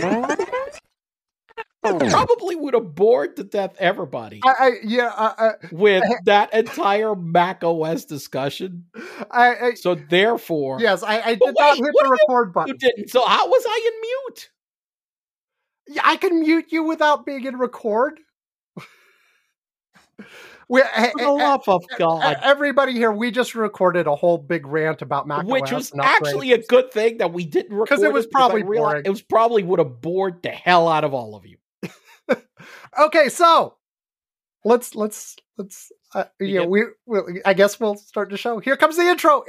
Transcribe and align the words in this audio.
probably 1.82 2.56
would 2.56 2.72
have 2.74 2.94
bored 2.94 3.36
to 3.36 3.44
death 3.44 3.76
everybody 3.78 4.40
I, 4.44 4.52
I 4.58 4.70
yeah, 4.84 5.12
I, 5.14 5.52
with 5.70 6.02
that 6.24 6.54
entire 6.54 7.14
Mac 7.14 7.62
OS 7.62 8.04
discussion. 8.06 8.86
I, 9.30 9.54
I, 9.54 9.74
So 9.74 9.94
therefore, 9.94 10.80
yes, 10.80 11.02
I, 11.02 11.20
I 11.20 11.34
did 11.34 11.54
not 11.58 11.76
hit 11.76 11.84
the 11.84 12.04
you- 12.04 12.10
record 12.10 12.48
you 12.48 12.52
button. 12.52 12.76
didn't. 12.78 13.10
So 13.10 13.24
how 13.24 13.48
was 13.48 13.64
I 13.66 13.90
in 13.92 14.00
mute? 14.00 14.50
Yeah, 15.88 16.02
I 16.04 16.16
can 16.16 16.40
mute 16.40 16.66
you 16.70 16.84
without 16.84 17.26
being 17.26 17.44
in 17.44 17.56
record. 17.58 18.18
we, 20.68 20.80
For 20.80 21.12
the 21.18 21.30
love 21.30 21.68
of 21.68 21.84
God. 21.98 22.36
everybody 22.42 22.92
here, 22.92 23.12
we 23.12 23.30
just 23.30 23.54
recorded 23.54 24.06
a 24.06 24.14
whole 24.14 24.38
big 24.38 24.66
rant 24.66 25.02
about 25.02 25.26
Mac 25.26 25.46
Which 25.46 25.70
was 25.70 25.92
actually 26.00 26.52
a 26.52 26.58
good 26.58 26.92
thing 26.92 27.18
that 27.18 27.32
we 27.32 27.44
didn't 27.44 27.72
record 27.74 27.88
'Cause 27.88 28.02
it 28.02 28.12
was 28.12 28.26
because 28.26 28.32
probably 28.32 28.62
boring. 28.62 29.02
It 29.04 29.10
was 29.10 29.22
probably 29.22 29.62
would 29.62 29.78
have 29.78 30.00
bored 30.00 30.42
the 30.42 30.50
hell 30.50 30.88
out 30.88 31.04
of 31.04 31.14
all 31.14 31.34
of 31.36 31.44
you. 31.46 31.58
okay. 32.98 33.28
So 33.28 33.76
let's 34.64 34.94
let's 34.94 35.36
let's 35.58 35.92
uh, 36.14 36.24
You 36.40 36.46
yeah 36.46 36.66
we, 36.66 36.84
we 37.06 37.42
I 37.44 37.54
guess 37.54 37.78
we'll 37.78 37.96
start 37.96 38.30
the 38.30 38.36
show. 38.36 38.58
Here 38.58 38.76
comes 38.76 38.96
the 38.96 39.02
intro. 39.02 39.44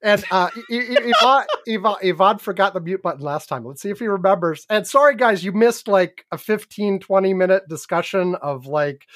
And 0.00 0.24
uh, 0.30 0.48
Ivan, 0.70 1.46
Ivan, 1.68 1.96
Ivan 2.04 2.38
forgot 2.38 2.72
the 2.72 2.80
mute 2.80 3.02
button 3.02 3.20
last 3.20 3.48
time. 3.48 3.64
Let's 3.64 3.82
see 3.82 3.90
if 3.90 3.98
he 3.98 4.06
remembers. 4.06 4.64
And 4.70 4.86
sorry, 4.86 5.16
guys, 5.16 5.42
you 5.42 5.50
missed 5.52 5.88
like 5.88 6.24
a 6.30 6.38
15, 6.38 7.00
20 7.00 7.34
minute 7.34 7.64
discussion 7.68 8.36
of 8.36 8.66
like 8.66 9.06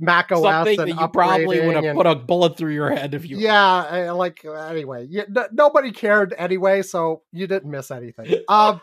Mac 0.00 0.32
OS 0.32 0.42
Something 0.42 0.80
and 0.80 0.90
that 0.90 1.00
you 1.00 1.08
probably 1.08 1.60
would 1.66 1.76
have 1.76 1.84
and- 1.84 1.96
put 1.96 2.06
a 2.06 2.14
bullet 2.16 2.56
through 2.56 2.72
your 2.74 2.90
head 2.90 3.14
if 3.14 3.28
you. 3.28 3.38
yeah, 3.38 4.10
like 4.12 4.44
anyway, 4.44 5.06
yeah, 5.08 5.24
n- 5.28 5.46
nobody 5.52 5.92
cared 5.92 6.34
anyway, 6.38 6.82
so 6.82 7.22
you 7.32 7.46
didn't 7.46 7.70
miss 7.70 7.90
anything. 7.90 8.42
Um, 8.48 8.80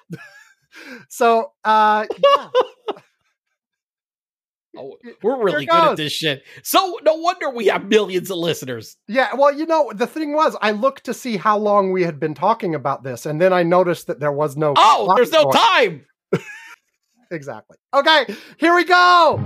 so 1.10 1.52
uh, 1.64 2.06
yeah, 2.24 2.50
Oh, 4.80 4.96
we're 5.24 5.42
really 5.44 5.66
good 5.66 5.76
at 5.76 5.98
this 5.98 6.12
shit. 6.14 6.44
So 6.62 7.00
no 7.04 7.16
wonder 7.16 7.50
we 7.50 7.66
have 7.68 7.86
millions 7.86 8.30
of 8.30 8.38
listeners. 8.38 8.96
yeah. 9.08 9.34
Well, 9.34 9.52
you 9.52 9.66
know, 9.66 9.92
the 9.96 10.06
thing 10.06 10.34
was, 10.34 10.56
I 10.62 10.70
looked 10.72 11.06
to 11.06 11.16
see 11.16 11.36
how 11.36 11.58
long 11.58 11.92
we 11.92 12.04
had 12.04 12.20
been 12.20 12.36
talking 12.36 12.76
about 12.76 13.02
this, 13.04 13.26
and 13.26 13.42
then 13.42 13.54
I 13.54 13.64
noticed 13.64 14.06
that 14.06 14.20
there 14.20 14.32
was 14.32 14.56
no. 14.56 14.76
Oh, 14.78 15.14
there's 15.16 15.32
no 15.32 15.46
going. 15.46 15.54
time. 15.56 16.06
Exactly. 17.30 17.76
Okay, 17.94 18.26
here 18.58 18.74
we 18.74 18.86
go. 18.86 19.38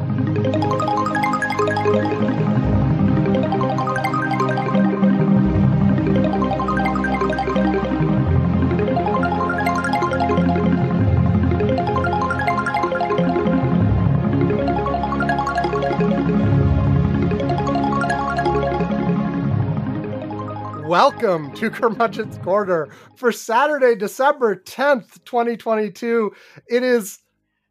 Welcome 20.91 21.53
to 21.53 21.69
Curmudgeon's 21.71 22.37
Corner 22.39 22.89
for 23.15 23.31
Saturday, 23.31 23.95
December 23.95 24.57
10th, 24.57 25.23
2022. 25.23 26.33
It 26.67 26.83
is 26.83 27.19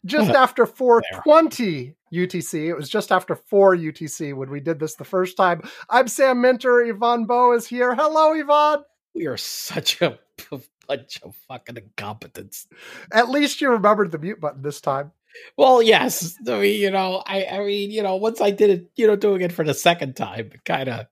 just 0.07 0.31
after 0.35 0.65
420 0.65 1.97
UTC. 2.15 2.69
It 2.69 2.75
was 2.75 2.89
just 2.89 3.13
after 3.13 3.35
4 3.35 3.77
UTC 3.77 4.35
when 4.35 4.49
we 4.49 4.61
did 4.61 4.81
this 4.81 4.95
the 4.95 5.05
first 5.05 5.37
time. 5.37 5.61
I'm 5.91 6.09
Sam 6.09 6.41
Minter. 6.41 6.83
Ivan 6.83 7.27
Bow 7.27 7.53
is 7.53 7.67
here. 7.67 7.95
Hello, 7.95 8.33
Ivan. 8.33 8.87
We 9.15 9.27
are 9.27 9.37
such 9.37 10.01
a 10.01 10.19
bunch 10.89 11.21
of 11.23 11.37
fucking 11.47 11.77
incompetents. 11.77 12.69
At 13.13 13.29
least 13.29 13.61
you 13.61 13.69
remembered 13.69 14.13
the 14.13 14.19
mute 14.19 14.41
button 14.41 14.63
this 14.63 14.81
time. 14.81 15.13
Well, 15.59 15.83
yes. 15.83 16.39
I 16.49 16.59
mean, 16.59 16.81
you 16.81 16.91
know, 16.91 17.23
I, 17.27 17.45
I 17.45 17.59
mean, 17.67 17.91
you 17.91 18.03
know, 18.03 18.17
once 18.17 18.41
I 18.41 18.51
did 18.51 18.71
it, 18.71 18.91
you 18.97 19.07
know, 19.07 19.17
doing 19.17 19.43
it 19.43 19.53
for 19.53 19.63
the 19.63 19.75
second 19.75 20.17
time, 20.17 20.53
it 20.55 20.65
kind 20.65 20.89
of. 20.89 21.07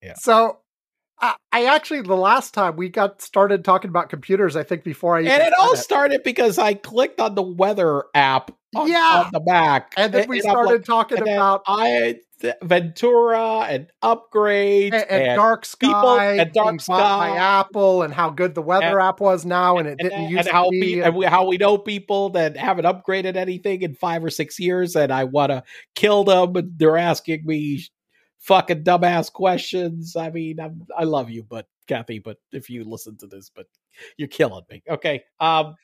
Yeah. 0.00 0.14
So 0.14 0.58
I, 1.24 1.34
I 1.52 1.64
actually, 1.74 2.02
the 2.02 2.14
last 2.16 2.52
time 2.52 2.76
we 2.76 2.88
got 2.90 3.22
started 3.22 3.64
talking 3.64 3.88
about 3.88 4.10
computers, 4.10 4.56
I 4.56 4.62
think 4.62 4.84
before 4.84 5.16
I 5.16 5.20
And 5.20 5.42
it 5.42 5.52
all 5.58 5.72
it. 5.72 5.78
started 5.78 6.22
because 6.22 6.58
I 6.58 6.74
clicked 6.74 7.18
on 7.20 7.34
the 7.34 7.42
weather 7.42 8.04
app 8.14 8.50
on, 8.76 8.88
Yeah. 8.90 9.22
on 9.24 9.30
the 9.32 9.40
Mac. 9.44 9.92
and 9.96 10.12
then 10.12 10.28
we 10.28 10.38
I'm 10.38 10.42
started 10.42 10.70
like- 10.72 10.84
talking 10.84 11.18
and 11.18 11.28
about 11.28 11.62
I 11.66 12.16
Ventura 12.62 13.60
and 13.70 13.86
upgrades 14.02 14.92
and, 14.92 15.06
and 15.08 15.22
and 15.22 15.36
Dark 15.36 15.64
Sky 15.64 15.86
people- 15.86 16.18
and 16.20 16.52
Dark 16.52 16.76
by 16.78 16.82
Sky. 16.82 17.36
Apple 17.36 18.02
and 18.02 18.12
how 18.12 18.28
good 18.28 18.54
the 18.54 18.60
weather 18.60 19.00
app 19.00 19.20
was 19.20 19.46
now, 19.46 19.78
and 19.78 19.88
it 19.88 19.92
and, 19.92 19.98
didn't 20.10 20.20
and 20.24 20.30
used 20.30 20.48
how 20.48 20.68
be. 20.68 20.80
we, 20.96 21.02
and 21.02 21.16
we, 21.16 21.24
how 21.24 21.46
we 21.46 21.56
know 21.56 21.78
people 21.78 22.30
that 22.30 22.56
haven't 22.56 22.84
upgraded 22.84 23.36
anything 23.36 23.80
in 23.82 23.94
five 23.94 24.22
or 24.22 24.28
six 24.30 24.58
years, 24.60 24.94
and 24.94 25.10
I 25.12 25.24
want 25.24 25.52
to 25.52 25.62
kill 25.94 26.24
them, 26.24 26.54
and 26.56 26.72
they're 26.76 26.98
asking 26.98 27.46
me 27.46 27.86
fucking 28.44 28.84
dumbass 28.84 29.32
questions. 29.32 30.16
I 30.16 30.30
mean, 30.30 30.60
I'm, 30.60 30.86
I 30.96 31.04
love 31.04 31.30
you, 31.30 31.42
but 31.42 31.66
Kathy, 31.88 32.18
but 32.18 32.38
if 32.52 32.70
you 32.70 32.84
listen 32.84 33.16
to 33.18 33.26
this, 33.26 33.50
but 33.54 33.66
you're 34.16 34.28
killing 34.28 34.64
me. 34.70 34.82
Okay, 34.88 35.24
um, 35.40 35.74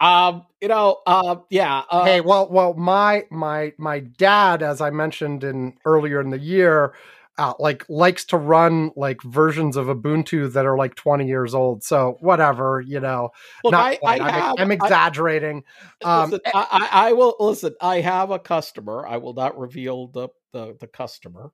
um, 0.00 0.46
you 0.60 0.68
know, 0.68 0.98
uh, 1.06 1.36
yeah, 1.50 1.82
uh, 1.90 2.04
hey, 2.04 2.20
well, 2.20 2.48
well, 2.50 2.74
my 2.74 3.24
my 3.30 3.72
my 3.78 4.00
dad, 4.00 4.62
as 4.62 4.80
I 4.80 4.90
mentioned 4.90 5.44
in 5.44 5.74
earlier 5.84 6.20
in 6.20 6.30
the 6.30 6.38
year, 6.38 6.94
uh, 7.38 7.54
like 7.58 7.84
likes 7.88 8.24
to 8.26 8.36
run 8.36 8.90
like 8.94 9.22
versions 9.22 9.76
of 9.76 9.86
Ubuntu 9.86 10.52
that 10.52 10.66
are 10.66 10.76
like 10.76 10.94
twenty 10.94 11.26
years 11.26 11.54
old. 11.54 11.82
So 11.82 12.16
whatever, 12.20 12.80
you 12.80 13.00
know. 13.00 13.30
look, 13.64 13.72
not 13.72 13.86
I, 13.86 13.98
I 14.04 14.14
I'm, 14.14 14.34
have, 14.34 14.54
I'm 14.58 14.70
I- 14.70 14.74
exaggerating. 14.74 15.64
Um, 16.04 16.30
listen, 16.30 16.40
I, 16.54 16.66
I, 16.92 17.08
I 17.08 17.12
will 17.12 17.34
listen. 17.40 17.74
I 17.80 18.00
have 18.00 18.30
a 18.30 18.38
customer. 18.38 19.06
I 19.06 19.16
will 19.16 19.34
not 19.34 19.58
reveal 19.58 20.08
the 20.08 20.28
the, 20.52 20.76
the 20.80 20.86
customer. 20.86 21.50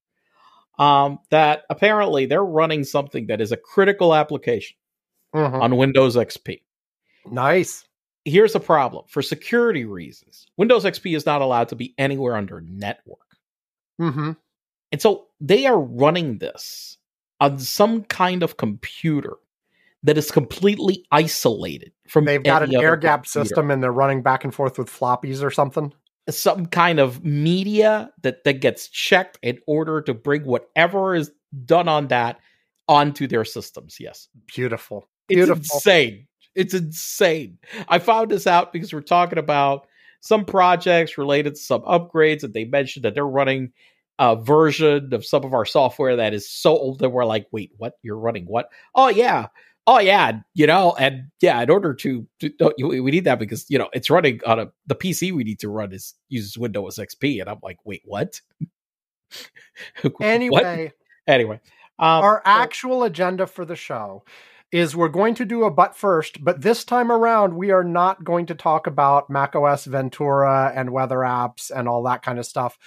Um, 0.78 1.18
that 1.30 1.64
apparently 1.68 2.24
they're 2.24 2.44
running 2.44 2.84
something 2.84 3.26
that 3.26 3.42
is 3.42 3.52
a 3.52 3.58
critical 3.58 4.14
application 4.14 4.76
mhm. 5.34 5.60
on 5.60 5.76
Windows 5.76 6.16
XP. 6.16 6.62
Nice. 7.30 7.84
Here's 8.24 8.54
the 8.54 8.60
problem: 8.60 9.04
for 9.08 9.20
security 9.20 9.84
reasons, 9.84 10.46
Windows 10.56 10.84
XP 10.84 11.14
is 11.14 11.26
not 11.26 11.42
allowed 11.42 11.68
to 11.68 11.76
be 11.76 11.94
anywhere 11.98 12.36
under 12.36 12.60
network, 12.62 13.18
hmm 13.98 14.32
and 14.92 15.00
so 15.00 15.26
they 15.40 15.66
are 15.66 15.80
running 15.80 16.38
this 16.38 16.98
on 17.40 17.58
some 17.58 18.04
kind 18.04 18.42
of 18.42 18.58
computer 18.58 19.36
that 20.04 20.18
is 20.18 20.30
completely 20.30 21.04
isolated 21.10 21.92
from. 22.06 22.26
They've 22.26 22.42
got 22.42 22.62
an 22.62 22.74
air 22.76 22.96
gap 22.96 23.24
computer. 23.24 23.48
system, 23.48 23.70
and 23.70 23.82
they're 23.82 23.90
running 23.90 24.22
back 24.22 24.44
and 24.44 24.54
forth 24.54 24.78
with 24.78 24.88
floppies 24.88 25.42
or 25.42 25.50
something. 25.50 25.92
Some 26.30 26.66
kind 26.66 27.00
of 27.00 27.24
media 27.24 28.10
that 28.22 28.44
that 28.44 28.60
gets 28.60 28.88
checked 28.88 29.38
in 29.42 29.58
order 29.66 30.00
to 30.02 30.14
bring 30.14 30.44
whatever 30.44 31.14
is 31.14 31.30
done 31.64 31.88
on 31.88 32.08
that 32.08 32.38
onto 32.88 33.26
their 33.26 33.44
systems. 33.44 33.98
Yes, 33.98 34.28
Beautiful. 34.54 35.08
it's 35.28 35.74
insane. 35.74 36.26
It's 36.54 36.74
insane. 36.74 37.58
I 37.88 37.98
found 37.98 38.30
this 38.30 38.46
out 38.46 38.72
because 38.72 38.92
we're 38.92 39.00
talking 39.00 39.38
about 39.38 39.86
some 40.20 40.44
projects 40.44 41.18
related 41.18 41.54
to 41.54 41.60
some 41.60 41.82
upgrades, 41.82 42.44
and 42.44 42.54
they 42.54 42.64
mentioned 42.64 43.04
that 43.04 43.14
they're 43.14 43.26
running 43.26 43.72
a 44.18 44.36
version 44.36 45.12
of 45.12 45.24
some 45.24 45.44
of 45.44 45.54
our 45.54 45.64
software 45.64 46.16
that 46.16 46.34
is 46.34 46.48
so 46.48 46.76
old 46.76 47.00
that 47.00 47.10
we're 47.10 47.24
like, 47.24 47.46
wait, 47.50 47.72
what? 47.78 47.94
You're 48.02 48.18
running 48.18 48.44
what? 48.44 48.68
Oh 48.94 49.08
yeah. 49.08 49.48
Oh 49.86 49.98
yeah, 49.98 50.40
you 50.54 50.66
know, 50.66 50.94
and 50.96 51.24
yeah, 51.40 51.60
in 51.60 51.68
order 51.68 51.92
to, 51.94 52.26
to 52.40 52.74
we 52.78 53.00
we 53.00 53.10
need 53.10 53.24
that 53.24 53.40
because 53.40 53.66
you 53.68 53.78
know 53.78 53.88
it's 53.92 54.10
running 54.10 54.40
on 54.46 54.60
a 54.60 54.72
the 54.86 54.94
PC 54.94 55.32
we 55.32 55.42
need 55.42 55.58
to 55.60 55.68
run 55.68 55.92
is 55.92 56.14
uses 56.28 56.56
Windows 56.56 56.98
XP, 56.98 57.40
and 57.40 57.50
I'm 57.50 57.58
like, 57.62 57.78
wait, 57.84 58.02
what? 58.04 58.40
What? 60.02 60.20
Anyway, 60.20 60.92
anyway, 61.26 61.58
um, 61.98 62.22
our 62.22 62.42
so- 62.44 62.50
actual 62.50 63.02
agenda 63.04 63.46
for 63.46 63.64
the 63.64 63.74
show 63.74 64.24
is 64.72 64.96
we're 64.96 65.08
going 65.08 65.34
to 65.34 65.44
do 65.44 65.64
a 65.64 65.70
but 65.70 65.96
first, 65.96 66.42
but 66.42 66.62
this 66.62 66.84
time 66.84 67.12
around 67.12 67.54
we 67.54 67.70
are 67.70 67.84
not 67.84 68.24
going 68.24 68.46
to 68.46 68.54
talk 68.54 68.86
about 68.86 69.28
macOS 69.28 69.84
Ventura 69.84 70.72
and 70.74 70.90
weather 70.90 71.18
apps 71.18 71.70
and 71.70 71.86
all 71.86 72.02
that 72.02 72.22
kind 72.22 72.38
of 72.38 72.46
stuff. 72.46 72.78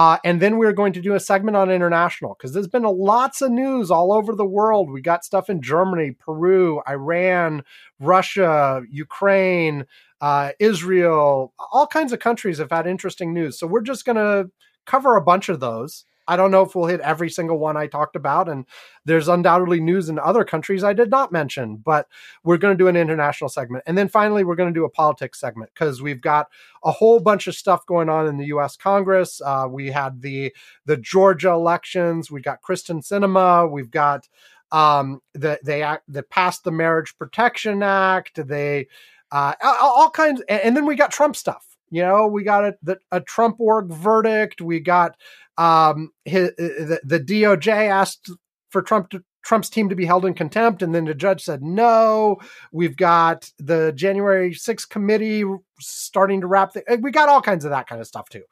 Uh, 0.00 0.16
and 0.24 0.40
then 0.40 0.56
we're 0.56 0.72
going 0.72 0.94
to 0.94 1.00
do 1.02 1.14
a 1.14 1.20
segment 1.20 1.58
on 1.58 1.70
international 1.70 2.34
because 2.34 2.54
there's 2.54 2.66
been 2.66 2.86
a 2.86 2.90
lots 2.90 3.42
of 3.42 3.50
news 3.50 3.90
all 3.90 4.14
over 4.14 4.34
the 4.34 4.46
world. 4.46 4.90
We 4.90 5.02
got 5.02 5.26
stuff 5.26 5.50
in 5.50 5.60
Germany, 5.60 6.12
Peru, 6.12 6.80
Iran, 6.88 7.64
Russia, 7.98 8.80
Ukraine, 8.90 9.84
uh, 10.22 10.52
Israel. 10.58 11.52
All 11.70 11.86
kinds 11.86 12.14
of 12.14 12.18
countries 12.18 12.56
have 12.56 12.70
had 12.70 12.86
interesting 12.86 13.34
news. 13.34 13.58
So 13.58 13.66
we're 13.66 13.82
just 13.82 14.06
going 14.06 14.16
to 14.16 14.50
cover 14.86 15.16
a 15.16 15.22
bunch 15.22 15.50
of 15.50 15.60
those. 15.60 16.06
I 16.30 16.36
don't 16.36 16.52
know 16.52 16.62
if 16.62 16.76
we'll 16.76 16.86
hit 16.86 17.00
every 17.00 17.28
single 17.28 17.58
one 17.58 17.76
I 17.76 17.88
talked 17.88 18.14
about, 18.14 18.48
and 18.48 18.64
there's 19.04 19.26
undoubtedly 19.26 19.80
news 19.80 20.08
in 20.08 20.18
other 20.18 20.44
countries 20.44 20.84
I 20.84 20.92
did 20.92 21.10
not 21.10 21.32
mention, 21.32 21.76
but 21.76 22.06
we're 22.44 22.56
going 22.56 22.72
to 22.72 22.82
do 22.82 22.86
an 22.86 22.96
international 22.96 23.50
segment. 23.50 23.82
And 23.86 23.98
then 23.98 24.08
finally, 24.08 24.44
we're 24.44 24.54
going 24.54 24.72
to 24.72 24.78
do 24.78 24.84
a 24.84 24.90
politics 24.90 25.40
segment 25.40 25.72
because 25.74 26.00
we've 26.00 26.20
got 26.20 26.46
a 26.84 26.92
whole 26.92 27.18
bunch 27.18 27.48
of 27.48 27.56
stuff 27.56 27.84
going 27.84 28.08
on 28.08 28.28
in 28.28 28.36
the 28.36 28.46
US 28.46 28.76
Congress. 28.76 29.40
Uh, 29.44 29.66
we 29.68 29.90
had 29.90 30.22
the 30.22 30.54
the 30.86 30.96
Georgia 30.96 31.50
elections, 31.50 32.30
we 32.30 32.40
got 32.40 32.62
Kyrsten 32.62 33.02
Sinema, 33.02 33.70
we've 33.70 33.90
got 33.90 34.28
um 34.72 35.20
the 35.34 35.58
they 35.64 35.82
act 35.82 36.08
passed 36.30 36.62
the 36.62 36.70
Marriage 36.70 37.18
Protection 37.18 37.82
Act, 37.82 38.46
they 38.46 38.86
uh, 39.32 39.54
all, 39.62 40.02
all 40.02 40.10
kinds. 40.10 40.42
And 40.48 40.76
then 40.76 40.86
we 40.86 40.96
got 40.96 41.10
Trump 41.10 41.36
stuff. 41.36 41.69
You 41.90 42.02
know, 42.02 42.26
we 42.26 42.44
got 42.44 42.64
a, 42.64 42.74
the, 42.82 42.98
a 43.10 43.20
Trump 43.20 43.56
org 43.58 43.88
verdict. 43.88 44.60
We 44.60 44.80
got 44.80 45.16
um, 45.58 46.10
his, 46.24 46.50
the, 46.56 47.00
the 47.04 47.20
DOJ 47.20 47.88
asked 47.88 48.30
for 48.70 48.82
Trump 48.82 49.10
to, 49.10 49.22
Trump's 49.42 49.70
team 49.70 49.88
to 49.88 49.96
be 49.96 50.04
held 50.04 50.26
in 50.26 50.34
contempt, 50.34 50.82
and 50.82 50.94
then 50.94 51.06
the 51.06 51.14
judge 51.14 51.42
said 51.42 51.62
no. 51.62 52.38
We've 52.72 52.96
got 52.96 53.50
the 53.58 53.92
January 53.92 54.52
6th 54.52 54.88
committee 54.88 55.44
starting 55.78 56.42
to 56.42 56.46
wrap. 56.46 56.74
The, 56.74 56.98
we 57.00 57.10
got 57.10 57.28
all 57.28 57.40
kinds 57.40 57.64
of 57.64 57.70
that 57.70 57.88
kind 57.88 58.00
of 58.00 58.06
stuff 58.06 58.28
too, 58.28 58.42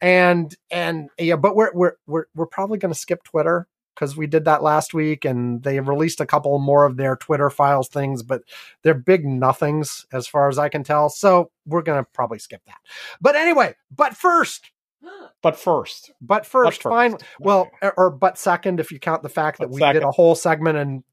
and 0.00 0.54
and 0.70 1.10
yeah, 1.18 1.36
but 1.36 1.54
we're 1.54 1.72
we're 1.72 1.92
we're 2.06 2.24
we're 2.34 2.46
probably 2.46 2.78
going 2.78 2.92
to 2.92 2.98
skip 2.98 3.22
Twitter 3.24 3.68
because 3.94 4.16
we 4.16 4.26
did 4.26 4.44
that 4.44 4.62
last 4.62 4.94
week, 4.94 5.24
and 5.24 5.62
they 5.62 5.80
released 5.80 6.20
a 6.20 6.26
couple 6.26 6.58
more 6.58 6.84
of 6.84 6.96
their 6.96 7.16
Twitter 7.16 7.50
files 7.50 7.88
things, 7.88 8.22
but 8.22 8.42
they're 8.82 8.94
big 8.94 9.24
nothings 9.24 10.06
as 10.12 10.26
far 10.26 10.48
as 10.48 10.58
I 10.58 10.68
can 10.68 10.84
tell. 10.84 11.08
So 11.08 11.50
we're 11.66 11.82
going 11.82 12.02
to 12.02 12.10
probably 12.12 12.38
skip 12.38 12.62
that. 12.66 12.78
But 13.20 13.36
anyway, 13.36 13.74
but 13.94 14.16
first, 14.16 14.70
but 15.42 15.58
first, 15.58 16.12
but 16.20 16.46
first, 16.46 16.82
but 16.82 16.88
fine. 16.90 17.16
Well, 17.40 17.70
er, 17.82 17.92
or 17.96 18.10
but 18.10 18.38
second, 18.38 18.80
if 18.80 18.92
you 18.92 18.98
count 18.98 19.22
the 19.22 19.28
fact 19.28 19.58
that 19.58 19.70
we 19.70 19.80
second. 19.80 20.00
did 20.00 20.06
a 20.06 20.12
whole 20.12 20.34
segment 20.34 20.78
and 20.78 21.04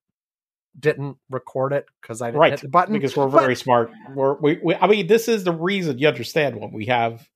didn't 0.79 1.17
record 1.29 1.73
it 1.73 1.85
because 2.01 2.21
I 2.21 2.27
didn't 2.27 2.39
right. 2.39 2.51
hit 2.51 2.61
the 2.61 2.69
button 2.69 2.93
because 2.93 3.15
we're 3.17 3.27
very 3.27 3.53
but, 3.53 3.57
smart. 3.57 3.91
We're, 4.13 4.35
we, 4.35 4.59
we, 4.63 4.75
I 4.75 4.87
mean, 4.87 5.07
this 5.07 5.27
is 5.27 5.43
the 5.43 5.51
reason 5.51 5.97
you 5.97 6.07
understand 6.07 6.55
when 6.55 6.71
we 6.71 6.85
have 6.85 7.27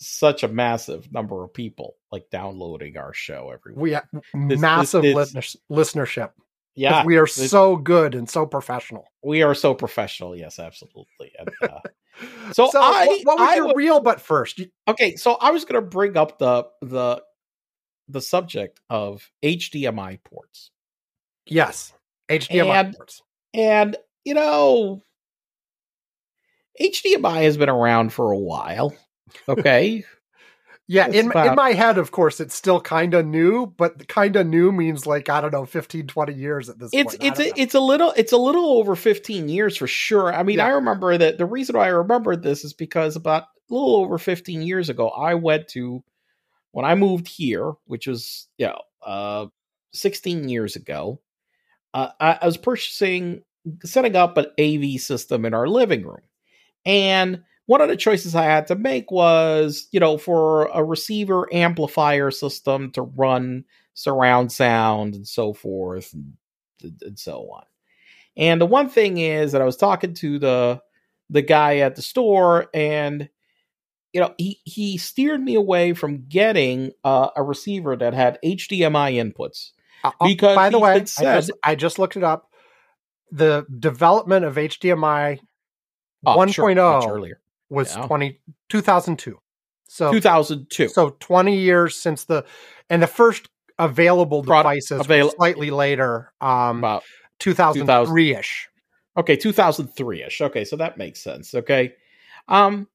such 0.00 0.42
a 0.42 0.48
massive 0.48 1.12
number 1.12 1.44
of 1.44 1.52
people 1.52 1.96
like 2.10 2.28
downloading 2.30 2.96
our 2.96 3.12
show 3.12 3.50
every 3.52 3.74
week. 3.74 3.82
We 3.82 3.92
have 3.92 4.06
this, 4.48 4.60
massive 4.60 5.02
this, 5.02 5.32
this, 5.32 5.56
listenership. 5.70 6.30
Yeah, 6.74 7.04
we 7.04 7.18
are 7.18 7.26
so 7.26 7.76
good 7.76 8.14
and 8.14 8.28
so 8.28 8.46
professional. 8.46 9.04
We 9.22 9.42
are 9.42 9.54
so 9.54 9.74
professional. 9.74 10.36
Yes, 10.36 10.58
absolutely. 10.58 11.32
And, 11.38 11.50
uh, 11.62 11.80
so, 12.52 12.70
so 12.70 12.80
I, 12.80 13.06
what, 13.06 13.26
what 13.26 13.38
was 13.40 13.48
I 13.48 13.54
your 13.56 13.74
real 13.74 14.00
but 14.00 14.20
first? 14.20 14.60
Okay, 14.88 15.16
so 15.16 15.34
I 15.34 15.50
was 15.50 15.64
going 15.64 15.82
to 15.82 15.86
bring 15.86 16.16
up 16.16 16.38
the 16.38 16.64
the 16.80 17.22
the 18.08 18.20
subject 18.20 18.80
of 18.88 19.28
HDMI 19.44 20.22
ports. 20.24 20.70
Yes, 21.46 21.92
HDMI 22.30 22.66
and, 22.66 22.96
ports. 22.96 23.22
And 23.52 23.96
you 24.24 24.34
know, 24.34 25.02
HDMI 26.80 27.42
has 27.42 27.56
been 27.56 27.68
around 27.68 28.12
for 28.12 28.30
a 28.32 28.38
while. 28.38 28.94
Okay. 29.48 30.04
Yeah, 30.92 31.06
in 31.06 31.30
about, 31.30 31.46
in 31.46 31.54
my 31.54 31.70
head, 31.70 31.98
of 31.98 32.10
course, 32.10 32.40
it's 32.40 32.52
still 32.52 32.80
kind 32.80 33.14
of 33.14 33.24
new, 33.24 33.66
but 33.66 34.08
kind 34.08 34.34
of 34.34 34.44
new 34.48 34.72
means 34.72 35.06
like 35.06 35.28
I 35.28 35.40
don't 35.40 35.52
know, 35.52 35.64
15, 35.64 36.08
20 36.08 36.34
years 36.34 36.68
at 36.68 36.80
this 36.80 36.90
it's, 36.92 37.14
point. 37.14 37.38
It's 37.38 37.38
a, 37.38 37.60
it's 37.60 37.74
a 37.76 37.80
little 37.80 38.12
it's 38.16 38.32
a 38.32 38.36
little 38.36 38.72
over 38.72 38.96
fifteen 38.96 39.48
years 39.48 39.76
for 39.76 39.86
sure. 39.86 40.34
I 40.34 40.42
mean, 40.42 40.58
yeah. 40.58 40.66
I 40.66 40.70
remember 40.70 41.16
that 41.16 41.38
the 41.38 41.46
reason 41.46 41.76
why 41.76 41.84
I 41.84 41.90
remember 41.90 42.34
this 42.34 42.64
is 42.64 42.72
because 42.72 43.14
about 43.14 43.44
a 43.44 43.72
little 43.72 43.94
over 43.98 44.18
fifteen 44.18 44.62
years 44.62 44.88
ago, 44.88 45.10
I 45.10 45.34
went 45.34 45.68
to 45.68 46.02
when 46.72 46.84
I 46.84 46.96
moved 46.96 47.28
here, 47.28 47.70
which 47.86 48.08
was 48.08 48.48
you 48.58 48.66
know, 48.66 48.80
uh, 49.06 49.46
sixteen 49.92 50.48
years 50.48 50.74
ago. 50.74 51.20
Uh, 51.94 52.08
I, 52.18 52.38
I 52.42 52.46
was 52.46 52.56
purchasing 52.56 53.42
setting 53.84 54.16
up 54.16 54.38
an 54.38 54.46
AV 54.58 55.00
system 55.00 55.44
in 55.44 55.54
our 55.54 55.68
living 55.68 56.02
room, 56.02 56.22
and 56.84 57.44
one 57.70 57.80
of 57.80 57.88
the 57.88 57.96
choices 57.96 58.34
I 58.34 58.46
had 58.46 58.66
to 58.66 58.74
make 58.74 59.12
was, 59.12 59.86
you 59.92 60.00
know, 60.00 60.18
for 60.18 60.64
a 60.74 60.82
receiver 60.82 61.48
amplifier 61.54 62.32
system 62.32 62.90
to 62.90 63.02
run 63.02 63.64
surround 63.94 64.50
sound 64.50 65.14
and 65.14 65.24
so 65.24 65.52
forth 65.52 66.12
and, 66.12 66.32
and 67.00 67.16
so 67.16 67.48
on. 67.52 67.62
And 68.36 68.60
the 68.60 68.66
one 68.66 68.88
thing 68.88 69.18
is 69.18 69.52
that 69.52 69.62
I 69.62 69.66
was 69.66 69.76
talking 69.76 70.14
to 70.14 70.40
the 70.40 70.82
the 71.28 71.42
guy 71.42 71.76
at 71.76 71.94
the 71.94 72.02
store 72.02 72.66
and 72.74 73.28
you 74.12 74.20
know 74.20 74.34
he 74.36 74.58
he 74.64 74.98
steered 74.98 75.40
me 75.40 75.54
away 75.54 75.92
from 75.92 76.26
getting 76.28 76.90
uh, 77.04 77.30
a 77.36 77.42
receiver 77.44 77.94
that 77.94 78.14
had 78.14 78.40
HDMI 78.44 79.14
inputs 79.14 79.70
uh, 80.02 80.10
uh, 80.20 80.26
because 80.26 80.56
by 80.56 80.70
the 80.70 80.80
way 80.80 81.04
said, 81.04 81.26
I, 81.28 81.36
just, 81.36 81.52
I 81.62 81.74
just 81.76 81.98
looked 82.00 82.16
it 82.16 82.24
up. 82.24 82.50
The 83.30 83.64
development 83.78 84.44
of 84.44 84.56
HDMI 84.56 85.38
oh, 86.26 86.36
1.0 86.36 86.52
sure, 86.52 87.14
earlier 87.14 87.40
was 87.70 87.96
yeah. 87.96 88.06
20, 88.06 88.40
2002. 88.68 89.38
So 89.88 90.12
2002. 90.12 90.88
So 90.88 91.16
20 91.18 91.58
years 91.58 91.96
since 91.96 92.24
the 92.24 92.44
and 92.88 93.02
the 93.02 93.08
first 93.08 93.48
available 93.78 94.42
devices 94.42 95.00
avail- 95.00 95.30
slightly 95.30 95.70
later 95.70 96.32
um 96.40 96.78
about 96.78 97.02
2003ish. 97.40 98.66
Okay, 99.16 99.36
2003ish. 99.36 100.40
Okay, 100.42 100.64
so 100.64 100.76
that 100.76 100.96
makes 100.96 101.20
sense. 101.20 101.54
Okay. 101.54 101.94
Um 102.46 102.86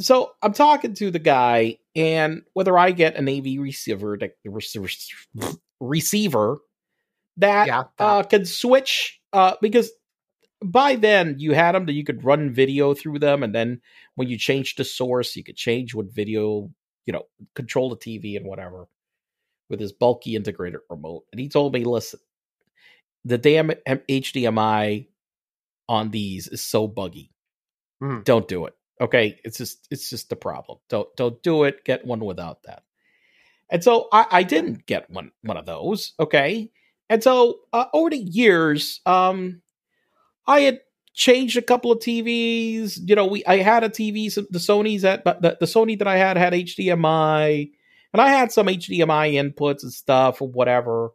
so 0.00 0.32
I'm 0.42 0.52
talking 0.52 0.92
to 0.94 1.10
the 1.10 1.18
guy 1.18 1.78
and 1.96 2.42
whether 2.52 2.76
I 2.76 2.90
get 2.90 3.16
an 3.16 3.28
AV 3.28 3.58
receiver 3.60 4.18
that 4.18 4.36
receiver 5.80 6.58
that, 7.38 7.66
yeah, 7.66 7.84
that. 7.96 8.04
Uh, 8.04 8.22
can 8.22 8.44
switch 8.44 9.18
uh 9.32 9.54
because 9.62 9.90
by 10.70 10.96
then 10.96 11.36
you 11.38 11.52
had 11.52 11.72
them 11.72 11.86
that 11.86 11.92
you 11.92 12.04
could 12.04 12.24
run 12.24 12.52
video 12.52 12.94
through 12.94 13.18
them 13.18 13.42
and 13.42 13.54
then 13.54 13.80
when 14.14 14.28
you 14.28 14.38
change 14.38 14.74
the 14.76 14.84
source 14.84 15.36
you 15.36 15.44
could 15.44 15.56
change 15.56 15.94
what 15.94 16.12
video 16.12 16.70
you 17.06 17.12
know 17.12 17.22
control 17.54 17.90
the 17.90 17.96
tv 17.96 18.36
and 18.36 18.46
whatever 18.46 18.86
with 19.70 19.80
his 19.80 19.92
bulky 19.92 20.36
integrated 20.36 20.80
remote 20.90 21.24
and 21.32 21.40
he 21.40 21.48
told 21.48 21.72
me 21.72 21.84
listen 21.84 22.20
the 23.24 23.38
damn 23.38 23.70
hdmi 23.86 25.06
on 25.86 26.10
these 26.10 26.48
is 26.48 26.62
so 26.62 26.88
buggy. 26.88 27.30
Mm. 28.02 28.24
don't 28.24 28.48
do 28.48 28.66
it 28.66 28.74
okay? 29.00 29.38
It's 29.44 29.58
just 29.58 29.86
it's 29.90 30.10
just 30.10 30.30
the 30.30 30.36
problem. 30.36 30.78
Don't 30.88 31.08
don't 31.16 31.42
do 31.42 31.64
it. 31.64 31.84
Get 31.84 32.06
one 32.06 32.24
without 32.24 32.62
that. 32.64 32.82
And 33.70 33.82
so 33.82 34.08
i 34.12 34.26
i 34.30 34.42
didn't 34.42 34.86
get 34.86 35.10
one 35.10 35.32
one 35.42 35.56
of 35.56 35.66
those 35.66 36.12
okay? 36.18 36.70
And 37.10 37.22
so 37.22 37.60
uh, 37.72 37.86
over 37.92 38.10
the 38.10 38.18
years 38.18 39.00
um 39.06 39.62
I 40.46 40.60
had 40.60 40.80
changed 41.14 41.56
a 41.56 41.62
couple 41.62 41.92
of 41.92 41.98
TVs. 41.98 42.98
You 43.04 43.14
know, 43.14 43.26
we 43.26 43.44
I 43.46 43.58
had 43.58 43.84
a 43.84 43.88
TV, 43.88 44.32
the 44.34 44.58
Sony's 44.58 45.02
that 45.02 45.24
the, 45.24 45.56
the 45.58 45.66
Sony 45.66 45.98
that 45.98 46.08
I 46.08 46.16
had 46.16 46.36
had 46.36 46.52
HDMI, 46.52 47.70
and 48.12 48.20
I 48.20 48.28
had 48.28 48.52
some 48.52 48.66
HDMI 48.66 49.34
inputs 49.34 49.82
and 49.82 49.92
stuff 49.92 50.42
or 50.42 50.48
whatever. 50.48 51.10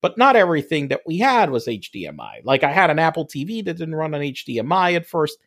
But 0.00 0.16
not 0.16 0.36
everything 0.36 0.88
that 0.88 1.00
we 1.06 1.18
had 1.18 1.50
was 1.50 1.66
HDMI. 1.66 2.44
Like 2.44 2.62
I 2.62 2.70
had 2.70 2.90
an 2.90 3.00
Apple 3.00 3.26
TV 3.26 3.64
that 3.64 3.74
didn't 3.74 3.96
run 3.96 4.14
on 4.14 4.20
HDMI 4.20 4.94
at 4.94 5.06
first. 5.06 5.38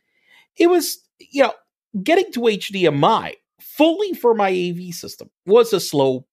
It 0.58 0.66
was, 0.66 0.98
you 1.18 1.44
know, 1.44 1.54
getting 2.02 2.30
to 2.32 2.40
HDMI 2.40 3.34
fully 3.60 4.12
for 4.12 4.34
my 4.34 4.50
AV 4.50 4.94
system 4.94 5.30
was 5.46 5.72
a 5.72 5.80
slow 5.80 6.26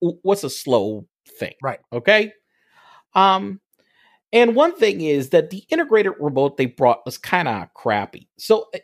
was 0.00 0.44
a 0.44 0.50
slow 0.50 1.08
thing. 1.38 1.54
Right. 1.62 1.80
Okay. 1.92 2.32
Um 3.14 3.60
and 4.32 4.54
one 4.54 4.74
thing 4.74 5.00
is 5.00 5.30
that 5.30 5.50
the 5.50 5.64
integrated 5.70 6.12
remote 6.20 6.56
they 6.56 6.66
brought 6.66 7.04
was 7.04 7.18
kind 7.18 7.48
of 7.48 7.72
crappy. 7.74 8.28
So, 8.36 8.66
eh, 8.74 8.80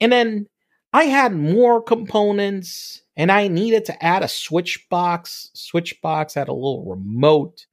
and 0.00 0.12
then 0.12 0.46
I 0.92 1.04
had 1.04 1.34
more 1.34 1.82
components 1.82 3.02
and 3.16 3.30
I 3.30 3.48
needed 3.48 3.84
to 3.86 4.04
add 4.04 4.22
a 4.22 4.28
switch 4.28 4.86
box. 4.88 5.50
Switch 5.54 6.00
box 6.00 6.34
had 6.34 6.48
a 6.48 6.54
little 6.54 6.84
remote. 6.84 7.66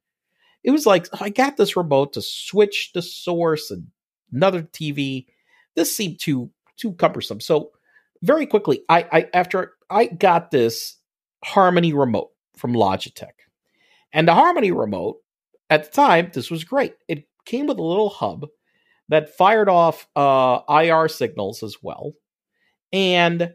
It 0.64 0.72
was 0.72 0.84
like, 0.84 1.06
I 1.20 1.30
got 1.30 1.56
this 1.56 1.76
remote 1.76 2.12
to 2.14 2.22
switch 2.22 2.90
the 2.92 3.02
source 3.02 3.70
and 3.70 3.86
another 4.32 4.62
TV. 4.62 5.26
This 5.74 5.94
seemed 5.94 6.20
too, 6.20 6.50
too 6.76 6.92
cumbersome. 6.94 7.40
So, 7.40 7.70
very 8.22 8.46
quickly, 8.46 8.82
I, 8.88 9.06
I 9.12 9.28
after 9.34 9.74
I 9.90 10.06
got 10.06 10.50
this 10.50 10.96
Harmony 11.44 11.92
remote 11.92 12.30
from 12.56 12.72
Logitech. 12.72 13.32
And 14.12 14.26
the 14.26 14.34
Harmony 14.34 14.72
remote 14.72 15.18
at 15.70 15.84
the 15.84 15.90
time, 15.90 16.30
this 16.32 16.50
was 16.50 16.64
great. 16.64 16.94
It 17.08 17.26
came 17.44 17.66
with 17.66 17.78
a 17.78 17.82
little 17.82 18.08
hub 18.10 18.46
that 19.08 19.36
fired 19.36 19.68
off 19.68 20.08
uh, 20.16 20.60
IR 20.68 21.08
signals 21.08 21.62
as 21.62 21.76
well. 21.82 22.12
And 22.92 23.52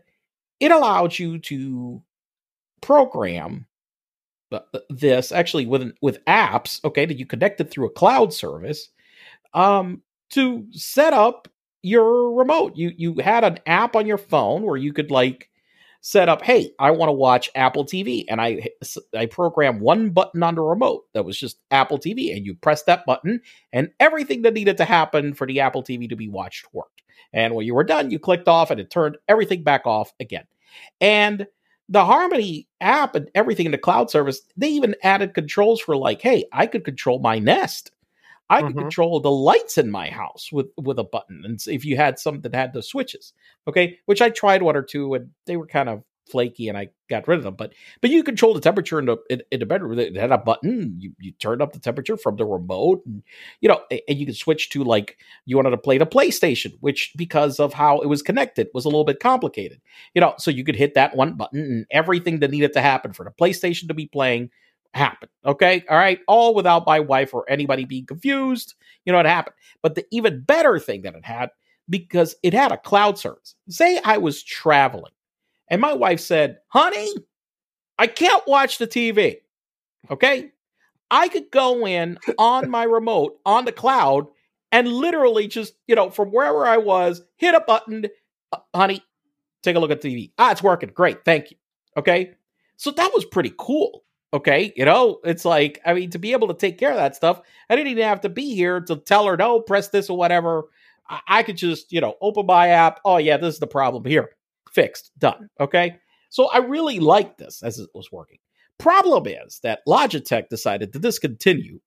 it 0.59 0.71
allowed 0.71 1.17
you 1.17 1.39
to 1.39 2.01
program 2.81 3.65
this 4.89 5.31
actually 5.31 5.65
with 5.65 5.93
with 6.01 6.23
apps, 6.25 6.83
okay, 6.83 7.05
that 7.05 7.17
you 7.17 7.25
connected 7.25 7.71
through 7.71 7.87
a 7.87 7.91
cloud 7.91 8.33
service, 8.33 8.89
um, 9.53 10.01
to 10.31 10.65
set 10.71 11.13
up 11.13 11.47
your 11.83 12.33
remote. 12.33 12.75
You 12.75 12.91
you 12.97 13.15
had 13.23 13.43
an 13.43 13.59
app 13.65 13.95
on 13.95 14.05
your 14.05 14.17
phone 14.17 14.63
where 14.63 14.77
you 14.77 14.93
could 14.93 15.11
like 15.11 15.49
set 16.01 16.27
up, 16.29 16.41
hey, 16.41 16.71
I 16.79 16.91
want 16.91 17.09
to 17.09 17.13
watch 17.13 17.49
Apple 17.55 17.85
TV. 17.85 18.25
And 18.27 18.41
I 18.41 18.67
I 19.15 19.27
programmed 19.27 19.81
one 19.81 20.09
button 20.09 20.43
on 20.43 20.55
the 20.55 20.61
remote 20.61 21.05
that 21.13 21.25
was 21.25 21.37
just 21.37 21.59
Apple 21.71 21.99
TV. 21.99 22.35
And 22.35 22.45
you 22.45 22.55
press 22.55 22.83
that 22.83 23.05
button, 23.05 23.41
and 23.71 23.89
everything 23.99 24.41
that 24.41 24.53
needed 24.53 24.77
to 24.77 24.85
happen 24.85 25.33
for 25.33 25.47
the 25.47 25.59
Apple 25.59 25.83
TV 25.83 26.09
to 26.09 26.15
be 26.15 26.27
watched 26.27 26.67
worked. 26.73 27.01
And 27.33 27.55
when 27.55 27.65
you 27.65 27.75
were 27.75 27.83
done, 27.83 28.11
you 28.11 28.19
clicked 28.19 28.47
off 28.47 28.71
and 28.71 28.79
it 28.79 28.89
turned 28.89 29.17
everything 29.27 29.63
back 29.63 29.85
off 29.85 30.11
again. 30.19 30.43
And 30.99 31.47
the 31.87 32.05
Harmony 32.05 32.67
app 32.79 33.15
and 33.15 33.29
everything 33.35 33.65
in 33.65 33.71
the 33.71 33.77
cloud 33.77 34.09
service, 34.09 34.41
they 34.57 34.69
even 34.69 34.95
added 35.03 35.33
controls 35.33 35.79
for 35.79 35.95
like, 35.95 36.21
hey, 36.21 36.45
I 36.51 36.67
could 36.67 36.83
control 36.83 37.19
my 37.19 37.39
Nest. 37.39 37.91
I 38.51 38.63
could 38.63 38.75
Mhm. 38.75 38.79
control 38.79 39.19
the 39.19 39.31
lights 39.31 39.77
in 39.79 39.91
my 39.91 40.09
house 40.09 40.51
with 40.51 40.67
with 40.77 40.99
a 40.99 41.03
button, 41.05 41.43
and 41.45 41.59
if 41.67 41.85
you 41.85 41.97
had 41.97 42.19
some 42.19 42.41
that 42.41 42.53
had 42.55 42.73
the 42.73 42.83
switches, 42.83 43.33
okay, 43.67 43.97
which 44.05 44.21
I 44.21 44.29
tried 44.29 44.61
one 44.63 44.75
or 44.77 44.83
two, 44.83 45.13
and 45.15 45.31
they 45.47 45.57
were 45.57 45.67
kind 45.67 45.89
of 45.89 46.03
flaky, 46.29 46.69
and 46.69 46.77
I 46.77 46.89
got 47.09 47.27
rid 47.27 47.39
of 47.39 47.43
them. 47.43 47.55
But 47.55 47.73
but 48.01 48.09
you 48.11 48.23
control 48.23 48.53
the 48.53 48.61
temperature 48.61 48.99
in 48.99 49.05
the 49.05 49.17
in, 49.29 49.41
in 49.51 49.59
the 49.59 49.65
bedroom. 49.65 49.97
It 49.99 50.15
had 50.15 50.31
a 50.31 50.37
button. 50.37 50.97
You 50.99 51.13
you 51.19 51.31
turned 51.33 51.61
up 51.61 51.73
the 51.73 51.79
temperature 51.79 52.17
from 52.17 52.35
the 52.37 52.45
remote, 52.45 53.03
and 53.05 53.23
you 53.61 53.69
know, 53.69 53.81
and 54.07 54.17
you 54.17 54.25
could 54.25 54.37
switch 54.37 54.69
to 54.71 54.83
like 54.83 55.17
you 55.45 55.55
wanted 55.57 55.71
to 55.71 55.77
play 55.77 55.97
the 55.97 56.05
PlayStation, 56.05 56.73
which 56.81 57.13
because 57.17 57.59
of 57.59 57.73
how 57.73 57.99
it 58.01 58.07
was 58.07 58.21
connected 58.21 58.67
was 58.73 58.85
a 58.85 58.89
little 58.89 59.05
bit 59.05 59.19
complicated. 59.19 59.81
You 60.13 60.21
know, 60.21 60.35
so 60.37 60.51
you 60.51 60.63
could 60.63 60.75
hit 60.75 60.93
that 60.95 61.15
one 61.15 61.35
button, 61.37 61.59
and 61.61 61.85
everything 61.91 62.39
that 62.39 62.51
needed 62.51 62.73
to 62.73 62.81
happen 62.81 63.13
for 63.13 63.23
the 63.25 63.31
PlayStation 63.31 63.87
to 63.87 63.93
be 63.93 64.07
playing 64.07 64.49
happen. 64.93 65.29
Okay. 65.45 65.83
All 65.89 65.97
right. 65.97 66.19
All 66.27 66.53
without 66.53 66.85
my 66.85 66.99
wife 66.99 67.33
or 67.33 67.49
anybody 67.49 67.85
being 67.85 68.05
confused. 68.05 68.75
You 69.05 69.13
know, 69.13 69.19
it 69.19 69.25
happened. 69.25 69.55
But 69.81 69.95
the 69.95 70.05
even 70.11 70.41
better 70.41 70.79
thing 70.79 71.01
that 71.03 71.15
it 71.15 71.25
had, 71.25 71.49
because 71.89 72.35
it 72.43 72.53
had 72.53 72.71
a 72.71 72.77
cloud 72.77 73.17
service. 73.17 73.55
Say 73.69 73.99
I 74.03 74.17
was 74.17 74.43
traveling 74.43 75.11
and 75.69 75.81
my 75.81 75.93
wife 75.93 76.19
said, 76.19 76.57
honey, 76.67 77.09
I 77.97 78.07
can't 78.07 78.45
watch 78.47 78.77
the 78.77 78.87
TV. 78.87 79.37
Okay. 80.09 80.51
I 81.11 81.27
could 81.27 81.51
go 81.51 81.85
in 81.85 82.17
on 82.37 82.69
my 82.69 82.83
remote 82.83 83.39
on 83.45 83.65
the 83.65 83.71
cloud 83.71 84.27
and 84.71 84.87
literally 84.87 85.47
just, 85.47 85.73
you 85.87 85.95
know, 85.95 86.09
from 86.09 86.29
wherever 86.29 86.65
I 86.65 86.77
was, 86.77 87.21
hit 87.37 87.53
a 87.53 87.61
button, 87.61 88.07
"Uh, 88.51 88.57
honey, 88.73 89.03
take 89.63 89.75
a 89.75 89.79
look 89.79 89.91
at 89.91 90.01
TV. 90.01 90.31
Ah, 90.37 90.51
it's 90.51 90.63
working. 90.63 90.89
Great. 90.93 91.25
Thank 91.25 91.51
you. 91.51 91.57
Okay. 91.97 92.33
So 92.77 92.91
that 92.91 93.11
was 93.13 93.25
pretty 93.25 93.53
cool. 93.57 94.03
Okay. 94.33 94.73
You 94.75 94.85
know, 94.85 95.19
it's 95.23 95.45
like, 95.45 95.81
I 95.85 95.93
mean, 95.93 96.09
to 96.11 96.19
be 96.19 96.31
able 96.31 96.47
to 96.47 96.53
take 96.53 96.77
care 96.77 96.91
of 96.91 96.97
that 96.97 97.15
stuff, 97.15 97.41
I 97.69 97.75
didn't 97.75 97.91
even 97.91 98.03
have 98.03 98.21
to 98.21 98.29
be 98.29 98.55
here 98.55 98.79
to 98.81 98.95
tell 98.95 99.25
her, 99.27 99.35
no, 99.35 99.59
press 99.59 99.89
this 99.89 100.09
or 100.09 100.17
whatever. 100.17 100.63
I, 101.09 101.19
I 101.27 101.43
could 101.43 101.57
just, 101.57 101.91
you 101.91 102.01
know, 102.01 102.15
open 102.21 102.45
my 102.45 102.69
app. 102.69 103.01
Oh, 103.03 103.17
yeah, 103.17 103.37
this 103.37 103.55
is 103.55 103.59
the 103.59 103.67
problem 103.67 104.05
here. 104.05 104.29
Fixed. 104.71 105.11
Done. 105.17 105.49
Okay. 105.59 105.97
So 106.29 106.47
I 106.47 106.59
really 106.59 106.99
liked 106.99 107.37
this 107.37 107.61
as 107.61 107.77
it 107.79 107.89
was 107.93 108.11
working. 108.11 108.39
Problem 108.77 109.27
is 109.27 109.59
that 109.63 109.81
Logitech 109.87 110.47
decided 110.49 110.93
to 110.93 110.99
discontinue 110.99 111.79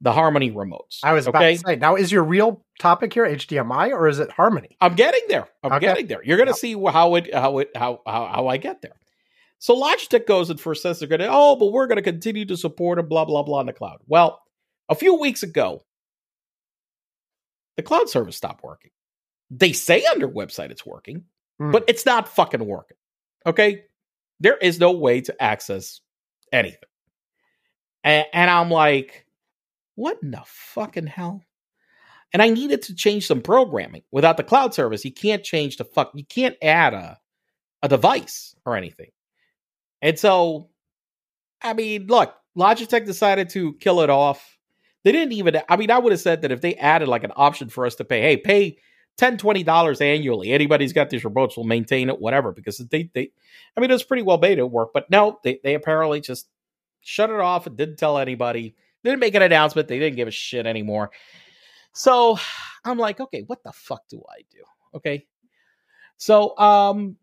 the 0.00 0.12
Harmony 0.12 0.50
remotes. 0.50 0.98
I 1.02 1.12
was 1.12 1.26
about 1.26 1.42
okay. 1.42 1.54
to 1.54 1.62
say. 1.66 1.76
Now, 1.76 1.94
is 1.94 2.12
your 2.12 2.24
real 2.24 2.62
topic 2.78 3.14
here 3.14 3.24
HDMI 3.24 3.90
or 3.90 4.08
is 4.08 4.18
it 4.18 4.30
Harmony? 4.30 4.76
I'm 4.80 4.96
getting 4.96 5.22
there. 5.28 5.48
I'm 5.62 5.72
Okay. 5.72 5.86
getting 5.86 6.06
there. 6.08 6.22
You're 6.22 6.36
going 6.36 6.48
to 6.48 6.54
see 6.54 6.72
how 6.74 7.14
it 7.14 7.32
how 7.32 7.58
it 7.58 7.70
how, 7.74 8.02
how 8.06 8.26
how 8.26 8.46
I 8.48 8.58
get 8.58 8.82
there. 8.82 8.96
So 9.64 9.80
Logitech 9.80 10.26
goes 10.26 10.50
and 10.50 10.60
first 10.60 10.82
says 10.82 10.98
they're 10.98 11.08
going 11.08 11.22
to 11.22 11.28
oh, 11.30 11.56
but 11.56 11.72
we're 11.72 11.86
going 11.86 11.96
to 11.96 12.02
continue 12.02 12.44
to 12.44 12.54
support 12.54 12.98
it, 12.98 13.08
blah 13.08 13.24
blah 13.24 13.42
blah 13.42 13.60
in 13.60 13.66
the 13.66 13.72
cloud. 13.72 13.96
Well, 14.06 14.42
a 14.90 14.94
few 14.94 15.18
weeks 15.18 15.42
ago, 15.42 15.80
the 17.78 17.82
cloud 17.82 18.10
service 18.10 18.36
stopped 18.36 18.62
working. 18.62 18.90
They 19.50 19.72
say 19.72 20.02
on 20.02 20.18
their 20.18 20.28
website 20.28 20.70
it's 20.70 20.84
working, 20.84 21.24
Hmm. 21.58 21.70
but 21.70 21.84
it's 21.88 22.04
not 22.04 22.28
fucking 22.28 22.62
working. 22.62 22.98
Okay, 23.46 23.84
there 24.38 24.58
is 24.58 24.78
no 24.78 24.92
way 24.92 25.22
to 25.22 25.42
access 25.42 26.02
anything, 26.52 26.90
and, 28.02 28.26
and 28.34 28.50
I'm 28.50 28.70
like, 28.70 29.24
what 29.94 30.18
in 30.22 30.32
the 30.32 30.42
fucking 30.44 31.06
hell? 31.06 31.42
and 32.34 32.42
I 32.42 32.50
needed 32.50 32.82
to 32.82 32.94
change 32.94 33.26
some 33.26 33.40
programming. 33.40 34.02
Without 34.10 34.36
the 34.36 34.44
cloud 34.44 34.74
service, 34.74 35.06
you 35.06 35.12
can't 35.12 35.42
change 35.42 35.78
the 35.78 35.84
fuck. 35.86 36.10
You 36.14 36.24
can't 36.26 36.56
add 36.60 36.92
a 36.92 37.18
a 37.82 37.88
device 37.88 38.54
or 38.66 38.76
anything. 38.76 39.08
And 40.04 40.18
so, 40.18 40.68
I 41.62 41.72
mean, 41.72 42.08
look, 42.08 42.34
Logitech 42.56 43.06
decided 43.06 43.48
to 43.50 43.72
kill 43.80 44.02
it 44.02 44.10
off. 44.10 44.58
They 45.02 45.12
didn't 45.12 45.32
even. 45.32 45.60
I 45.66 45.76
mean, 45.78 45.90
I 45.90 45.98
would 45.98 46.12
have 46.12 46.20
said 46.20 46.42
that 46.42 46.52
if 46.52 46.60
they 46.60 46.74
added 46.74 47.08
like 47.08 47.24
an 47.24 47.32
option 47.34 47.70
for 47.70 47.86
us 47.86 47.94
to 47.96 48.04
pay, 48.04 48.20
hey, 48.20 48.36
pay 48.36 48.76
10 49.16 49.38
dollars 49.64 50.02
annually. 50.02 50.52
Anybody's 50.52 50.92
got 50.92 51.08
these 51.08 51.22
remotes 51.22 51.56
will 51.56 51.64
maintain 51.64 52.10
it, 52.10 52.20
whatever. 52.20 52.52
Because 52.52 52.76
they 52.78 53.10
they, 53.14 53.30
I 53.76 53.80
mean, 53.80 53.90
it 53.90 53.94
was 53.94 54.02
pretty 54.02 54.22
well 54.22 54.36
made. 54.36 54.58
It 54.58 54.70
worked, 54.70 54.92
but 54.92 55.10
no, 55.10 55.38
they 55.42 55.58
they 55.64 55.74
apparently 55.74 56.20
just 56.20 56.48
shut 57.00 57.30
it 57.30 57.40
off 57.40 57.66
and 57.66 57.74
didn't 57.76 57.96
tell 57.96 58.18
anybody. 58.18 58.74
They 59.02 59.10
didn't 59.10 59.20
make 59.20 59.34
an 59.34 59.42
announcement. 59.42 59.88
They 59.88 59.98
didn't 59.98 60.16
give 60.16 60.28
a 60.28 60.32
shit 60.32 60.66
anymore. 60.66 61.12
So 61.94 62.38
I'm 62.84 62.98
like, 62.98 63.20
okay, 63.20 63.42
what 63.46 63.62
the 63.62 63.72
fuck 63.72 64.02
do 64.10 64.22
I 64.28 64.42
do? 64.50 64.64
Okay. 64.96 65.26
So 66.18 66.56
um 66.58 67.16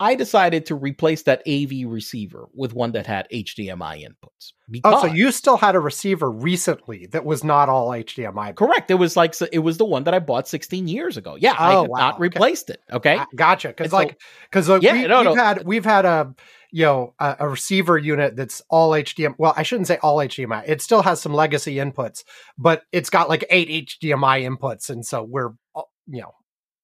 I 0.00 0.14
decided 0.14 0.66
to 0.66 0.74
replace 0.74 1.22
that 1.24 1.42
AV 1.46 1.86
receiver 1.86 2.48
with 2.54 2.72
one 2.72 2.92
that 2.92 3.06
had 3.06 3.28
HDMI 3.30 4.02
inputs. 4.02 4.52
Because, 4.70 4.94
Oh, 4.96 5.00
so 5.08 5.12
you 5.12 5.30
still 5.30 5.58
had 5.58 5.74
a 5.74 5.80
receiver 5.80 6.30
recently 6.30 7.06
that 7.12 7.24
was 7.26 7.44
not 7.44 7.68
all 7.68 7.90
HDMI. 7.90 8.56
correct. 8.56 8.90
It 8.90 8.94
was 8.94 9.14
like 9.16 9.34
it 9.52 9.58
was 9.58 9.76
the 9.76 9.84
one 9.84 10.04
that 10.04 10.14
I 10.14 10.18
bought 10.18 10.48
16 10.48 10.88
years 10.88 11.16
ago. 11.18 11.36
Yeah, 11.38 11.54
I 11.58 11.74
Oh, 11.74 11.82
had 11.82 11.90
wow, 11.90 11.98
not 11.98 12.14
okay. 12.14 12.22
replaced 12.22 12.70
it. 12.70 12.80
Okay. 12.90 13.20
Gotcha. 13.36 13.68
Because 13.68 13.92
like, 13.92 14.18
because 14.50 14.68
like 14.70 14.82
Yeah, 14.82 14.94
we, 14.94 15.06
no, 15.06 15.18
we've 15.18 15.24
no. 15.36 15.44
had 15.44 15.66
we've 15.66 15.84
had 15.84 16.04
a 16.06 16.34
you 16.72 16.84
know 16.86 17.14
a, 17.18 17.36
a 17.40 17.48
receiver 17.48 17.98
unit 17.98 18.36
that's 18.36 18.62
all 18.70 18.92
HDMI. 18.92 19.34
Well, 19.36 19.52
I 19.56 19.64
shouldn't 19.64 19.88
say 19.88 19.98
all 20.02 20.16
HDMI. 20.16 20.62
It 20.66 20.80
still 20.80 21.02
has 21.02 21.20
some 21.20 21.34
legacy 21.34 21.74
inputs, 21.74 22.24
but 22.56 22.84
it's 22.92 23.10
got 23.10 23.28
like 23.28 23.44
eight 23.50 23.88
HDMI 23.88 24.48
inputs, 24.48 24.88
and 24.88 25.04
so 25.04 25.22
we're 25.24 25.50
uh, 25.76 25.82
you 26.06 26.22
know 26.22 26.32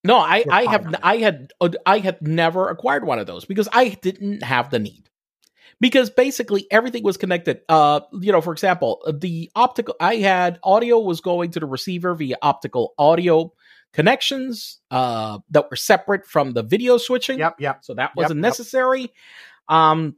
No, 0.04 0.18
I, 0.18 0.44
I 0.50 0.70
have. 0.70 0.94
I 1.02 1.16
had 1.16 1.52
uh, 1.60 1.70
I 1.84 1.98
had 1.98 2.22
never 2.22 2.68
acquired 2.68 3.04
one 3.04 3.18
of 3.18 3.26
those 3.26 3.44
because 3.44 3.68
I 3.72 3.90
didn't 3.90 4.42
have 4.42 4.70
the 4.70 4.78
need. 4.78 5.04
Because 5.78 6.08
basically 6.08 6.66
everything 6.70 7.02
was 7.02 7.18
connected. 7.18 7.60
Uh, 7.68 8.00
you 8.12 8.32
know, 8.32 8.40
for 8.40 8.52
example, 8.52 9.02
the 9.12 9.50
optical 9.54 9.94
I 10.00 10.16
had 10.16 10.58
audio 10.62 10.98
was 11.00 11.20
going 11.20 11.50
to 11.50 11.60
the 11.60 11.66
receiver 11.66 12.14
via 12.14 12.36
optical 12.40 12.94
audio 12.98 13.52
connections 13.92 14.78
uh 14.90 15.38
that 15.48 15.70
were 15.70 15.76
separate 15.76 16.26
from 16.26 16.52
the 16.52 16.62
video 16.62 16.98
switching. 16.98 17.38
yep 17.38 17.56
yep 17.58 17.78
So 17.82 17.94
that 17.94 18.12
wasn't 18.14 18.38
yep. 18.38 18.42
necessary. 18.42 19.12
Um, 19.68 20.16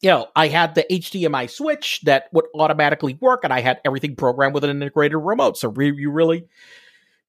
you 0.00 0.10
know, 0.10 0.28
I 0.36 0.48
had 0.48 0.74
the 0.74 0.86
HDMI 0.90 1.50
switch 1.50 2.00
that 2.04 2.28
would 2.32 2.46
automatically 2.54 3.18
work, 3.20 3.44
and 3.44 3.52
I 3.52 3.60
had 3.60 3.80
everything 3.84 4.16
programmed 4.16 4.54
with 4.54 4.64
an 4.64 4.70
integrated 4.70 5.18
remote. 5.18 5.56
So 5.56 5.70
re- 5.70 5.94
you 5.94 6.10
really, 6.10 6.46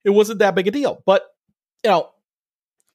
it 0.04 0.12
wasn't 0.12 0.40
that 0.40 0.56
big 0.56 0.68
a 0.68 0.72
deal. 0.72 1.02
But 1.06 1.24
you 1.84 1.92
know, 1.92 2.10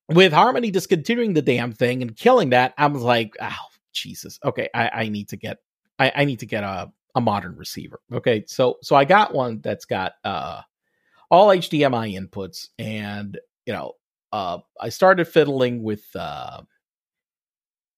with 0.08 0.32
Harmony 0.32 0.70
discontinuing 0.70 1.34
the 1.34 1.42
damn 1.42 1.72
thing 1.72 2.02
and 2.02 2.16
killing 2.16 2.50
that, 2.50 2.74
I 2.76 2.86
was 2.86 3.02
like, 3.02 3.36
oh 3.40 3.52
Jesus, 3.92 4.38
okay, 4.44 4.68
I, 4.74 4.88
I 4.88 5.08
need 5.08 5.28
to 5.30 5.36
get, 5.36 5.58
I, 5.98 6.12
I 6.14 6.24
need 6.24 6.40
to 6.40 6.46
get 6.46 6.64
a 6.64 6.92
a 7.14 7.20
modern 7.20 7.56
receiver. 7.56 8.00
Okay, 8.12 8.44
so 8.46 8.78
so 8.82 8.96
I 8.96 9.04
got 9.04 9.34
one 9.34 9.60
that's 9.62 9.84
got 9.84 10.14
uh 10.24 10.62
all 11.30 11.48
HDMI 11.48 12.18
inputs, 12.18 12.68
and 12.78 13.38
you 13.66 13.72
know, 13.72 13.92
uh, 14.32 14.58
I 14.80 14.88
started 14.88 15.26
fiddling 15.26 15.82
with 15.82 16.04
uh, 16.16 16.62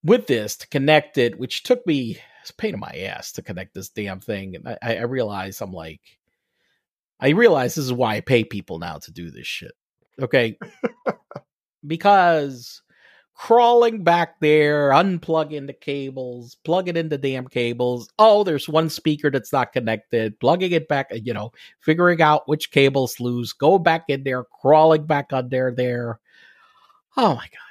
with 0.05 0.27
this 0.27 0.57
to 0.59 0.69
connect 0.69 1.19
it, 1.19 1.39
which 1.39 1.63
took 1.63 1.87
me 1.87 2.19
it's 2.43 2.51
pain 2.53 2.75
in 2.75 2.81
my 2.81 2.93
ass 2.93 3.33
to 3.33 3.43
connect 3.43 3.75
this 3.75 3.89
damn 3.89 4.21
thing. 4.21 4.55
And 4.55 4.69
I, 4.83 4.97
I 4.97 5.03
realize 5.03 5.61
I'm 5.61 5.73
like, 5.73 6.01
I 7.19 7.31
realize 7.31 7.75
this 7.75 7.87
is 7.87 7.93
why 7.93 8.17
I 8.17 8.21
pay 8.21 8.45
people 8.45 8.79
now 8.79 8.99
to 8.99 9.11
do 9.11 9.31
this 9.31 9.47
shit. 9.47 9.73
Okay, 10.21 10.59
because 11.87 12.83
crawling 13.37 14.03
back 14.03 14.41
there, 14.41 14.91
unplugging 14.91 15.67
the 15.67 15.73
cables, 15.73 16.57
plugging 16.65 16.97
in 16.97 17.09
the 17.11 17.19
damn 17.19 17.47
cables. 17.47 18.09
Oh, 18.19 18.43
there's 18.45 18.69
one 18.69 18.89
speaker 18.89 19.31
that's 19.31 19.53
not 19.53 19.73
connected, 19.73 20.39
plugging 20.41 20.73
it 20.73 20.89
back, 20.89 21.11
you 21.13 21.35
know, 21.35 21.53
figuring 21.81 22.23
out 22.23 22.49
which 22.49 22.71
cable's 22.71 23.21
loose, 23.21 23.53
go 23.53 23.79
back 23.79 24.05
in 24.09 24.25
there, 24.25 24.45
crawling 24.45 25.05
back 25.05 25.33
under 25.33 25.71
there. 25.71 26.19
Oh 27.17 27.35
my 27.35 27.47
god. 27.47 27.67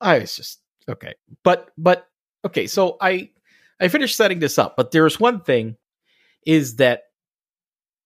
I 0.00 0.18
was 0.18 0.36
just 0.36 0.60
okay. 0.88 1.14
But 1.42 1.70
but 1.78 2.06
okay, 2.44 2.66
so 2.66 2.96
I 3.00 3.30
I 3.80 3.88
finished 3.88 4.16
setting 4.16 4.38
this 4.38 4.58
up, 4.58 4.76
but 4.76 4.90
there's 4.90 5.18
one 5.18 5.40
thing 5.40 5.76
is 6.44 6.76
that 6.76 7.04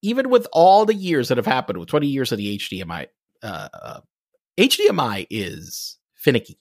even 0.02 0.30
with 0.30 0.46
all 0.52 0.86
the 0.86 0.94
years 0.94 1.28
that 1.28 1.36
have 1.36 1.46
happened 1.46 1.78
with 1.78 1.88
20 1.88 2.06
years 2.06 2.32
of 2.32 2.38
the 2.38 2.56
HDMI 2.58 3.08
uh 3.42 4.00
HDMI 4.58 5.26
is 5.30 5.98
finicky. 6.14 6.58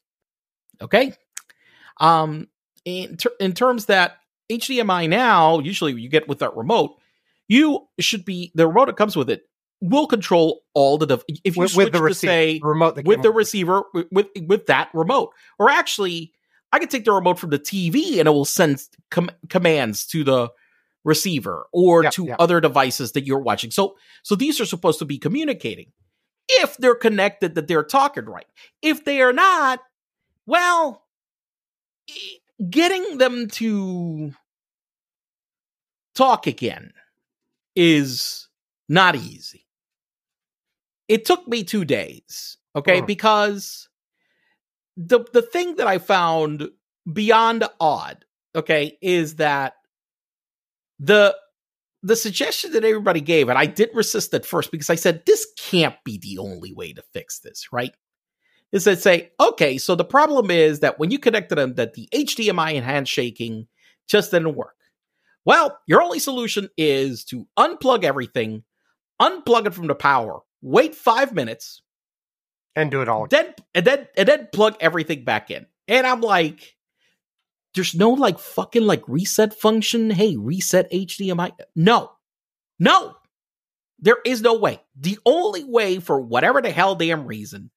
Okay? 0.81 1.13
Um 2.00 2.48
in 2.86 3.17
ter- 3.17 3.36
in 3.39 3.53
terms 3.53 3.86
that 3.86 4.17
HDMI 4.51 5.09
now, 5.09 5.59
usually 5.59 6.00
you 6.00 6.09
get 6.09 6.27
with 6.27 6.39
that 6.39 6.55
remote, 6.55 6.95
you 7.48 7.88
should 8.00 8.25
be 8.25 8.51
the 8.55 8.67
remote 8.67 8.86
that 8.86 8.98
comes 8.98 9.15
with 9.15 9.29
it 9.29 9.43
will 9.81 10.07
control 10.07 10.62
all 10.74 10.98
the 10.98 11.05
dev- 11.05 11.24
if 11.43 11.55
you 11.55 11.62
with, 11.62 11.71
switch 11.71 11.86
with 11.86 11.93
the 11.93 12.00
to 12.00 12.03
receiver 12.03 12.31
say 12.31 12.59
remote 12.62 13.01
with 13.05 13.21
the 13.21 13.31
receiver 13.31 13.83
with, 13.93 14.07
with 14.12 14.27
with 14.45 14.65
that 14.65 14.89
remote 14.93 15.31
or 15.57 15.69
actually 15.69 16.33
i 16.74 16.79
could 16.79 16.89
take 16.89 17.05
the 17.05 17.12
remote 17.12 17.39
from 17.39 17.50
the 17.50 17.59
tv 17.59 18.19
and 18.19 18.27
it 18.27 18.31
will 18.31 18.43
send 18.45 18.81
com- 19.09 19.29
commands 19.50 20.05
to 20.05 20.24
the 20.24 20.50
receiver 21.05 21.65
or 21.71 22.03
Yep, 22.03 22.13
to 22.13 22.25
yep. 22.25 22.36
other 22.39 22.59
devices 22.59 23.13
that 23.13 23.25
you're 23.25 23.39
watching 23.39 23.71
so 23.71 23.95
so 24.21 24.36
these 24.36 24.59
are 24.59 24.65
supposed 24.65 25.00
to 25.00 25.05
be 25.05 25.17
communicating 25.17 25.91
if 26.49 26.77
they're 26.77 26.95
connected 26.95 27.55
that 27.55 27.67
they're 27.67 27.83
talking 27.83 28.25
right 28.25 28.47
if 28.81 29.05
they 29.05 29.21
are 29.21 29.33
not 29.33 29.79
well 30.45 31.05
getting 32.69 33.17
them 33.17 33.47
to 33.47 34.33
talk 36.15 36.47
again 36.47 36.91
is 37.75 38.47
not 38.89 39.15
easy. 39.15 39.65
It 41.07 41.25
took 41.25 41.47
me 41.47 41.63
two 41.63 41.85
days, 41.85 42.57
okay, 42.75 43.01
Mm. 43.01 43.07
because 43.07 43.87
the 44.97 45.19
the 45.33 45.41
thing 45.41 45.75
that 45.77 45.87
I 45.87 45.97
found 45.97 46.69
beyond 47.11 47.63
odd, 47.79 48.25
okay, 48.55 48.97
is 49.01 49.35
that 49.35 49.73
the 50.99 51.35
the 52.01 52.15
suggestion 52.15 52.71
that 52.73 52.83
everybody 52.83 53.21
gave, 53.21 53.49
and 53.49 53.57
I 53.57 53.65
did 53.65 53.89
resist 53.93 54.33
at 54.33 54.45
first 54.45 54.71
because 54.71 54.89
I 54.89 54.95
said 54.95 55.23
this 55.25 55.45
can't 55.57 55.95
be 56.05 56.17
the 56.17 56.37
only 56.37 56.73
way 56.73 56.93
to 56.93 57.03
fix 57.13 57.39
this, 57.39 57.67
right? 57.71 57.91
Is 58.71 58.83
that 58.83 58.99
say, 58.99 59.31
okay, 59.39 59.77
so 59.77 59.95
the 59.95 60.05
problem 60.05 60.51
is 60.51 60.81
that 60.81 60.99
when 60.99 61.11
you 61.11 61.19
connected 61.19 61.57
them, 61.57 61.73
that 61.75 61.95
the 61.95 62.07
HDMI 62.13 62.75
and 62.75 62.85
handshaking 62.85 63.67
just 64.07 64.31
didn't 64.31 64.55
work. 64.55 64.75
Well, 65.45 65.79
your 65.87 66.01
only 66.01 66.19
solution 66.19 66.69
is 66.77 67.23
to 67.25 67.47
unplug 67.57 68.03
everything, 68.03 68.63
unplug 69.21 69.65
it 69.65 69.73
from 69.73 69.87
the 69.87 69.95
power, 69.95 70.41
wait 70.61 70.93
five 70.93 71.33
minutes, 71.33 71.81
and 72.75 72.91
do 72.91 73.01
it 73.01 73.09
all. 73.09 73.27
then 73.27 73.53
and 73.73 73.85
then 73.85 74.07
and 74.15 74.27
then 74.27 74.47
plug 74.53 74.75
everything 74.79 75.23
back 75.23 75.49
in. 75.49 75.65
And 75.87 76.05
I'm 76.05 76.21
like, 76.21 76.75
there's 77.75 77.95
no 77.95 78.09
like 78.11 78.39
fucking 78.39 78.83
like 78.83 79.03
reset 79.07 79.53
function. 79.53 80.09
Hey, 80.09 80.35
reset 80.35 80.91
HDMI. 80.91 81.51
No, 81.75 82.11
no, 82.79 83.15
there 83.99 84.17
is 84.25 84.41
no 84.41 84.55
way. 84.55 84.81
The 84.99 85.19
only 85.25 85.63
way 85.63 85.99
for 85.99 86.19
whatever 86.19 86.61
the 86.61 86.71
hell 86.71 86.95
damn 86.95 87.25
reason, 87.25 87.71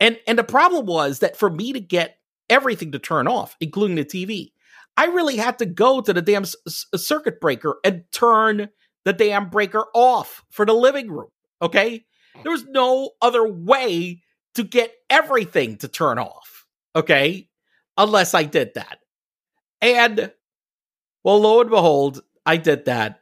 and 0.00 0.18
and 0.26 0.38
the 0.38 0.44
problem 0.44 0.86
was 0.86 1.20
that 1.20 1.36
for 1.36 1.50
me 1.50 1.72
to 1.72 1.80
get 1.80 2.16
everything 2.50 2.92
to 2.92 2.98
turn 2.98 3.28
off, 3.28 3.56
including 3.60 3.96
the 3.96 4.04
TV, 4.04 4.52
I 4.96 5.06
really 5.06 5.36
had 5.36 5.58
to 5.60 5.66
go 5.66 6.00
to 6.00 6.12
the 6.12 6.22
damn 6.22 6.42
s- 6.42 6.86
circuit 6.96 7.40
breaker 7.40 7.76
and 7.84 8.04
turn 8.12 8.70
the 9.04 9.12
damn 9.12 9.48
breaker 9.50 9.86
off 9.94 10.42
for 10.50 10.66
the 10.66 10.74
living 10.74 11.10
room. 11.10 11.28
Okay, 11.60 12.04
there 12.42 12.52
was 12.52 12.64
no 12.66 13.10
other 13.20 13.46
way 13.46 14.22
to 14.54 14.64
get 14.64 14.92
everything 15.08 15.76
to 15.78 15.88
turn 15.88 16.18
off. 16.18 16.66
Okay, 16.96 17.48
unless 17.96 18.34
I 18.34 18.42
did 18.42 18.72
that. 18.74 18.98
And 19.82 20.32
well, 21.24 21.40
lo 21.40 21.60
and 21.60 21.70
behold, 21.70 22.22
I 22.46 22.56
did 22.56 22.86
that. 22.86 23.20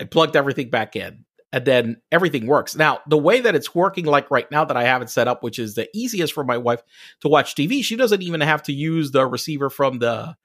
I 0.00 0.04
plugged 0.04 0.36
everything 0.36 0.68
back 0.68 0.94
in, 0.94 1.24
and 1.52 1.64
then 1.64 2.02
everything 2.12 2.46
works. 2.46 2.76
Now, 2.76 3.00
the 3.08 3.16
way 3.16 3.40
that 3.40 3.54
it's 3.54 3.74
working, 3.74 4.04
like 4.04 4.30
right 4.30 4.50
now 4.50 4.64
that 4.64 4.76
I 4.76 4.84
have 4.84 5.00
it 5.00 5.08
set 5.08 5.28
up, 5.28 5.42
which 5.42 5.58
is 5.58 5.74
the 5.74 5.88
easiest 5.94 6.34
for 6.34 6.44
my 6.44 6.58
wife 6.58 6.82
to 7.20 7.28
watch 7.28 7.54
TV, 7.54 7.82
she 7.82 7.96
doesn't 7.96 8.22
even 8.22 8.42
have 8.42 8.62
to 8.64 8.72
use 8.72 9.12
the 9.12 9.26
receiver 9.26 9.70
from 9.70 10.00
the 10.00 10.36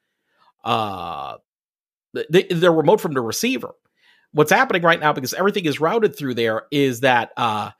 uh 0.63 1.37
the, 2.13 2.45
the, 2.51 2.69
remote 2.69 2.99
from 2.99 3.13
the 3.13 3.21
receiver. 3.21 3.73
What's 4.33 4.51
happening 4.51 4.81
right 4.81 4.99
now, 4.99 5.13
because 5.13 5.33
everything 5.33 5.65
is 5.65 5.79
routed 5.79 6.15
through 6.15 6.35
there, 6.35 6.63
is 6.71 7.01
that 7.01 7.31
uh 7.35 7.71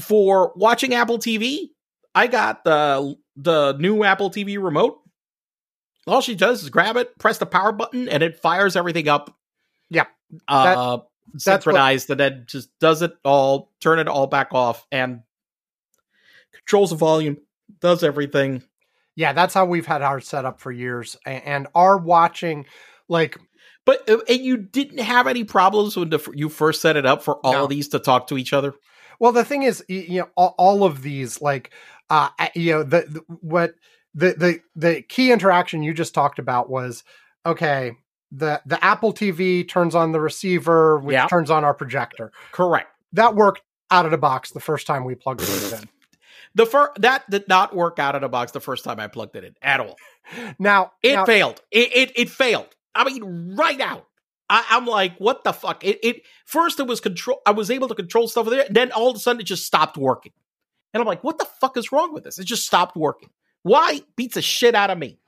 for 0.00 0.52
watching 0.56 0.94
Apple 0.94 1.18
TV, 1.18 1.70
I 2.14 2.26
got 2.26 2.64
the 2.64 3.16
the 3.36 3.72
new 3.78 4.04
Apple 4.04 4.30
TV 4.30 4.62
remote. 4.62 4.98
All 6.06 6.20
she 6.20 6.34
does 6.34 6.62
is 6.62 6.70
grab 6.70 6.96
it, 6.96 7.18
press 7.18 7.38
the 7.38 7.46
power 7.46 7.72
button, 7.72 8.08
and 8.08 8.22
it 8.22 8.40
fires 8.40 8.76
everything 8.76 9.08
up. 9.08 9.36
Yep. 9.90 10.08
Uh, 10.46 10.98
that's 11.44 11.66
what- 11.66 11.74
and 11.76 12.20
then 12.20 12.44
just 12.46 12.70
does 12.78 13.02
it 13.02 13.16
all, 13.24 13.72
turn 13.80 13.98
it 13.98 14.08
all 14.08 14.26
back 14.26 14.52
off, 14.52 14.86
and 14.92 15.22
controls 16.52 16.90
the 16.90 16.96
volume, 16.96 17.38
does 17.80 18.02
everything. 18.04 18.62
Yeah, 19.16 19.32
that's 19.32 19.54
how 19.54 19.64
we've 19.64 19.86
had 19.86 20.02
ours 20.02 20.28
set 20.28 20.44
up 20.44 20.60
for 20.60 20.70
years, 20.70 21.16
and 21.26 21.66
our 21.74 21.96
watching, 21.96 22.66
like 23.08 23.38
But 23.84 24.08
uh, 24.08 24.18
and 24.28 24.40
you 24.40 24.56
didn't 24.58 24.98
have 24.98 25.26
any 25.26 25.44
problems 25.44 25.96
when 25.96 26.10
the, 26.10 26.20
you 26.34 26.48
first 26.48 26.82
set 26.82 26.96
it 26.96 27.06
up 27.06 27.22
for 27.22 27.36
all 27.44 27.52
No. 27.52 27.64
of 27.64 27.70
these 27.70 27.88
to 27.88 27.98
talk 27.98 28.26
to 28.28 28.36
each 28.38 28.52
other. 28.52 28.74
Well, 29.18 29.32
the 29.32 29.44
thing 29.44 29.62
is, 29.62 29.82
you 29.88 30.20
know, 30.20 30.28
all, 30.36 30.54
all 30.58 30.84
of 30.84 31.00
these, 31.02 31.40
like, 31.40 31.70
uh, 32.10 32.28
you 32.54 32.72
know, 32.74 32.82
the, 32.82 33.06
the 33.08 33.20
what 33.40 33.74
the 34.16 34.32
the 34.34 34.60
the 34.74 35.02
key 35.02 35.30
interaction 35.30 35.84
you 35.84 35.94
just 35.94 36.14
talked 36.14 36.40
about 36.40 36.68
was 36.68 37.04
okay. 37.44 37.92
The 38.32 38.60
the 38.66 38.82
Apple 38.84 39.12
TV 39.12 39.68
turns 39.68 39.94
on 39.94 40.10
the 40.10 40.20
receiver, 40.20 40.98
which 40.98 41.14
Yeah. 41.14 41.28
turns 41.28 41.50
on 41.50 41.62
our 41.64 41.74
projector. 41.74 42.32
Correct. 42.50 42.88
That 43.12 43.36
worked 43.36 43.62
out 43.92 44.04
of 44.04 44.10
the 44.10 44.18
box 44.18 44.50
the 44.50 44.58
first 44.60 44.84
time 44.88 45.04
we 45.04 45.14
plugged 45.14 45.42
it 45.42 45.72
in. 45.72 45.88
The 46.56 46.64
first 46.64 47.02
that 47.02 47.28
did 47.28 47.46
not 47.48 47.76
work 47.76 47.98
out 47.98 48.14
of 48.14 48.22
the 48.22 48.30
box 48.30 48.52
the 48.52 48.60
first 48.60 48.82
time 48.82 48.98
I 48.98 49.08
plugged 49.08 49.36
it 49.36 49.44
in 49.44 49.54
at 49.60 49.78
all. 49.78 49.96
Now, 50.58 50.92
It 51.02 51.14
now- 51.14 51.26
failed. 51.26 51.60
It, 51.70 51.94
it 51.94 52.12
it 52.16 52.30
failed. 52.30 52.74
I 52.94 53.04
mean, 53.04 53.54
right 53.56 53.78
out. 53.80 54.06
I, 54.48 54.64
I'm 54.70 54.86
like, 54.86 55.18
what 55.18 55.44
the 55.44 55.52
fuck? 55.52 55.84
It, 55.84 55.98
it 56.02 56.22
first 56.46 56.80
it 56.80 56.86
was 56.86 57.00
control. 57.00 57.42
I 57.44 57.50
was 57.50 57.70
able 57.70 57.88
to 57.88 57.94
control 57.94 58.26
stuff 58.26 58.48
there. 58.48 58.66
Then 58.70 58.90
all 58.92 59.10
of 59.10 59.16
a 59.16 59.18
sudden 59.18 59.40
it 59.40 59.44
just 59.44 59.66
stopped 59.66 59.98
working, 59.98 60.32
and 60.94 61.00
I'm 61.02 61.06
like, 61.06 61.22
what 61.22 61.36
the 61.38 61.46
fuck 61.60 61.76
is 61.76 61.92
wrong 61.92 62.14
with 62.14 62.24
this? 62.24 62.38
It 62.38 62.46
just 62.46 62.64
stopped 62.66 62.96
working. 62.96 63.28
Why 63.66 64.02
beats 64.14 64.34
the 64.34 64.42
shit 64.42 64.76
out 64.76 64.90
of 64.90 64.98
me? 64.98 65.18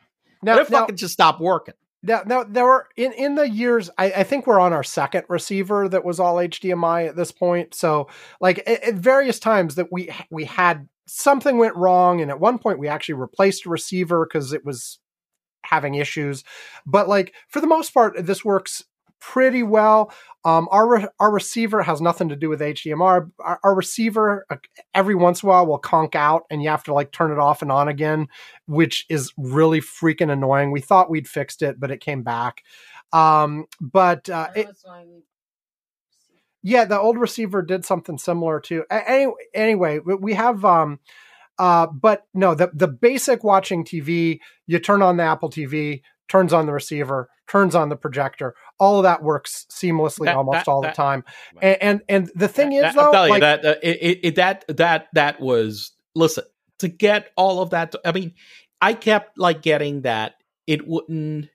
now, 0.44 0.56
now- 0.56 0.64
fucking 0.64 0.96
just 0.96 1.14
stopped 1.14 1.40
working. 1.40 1.74
Now, 2.00 2.22
now 2.24 2.44
there 2.44 2.64
were 2.64 2.88
in 2.96 3.12
in 3.12 3.34
the 3.34 3.48
years. 3.48 3.90
I, 3.98 4.12
I 4.12 4.22
think 4.22 4.46
we're 4.46 4.60
on 4.60 4.72
our 4.72 4.84
second 4.84 5.24
receiver 5.28 5.88
that 5.88 6.04
was 6.04 6.20
all 6.20 6.36
HDMI 6.36 7.08
at 7.08 7.16
this 7.16 7.32
point. 7.32 7.74
So, 7.74 8.06
like 8.40 8.58
at, 8.68 8.84
at 8.84 8.94
various 8.94 9.40
times 9.40 9.74
that 9.74 9.90
we 9.90 10.14
we 10.30 10.44
had 10.44 10.88
something 11.08 11.58
went 11.58 11.74
wrong, 11.74 12.20
and 12.20 12.30
at 12.30 12.38
one 12.38 12.58
point 12.60 12.78
we 12.78 12.86
actually 12.86 13.16
replaced 13.16 13.66
a 13.66 13.70
receiver 13.70 14.24
because 14.24 14.52
it 14.52 14.64
was 14.64 15.00
having 15.64 15.96
issues. 15.96 16.44
But 16.86 17.08
like 17.08 17.34
for 17.48 17.60
the 17.60 17.66
most 17.66 17.92
part, 17.92 18.14
this 18.24 18.44
works 18.44 18.84
pretty 19.20 19.62
well. 19.62 20.12
Um, 20.44 20.68
our 20.70 21.10
our 21.20 21.30
receiver 21.30 21.82
has 21.82 22.00
nothing 22.00 22.28
to 22.30 22.36
do 22.36 22.48
with 22.48 22.60
HDMI. 22.60 23.30
Our, 23.40 23.60
our 23.62 23.74
receiver 23.74 24.46
uh, 24.50 24.56
every 24.94 25.14
once 25.14 25.42
in 25.42 25.48
a 25.48 25.50
while 25.50 25.66
will 25.66 25.78
conk 25.78 26.14
out, 26.14 26.44
and 26.50 26.62
you 26.62 26.68
have 26.70 26.84
to 26.84 26.94
like 26.94 27.12
turn 27.12 27.32
it 27.32 27.38
off 27.38 27.62
and 27.62 27.72
on 27.72 27.88
again, 27.88 28.28
which 28.66 29.06
is 29.08 29.32
really 29.36 29.80
freaking 29.80 30.30
annoying. 30.32 30.70
We 30.70 30.80
thought 30.80 31.10
we'd 31.10 31.28
fixed 31.28 31.62
it, 31.62 31.78
but 31.80 31.90
it 31.90 32.00
came 32.00 32.22
back. 32.22 32.62
Um, 33.12 33.66
but 33.80 34.28
uh, 34.28 34.48
it, 34.54 34.66
yeah, 36.62 36.84
the 36.84 36.98
old 36.98 37.18
receiver 37.18 37.62
did 37.62 37.84
something 37.84 38.18
similar 38.18 38.60
too. 38.60 38.84
Anyway, 38.90 39.34
anyway, 39.54 39.98
we- 40.00 40.14
we 40.16 40.34
have 40.34 40.64
um 40.64 40.98
uh 41.58 41.86
but 41.86 42.24
no, 42.34 42.54
the 42.54 42.70
the 42.74 42.88
basic 42.88 43.44
watching 43.44 43.84
TV, 43.84 44.40
you 44.66 44.78
turn 44.78 45.02
on 45.02 45.16
the 45.16 45.24
Apple 45.24 45.50
TV, 45.50 46.02
turns 46.28 46.52
on 46.52 46.66
the 46.66 46.72
receiver, 46.72 47.28
turns 47.50 47.74
on 47.74 47.88
the 47.88 47.96
projector. 47.96 48.54
All 48.78 48.98
of 48.98 49.02
that 49.04 49.22
works 49.22 49.66
seamlessly 49.70 50.26
That- 50.26 50.36
almost 50.36 50.66
that- 50.66 50.68
all 50.68 50.82
that- 50.82 50.94
the 50.94 51.02
time. 51.02 51.24
And, 51.60 51.76
and 51.82 52.00
and 52.08 52.30
the 52.34 52.48
thing 52.48 52.72
is 52.72 52.82
That- 52.82 52.94
though, 52.94 53.00
I'll 53.06 53.12
tell 53.12 53.28
you 53.28 53.40
that 53.40 53.64
uh, 53.64 53.74
it, 53.82 53.98
it, 54.00 54.20
it- 54.22 54.34
that 54.36 54.64
that 54.68 55.08
that 55.14 55.40
was 55.40 55.92
listen 56.14 56.44
to 56.78 56.88
get 56.88 57.30
all 57.36 57.60
of 57.62 57.70
that. 57.70 57.94
I 58.04 58.12
mean, 58.12 58.34
I 58.80 58.92
kept 58.94 59.38
like 59.38 59.62
getting 59.62 60.02
that 60.02 60.34
it 60.66 60.86
wouldn't. 60.86 61.48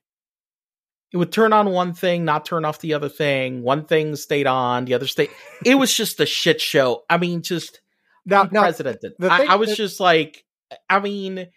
It 1.12 1.17
would 1.17 1.32
turn 1.32 1.53
on 1.53 1.69
one 1.69 1.93
thing, 1.93 2.25
not 2.25 2.43
turn 2.43 2.65
off 2.65 2.79
the 2.79 2.95
other 2.95 3.08
thing. 3.08 3.62
One 3.62 3.86
thing 3.86 4.15
stayed 4.15 4.47
on, 4.47 4.86
the 4.86 4.95
other 4.95 5.06
stayed. 5.06 5.29
It 5.63 5.75
was 5.75 5.93
just 5.93 6.19
a 6.19 6.25
shit 6.25 6.60
show. 6.60 7.03
I 7.08 7.17
mean, 7.19 7.43
just 7.43 7.82
now, 8.25 8.43
now 8.51 8.62
unprecedented. 8.62 9.13
the 9.19 9.32
I, 9.32 9.45
I 9.49 9.56
was 9.56 9.69
that- 9.69 9.75
just 9.75 9.99
like, 9.99 10.43
I 10.89 10.99
mean, 10.99 11.49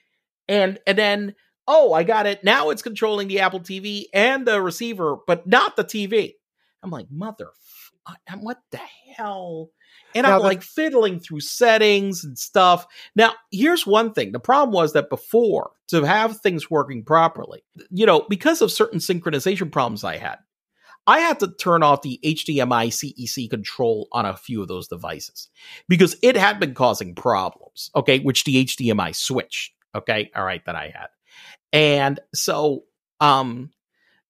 and 0.46 0.78
and 0.86 0.98
then 0.98 1.34
oh, 1.68 1.92
I 1.92 2.02
got 2.02 2.26
it. 2.26 2.44
Now 2.44 2.70
it's 2.70 2.82
controlling 2.82 3.28
the 3.28 3.40
Apple 3.40 3.60
TV 3.60 4.04
and 4.12 4.46
the 4.46 4.60
receiver, 4.60 5.16
but 5.26 5.46
not 5.46 5.76
the 5.76 5.84
TV. 5.84 6.34
I'm 6.82 6.90
like, 6.90 7.10
mother, 7.10 7.50
uh, 8.06 8.14
what 8.38 8.58
the 8.70 8.80
hell? 9.16 9.70
And 10.14 10.24
Now 10.24 10.36
I'm 10.36 10.42
like 10.42 10.62
fiddling 10.62 11.20
through 11.20 11.40
settings 11.40 12.24
and 12.24 12.38
stuff. 12.38 12.86
Now, 13.14 13.34
here's 13.50 13.86
one 13.86 14.12
thing. 14.12 14.32
The 14.32 14.40
problem 14.40 14.72
was 14.72 14.92
that 14.92 15.10
before, 15.10 15.72
to 15.88 16.04
have 16.04 16.40
things 16.40 16.70
working 16.70 17.04
properly, 17.04 17.64
you 17.90 18.06
know, 18.06 18.24
because 18.28 18.62
of 18.62 18.72
certain 18.72 18.98
synchronization 18.98 19.70
problems 19.70 20.04
I 20.04 20.16
had, 20.16 20.38
I 21.06 21.20
had 21.20 21.38
to 21.40 21.48
turn 21.48 21.82
off 21.82 22.02
the 22.02 22.18
HDMI 22.24 22.88
CEC 22.88 23.48
control 23.48 24.08
on 24.10 24.26
a 24.26 24.36
few 24.36 24.62
of 24.62 24.68
those 24.68 24.88
devices 24.88 25.48
because 25.88 26.16
it 26.22 26.36
had 26.36 26.58
been 26.58 26.74
causing 26.74 27.14
problems. 27.14 27.90
Okay, 27.94 28.18
which 28.18 28.44
the 28.44 28.64
HDMI 28.64 29.14
switch. 29.14 29.72
Okay, 29.94 30.30
all 30.34 30.44
right, 30.44 30.64
that 30.66 30.74
I 30.74 30.92
had, 30.94 31.08
and 31.72 32.20
so 32.34 32.84
um, 33.20 33.70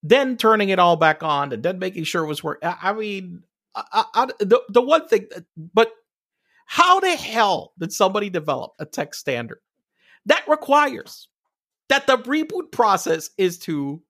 then 0.02 0.36
turning 0.36 0.68
it 0.68 0.78
all 0.78 0.96
back 0.96 1.22
on 1.22 1.52
and 1.52 1.62
then 1.62 1.78
making 1.78 2.04
sure 2.04 2.24
it 2.24 2.28
was 2.28 2.42
working. 2.42 2.68
I, 2.68 2.90
I 2.90 2.92
mean, 2.92 3.42
I, 3.74 4.04
I, 4.14 4.26
the 4.38 4.60
the 4.68 4.82
one 4.82 5.06
thing, 5.08 5.26
but 5.56 5.92
how 6.66 7.00
the 7.00 7.14
hell 7.14 7.72
did 7.78 7.92
somebody 7.92 8.30
develop 8.30 8.72
a 8.78 8.86
tech 8.86 9.14
standard 9.14 9.60
that 10.26 10.44
requires 10.48 11.28
that 11.88 12.06
the 12.06 12.18
reboot 12.18 12.72
process 12.72 13.30
is 13.38 13.58
to 13.60 14.02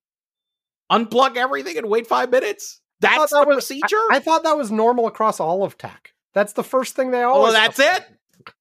unplug 0.90 1.36
everything 1.36 1.76
and 1.76 1.88
wait 1.88 2.06
five 2.06 2.30
minutes? 2.30 2.80
That's 3.00 3.30
that 3.30 3.40
the 3.40 3.46
was- 3.46 3.56
procedure. 3.56 3.96
I 4.10 4.20
thought 4.20 4.44
that 4.44 4.56
was 4.56 4.70
normal 4.70 5.06
across 5.06 5.40
all 5.40 5.64
of 5.64 5.76
tech. 5.76 6.12
That's 6.32 6.52
the 6.52 6.64
first 6.64 6.96
thing 6.96 7.10
they 7.10 7.22
always. 7.22 7.50
oh, 7.50 7.52
that's 7.52 7.78
have 7.82 8.02
it. 8.02 8.54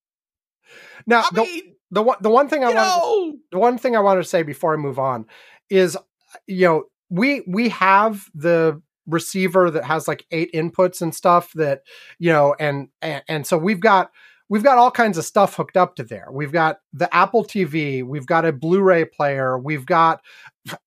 Now, 1.06 1.24
I 1.32 1.36
mean, 1.36 1.75
the 1.92 2.02
one 2.02 2.18
the 2.22 2.30
one 2.30 2.48
thing 2.48 2.64
I 2.64 2.74
want 2.74 3.34
to 3.34 3.40
the 3.52 3.60
one 3.60 3.78
thing 3.78 3.96
I 3.96 4.00
wanted 4.00 4.24
to 4.24 4.30
say 4.30 4.44
before 4.44 4.74
I 4.74 4.78
move 4.78 5.00
on 5.00 5.26
is, 5.70 5.96
uh, 5.96 6.00
you 6.48 6.66
know, 6.66 6.84
we 7.10 7.44
we 7.48 7.70
have 7.70 8.30
the 8.34 8.82
receiver 9.08 9.70
that 9.70 9.84
has 9.86 10.08
like 10.08 10.26
eight 10.32 10.52
inputs 10.54 11.02
and 11.02 11.14
stuff 11.14 11.52
that 11.54 11.82
you 12.18 12.32
know 12.32 12.56
and 12.60 12.90
and, 13.02 13.24
and 13.28 13.48
so 13.48 13.58
we've 13.58 13.80
got 13.80 14.12
we've 14.50 14.64
got 14.64 14.78
all 14.78 14.92
kinds 14.92 15.18
of 15.18 15.26
stuff 15.26 15.56
hooked 15.56 15.78
up 15.78 15.96
to 15.96 16.04
there. 16.04 16.28
We've 16.32 16.52
got 16.52 16.78
the 16.94 17.14
Apple 17.16 17.44
TV, 17.44 18.04
we've 18.04 18.28
got 18.28 18.46
a 18.46 18.52
Blu-ray 18.52 19.06
player, 19.06 19.58
we've 19.58 19.86
got 19.86 20.22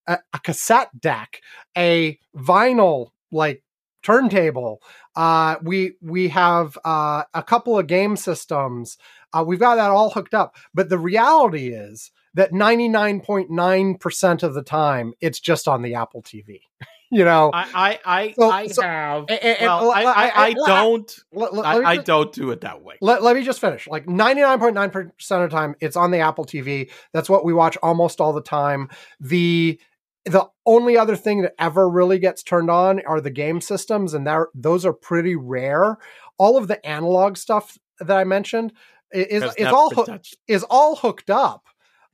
a, 0.07 0.19
a 0.33 0.39
cassette 0.41 1.01
deck, 1.01 1.41
a 1.77 2.19
vinyl 2.37 3.11
like 3.33 3.63
turntable. 4.03 4.81
Uh, 5.19 5.57
we 5.63 5.95
we 6.01 6.29
have 6.29 6.79
uh, 6.85 7.25
a 7.35 7.43
couple 7.43 7.77
of 7.79 7.89
game 7.89 8.17
systems. 8.17 8.97
Uh, 9.33 9.43
we've 9.47 9.59
got 9.59 9.75
that 9.75 9.91
all 9.91 10.11
hooked 10.11 10.33
up. 10.33 10.55
But 10.73 10.89
the 10.89 10.99
reality 10.99 11.69
is 11.71 12.13
that 12.35 12.53
99.9% 12.53 14.43
of 14.43 14.55
the 14.55 14.63
time 14.63 15.13
it's 15.21 15.41
just 15.41 15.67
on 15.69 15.83
the 15.83 15.95
Apple 15.95 16.23
TV. 16.23 16.61
you 17.11 17.25
know, 17.25 17.51
I 17.53 17.67
I 17.75 17.99
I, 18.05 18.33
So- 18.39 18.51
I 18.51 18.67
so- 18.69 18.83
have. 18.83 19.25
and- 19.29 19.43
and- 19.43 19.61
well, 19.63 19.91
I, 19.91 20.03
I, 20.05 20.45
I 20.49 20.53
don't. 20.53 21.17
let, 21.33 21.55
let- 21.55 21.67
I, 21.67 21.75
let 21.79 21.87
I 21.87 21.95
just- 21.97 22.07
don't 22.07 22.33
do 22.33 22.51
it 22.51 22.61
that 22.61 22.83
way. 22.83 22.95
let, 23.01 23.23
let 23.23 23.35
me 23.35 23.43
just 23.43 23.61
finish. 23.61 23.89
Like 23.89 24.07
99.9% 24.07 25.31
of 25.45 25.51
the 25.51 25.57
time, 25.57 25.75
it's 25.81 25.97
on 25.97 26.11
the 26.11 26.19
Apple 26.19 26.45
TV. 26.45 26.91
That's 27.13 27.29
what 27.31 27.45
we 27.45 27.53
watch 27.53 27.77
almost 27.83 28.21
all 28.21 28.33
the 28.33 28.43
time. 28.43 28.89
The 29.21 29.81
the 30.29 30.49
only 30.67 30.97
other 30.97 31.17
thing 31.17 31.43
that 31.43 31.55
ever 31.59 31.89
really 31.89 32.19
gets 32.19 32.43
turned 32.43 32.71
on 32.71 33.01
are 33.07 33.21
the 33.21 33.31
game 33.31 33.61
systems, 33.61 34.15
and 34.15 34.27
that, 34.27 34.47
those 34.55 34.85
are 34.85 34.93
pretty 34.93 35.37
rare. 35.37 35.99
All 36.39 36.57
of 36.57 36.69
the 36.69 36.85
analog 36.87 37.37
stuff 37.37 37.79
that 38.01 38.17
I 38.17 38.25
mentioned 38.25 38.73
is 39.13 39.43
Has 39.43 39.55
it's 39.57 39.73
all 39.73 39.91
touched. 39.91 40.37
is 40.47 40.65
all 40.65 40.97
hooked 40.97 41.31
up, 41.31 41.67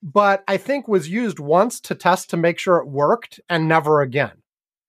but 0.02 0.44
I 0.46 0.56
think 0.56 0.86
was 0.88 1.08
used 1.08 1.38
once 1.38 1.80
to 1.82 1.94
test 1.94 2.30
to 2.30 2.36
make 2.36 2.58
sure 2.58 2.78
it 2.78 2.88
worked 2.88 3.40
and 3.48 3.68
never 3.68 4.00
again. 4.00 4.42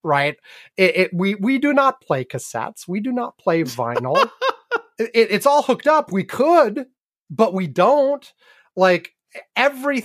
Right? 0.04 0.36
It, 0.76 0.96
it 0.96 1.10
we 1.12 1.34
we 1.34 1.58
do 1.58 1.72
not 1.72 2.00
play 2.00 2.24
cassettes. 2.24 2.86
We 2.86 3.00
do 3.00 3.12
not 3.12 3.38
play 3.38 3.64
vinyl. 3.64 4.30
it, 4.98 5.10
it's 5.14 5.46
all 5.46 5.62
hooked 5.62 5.88
up. 5.88 6.12
We 6.12 6.24
could, 6.24 6.86
but 7.28 7.52
we 7.52 7.66
don't. 7.66 8.32
Like 8.76 9.12
every 9.56 10.04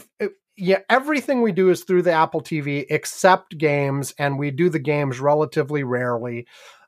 yeah, 0.57 0.79
everything 0.89 1.41
we 1.41 1.51
do 1.51 1.69
is 1.69 1.83
through 1.83 2.03
the 2.03 2.11
Apple 2.11 2.41
TV 2.41 2.85
except 2.89 3.57
games, 3.57 4.13
and 4.17 4.37
we 4.37 4.51
do 4.51 4.69
the 4.69 4.79
games 4.79 5.19
relatively 5.19 5.83
rarely. 5.83 6.47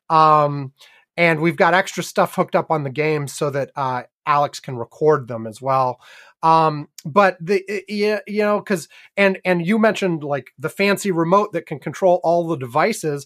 Um, 0.09 0.73
and 1.15 1.41
we've 1.41 1.57
got 1.57 1.73
extra 1.73 2.03
stuff 2.03 2.35
hooked 2.35 2.55
up 2.55 2.71
on 2.71 2.83
the 2.83 2.89
games 2.89 3.33
so 3.33 3.49
that 3.51 3.71
uh, 3.75 4.03
Alex 4.25 4.59
can 4.59 4.77
record 4.77 5.27
them 5.27 5.47
as 5.47 5.61
well. 5.61 5.99
Um, 6.41 6.89
but 7.05 7.37
the 7.39 7.63
yeah, 7.87 8.19
you 8.27 8.41
know, 8.41 8.59
because 8.59 8.89
and 9.15 9.39
and 9.45 9.65
you 9.65 9.79
mentioned 9.79 10.23
like 10.23 10.51
the 10.57 10.69
fancy 10.69 11.11
remote 11.11 11.53
that 11.53 11.65
can 11.65 11.79
control 11.79 12.19
all 12.23 12.47
the 12.47 12.57
devices. 12.57 13.25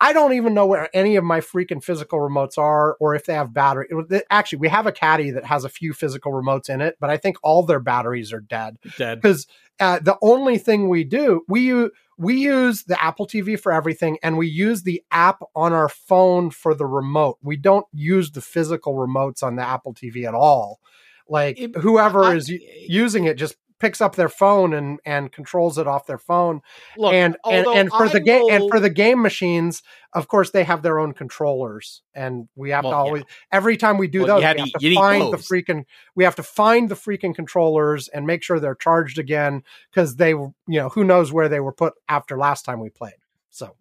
I 0.00 0.12
don't 0.12 0.34
even 0.34 0.52
know 0.52 0.66
where 0.66 0.90
any 0.94 1.16
of 1.16 1.24
my 1.24 1.40
freaking 1.40 1.82
physical 1.82 2.18
remotes 2.18 2.58
are, 2.58 2.96
or 3.00 3.14
if 3.14 3.24
they 3.24 3.32
have 3.34 3.54
battery. 3.54 3.88
Actually, 4.30 4.58
we 4.58 4.68
have 4.68 4.86
a 4.86 4.92
caddy 4.92 5.30
that 5.30 5.44
has 5.46 5.64
a 5.64 5.68
few 5.70 5.92
physical 5.94 6.32
remotes 6.32 6.68
in 6.68 6.80
it, 6.82 6.96
but 7.00 7.08
I 7.08 7.16
think 7.16 7.36
all 7.42 7.62
their 7.62 7.80
batteries 7.80 8.32
are 8.32 8.40
dead 8.40 8.76
Dead. 8.98 9.20
because 9.20 9.46
uh, 9.80 9.98
the 10.00 10.18
only 10.22 10.58
thing 10.58 10.88
we 10.88 11.04
do 11.04 11.42
we 11.48 11.60
use 11.62 11.90
we 12.18 12.34
use 12.36 12.84
the 12.84 13.02
Apple 13.02 13.26
TV 13.26 13.58
for 13.60 13.72
everything, 13.72 14.18
and 14.22 14.36
we 14.38 14.46
use 14.48 14.82
the 14.82 15.02
app 15.10 15.40
on 15.54 15.72
our 15.72 15.88
phone 15.88 16.50
for 16.50 16.74
the 16.74 16.86
remote. 16.86 17.38
We 17.42 17.56
don't 17.56 17.86
use 17.92 18.30
the 18.32 18.40
physical 18.40 18.94
remotes 18.94 19.42
on 19.42 19.56
the 19.56 19.62
Apple 19.66 19.92
TV 19.94 20.26
at 20.26 20.34
all. 20.34 20.80
Like 21.28 21.58
It- 21.60 21.76
whoever 21.76 22.24
I- 22.24 22.34
is 22.36 22.48
using 22.50 23.24
it 23.24 23.36
just 23.36 23.56
picks 23.78 24.00
up 24.00 24.16
their 24.16 24.28
phone 24.28 24.72
and 24.72 25.00
and 25.04 25.32
controls 25.32 25.78
it 25.78 25.86
off 25.86 26.06
their 26.06 26.18
phone. 26.18 26.60
Look, 26.96 27.12
and 27.12 27.36
and, 27.44 27.66
and 27.66 27.90
for 27.90 28.08
the 28.08 28.20
I 28.20 28.24
game 28.24 28.44
and 28.50 28.70
for 28.70 28.80
the 28.80 28.90
game 28.90 29.22
machines 29.22 29.82
of 30.12 30.28
course 30.28 30.50
they 30.50 30.64
have 30.64 30.82
their 30.82 30.98
own 30.98 31.12
controllers 31.12 32.02
and 32.14 32.48
we 32.54 32.70
have 32.70 32.84
Well, 32.84 32.92
to 32.92 32.96
yeah. 32.96 33.00
always 33.00 33.22
every 33.52 33.76
time 33.76 33.98
we 33.98 34.08
do 34.08 34.20
Well, 34.20 34.28
those 34.28 34.38
we 34.38 34.44
have 34.44 34.58
you 34.80 34.90
to 34.90 34.94
find 34.94 35.32
the 35.32 35.36
freaking 35.36 35.84
we 36.14 36.24
have 36.24 36.36
to 36.36 36.42
find 36.42 36.88
the 36.88 36.94
freaking 36.94 37.34
controllers 37.34 38.08
and 38.08 38.26
make 38.26 38.42
sure 38.42 38.58
they're 38.58 38.74
charged 38.74 39.18
again 39.18 39.62
because 39.90 40.16
they 40.16 40.30
you 40.30 40.52
know 40.66 40.88
who 40.88 41.04
knows 41.04 41.32
where 41.32 41.48
they 41.48 41.60
were 41.60 41.72
put 41.72 41.94
after 42.08 42.38
last 42.38 42.64
time 42.64 42.80
we 42.80 42.88
played. 42.88 43.14
So 43.50 43.76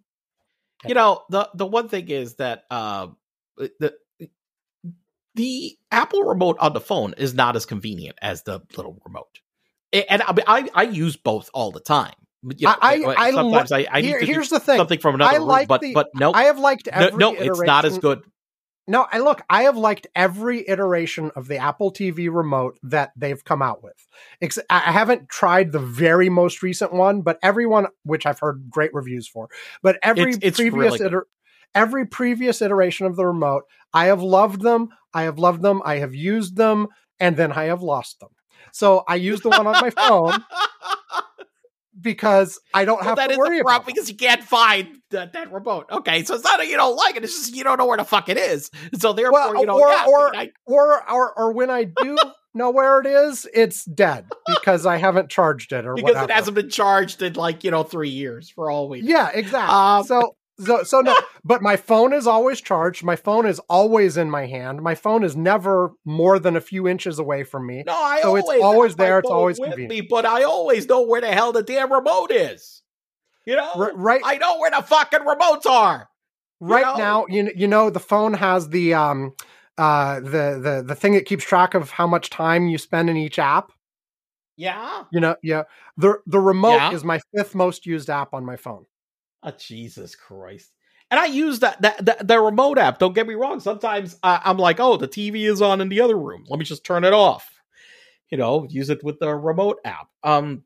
you 0.86 0.94
know 0.94 1.24
the 1.30 1.50
the 1.54 1.66
one 1.66 1.88
thing 1.88 2.10
is 2.10 2.36
that 2.36 2.64
uh 2.70 3.08
the 3.58 3.96
the 5.36 5.78
Apple 5.92 6.24
remote 6.24 6.58
on 6.60 6.74
the 6.74 6.80
phone 6.80 7.14
is 7.18 7.34
not 7.34 7.56
as 7.56 7.66
convenient 7.66 8.18
as 8.22 8.44
the 8.44 8.62
little 8.76 9.02
remote, 9.06 9.40
and 10.10 10.22
I 10.22 10.34
I, 10.48 10.70
I 10.74 10.84
use 10.84 11.16
both 11.16 11.50
all 11.54 11.72
the 11.72 11.80
time. 11.80 12.14
You 12.44 12.68
know, 12.68 12.76
I- 12.80 13.04
I- 13.18 13.32
sometimes 13.32 13.72
I, 13.72 13.88
I 13.92 14.02
need 14.02 14.08
Here- 14.08 14.20
here's 14.20 14.50
the 14.50 14.60
thing 14.60 14.78
something 14.78 15.00
from 15.00 15.16
another 15.16 15.34
I 15.34 15.38
room, 15.38 15.48
like 15.48 15.68
but 15.68 15.82
the- 15.82 15.94
but 15.94 16.10
no, 16.14 16.32
i 16.34 16.44
have 16.44 16.60
liked 16.60 16.88
every 16.88 17.18
no, 17.18 17.34
it's 17.34 17.60
not 17.62 17.86
as 17.86 17.98
good. 17.98 18.22
No, 18.88 19.08
I 19.12 19.18
look, 19.18 19.42
I 19.50 19.64
have 19.64 19.78
liked 19.78 20.06
every 20.16 20.68
iteration 20.70 21.32
of 21.36 21.48
the 21.48 21.58
Apple 21.58 21.92
TV 21.92 22.30
remote 22.32 22.78
that 22.84 23.14
they've 23.16 23.44
come 23.44 23.64
out 23.64 23.84
with. 23.84 23.96
I 24.44 24.58
I 24.70 24.92
haven't 24.92 25.28
tried 25.28 25.72
the 25.72 25.80
very 25.80 26.30
most 26.30 26.62
recent 26.62 26.94
one, 26.94 27.24
but 27.24 27.40
every 27.42 27.66
one 27.66 27.88
which 28.04 28.28
I've 28.28 28.38
heard 28.40 28.70
great 28.70 28.94
reviews 28.94 29.28
for. 29.28 29.50
But 29.82 29.98
every 30.04 30.34
It's- 30.34 30.40
it's 30.44 30.58
previous 30.58 31.00
really 31.00 31.06
iter- 31.06 31.28
every 31.74 32.06
previous 32.06 32.62
iteration 32.62 33.08
of 33.08 33.16
the 33.16 33.26
remote, 33.26 33.64
I 33.92 34.06
have 34.06 34.22
loved 34.22 34.62
them. 34.62 34.90
I 35.16 35.24
have 35.24 35.40
loved 35.40 35.64
them. 35.64 35.82
I 35.84 35.96
have 35.98 36.14
used 36.14 36.56
them, 36.56 36.88
and 37.20 37.38
then 37.38 37.54
I 37.54 37.64
have 37.66 37.82
lost 37.82 38.20
them. 38.20 38.30
So 38.72 39.04
I 39.08 39.16
use 39.16 39.42
the 39.42 39.50
one 39.50 39.68
on 39.68 39.74
my 39.82 39.90
phone 39.90 40.44
because 42.02 42.60
I 42.74 42.86
don't 42.86 42.98
Well, 42.98 43.06
have 43.10 43.18
that 43.18 43.30
to 43.32 43.38
worry 43.38 43.60
about 43.60 43.86
because 43.86 44.10
you 44.10 44.16
can't 44.16 44.44
find 44.44 44.98
that, 45.12 45.34
that 45.34 45.52
remote. 45.52 45.86
Okay, 45.92 46.24
so 46.24 46.36
it's 46.36 46.44
not 46.44 46.58
that 46.58 46.68
you 46.68 46.76
don't 46.78 46.96
like 46.96 47.16
it; 47.16 47.24
it's 47.24 47.34
just 47.40 47.56
you 47.56 47.64
don't 47.64 47.78
know 47.78 47.86
where 47.86 47.98
the 47.98 48.04
fuck 48.04 48.30
it 48.30 48.38
is. 48.38 48.70
So 48.98 49.14
therefore, 49.14 49.32
Well, 49.54 49.60
you 49.60 49.66
know, 49.66 49.80
or- 49.80 49.90
yeah, 49.90 50.06
or- 50.08 50.36
I- 50.36 50.52
or 50.66 51.10
or 51.12 51.34
or 51.40 51.54
when 51.54 51.70
I 51.70 51.86
do 51.86 52.18
know 52.54 52.70
where 52.70 53.00
it 53.00 53.06
is, 53.08 53.48
it's 53.54 53.86
dead 53.86 54.26
because 54.48 54.86
I 54.86 54.98
haven't 54.98 55.30
charged 55.30 55.72
it 55.74 55.86
or 55.86 55.94
because 55.96 56.10
whatever. 56.16 56.32
it 56.32 56.34
hasn't 56.36 56.56
been 56.56 56.70
charged 56.70 57.22
in 57.22 57.34
like 57.34 57.64
you 57.64 57.72
know 57.72 57.84
three 57.84 58.10
years 58.10 58.50
for 58.50 58.70
all 58.70 58.90
we. 58.90 59.02
know. 59.02 59.08
Yeah, 59.10 59.30
exactly. 59.34 59.74
Um, 59.76 60.04
so 60.04 60.36
so 60.60 60.84
so 60.84 61.02
no, 61.02 61.16
but 61.44 61.62
my 61.62 61.76
phone 61.76 62.14
is 62.14 62.28
always 62.28 62.62
charged. 62.62 63.04
My 63.04 63.16
phone 63.16 63.46
is 63.46 63.60
always 63.70 64.18
in 64.18 64.30
my 64.30 64.46
hand. 64.46 64.82
My 64.82 64.96
phone 64.96 65.24
is 65.24 65.36
never 65.36 65.92
more 66.06 66.40
than 66.40 66.56
a 66.56 66.62
few 66.62 66.88
inches 66.88 67.20
away 67.20 67.44
from 67.44 67.68
me. 67.68 67.84
No, 67.86 67.94
I 67.94 68.22
So 68.22 68.36
it's 68.36 68.48
always 68.48 68.62
always 68.64 68.92
have 68.94 68.98
my 69.00 69.06
there, 69.06 69.20
it's 69.20 69.30
always 69.30 69.60
with 69.60 69.70
convenient. 69.70 69.90
me, 69.92 70.02
but 70.02 70.26
I 70.26 70.44
always 70.44 70.88
know 70.88 71.02
where 71.02 71.22
the 71.22 71.32
hell 71.32 71.52
the 71.52 71.64
damn 71.64 71.92
remote 71.92 72.32
is. 72.32 72.82
You 73.46 73.56
know, 73.58 73.72
R- 73.76 73.92
right 73.96 74.22
I 74.24 74.38
know 74.38 74.58
where 74.60 74.72
the 74.72 74.82
fucking 74.82 75.20
remotes 75.20 75.66
are. 75.66 76.10
right 76.60 76.86
know? 76.86 76.96
now, 76.98 77.26
you 77.30 77.52
you 77.56 77.68
know 77.68 77.90
the 77.90 78.00
phone 78.00 78.34
has 78.34 78.70
the 78.70 78.94
um 78.94 79.34
uh 79.78 80.20
the 80.22 80.60
the 80.62 80.84
the 80.88 80.96
thing 80.96 81.14
that 81.14 81.26
keeps 81.26 81.44
track 81.44 81.74
of 81.74 81.92
how 81.92 82.08
much 82.08 82.30
time 82.30 82.68
you 82.68 82.78
spend 82.78 83.10
in 83.10 83.18
each 83.18 83.38
app. 83.38 83.72
Yeah. 84.58 85.04
You 85.12 85.20
know, 85.20 85.36
yeah. 85.44 85.64
The 85.98 86.20
the 86.26 86.40
remote 86.40 86.78
Yeah. 86.78 86.92
is 86.94 87.04
my 87.04 87.20
fifth 87.36 87.54
most 87.56 87.86
used 87.86 88.10
app 88.10 88.34
on 88.34 88.46
my 88.46 88.56
phone. 88.56 88.86
Oh, 89.46 89.52
Jesus 89.58 90.16
Christ. 90.16 90.72
And 91.12 91.20
I 91.20 91.26
use 91.26 91.60
that, 91.60 91.82
that, 91.84 92.04
that 92.06 92.28
the 92.28 92.40
remote 92.40 92.80
app. 92.80 92.98
Don't 92.98 93.14
get 93.14 93.28
me 93.28 93.36
wrong. 93.36 93.60
Sometimes 93.60 94.18
I, 94.24 94.42
I'm 94.44 94.58
like, 94.58 94.80
oh, 94.80 94.98
the 94.98 95.08
TV 95.08 95.48
is 95.48 95.62
on 95.62 95.80
in 95.82 95.90
the 95.90 96.02
other 96.02 96.18
room. 96.18 96.46
Let 96.50 96.58
me 96.58 96.66
just 96.66 96.84
turn 96.84 97.04
it 97.04 97.14
off. 97.14 97.48
You 98.32 98.40
know, 98.40 98.66
use 98.68 98.90
it 98.90 99.04
with 99.04 99.20
the 99.20 99.34
remote 99.36 99.78
app. 99.86 100.08
Um, 100.24 100.64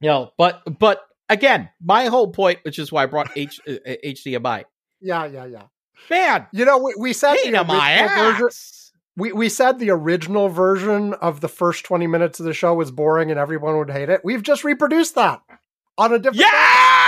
you 0.00 0.08
know, 0.08 0.32
but 0.38 0.62
but 0.78 1.06
again, 1.28 1.68
my 1.84 2.06
whole 2.06 2.32
point, 2.32 2.60
which 2.62 2.78
is 2.78 2.90
why 2.90 3.02
I 3.02 3.06
brought 3.06 3.30
H, 3.36 3.60
uh, 3.68 3.72
HDMI. 3.86 4.64
Yeah, 5.02 5.26
yeah, 5.26 5.44
yeah. 5.44 5.62
Man, 6.08 6.46
You 6.52 6.64
know, 6.64 6.78
we, 6.78 6.94
we 6.98 7.12
said 7.12 7.36
the 7.44 7.62
my 7.62 8.00
original 8.00 8.32
version, 8.32 8.48
we, 9.16 9.32
we 9.32 9.48
said 9.50 9.78
the 9.78 9.90
original 9.90 10.48
version 10.48 11.12
of 11.14 11.42
the 11.42 11.48
first 11.48 11.84
20 11.84 12.06
minutes 12.06 12.40
of 12.40 12.46
the 12.46 12.54
show 12.54 12.72
was 12.74 12.90
boring 12.90 13.30
and 13.30 13.38
everyone 13.38 13.76
would 13.76 13.90
hate 13.90 14.08
it. 14.08 14.22
We've 14.24 14.42
just 14.42 14.64
reproduced 14.64 15.14
that 15.16 15.42
on 15.98 16.14
a 16.14 16.18
different. 16.18 16.40
Yeah! 16.40 16.48
we're 16.48 16.99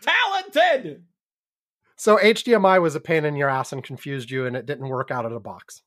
talented. 0.00 1.04
So 1.96 2.16
HDMI 2.16 2.80
was 2.80 2.94
a 2.94 3.00
pain 3.00 3.24
in 3.24 3.34
your 3.34 3.48
ass 3.48 3.72
and 3.72 3.82
confused 3.82 4.30
you, 4.30 4.46
and 4.46 4.56
it 4.56 4.66
didn't 4.66 4.88
work 4.88 5.10
out 5.10 5.26
of 5.26 5.32
the 5.32 5.40
box. 5.40 5.82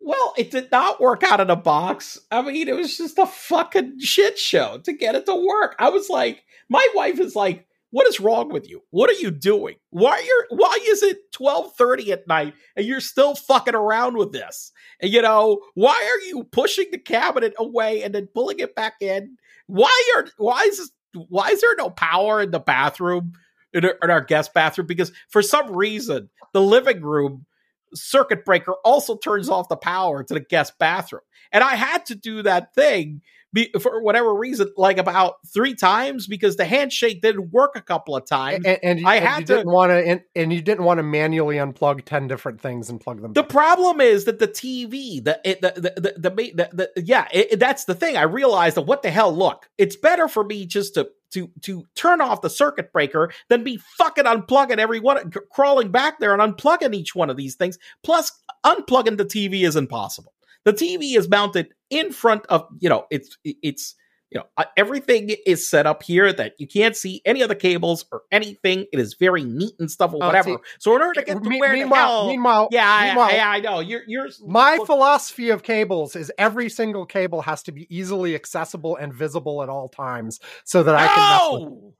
Well, 0.00 0.34
it 0.36 0.50
did 0.50 0.70
not 0.70 1.00
work 1.00 1.22
out 1.22 1.40
of 1.40 1.46
the 1.46 1.56
box. 1.56 2.18
I 2.30 2.42
mean, 2.42 2.68
it 2.68 2.74
was 2.74 2.98
just 2.98 3.18
a 3.18 3.26
fucking 3.26 4.00
shit 4.00 4.38
show 4.38 4.78
to 4.84 4.92
get 4.92 5.14
it 5.14 5.26
to 5.26 5.34
work. 5.34 5.76
I 5.78 5.88
was 5.90 6.10
like, 6.10 6.44
my 6.68 6.86
wife 6.94 7.20
is 7.20 7.36
like, 7.36 7.66
"What 7.90 8.06
is 8.08 8.20
wrong 8.20 8.50
with 8.50 8.68
you? 8.68 8.82
What 8.90 9.08
are 9.08 9.14
you 9.14 9.30
doing? 9.30 9.76
Why 9.90 10.16
are 10.18 10.56
why 10.56 10.78
is 10.82 11.02
it 11.02 11.32
twelve 11.32 11.74
thirty 11.76 12.12
at 12.12 12.26
night 12.26 12.54
and 12.76 12.84
you're 12.84 13.00
still 13.00 13.34
fucking 13.34 13.76
around 13.76 14.16
with 14.16 14.32
this? 14.32 14.72
And 15.00 15.10
you 15.10 15.22
know, 15.22 15.60
why 15.74 15.94
are 15.94 16.26
you 16.26 16.44
pushing 16.44 16.86
the 16.90 16.98
cabinet 16.98 17.54
away 17.58 18.02
and 18.02 18.14
then 18.14 18.28
pulling 18.34 18.58
it 18.58 18.74
back 18.74 18.94
in? 19.00 19.36
Why 19.68 20.12
are 20.16 20.26
why 20.36 20.64
is 20.64 20.78
this, 20.78 20.90
why 21.28 21.48
is 21.50 21.60
there 21.60 21.76
no 21.76 21.90
power 21.90 22.40
in 22.42 22.50
the 22.50 22.58
bathroom 22.58 23.32
in 23.74 23.84
our, 23.84 23.96
in 24.02 24.10
our 24.10 24.20
guest 24.20 24.54
bathroom? 24.54 24.86
Because 24.86 25.12
for 25.28 25.42
some 25.42 25.72
reason, 25.72 26.30
the 26.52 26.62
living 26.62 27.02
room 27.02 27.46
circuit 27.94 28.44
breaker 28.44 28.74
also 28.84 29.16
turns 29.16 29.48
off 29.48 29.68
the 29.68 29.76
power 29.76 30.22
to 30.24 30.34
the 30.34 30.40
guest 30.40 30.78
bathroom. 30.78 31.22
And 31.52 31.62
I 31.62 31.76
had 31.76 32.06
to 32.06 32.14
do 32.14 32.42
that 32.42 32.74
thing 32.74 33.22
be, 33.54 33.70
for 33.80 34.02
whatever 34.02 34.34
reason, 34.34 34.70
like 34.76 34.98
about 34.98 35.36
three 35.54 35.74
times 35.74 36.26
because 36.26 36.56
the 36.56 36.66
handshake 36.66 37.22
didn't 37.22 37.52
work 37.52 37.72
a 37.76 37.80
couple 37.80 38.14
of 38.16 38.26
times. 38.26 38.66
And, 38.66 38.78
and, 38.82 39.06
I 39.06 39.14
and 39.16 39.24
had 39.26 39.40
you 39.40 39.46
to- 39.46 39.54
didn't 39.56 39.72
want 39.72 39.90
to, 39.90 40.06
and, 40.06 40.20
and 40.36 40.52
you 40.52 40.60
didn't 40.60 40.84
want 40.84 40.98
to 40.98 41.02
manually 41.02 41.56
unplug 41.56 42.04
ten 42.04 42.28
different 42.28 42.60
things 42.60 42.90
and 42.90 43.00
plug 43.00 43.22
them. 43.22 43.32
The 43.32 43.42
back. 43.42 43.48
problem 43.50 44.02
is 44.02 44.24
that 44.26 44.40
the 44.40 44.48
TV, 44.48 45.24
the 45.24 45.40
it, 45.44 45.62
the, 45.62 45.72
the 45.76 46.00
the 46.00 46.30
the, 46.30 46.52
the, 46.54 46.90
the, 46.96 47.02
yeah, 47.02 47.28
it, 47.32 47.52
it- 47.52 47.58
that's 47.60 47.84
the 47.86 47.94
thing. 47.94 48.16
I 48.18 48.22
realized 48.24 48.76
that 48.76 48.82
what 48.82 49.02
the 49.02 49.10
hell? 49.10 49.34
Look, 49.34 49.70
it's 49.78 49.96
better 49.96 50.28
for 50.28 50.44
me 50.44 50.66
just 50.66 50.94
to 50.94 51.08
to 51.32 51.48
to 51.62 51.84
turn 51.94 52.20
off 52.20 52.42
the 52.42 52.50
circuit 52.50 52.92
breaker 52.92 53.30
than 53.48 53.64
be 53.64 53.78
fucking 53.96 54.24
unplugging 54.24 54.78
every 54.78 55.00
one, 55.00 55.32
crawling 55.52 55.90
back 55.92 56.18
there 56.18 56.36
and 56.36 56.42
unplugging 56.56 56.94
each 56.94 57.14
one 57.14 57.30
of 57.30 57.36
these 57.36 57.54
things. 57.54 57.78
Plus, 58.02 58.30
unplugging 58.66 59.16
the 59.16 59.24
TV 59.24 59.64
is 59.66 59.76
impossible. 59.76 60.33
The 60.64 60.72
TV 60.72 61.16
is 61.16 61.28
mounted 61.28 61.68
in 61.90 62.12
front 62.12 62.46
of 62.46 62.66
you 62.80 62.88
know 62.88 63.06
it's 63.10 63.36
it's 63.44 63.94
you 64.30 64.40
know 64.40 64.46
uh, 64.56 64.64
everything 64.76 65.30
is 65.46 65.68
set 65.68 65.86
up 65.86 66.02
here 66.02 66.32
that 66.32 66.54
you 66.58 66.66
can't 66.66 66.96
see 66.96 67.20
any 67.24 67.42
of 67.42 67.48
the 67.48 67.54
cables 67.54 68.04
or 68.10 68.22
anything. 68.32 68.86
It 68.92 68.98
is 68.98 69.14
very 69.14 69.44
neat 69.44 69.74
and 69.78 69.90
stuff 69.90 70.12
or 70.14 70.22
Oh, 70.22 70.26
whatever. 70.26 70.56
so 70.78 70.96
in 70.96 71.02
order 71.02 71.20
to 71.20 71.26
get 71.26 71.42
to 71.42 71.48
Me- 71.48 71.60
where 71.60 71.70
the 71.72 71.76
meanwhile, 71.80 72.06
hell 72.22 72.28
meanwhile, 72.28 72.68
yeah, 72.72 72.90
I, 72.90 73.06
meanwhile, 73.08 73.30
I, 73.30 73.56
I 73.56 73.60
know. 73.60 73.80
You're, 73.80 74.02
you're 74.06 74.28
my 74.46 74.76
look, 74.76 74.86
philosophy 74.86 75.50
of 75.50 75.62
cables 75.62 76.16
is 76.16 76.32
every 76.38 76.68
single 76.70 77.04
cable 77.06 77.42
has 77.42 77.62
to 77.64 77.72
be 77.72 77.86
easily 77.94 78.34
accessible 78.34 78.96
and 78.96 79.12
visible 79.14 79.62
at 79.62 79.68
all 79.68 79.88
times, 79.88 80.40
so 80.64 80.82
that 80.82 80.94
I 80.94 81.06
can. 81.06 81.16
no, 81.60 81.94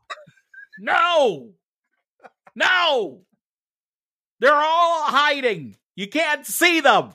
no, 0.80 1.50
no. 2.54 3.20
They're 4.40 4.52
all 4.54 5.02
hiding. 5.04 5.76
You 5.96 6.08
can't 6.08 6.44
see 6.44 6.80
them, 6.80 7.14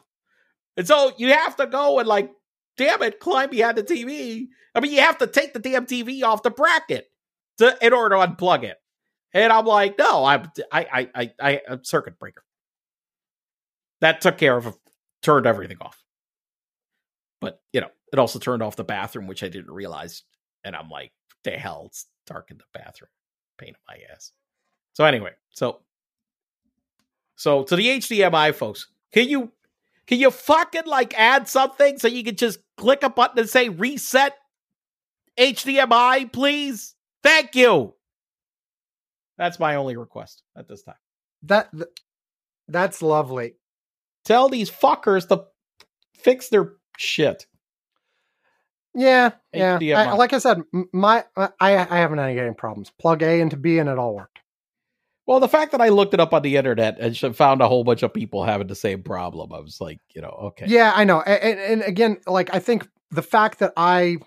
and 0.79 0.87
so 0.87 1.11
you 1.17 1.33
have 1.33 1.57
to 1.57 1.67
go 1.67 1.99
and 1.99 2.07
like, 2.07 2.31
damn 2.77 3.03
it, 3.03 3.19
climb 3.19 3.49
behind 3.49 3.77
the 3.77 3.83
TV. 3.83 4.47
I 4.73 4.79
mean, 4.79 4.93
you 4.93 5.01
have 5.01 5.17
to 5.17 5.27
take 5.27 5.51
the 5.51 5.59
damn 5.59 5.85
TV 5.85 6.23
off 6.23 6.41
the 6.41 6.51
bracket 6.51 7.11
to 7.57 7.77
in 7.81 7.91
order 7.91 8.15
to 8.15 8.25
unplug 8.25 8.63
it. 8.63 8.77
And 9.33 9.51
I'm 9.51 9.65
like, 9.65 9.99
no, 9.99 10.23
I'm 10.23 10.49
I 10.71 11.09
I 11.13 11.31
I 11.41 11.61
I 11.67 11.77
circuit 11.81 12.17
breaker. 12.17 12.43
That 13.99 14.21
took 14.21 14.37
care 14.37 14.55
of 14.55 14.73
turned 15.21 15.45
everything 15.45 15.79
off. 15.81 16.01
But 17.41 17.61
you 17.73 17.81
know, 17.81 17.91
it 18.13 18.17
also 18.17 18.39
turned 18.39 18.63
off 18.63 18.77
the 18.77 18.85
bathroom, 18.85 19.27
which 19.27 19.43
I 19.43 19.49
didn't 19.49 19.73
realize. 19.73 20.23
And 20.63 20.77
I'm 20.77 20.87
like, 20.87 21.11
the 21.43 21.51
hell, 21.51 21.87
it's 21.87 22.05
dark 22.25 22.51
in 22.51 22.57
the 22.57 22.63
bathroom. 22.73 23.09
Pain 23.57 23.69
in 23.69 23.75
my 23.85 23.97
ass. 24.13 24.31
So 24.93 25.03
anyway, 25.03 25.31
so 25.49 25.81
so 27.35 27.63
to 27.63 27.75
the 27.75 27.85
HDMI 27.85 28.55
folks, 28.55 28.87
can 29.11 29.27
you 29.27 29.51
can 30.09 30.19
you 30.19 30.31
fucking 30.31 30.87
like 30.87 31.13
add 31.15 31.47
something 31.47 31.99
so 31.99 32.07
you 32.07 32.23
can 32.23 32.35
just 32.35 32.57
click 32.77 33.03
a 33.03 33.11
button 33.11 33.37
and 33.37 33.47
say 33.47 33.69
reset 33.69 34.35
HDMI, 35.37 36.33
please? 36.33 36.95
Thank 37.21 37.53
you. 37.53 37.93
That's 39.37 39.59
my 39.59 39.75
only 39.75 39.95
request 39.95 40.41
at 40.57 40.67
this 40.67 40.81
time. 40.81 40.95
that. 41.43 41.69
th- 41.71 41.85
That's 42.67 43.03
lovely. 43.03 43.53
Tell 44.25 44.49
these 44.49 44.71
fuckers 44.71 45.27
to 45.27 45.45
fix 46.15 46.49
their 46.49 46.73
shit. 46.97 47.45
Yeah, 48.95 49.33
yeah. 49.53 49.77
I, 49.95 50.13
like 50.15 50.33
I 50.33 50.39
said, 50.39 50.63
my 50.91 51.23
I 51.37 51.49
I 51.59 51.69
haven't 51.97 52.17
had 52.17 52.35
any 52.35 52.53
problems. 52.55 52.91
Plug 52.99 53.21
A 53.21 53.39
into 53.41 53.57
B 53.57 53.77
and 53.77 53.87
it 53.87 53.99
all 53.99 54.15
worked. 54.15 54.39
Well, 55.29 55.39
the 55.39 55.47
fact 55.47 55.73
that 55.73 55.81
I 55.81 55.89
looked 55.89 56.15
it 56.15 56.19
up 56.19 56.33
on 56.33 56.41
the 56.41 56.57
internet 56.57 56.97
and 56.97 57.15
found 57.35 57.61
a 57.61 57.67
whole 57.67 57.83
bunch 57.83 58.01
of 58.01 58.11
people 58.11 58.43
having 58.43 58.65
the 58.65 58.73
same 58.73 59.03
problem, 59.03 59.53
I 59.53 59.59
was 59.59 59.79
like, 59.79 59.99
you 60.15 60.23
know, 60.23 60.29
okay. 60.29 60.65
Yeah, 60.67 60.91
I 60.95 61.03
know. 61.03 61.21
And, 61.21 61.59
and 61.59 61.81
again, 61.83 62.17
like 62.25 62.51
I 62.51 62.57
think 62.57 62.89
the 63.11 63.21
fact 63.21 63.59
that 63.59 63.73
I 63.77 64.17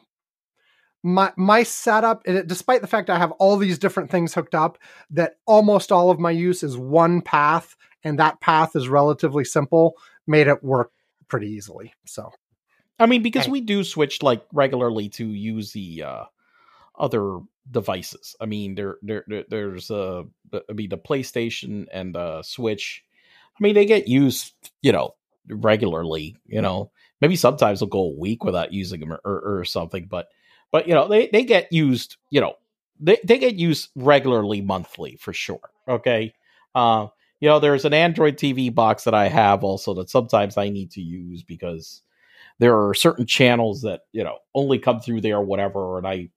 my 1.02 1.32
my 1.36 1.64
setup, 1.64 2.22
despite 2.46 2.82
the 2.82 2.86
fact 2.86 3.10
I 3.10 3.18
have 3.18 3.32
all 3.32 3.56
these 3.56 3.80
different 3.80 4.12
things 4.12 4.32
hooked 4.32 4.54
up, 4.54 4.78
that 5.10 5.38
almost 5.44 5.90
all 5.90 6.12
of 6.12 6.20
my 6.20 6.30
use 6.30 6.62
is 6.62 6.76
one 6.76 7.20
path, 7.20 7.74
and 8.04 8.16
that 8.20 8.40
path 8.40 8.76
is 8.76 8.88
relatively 8.88 9.44
simple, 9.44 9.96
made 10.28 10.46
it 10.46 10.62
work 10.62 10.92
pretty 11.26 11.48
easily. 11.48 11.92
So 12.06 12.30
I 13.00 13.06
mean, 13.06 13.24
because 13.24 13.46
Hey. 13.46 13.50
we 13.50 13.60
do 13.60 13.82
switch 13.82 14.22
like 14.22 14.44
regularly 14.52 15.08
to 15.08 15.26
use 15.26 15.72
the 15.72 16.04
uh 16.04 16.24
other 16.96 17.40
devices. 17.70 18.36
I 18.40 18.46
mean, 18.46 18.74
there, 18.74 18.96
there, 19.02 19.24
there 19.26 19.44
there's 19.48 19.90
uh, 19.90 20.22
I 20.52 20.72
mean, 20.72 20.90
the 20.90 20.98
PlayStation 20.98 21.86
and 21.92 22.14
the 22.14 22.42
Switch. 22.42 23.04
I 23.58 23.62
mean, 23.62 23.74
they 23.74 23.86
get 23.86 24.08
used, 24.08 24.54
you 24.80 24.92
know, 24.92 25.14
regularly. 25.48 26.36
You 26.46 26.62
know, 26.62 26.90
maybe 27.20 27.36
sometimes 27.36 27.80
they'll 27.80 27.88
go 27.88 28.00
a 28.00 28.18
week 28.18 28.44
without 28.44 28.72
using 28.72 29.00
them 29.00 29.12
or, 29.12 29.20
or, 29.24 29.58
or 29.60 29.64
something, 29.64 30.06
but 30.08 30.28
but 30.70 30.88
you 30.88 30.94
know, 30.94 31.08
they 31.08 31.28
they 31.28 31.44
get 31.44 31.72
used. 31.72 32.16
You 32.30 32.40
know, 32.40 32.54
they 32.98 33.18
they 33.24 33.38
get 33.38 33.54
used 33.54 33.90
regularly, 33.94 34.60
monthly 34.60 35.16
for 35.16 35.32
sure. 35.32 35.70
Okay. 35.88 36.34
Uh, 36.74 37.08
you 37.40 37.48
know, 37.48 37.58
there's 37.58 37.84
an 37.84 37.92
Android 37.92 38.36
TV 38.36 38.72
box 38.72 39.04
that 39.04 39.14
I 39.14 39.28
have 39.28 39.64
also 39.64 39.94
that 39.94 40.08
sometimes 40.08 40.56
I 40.56 40.68
need 40.68 40.92
to 40.92 41.00
use 41.00 41.42
because 41.42 42.02
there 42.58 42.78
are 42.78 42.94
certain 42.94 43.26
channels 43.26 43.82
that 43.82 44.02
you 44.12 44.22
know 44.22 44.38
only 44.54 44.78
come 44.78 45.00
through 45.00 45.20
there 45.20 45.38
or 45.38 45.44
whatever 45.44 45.98
and 45.98 46.06
i 46.06 46.28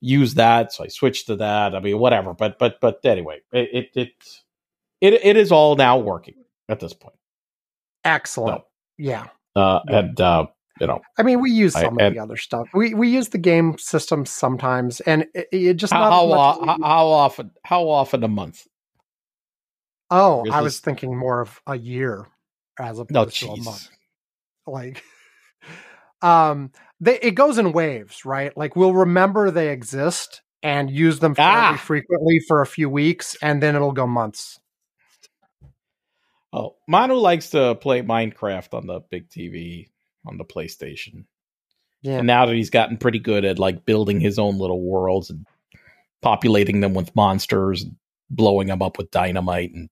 use 0.00 0.34
that 0.34 0.72
so 0.72 0.84
i 0.84 0.88
switch 0.88 1.24
to 1.26 1.36
that 1.36 1.74
i 1.74 1.80
mean 1.80 1.98
whatever 1.98 2.34
but 2.34 2.58
but 2.58 2.80
but 2.80 3.04
anyway 3.04 3.38
it 3.52 3.90
it 3.94 4.12
it 5.00 5.14
it, 5.24 5.36
is 5.36 5.50
all 5.52 5.74
now 5.76 5.96
working 5.98 6.34
at 6.68 6.80
this 6.80 6.92
point 6.92 7.16
excellent. 8.04 8.58
No. 8.58 8.64
Yeah. 8.98 9.26
uh 9.54 9.80
Yeah. 9.88 9.98
and 9.98 10.20
uh 10.20 10.46
you 10.80 10.86
know 10.86 11.00
I 11.18 11.22
mean, 11.22 11.40
we 11.40 11.50
use 11.50 11.74
I- 11.74 11.82
some 11.82 11.94
of 11.94 12.00
and- 12.04 12.14
the 12.14 12.20
other 12.20 12.36
stuff. 12.36 12.68
We 12.74 12.92
we 12.94 13.08
use 13.08 13.30
the 13.30 13.38
game 13.38 13.78
system 13.78 14.26
sometimes, 14.26 15.00
and 15.00 15.26
it, 15.34 15.48
it 15.50 15.74
just 15.74 15.92
how 15.92 16.00
not 16.00 16.12
how, 16.12 16.26
much 16.26 16.38
o- 16.38 16.72
as 16.72 16.78
we 16.78 16.84
how, 16.84 17.06
often 17.06 17.50
how 17.64 17.88
often 17.88 18.22
a 18.24 18.28
month 18.28 18.66
Oh, 20.10 20.44
Is 20.44 20.52
I 20.52 20.60
was 20.60 20.78
thinking 20.80 21.16
more 21.16 21.40
of 21.40 21.60
a 21.66 21.76
year 21.76 22.26
as 22.78 22.98
opposed 22.98 23.10
no 23.12 23.24
to 23.24 23.48
a 23.48 23.56
month. 23.64 23.88
Like, 24.66 25.02
um, 26.22 26.70
they 27.00 27.18
it 27.20 27.32
goes 27.34 27.58
in 27.58 27.72
waves, 27.72 28.24
right? 28.24 28.56
Like 28.56 28.76
we'll 28.76 28.94
remember 28.94 29.50
they 29.50 29.70
exist 29.70 30.42
and 30.62 30.90
use 30.90 31.18
them 31.20 31.34
fairly 31.34 31.52
Ah. 31.76 31.76
frequently 31.76 32.40
for 32.48 32.60
a 32.62 32.66
few 32.66 32.88
weeks, 32.88 33.36
and 33.42 33.62
then 33.62 33.74
it'll 33.76 33.92
go 33.92 34.06
months. 34.06 34.58
oh 36.52 36.76
manu 36.88 37.14
likes 37.14 37.50
to 37.50 37.74
play 37.76 38.02
minecraft 38.02 38.72
on 38.72 38.86
the 38.86 39.00
big 39.10 39.28
tv 39.28 39.88
on 40.26 40.38
the 40.38 40.44
playstation 40.44 41.24
Yeah, 42.02 42.18
and 42.18 42.26
now 42.26 42.46
that 42.46 42.54
he's 42.54 42.70
gotten 42.70 42.96
pretty 42.96 43.18
good 43.18 43.44
at 43.44 43.58
like 43.58 43.84
building 43.84 44.20
his 44.20 44.38
own 44.38 44.58
little 44.58 44.80
worlds 44.80 45.28
and 45.30 45.44
populating 46.22 46.80
them 46.80 46.94
with 46.94 47.14
monsters 47.16 47.82
and 47.82 47.96
blowing 48.30 48.68
them 48.68 48.80
up 48.82 48.96
with 48.98 49.10
dynamite 49.10 49.72
and 49.72 49.88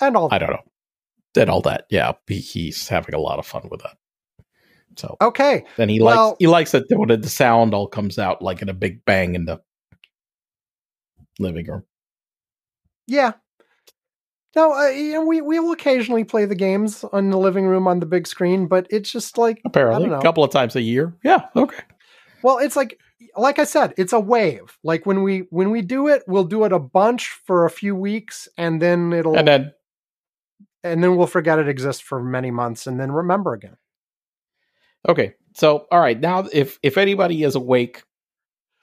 and 0.00 0.16
all. 0.16 0.28
I 0.32 0.38
don't 0.38 0.50
know. 0.50 0.62
Did 1.34 1.48
all 1.48 1.60
that. 1.62 1.86
Yeah, 1.90 2.12
he's 2.28 2.86
having 2.88 3.14
a 3.14 3.18
lot 3.18 3.38
of 3.40 3.46
fun 3.46 3.68
with 3.70 3.82
that. 3.82 3.96
So 4.98 5.16
Okay, 5.22 5.64
then 5.76 5.88
he 5.88 6.02
well- 6.02 6.30
likes 6.30 6.36
he 6.40 6.46
likes 6.48 6.74
it 6.74 6.84
when 6.90 7.20
the 7.20 7.28
sound 7.28 7.72
all 7.72 7.86
comes 7.86 8.18
out 8.18 8.42
like 8.42 8.60
in 8.62 8.68
a 8.68 8.74
big 8.74 9.04
bang 9.04 9.34
in 9.36 9.44
the 9.44 9.60
living 11.38 11.66
room. 11.66 11.84
yeah. 13.06 13.32
No, 14.56 14.72
uh, 14.76 14.88
you 14.88 15.12
know, 15.12 15.24
we 15.24 15.40
we 15.40 15.60
will 15.60 15.70
occasionally 15.72 16.24
play 16.24 16.44
the 16.46 16.54
games 16.56 17.04
on 17.12 17.30
the 17.30 17.38
living 17.38 17.66
room 17.66 17.86
on 17.86 18.00
the 18.00 18.06
big 18.06 18.26
screen, 18.26 18.66
but 18.66 18.86
it's 18.90 19.12
just 19.12 19.38
like 19.38 19.60
Apparently, 19.64 20.04
don't 20.04 20.12
know. 20.12 20.18
a 20.18 20.22
couple 20.22 20.42
of 20.42 20.50
times 20.50 20.74
a 20.74 20.80
year. 20.82 21.14
Yeah, 21.22 21.42
okay. 21.54 21.82
Well, 22.42 22.58
it's 22.58 22.74
like 22.74 22.98
like 23.36 23.58
I 23.60 23.64
said, 23.64 23.94
it's 23.96 24.12
a 24.12 24.18
wave. 24.18 24.76
Like 24.82 25.06
when 25.06 25.22
we 25.22 25.46
when 25.50 25.70
we 25.70 25.82
do 25.82 26.08
it, 26.08 26.22
we'll 26.26 26.44
do 26.44 26.64
it 26.64 26.72
a 26.72 26.78
bunch 26.80 27.38
for 27.46 27.66
a 27.66 27.70
few 27.70 27.94
weeks 27.94 28.48
and 28.56 28.82
then 28.82 29.12
it'll 29.12 29.36
And 29.38 29.46
then 29.46 29.72
and 30.82 31.04
then, 31.04 31.16
we'll 31.16 31.26
forget 31.26 31.58
it 31.58 31.68
exists 31.68 32.00
for 32.02 32.22
many 32.22 32.50
months 32.50 32.86
and 32.86 32.98
then 32.98 33.12
remember 33.12 33.52
again. 33.52 33.76
Okay. 35.06 35.34
So 35.54 35.86
all 35.90 36.00
right, 36.00 36.18
now 36.18 36.46
if 36.52 36.78
if 36.82 36.96
anybody 36.96 37.42
is 37.42 37.54
awake 37.54 38.02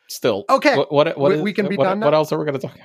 still, 0.07 0.45
Okay. 0.49 0.75
what 0.77 0.91
what, 0.91 1.17
what 1.17 1.29
We- 1.31 1.35
is- 1.37 1.41
we 1.41 1.53
can 1.53 1.67
be 1.67 1.77
what, 1.77 1.85
done 1.85 1.99
What 2.01 2.11
now? 2.11 2.17
else 2.17 2.31
are 2.31 2.37
we 2.37 2.45
going 2.45 2.59
to 2.59 2.67
talk? 2.67 2.77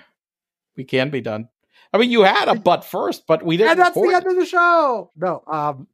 We 0.77 0.85
can 0.85 1.11
be 1.11 1.21
done. 1.21 1.49
I 1.93 1.99
mean, 1.99 2.11
you 2.11 2.23
had 2.23 2.49
a 2.49 2.55
butt 2.55 2.85
first, 2.85 3.27
but 3.27 3.43
we 3.45 3.57
didn't. 3.57 3.73
And 3.73 3.81
that's 3.81 3.95
the 3.97 4.13
end 4.15 4.27
of 4.27 4.37
the 4.37 4.47
show. 4.47 5.11
No, 5.17 5.43
um 5.47 5.89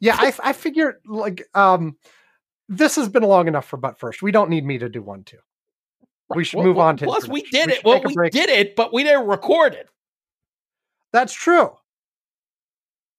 yeah, 0.00 0.16
I 0.18 0.32
I 0.42 0.52
figured 0.52 0.96
like 1.06 1.48
um 1.54 1.96
this 2.68 2.94
has 2.96 3.08
been 3.08 3.22
long 3.24 3.48
enough 3.48 3.66
for 3.66 3.76
but 3.78 3.98
first. 3.98 4.22
We 4.22 4.30
don't 4.32 4.50
need 4.50 4.64
me 4.64 4.78
to 4.78 4.88
do 4.88 5.02
one 5.02 5.24
too. 5.24 5.38
We 6.34 6.44
should 6.44 6.58
Well, 6.58 6.66
move 6.66 6.76
well, 6.76 6.86
on 6.86 6.96
to 6.98 7.06
Plus, 7.06 7.26
we 7.26 7.42
did 7.42 7.66
We 7.68 7.72
it. 7.72 7.84
Well, 7.84 8.02
we 8.04 8.14
break. 8.14 8.32
did 8.32 8.48
it, 8.50 8.76
but 8.76 8.92
we 8.92 9.02
didn't 9.02 9.26
record 9.26 9.74
it. 9.74 9.88
That's 11.12 11.32
true. 11.32 11.70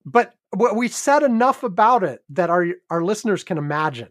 But 0.06 0.34
we 0.54 0.88
said 0.88 1.24
enough 1.24 1.64
about 1.64 2.04
it 2.04 2.24
that 2.30 2.50
our 2.50 2.68
our 2.90 3.04
listeners 3.04 3.44
can 3.44 3.58
imagine. 3.58 4.10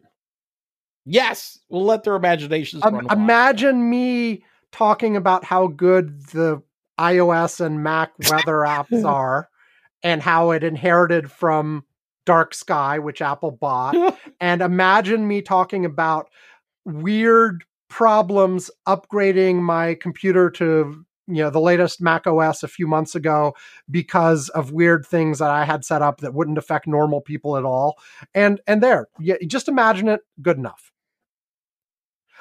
Yes, 1.05 1.59
we'll 1.69 1.85
let 1.85 2.05
their 2.05 2.17
imaginations 2.17 2.83
Um, 2.85 3.07
imagine 3.11 3.89
me 3.89 4.45
talking 4.73 5.17
about 5.17 5.45
how 5.45 5.67
good 5.67 6.27
the 6.27 6.63
iOS 6.99 7.65
and 7.65 7.83
Mac 7.83 8.13
weather 8.31 8.59
apps 8.67 9.05
are, 9.05 9.49
and 10.03 10.23
how 10.23 10.51
it 10.51 10.63
inherited 10.63 11.31
from 11.31 11.85
Dark 12.27 12.55
Sky, 12.55 12.99
which 12.99 13.23
Apple 13.23 13.51
bought, 13.51 13.97
and 14.41 14.63
imagine 14.63 15.27
me 15.27 15.43
talking 15.43 15.85
about 15.85 16.31
weird 16.85 17.65
problems 17.89 18.71
upgrading 18.87 19.57
my 19.57 19.95
computer 19.95 20.49
to 20.51 21.05
you 21.31 21.43
know 21.43 21.51
the 21.51 21.61
latest 21.61 22.01
Mac 22.01 22.27
OS 22.27 22.63
a 22.63 22.69
few 22.69 22.87
months 22.87 23.15
ago 23.15 23.55
because 23.91 24.49
of 24.51 24.73
weird 24.73 25.07
things 25.07 25.39
that 25.39 25.51
I 25.51 25.65
had 25.65 25.85
set 25.85 26.03
up 26.03 26.19
that 26.21 26.35
wouldn't 26.35 26.59
affect 26.59 26.87
normal 26.87 27.21
people 27.21 27.57
at 27.57 27.65
all. 27.65 27.99
And 28.35 28.61
and 28.67 28.83
there, 28.83 29.09
yeah, 29.19 29.37
just 29.47 29.69
imagine 29.69 30.09
it. 30.09 30.21
Good 30.43 30.57
enough. 30.59 30.93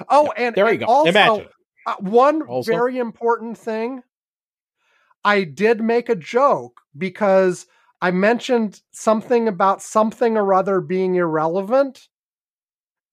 Oh, 0.08 0.32
and 0.38 0.56
there 0.56 0.66
you 0.66 0.72
and 0.72 0.80
go. 0.82 0.86
Also, 0.86 1.10
Imagine. 1.10 1.48
uh, 1.86 1.96
one 2.00 2.42
Also- 2.44 2.72
very 2.72 2.98
important 2.98 3.58
thing. 3.58 4.04
I 5.24 5.44
did 5.44 5.82
make 5.82 6.08
a 6.08 6.16
joke 6.16 6.82
because 6.98 7.66
I 8.02 8.12
mentioned 8.12 8.82
something 8.92 9.48
about 9.48 9.82
something 9.82 10.38
or 10.38 10.54
other 10.54 10.80
being 10.80 11.16
irrelevant. 11.16 12.08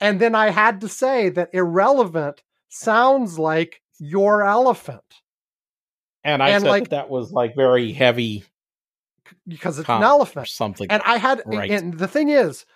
And 0.01 0.21
then 0.21 0.35
I 0.35 0.51
had 0.51 0.81
to 0.83 0.89
say 0.89 1.29
that 1.31 1.51
irrelevant 1.53 2.43
sounds 2.69 3.39
like 3.39 3.83
your 3.99 4.45
elephant 4.45 5.23
And 6.27 6.43
I 6.43 6.51
and, 6.51 6.63
said 6.63 6.69
like- 6.69 6.83
that, 6.85 6.91
that 6.91 7.11
was 7.11 7.33
like 7.33 7.55
very 7.55 7.93
heavy 7.93 8.45
because 9.49 9.79
it's 9.79 9.87
comment 9.87 10.05
an 10.05 10.11
or 10.11 10.15
elephant. 10.15 10.49
something. 10.49 10.91
And 10.91 11.03
I 11.07 11.17
had, 11.19 11.43
Right. 11.47 11.71
and 11.71 11.95
the 11.95 12.09
thing 12.09 12.29
is, 12.29 12.67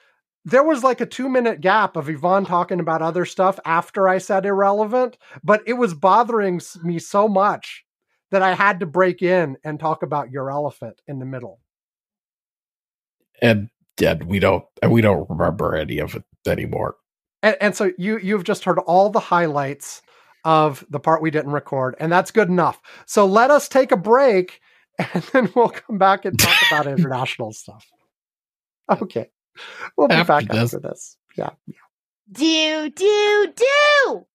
there 0.45 0.63
was 0.63 0.83
like 0.83 1.01
a 1.01 1.07
two 1.07 1.29
minute 1.29 1.61
gap 1.61 1.97
of 1.97 2.09
Ivan 2.09 2.45
talking 2.47 2.81
about 2.81 3.03
other 3.03 3.25
stuff 3.25 3.59
after 3.65 4.09
I 4.09 4.19
said 4.19 4.47
irrelevant, 4.47 5.19
but 5.45 5.63
it 5.67 5.75
was 5.75 5.93
bothering 5.95 6.61
me 6.83 6.99
so 6.99 7.29
much 7.29 7.85
that 8.31 8.41
I 8.43 8.55
had 8.55 8.81
to 8.81 8.87
break 8.87 9.21
in 9.23 9.57
and 9.65 9.79
talk 9.79 10.03
about 10.03 10.31
your 10.31 10.51
elephant 10.51 11.01
in 11.07 11.19
the 11.19 11.27
middle. 11.27 11.61
and 13.43 13.69
and 14.03 14.25
we 14.25 14.39
don't 14.39 14.65
and 14.83 14.91
we 14.93 15.01
don't 15.03 15.29
remember 15.29 15.75
any 15.77 15.99
of 15.99 16.15
it 16.15 16.25
anymore. 16.47 16.97
And, 17.43 17.57
and 17.61 17.77
so 17.77 17.93
you 17.99 18.19
you've 18.19 18.45
just 18.45 18.65
heard 18.65 18.79
all 18.79 19.11
the 19.11 19.21
highlights 19.21 20.01
of 20.45 20.85
the 20.91 21.01
part 21.01 21.23
we 21.23 21.31
didn't 21.31 21.53
record, 21.53 21.97
and 21.99 22.11
that's 22.11 22.31
good 22.31 22.49
enough. 22.49 22.81
So 23.07 23.27
let 23.27 23.51
us 23.51 23.69
take 23.69 23.93
a 23.93 23.97
break, 23.97 24.61
and 24.99 25.23
then 25.33 25.51
we'll 25.55 25.71
come 25.71 25.99
back 25.99 26.25
and 26.25 26.39
talk 26.39 26.57
about 26.71 26.87
international 26.99 27.53
stuff. 27.53 27.87
Okay, 28.91 29.31
we'll 29.97 30.09
be 30.09 30.15
After 30.15 30.33
back 30.33 30.49
this. 30.49 30.75
after 30.75 30.89
this. 30.89 31.17
Yeah. 31.37 31.51
Do, 32.33 32.91
do, 32.91 33.53
do! 33.57 34.27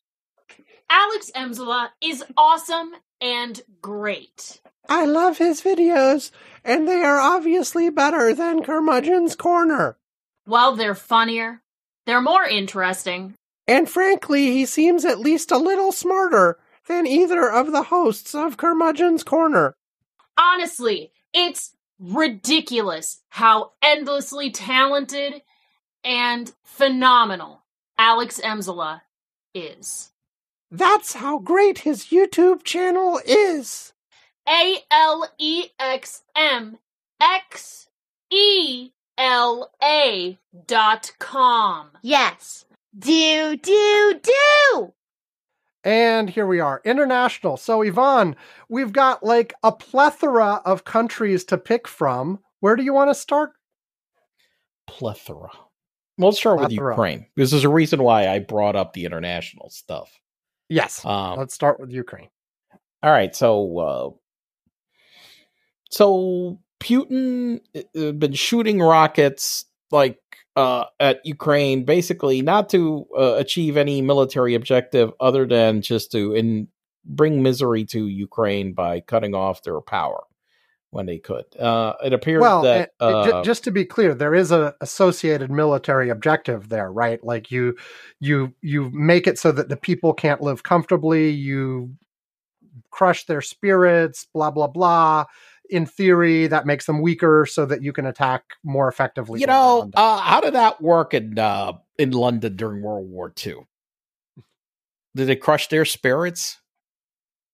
Alex 0.91 1.31
Emzela 1.37 1.91
is 2.01 2.25
awesome 2.37 2.93
and 3.21 3.61
great. 3.83 4.61
I 4.89 5.05
love 5.05 5.39
his 5.39 5.61
videos, 5.61 6.31
and 6.65 6.89
they 6.89 7.03
are 7.03 7.21
obviously 7.21 7.91
better 7.91 8.33
than 8.33 8.63
Curmudgeon's 8.63 9.37
Corner. 9.37 9.99
Well, 10.47 10.77
they're 10.77 10.95
funnier, 10.95 11.63
they're 12.07 12.23
more 12.23 12.45
interesting. 12.45 13.35
And 13.67 13.89
frankly, 13.89 14.47
he 14.47 14.65
seems 14.65 15.05
at 15.05 15.19
least 15.19 15.51
a 15.51 15.59
little 15.59 15.93
smarter 15.93 16.59
than 16.87 17.07
either 17.07 17.51
of 17.51 17.71
the 17.71 17.85
hosts 17.85 18.35
of 18.35 18.57
Curmudgeon's 18.57 19.23
Corner. 19.23 19.75
Honestly, 20.39 21.13
it's 21.35 21.77
ridiculous 21.99 23.21
how 23.29 23.73
endlessly 23.83 24.51
talented 24.51 25.43
and 26.03 26.53
phenomenal 26.63 27.63
Alex 27.99 28.41
Emzela 28.41 29.03
is. 29.55 30.13
That's 30.71 31.15
how 31.15 31.39
great 31.39 31.81
his 31.81 32.07
YouTube 32.07 32.63
channel 32.63 33.21
is. 33.27 33.93
A 34.49 34.79
L 34.91 35.29
E 35.39 35.67
X 35.79 36.23
M 36.37 36.79
X 37.21 37.89
E 38.31 38.91
L 39.19 39.71
A 39.83 40.39
dot 40.67 41.13
com. 41.19 41.91
Yes. 42.03 42.65
Do, 42.97 43.57
do, 43.57 44.21
do! 44.23 44.93
And 45.85 46.31
here 46.31 46.47
we 46.47 46.61
are, 46.61 46.81
international. 46.85 47.57
So, 47.57 47.83
Ivan, 47.83 48.37
we've 48.69 48.93
got 48.93 49.23
like 49.23 49.55
a 49.63 49.73
plethora 49.73 50.61
of 50.65 50.85
countries 50.85 51.45
to 51.45 51.59
pick 51.59 51.87
from. 51.89 52.41
Where 52.61 52.77
do 52.77 52.83
you 52.83 52.93
want 52.93 53.11
to 53.11 53.15
start? 53.15 53.53
Plethora. 54.87 55.51
We'll 56.19 56.33
start 56.33 56.61
with. 56.61 56.73
Ukraine. 56.73 57.27
This 57.37 57.53
is 57.53 57.65
a 57.65 57.69
reason 57.69 58.03
why 58.03 58.29
I 58.29 58.41
brought 58.41 58.77
up 58.77 58.93
the 58.93 59.05
international 59.05 59.71
stuff. 59.71 60.11
Yes. 60.69 61.05
Um, 61.05 61.39
Let's 61.39 61.55
start 61.55 61.81
with 61.81 61.91
Ukraine. 61.93 62.29
All 63.03 63.13
right, 63.13 63.35
so 63.35 63.79
uh, 63.79 64.11
so 65.91 66.59
Putin 66.81 67.61
uh, 67.97 68.13
been 68.13 68.33
shooting 68.33 68.81
rockets 68.81 69.67
like 69.93 70.19
uh, 70.57 70.85
at 70.99 71.25
Ukraine, 71.25 71.85
basically 71.85 72.43
not 72.43 72.69
to 72.71 73.07
uh, 73.17 73.35
achieve 73.37 73.77
any 73.77 74.03
military 74.03 74.57
objective 74.57 75.13
other 75.21 75.47
than 75.47 75.81
just 75.81 76.11
to 76.13 76.35
in 76.35 76.69
bring 77.05 77.43
misery 77.43 77.85
to 77.85 78.07
Ukraine 78.09 78.75
by 78.75 79.01
cutting 79.01 79.35
off 79.35 79.63
their 79.63 79.81
power 79.81 80.25
when 80.91 81.07
they 81.07 81.19
could. 81.19 81.45
Uh, 81.59 81.95
it 82.05 82.13
appears 82.13 82.41
Well, 82.41 82.63
that 82.63 82.93
uh, 83.01 83.25
ju- 83.25 83.43
just 83.45 83.65
to 83.65 83.71
be 83.71 83.85
clear, 83.85 84.15
there 84.15 84.35
is 84.35 84.51
a 84.51 84.75
associated 84.81 85.51
military 85.51 86.09
objective 86.09 86.69
there, 86.69 86.91
right? 86.91 87.23
Like 87.23 87.51
you, 87.51 87.77
you, 88.21 88.55
you 88.63 88.91
make 88.91 89.27
it 89.27 89.39
so 89.39 89.53
that 89.53 89.69
the 89.69 89.77
people 89.77 90.15
can't 90.15 90.41
live 90.41 90.63
comfortably. 90.63 91.31
You 91.31 91.95
crush 92.91 93.27
their 93.27 93.43
spirits, 93.43 94.27
blah 94.33 94.51
blah 94.51 94.69
blah. 94.69 95.25
In 95.71 95.85
theory, 95.85 96.47
that 96.47 96.65
makes 96.65 96.87
them 96.87 97.03
weaker, 97.03 97.45
so 97.47 97.67
that 97.67 97.83
you 97.83 97.93
can 97.93 98.07
attack 98.07 98.43
more 98.65 98.89
effectively. 98.89 99.41
you 99.41 99.47
know 99.47 99.91
uh, 99.95 100.19
how 100.19 100.41
did 100.41 100.55
that 100.55 100.81
work 100.81 101.13
in 101.13 101.39
uh, 101.39 101.75
in 101.99 102.13
London 102.13 102.57
during 102.57 102.83
World 102.83 103.11
War 103.11 103.33
II? 103.45 103.67
Did 105.15 105.29
it 105.29 105.37
crush 105.43 105.69
their 105.69 105.85
spirits? 105.85 106.59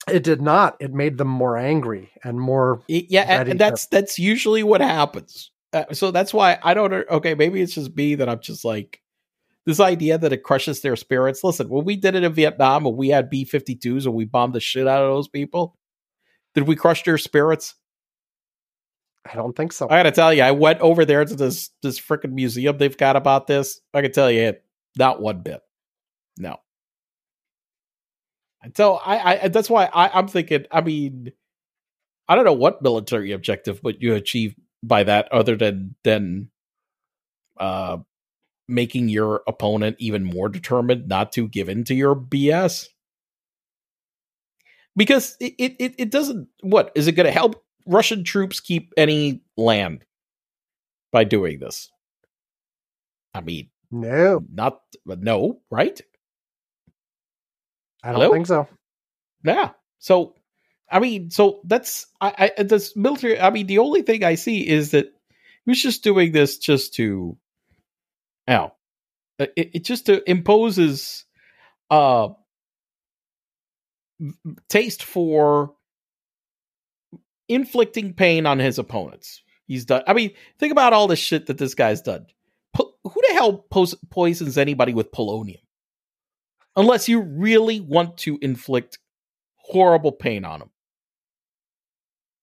It 0.08 0.22
did 0.22 0.42
not. 0.42 0.76
It 0.80 0.92
made 0.92 1.16
them 1.18 1.28
more 1.28 1.56
angry 1.56 2.10
and 2.22 2.38
more. 2.40 2.82
Yeah 2.88 3.22
and- 3.22 3.48
and 3.48 3.58
to- 3.58 3.64
that's 3.64 3.86
that's 3.86 4.18
usually 4.18 4.62
what 4.62 4.80
happens 4.80 5.50
uh, 5.72 5.84
so 5.92 6.10
that's 6.12 6.32
why 6.32 6.58
i 6.62 6.72
don't 6.74 6.92
okay 6.92 7.34
maybe 7.34 7.60
it's 7.60 7.74
just 7.74 7.96
me 7.96 8.14
that 8.14 8.28
i'm 8.28 8.38
just 8.40 8.64
like 8.64 9.00
this 9.66 9.80
idea 9.80 10.16
that 10.18 10.32
it 10.32 10.42
crushes 10.44 10.82
their 10.82 10.94
spirits 10.94 11.42
listen 11.42 11.68
when 11.68 11.84
we 11.84 11.96
did 11.96 12.14
it 12.14 12.22
in 12.22 12.32
vietnam 12.32 12.86
and 12.86 12.96
we 12.96 13.08
had 13.08 13.28
b-52s 13.28 14.04
and 14.04 14.14
we 14.14 14.24
bombed 14.24 14.54
the 14.54 14.60
shit 14.60 14.86
out 14.86 15.02
of 15.02 15.08
those 15.10 15.26
people 15.26 15.76
did 16.54 16.68
we 16.68 16.76
crush 16.76 17.02
their 17.02 17.18
spirits 17.18 17.74
I 19.28 19.34
don't 19.34 19.56
think 19.56 19.72
so. 19.72 19.86
i 19.86 19.96
gotta 19.98 20.12
tell 20.12 20.32
you 20.32 20.42
i 20.42 20.50
went 20.52 20.80
over 20.80 21.04
there 21.04 21.24
to 21.24 21.34
this 21.34 21.70
this 21.82 21.98
freaking 21.98 22.32
museum 22.34 22.78
they've 22.78 22.96
got 22.96 23.16
about 23.16 23.46
this 23.48 23.80
i 23.94 24.00
can 24.02 24.12
tell 24.12 24.30
you 24.30 24.42
it, 24.42 24.64
not 24.96 25.20
one 25.20 25.40
bit 25.40 25.60
no 26.38 26.56
so 28.76 28.94
i 28.96 29.44
i 29.44 29.48
that's 29.48 29.70
why 29.70 29.86
I, 29.92 30.10
i'm 30.18 30.28
thinking 30.28 30.66
i 30.70 30.80
mean 30.80 31.32
I 32.28 32.34
don't 32.36 32.44
know 32.44 32.52
what 32.52 32.82
military 32.82 33.32
objective 33.32 33.82
would 33.84 34.02
you 34.02 34.14
achieve 34.14 34.54
by 34.82 35.04
that 35.04 35.30
other 35.32 35.56
than 35.56 35.94
than 36.04 36.50
uh 37.58 37.98
making 38.68 39.08
your 39.08 39.42
opponent 39.48 39.96
even 40.00 40.24
more 40.24 40.48
determined 40.48 41.08
not 41.08 41.32
to 41.32 41.48
give 41.48 41.68
in 41.68 41.84
to 41.84 41.94
your 41.94 42.14
BS. 42.16 42.88
Because 44.96 45.36
it 45.40 45.54
it, 45.58 45.94
it- 45.98 46.10
doesn't 46.10 46.48
what 46.62 46.92
is 46.94 47.06
it 47.08 47.12
gonna 47.12 47.30
help 47.30 47.62
Russian 47.86 48.24
troops 48.24 48.60
keep 48.60 48.92
any 48.96 49.42
land 49.56 50.04
by 51.12 51.24
doing 51.24 51.58
this? 51.58 51.90
I 53.34 53.40
mean, 53.40 53.70
no, 53.90 54.44
not 54.52 54.80
no, 55.06 55.60
right? 55.70 56.00
I 58.04 58.12
don't 58.12 58.20
Hello? 58.20 58.32
think 58.32 58.46
so. 58.46 58.68
Yeah. 59.44 59.70
So, 59.98 60.34
I 60.90 61.00
mean, 61.00 61.30
so 61.30 61.60
that's 61.64 62.06
I, 62.20 62.52
I 62.58 62.62
this 62.62 62.94
military. 62.94 63.40
I 63.40 63.50
mean, 63.50 63.66
the 63.66 63.78
only 63.78 64.02
thing 64.02 64.22
I 64.22 64.34
see 64.34 64.68
is 64.68 64.90
that 64.90 65.06
he 65.64 65.70
was 65.70 65.82
just 65.82 66.04
doing 66.04 66.32
this 66.32 66.58
just 66.58 66.94
to, 66.94 67.36
now, 68.46 68.74
it, 69.38 69.52
it 69.56 69.84
just 69.84 70.06
to 70.06 70.28
imposes 70.30 71.24
uh 71.90 72.28
taste 74.68 75.02
for 75.02 75.74
inflicting 77.48 78.12
pain 78.12 78.46
on 78.46 78.58
his 78.58 78.78
opponents. 78.78 79.42
He's 79.66 79.86
done. 79.86 80.02
I 80.06 80.12
mean, 80.12 80.32
think 80.58 80.72
about 80.72 80.92
all 80.92 81.08
the 81.08 81.16
shit 81.16 81.46
that 81.46 81.58
this 81.58 81.74
guy's 81.74 82.02
done. 82.02 82.26
Po- 82.74 82.94
who 83.02 83.22
the 83.28 83.34
hell 83.34 83.64
pos- 83.70 83.96
poisons 84.10 84.58
anybody 84.58 84.92
with 84.92 85.10
polonium? 85.10 85.63
Unless 86.76 87.08
you 87.08 87.20
really 87.20 87.80
want 87.80 88.16
to 88.18 88.38
inflict 88.42 88.98
horrible 89.56 90.12
pain 90.12 90.44
on 90.44 90.60
them. 90.60 90.70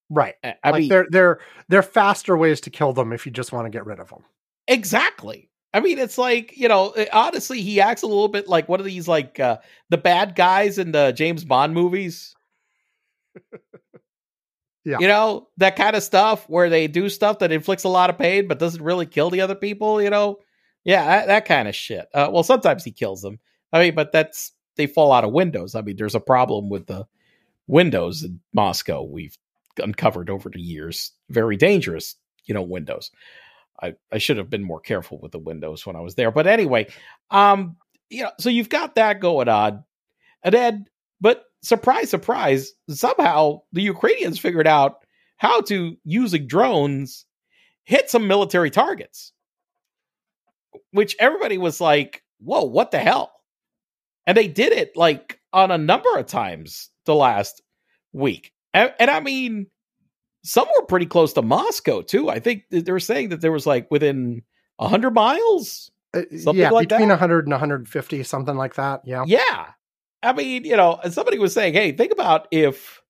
Right. 0.09 0.35
I, 0.43 0.55
I 0.63 0.71
like 0.71 0.79
mean, 0.81 0.89
they're 0.89 1.07
they're 1.09 1.39
they're 1.69 1.83
faster 1.83 2.35
ways 2.37 2.61
to 2.61 2.69
kill 2.69 2.93
them 2.93 3.13
if 3.13 3.25
you 3.25 3.31
just 3.31 3.51
want 3.53 3.65
to 3.65 3.69
get 3.69 3.85
rid 3.85 3.99
of 3.99 4.09
them. 4.09 4.23
exactly. 4.67 5.49
I 5.73 5.79
mean, 5.79 5.99
it's 5.99 6.17
like 6.17 6.57
you 6.57 6.67
know, 6.67 6.91
eh, 6.91 7.07
honestly, 7.13 7.61
he 7.61 7.79
acts 7.79 8.01
a 8.01 8.07
little 8.07 8.27
bit 8.27 8.47
like 8.49 8.67
one 8.67 8.79
of 8.81 8.85
these 8.85 9.07
like 9.07 9.39
uh, 9.39 9.57
the 9.89 9.97
bad 9.97 10.35
guys 10.35 10.77
in 10.77 10.91
the 10.91 11.11
James 11.13 11.45
Bond 11.45 11.73
movies. 11.73 12.35
Yeah. 14.83 14.97
you 14.99 15.07
know 15.07 15.47
that 15.57 15.75
kind 15.75 15.95
of 15.95 16.01
stuff 16.01 16.49
where 16.49 16.67
they 16.67 16.87
do 16.87 17.07
stuff 17.07 17.37
that 17.39 17.51
inflicts 17.51 17.83
a 17.83 17.87
lot 17.89 18.09
of 18.09 18.17
pain 18.17 18.47
but 18.47 18.57
doesn't 18.57 18.81
really 18.81 19.05
kill 19.05 19.29
the 19.29 19.41
other 19.41 19.53
people. 19.55 20.01
You 20.01 20.09
know, 20.09 20.39
yeah, 20.83 21.05
that, 21.05 21.27
that 21.27 21.45
kind 21.45 21.67
of 21.67 21.75
shit. 21.75 22.07
Uh, 22.13 22.29
well, 22.31 22.43
sometimes 22.43 22.83
he 22.83 22.91
kills 22.91 23.21
them. 23.21 23.39
I 23.73 23.79
mean, 23.79 23.95
but 23.95 24.11
that's 24.11 24.51
they 24.75 24.87
fall 24.87 25.11
out 25.11 25.23
of 25.23 25.31
windows. 25.31 25.75
I 25.75 25.81
mean, 25.81 25.95
there's 25.97 26.15
a 26.15 26.19
problem 26.19 26.69
with 26.69 26.87
the 26.87 27.05
windows 27.67 28.23
in 28.23 28.39
Moscow. 28.53 29.03
We've 29.03 29.37
uncovered 29.77 30.29
over 30.29 30.49
the 30.49 30.61
years, 30.61 31.11
very 31.29 31.57
dangerous, 31.57 32.15
you 32.45 32.53
know, 32.53 32.61
windows. 32.61 33.11
I, 33.81 33.95
I 34.11 34.17
should 34.17 34.37
have 34.37 34.49
been 34.49 34.63
more 34.63 34.79
careful 34.79 35.19
with 35.19 35.31
the 35.31 35.39
windows 35.39 35.85
when 35.85 35.95
I 35.95 36.01
was 36.01 36.15
there. 36.15 36.31
But 36.31 36.47
anyway, 36.47 36.87
um, 37.31 37.77
you 38.09 38.23
know, 38.23 38.31
so 38.39 38.49
you've 38.49 38.69
got 38.69 38.95
that 38.95 39.19
going 39.19 39.49
on. 39.49 39.83
And 40.43 40.53
then, 40.53 40.85
but 41.19 41.45
surprise, 41.63 42.09
surprise, 42.09 42.73
somehow 42.89 43.61
the 43.71 43.81
Ukrainians 43.81 44.39
figured 44.39 44.67
out 44.67 45.05
how 45.37 45.61
to, 45.61 45.97
using 46.03 46.47
drones, 46.47 47.25
hit 47.83 48.09
some 48.09 48.27
military 48.27 48.69
targets, 48.69 49.33
which 50.91 51.15
everybody 51.19 51.57
was 51.57 51.81
like, 51.81 52.23
whoa, 52.39 52.63
what 52.63 52.91
the 52.91 52.99
hell? 52.99 53.31
And 54.27 54.37
they 54.37 54.47
did 54.47 54.71
it 54.71 54.95
like 54.95 55.39
on 55.51 55.71
a 55.71 55.77
number 55.77 56.15
of 56.17 56.27
times 56.27 56.89
the 57.05 57.15
last 57.15 57.61
week. 58.13 58.53
And, 58.73 58.93
and 58.99 59.09
I 59.09 59.19
mean, 59.19 59.67
some 60.43 60.67
were 60.75 60.85
pretty 60.85 61.05
close 61.05 61.33
to 61.33 61.41
Moscow 61.41 62.01
too. 62.01 62.29
I 62.29 62.39
think 62.39 62.63
they 62.69 62.91
were 62.91 62.99
saying 62.99 63.29
that 63.29 63.41
there 63.41 63.51
was 63.51 63.65
like 63.65 63.89
within 63.91 64.43
100 64.77 65.11
miles. 65.11 65.91
Uh, 66.13 66.21
Something 66.29 66.55
yeah, 66.55 66.69
like 66.71 66.89
between 66.89 67.07
that? 67.09 67.15
100 67.15 67.45
and 67.45 67.53
150, 67.53 68.23
something 68.23 68.55
like 68.55 68.75
that. 68.75 69.01
Yeah. 69.05 69.23
Yeah. 69.27 69.67
I 70.23 70.33
mean, 70.33 70.65
you 70.65 70.77
know, 70.77 70.99
somebody 71.09 71.39
was 71.39 71.53
saying, 71.53 71.73
hey, 71.73 71.93
think 71.93 72.11
about 72.11 72.47
if, 72.51 73.01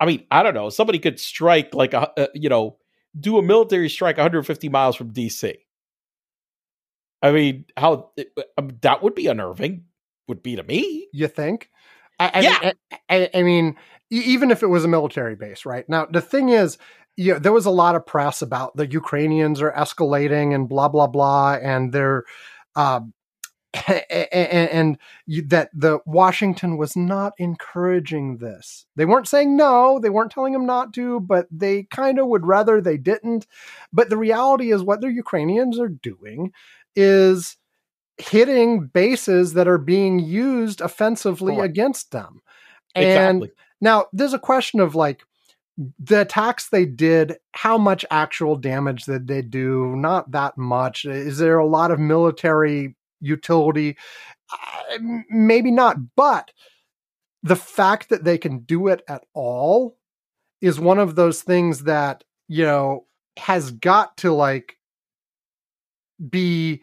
I 0.00 0.06
mean, 0.06 0.26
I 0.30 0.42
don't 0.42 0.54
know, 0.54 0.70
somebody 0.70 0.98
could 0.98 1.20
strike 1.20 1.74
like 1.74 1.94
a, 1.94 2.10
uh, 2.18 2.26
you 2.34 2.48
know, 2.48 2.78
do 3.18 3.38
a 3.38 3.42
military 3.42 3.88
strike 3.88 4.16
150 4.16 4.68
miles 4.68 4.96
from 4.96 5.12
DC. 5.12 5.54
I 7.22 7.30
mean, 7.30 7.66
how 7.76 8.10
um, 8.58 8.70
that 8.80 9.02
would 9.02 9.14
be 9.14 9.28
unnerving, 9.28 9.84
would 10.32 10.42
be 10.42 10.56
to 10.56 10.62
me. 10.62 11.08
You 11.12 11.28
think? 11.28 11.68
I, 12.18 12.30
I 12.34 12.40
Yeah. 12.40 12.58
Mean, 12.62 12.72
I, 13.10 13.30
I- 13.34 13.42
mean, 13.42 13.76
even 14.10 14.50
if 14.50 14.62
it 14.62 14.66
was 14.68 14.84
a 14.84 14.88
military 14.88 15.36
base, 15.36 15.66
right? 15.66 15.86
Now, 15.88 16.06
the 16.06 16.20
thing 16.22 16.48
is, 16.48 16.78
you 17.16 17.34
know, 17.34 17.38
there 17.38 17.52
was 17.52 17.66
a 17.66 17.70
lot 17.70 17.94
of 17.94 18.06
press 18.06 18.40
about 18.40 18.74
the 18.76 18.86
Ukrainians 18.86 19.60
are 19.60 19.72
escalating 19.72 20.54
and 20.54 20.68
blah 20.68 20.88
blah 20.88 21.06
blah, 21.06 21.58
and 21.62 21.92
they're, 21.92 22.24
um, 22.74 23.12
and, 23.86 24.70
and 24.70 24.98
that 25.48 25.68
the 25.74 25.98
Washington 26.06 26.78
was 26.78 26.96
not 26.96 27.32
encouraging 27.38 28.38
this. 28.38 28.86
They 28.96 29.04
weren't 29.04 29.28
saying 29.28 29.56
no, 29.56 29.98
they 29.98 30.10
weren't 30.10 30.30
telling 30.32 30.54
them 30.54 30.66
not 30.66 30.94
to, 30.94 31.20
but 31.20 31.46
they 31.50 31.84
kind 31.84 32.18
of 32.18 32.26
would 32.28 32.46
rather 32.46 32.80
they 32.80 32.96
didn't. 32.96 33.46
But 33.92 34.08
the 34.08 34.18
reality 34.18 34.72
is, 34.72 34.82
what 34.82 35.02
the 35.02 35.12
Ukrainians 35.12 35.78
are 35.78 35.88
doing 35.88 36.52
is 36.96 37.56
hitting 38.22 38.86
bases 38.86 39.54
that 39.54 39.68
are 39.68 39.78
being 39.78 40.18
used 40.18 40.80
offensively 40.80 41.54
Correct. 41.56 41.70
against 41.70 42.10
them. 42.10 42.40
And 42.94 43.48
now 43.80 44.06
there's 44.12 44.34
a 44.34 44.38
question 44.38 44.80
of 44.80 44.94
like 44.94 45.22
the 45.98 46.20
attacks 46.20 46.68
they 46.68 46.84
did, 46.84 47.36
how 47.52 47.78
much 47.78 48.04
actual 48.10 48.56
damage 48.56 49.04
did 49.04 49.26
they 49.26 49.42
do? 49.42 49.96
Not 49.96 50.30
that 50.32 50.58
much. 50.58 51.04
Is 51.04 51.38
there 51.38 51.58
a 51.58 51.66
lot 51.66 51.90
of 51.90 51.98
military 51.98 52.94
utility? 53.20 53.96
Uh, 54.52 54.98
maybe 55.30 55.70
not, 55.70 55.96
but 56.14 56.50
the 57.42 57.56
fact 57.56 58.10
that 58.10 58.24
they 58.24 58.38
can 58.38 58.60
do 58.60 58.88
it 58.88 59.02
at 59.08 59.24
all 59.34 59.96
is 60.60 60.78
one 60.78 60.98
of 60.98 61.14
those 61.14 61.42
things 61.42 61.84
that, 61.84 62.22
you 62.48 62.64
know, 62.64 63.06
has 63.38 63.70
got 63.70 64.16
to 64.18 64.32
like 64.32 64.76
be 66.28 66.82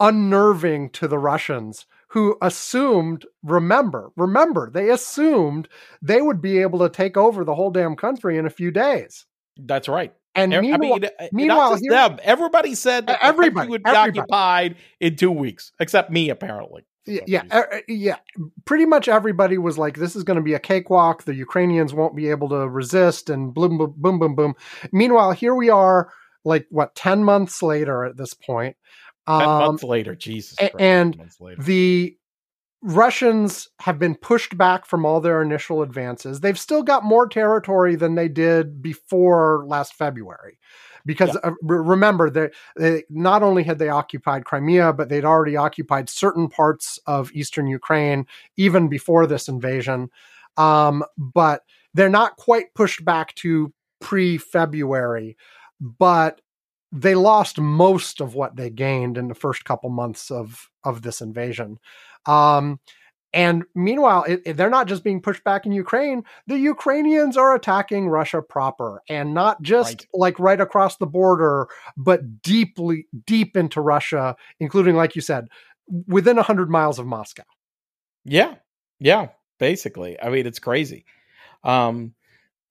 unnerving 0.00 0.90
to 0.90 1.08
the 1.08 1.18
Russians 1.18 1.86
who 2.08 2.36
assumed, 2.40 3.26
remember, 3.42 4.10
remember, 4.16 4.70
they 4.70 4.90
assumed 4.90 5.68
they 6.00 6.22
would 6.22 6.40
be 6.40 6.58
able 6.58 6.78
to 6.80 6.88
take 6.88 7.16
over 7.16 7.44
the 7.44 7.54
whole 7.54 7.70
damn 7.70 7.96
country 7.96 8.38
in 8.38 8.46
a 8.46 8.50
few 8.50 8.70
days. 8.70 9.26
That's 9.58 9.88
right. 9.88 10.14
And 10.34 10.54
I 10.54 10.60
meanwhile, 10.60 10.98
mean, 10.98 11.10
meanwhile, 11.32 11.76
here- 11.76 11.90
them. 11.90 12.18
Everybody 12.22 12.74
said 12.74 13.06
that 13.06 13.20
the 13.20 13.26
Everybody, 13.26 13.68
would 13.70 13.82
be 13.82 13.90
everybody. 13.90 14.18
occupied 14.20 14.76
in 15.00 15.16
two 15.16 15.30
weeks, 15.32 15.72
except 15.80 16.10
me, 16.10 16.28
apparently. 16.30 16.84
Yeah, 17.06 17.44
uh, 17.52 17.62
yeah, 17.86 18.16
pretty 18.64 18.84
much 18.84 19.06
everybody 19.06 19.58
was 19.58 19.78
like, 19.78 19.96
"This 19.96 20.16
is 20.16 20.24
going 20.24 20.38
to 20.38 20.42
be 20.42 20.54
a 20.54 20.58
cakewalk. 20.58 21.22
The 21.22 21.34
Ukrainians 21.36 21.94
won't 21.94 22.16
be 22.16 22.28
able 22.28 22.48
to 22.48 22.68
resist." 22.68 23.30
And 23.30 23.54
boom, 23.54 23.78
boom, 23.78 23.94
boom, 23.96 24.18
boom, 24.18 24.34
boom. 24.34 24.54
Meanwhile, 24.90 25.30
here 25.32 25.54
we 25.54 25.70
are, 25.70 26.10
like 26.44 26.66
what, 26.68 26.96
ten 26.96 27.22
months 27.22 27.62
later 27.62 28.04
at 28.04 28.16
this 28.16 28.34
point. 28.34 28.76
Um, 29.26 29.40
months 29.40 29.82
later, 29.82 30.14
Jesus. 30.14 30.56
Christ, 30.56 30.74
and 30.78 31.30
later. 31.40 31.62
the 31.62 32.16
Russians 32.82 33.68
have 33.80 33.98
been 33.98 34.14
pushed 34.14 34.56
back 34.56 34.86
from 34.86 35.04
all 35.04 35.20
their 35.20 35.42
initial 35.42 35.82
advances. 35.82 36.40
They've 36.40 36.58
still 36.58 36.82
got 36.82 37.04
more 37.04 37.26
territory 37.28 37.96
than 37.96 38.14
they 38.14 38.28
did 38.28 38.80
before 38.82 39.64
last 39.66 39.94
February. 39.94 40.58
Because 41.04 41.36
uh, 41.42 41.52
remember, 41.62 42.30
they, 42.30 42.50
they 42.76 43.04
not 43.08 43.42
only 43.42 43.62
had 43.62 43.78
they 43.78 43.88
occupied 43.88 44.44
Crimea, 44.44 44.92
but 44.92 45.08
they'd 45.08 45.24
already 45.24 45.56
occupied 45.56 46.08
certain 46.08 46.48
parts 46.48 46.98
of 47.06 47.32
eastern 47.32 47.66
Ukraine 47.68 48.26
even 48.56 48.88
before 48.88 49.26
this 49.26 49.48
invasion. 49.48 50.10
Um, 50.56 51.04
but 51.16 51.62
they're 51.94 52.08
not 52.08 52.36
quite 52.36 52.74
pushed 52.74 53.04
back 53.04 53.34
to 53.36 53.72
pre 54.00 54.36
February, 54.36 55.36
but 55.80 56.40
they 56.96 57.14
lost 57.14 57.58
most 57.60 58.20
of 58.20 58.34
what 58.34 58.56
they 58.56 58.70
gained 58.70 59.18
in 59.18 59.28
the 59.28 59.34
first 59.34 59.64
couple 59.64 59.90
months 59.90 60.30
of 60.30 60.70
of 60.84 61.02
this 61.02 61.20
invasion. 61.20 61.78
Um, 62.26 62.80
and 63.32 63.64
meanwhile, 63.74 64.22
it, 64.24 64.40
it- 64.46 64.56
they're 64.56 64.70
not 64.70 64.86
just 64.88 65.04
being 65.04 65.20
pushed 65.20 65.44
back 65.44 65.66
in 65.66 65.72
Ukraine. 65.72 66.22
The 66.46 66.58
Ukrainians 66.58 67.36
are 67.36 67.54
attacking 67.54 68.08
Russia 68.08 68.40
proper, 68.40 69.02
and 69.08 69.34
not 69.34 69.60
just 69.62 69.90
Right. 70.00 70.06
like 70.14 70.38
right 70.40 70.60
across 70.60 70.96
the 70.96 71.06
border, 71.06 71.68
but 71.96 72.20
deeply 72.42 73.06
deep 73.26 73.56
into 73.56 73.80
Russia, 73.80 74.36
including, 74.58 74.96
like 74.96 75.14
you 75.16 75.22
said, 75.22 75.48
within 76.06 76.36
hundred 76.38 76.70
miles 76.70 76.98
of 76.98 77.06
Moscow. 77.06 77.44
Yeah, 78.24 78.54
yeah. 79.00 79.28
Basically, 79.58 80.20
I 80.20 80.28
mean, 80.30 80.46
it's 80.46 80.58
crazy. 80.58 81.04
Um, 81.64 82.14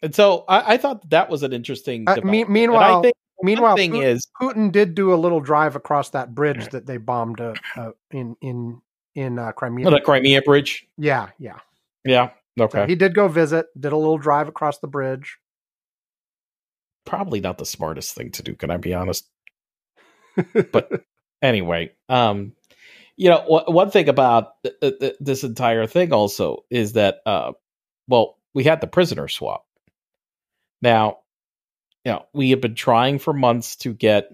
and 0.02 0.14
so 0.16 0.46
I, 0.48 0.74
I 0.74 0.78
thought 0.78 1.10
that 1.10 1.30
was 1.30 1.44
an 1.44 1.54
interesting. 1.54 2.06
Uh, 2.08 2.18
me- 2.24 2.44
meanwhile- 2.46 3.02
think 3.04 3.16
Meanwhile, 3.42 3.72
one 3.72 3.78
thing 3.78 3.92
Pu- 3.92 4.02
is 4.02 4.28
Putin 4.42 4.72
did 4.72 4.96
do 4.96 5.14
a 5.14 5.16
little 5.16 5.40
drive 5.40 5.76
across 5.76 6.12
that 6.12 6.34
bridge 6.34 6.70
that 6.70 6.86
they 6.86 6.98
bombed 6.98 7.42
uh, 7.42 7.54
uh, 7.76 7.92
in 8.12 8.36
in 8.42 8.82
in 9.14 9.40
uh, 9.40 9.52
Crimea. 9.52 9.90
the 9.90 10.00
Crimea 10.02 10.42
Bridge. 10.42 10.88
Yeah, 10.98 11.30
yeah. 11.40 11.60
Yeah. 12.04 12.30
Okay. 12.60 12.80
So 12.80 12.86
he 12.88 12.96
did 12.96 13.16
go 13.16 13.28
visit, 13.28 13.68
did 13.80 13.92
a 13.92 13.98
little 13.98 14.18
drive 14.18 14.48
across 14.48 14.80
the 14.80 14.88
bridge. 14.88 15.38
Probably 17.06 17.40
not 17.40 17.58
the 17.58 17.66
smartest 17.66 18.16
thing 18.16 18.32
to 18.32 18.44
do. 18.44 18.56
Can 18.56 18.72
I 18.72 18.78
be 18.78 18.94
honest? 18.94 19.28
but 20.72 21.04
anyway, 21.42 21.92
um, 22.10 22.54
you 23.18 23.30
know, 23.30 23.44
one 23.68 23.92
thing 23.92 24.10
about 24.10 24.62
th- 24.64 25.00
th- 25.00 25.16
this 25.20 25.44
entire 25.44 25.88
thing 25.88 26.12
also 26.12 26.66
is 26.70 26.94
that, 26.94 27.20
uh, 27.26 27.54
well, 28.08 28.38
we 28.54 28.64
had 28.64 28.82
the 28.82 28.88
prisoner 28.88 29.28
swap. 29.28 29.66
Now, 30.82 31.20
you 32.06 32.12
know, 32.12 32.26
we 32.34 32.52
have 32.52 32.62
been 32.62 32.76
trying 32.76 33.20
for 33.20 33.34
months 33.34 33.76
to 33.78 33.94
get, 33.94 34.32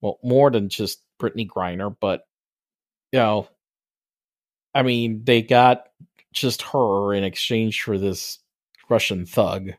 well, 0.00 0.18
more 0.24 0.50
than 0.50 0.70
just 0.70 1.00
Brittney 1.20 1.46
Griner, 1.46 1.94
but 2.00 2.26
you 3.12 3.20
know, 3.20 3.48
I 4.74 4.82
mean, 4.82 5.22
they 5.24 5.42
got 5.42 5.84
just 6.32 6.62
her 6.62 7.14
in 7.14 7.22
exchange 7.22 7.82
for 7.82 7.96
this 7.96 8.40
Russian 8.88 9.24
thug. 9.26 9.70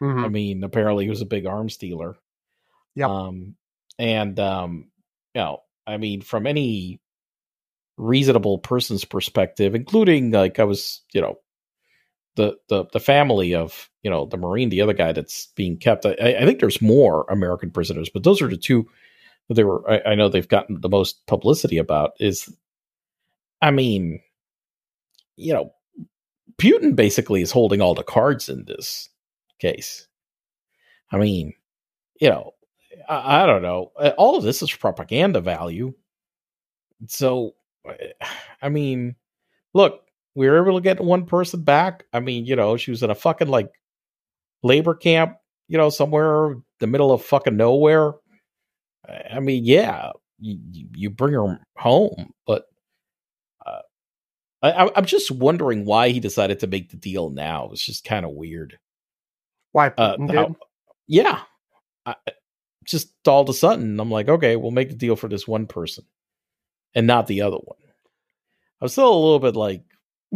Mhm. 0.00 0.24
I 0.24 0.28
mean, 0.28 0.62
apparently 0.62 1.04
he 1.04 1.10
was 1.10 1.22
a 1.22 1.26
big 1.26 1.46
arms 1.46 1.78
dealer. 1.78 2.16
Yeah. 2.94 3.08
Um, 3.08 3.56
and 3.98 4.38
um, 4.38 4.90
you 5.34 5.40
know, 5.40 5.62
I 5.86 5.96
mean, 5.96 6.20
from 6.20 6.46
any 6.46 7.00
reasonable 7.96 8.58
person's 8.58 9.04
perspective, 9.04 9.74
including 9.74 10.30
like 10.30 10.58
I 10.58 10.64
was, 10.64 11.02
you 11.12 11.22
know, 11.22 11.38
the 12.36 12.56
the 12.68 12.86
the 12.92 13.00
family 13.00 13.54
of 13.54 13.90
you 14.02 14.10
know 14.10 14.26
the 14.26 14.36
marine, 14.36 14.68
the 14.68 14.80
other 14.80 14.92
guy 14.92 15.12
that's 15.12 15.46
being 15.56 15.76
kept. 15.76 16.06
I, 16.06 16.12
I 16.12 16.44
think 16.44 16.60
there's 16.60 16.80
more 16.80 17.26
American 17.28 17.70
prisoners, 17.70 18.08
but 18.12 18.22
those 18.22 18.40
are 18.40 18.48
the 18.48 18.56
two 18.56 18.88
that 19.48 19.54
they 19.54 19.64
were. 19.64 19.88
I, 19.90 20.12
I 20.12 20.14
know 20.14 20.28
they've 20.28 20.46
gotten 20.48 20.80
the 20.80 20.88
most 20.88 21.26
publicity 21.26 21.78
about. 21.78 22.12
Is 22.20 22.48
I 23.60 23.70
mean, 23.70 24.20
you 25.36 25.52
know, 25.52 25.72
Putin 26.58 26.94
basically 26.94 27.42
is 27.42 27.50
holding 27.50 27.80
all 27.80 27.94
the 27.94 28.02
cards 28.02 28.48
in 28.48 28.64
this 28.64 29.08
case. 29.58 30.06
I 31.12 31.18
mean, 31.18 31.54
you 32.20 32.28
know, 32.28 32.52
I, 33.08 33.42
I 33.42 33.46
don't 33.46 33.62
know. 33.62 33.92
Uh, 33.98 34.12
All 34.18 34.36
of 34.36 34.44
this 34.44 34.62
is 34.62 34.72
propaganda 34.72 35.40
value. 35.40 35.94
So, 37.08 37.54
I 38.62 38.68
mean, 38.68 39.16
look, 39.74 40.05
we 40.36 40.48
were 40.48 40.62
able 40.62 40.78
to 40.78 40.82
get 40.82 41.00
one 41.00 41.24
person 41.24 41.62
back. 41.62 42.04
I 42.12 42.20
mean, 42.20 42.44
you 42.44 42.54
know, 42.54 42.76
she 42.76 42.90
was 42.90 43.02
in 43.02 43.10
a 43.10 43.14
fucking 43.14 43.48
like 43.48 43.70
labor 44.62 44.94
camp, 44.94 45.38
you 45.66 45.78
know, 45.78 45.88
somewhere 45.88 46.52
in 46.52 46.62
the 46.78 46.86
middle 46.86 47.10
of 47.10 47.24
fucking 47.24 47.56
nowhere. 47.56 48.12
I 49.32 49.40
mean, 49.40 49.64
yeah, 49.64 50.10
you, 50.38 50.58
you 50.94 51.10
bring 51.10 51.32
her 51.32 51.58
home, 51.76 52.34
but 52.46 52.64
uh, 53.64 53.80
I, 54.62 54.90
I'm 54.94 55.06
just 55.06 55.30
wondering 55.30 55.86
why 55.86 56.10
he 56.10 56.20
decided 56.20 56.60
to 56.60 56.66
make 56.66 56.90
the 56.90 56.96
deal 56.96 57.30
now. 57.30 57.70
It's 57.72 57.84
just 57.84 58.04
kind 58.04 58.26
of 58.26 58.32
weird. 58.32 58.78
Why 59.72 59.92
Uh, 59.96 60.16
how- 60.32 60.56
yeah, 61.06 61.40
I, 62.04 62.16
just 62.84 63.08
all 63.26 63.42
of 63.42 63.48
a 63.48 63.54
sudden, 63.54 63.98
I'm 63.98 64.10
like, 64.10 64.28
okay, 64.28 64.56
we'll 64.56 64.70
make 64.70 64.90
the 64.90 64.96
deal 64.96 65.16
for 65.16 65.28
this 65.28 65.48
one 65.48 65.66
person 65.66 66.04
and 66.94 67.06
not 67.06 67.26
the 67.26 67.40
other 67.42 67.56
one. 67.56 67.78
I'm 68.82 68.88
still 68.88 69.08
a 69.08 69.14
little 69.14 69.38
bit 69.38 69.56
like, 69.56 69.82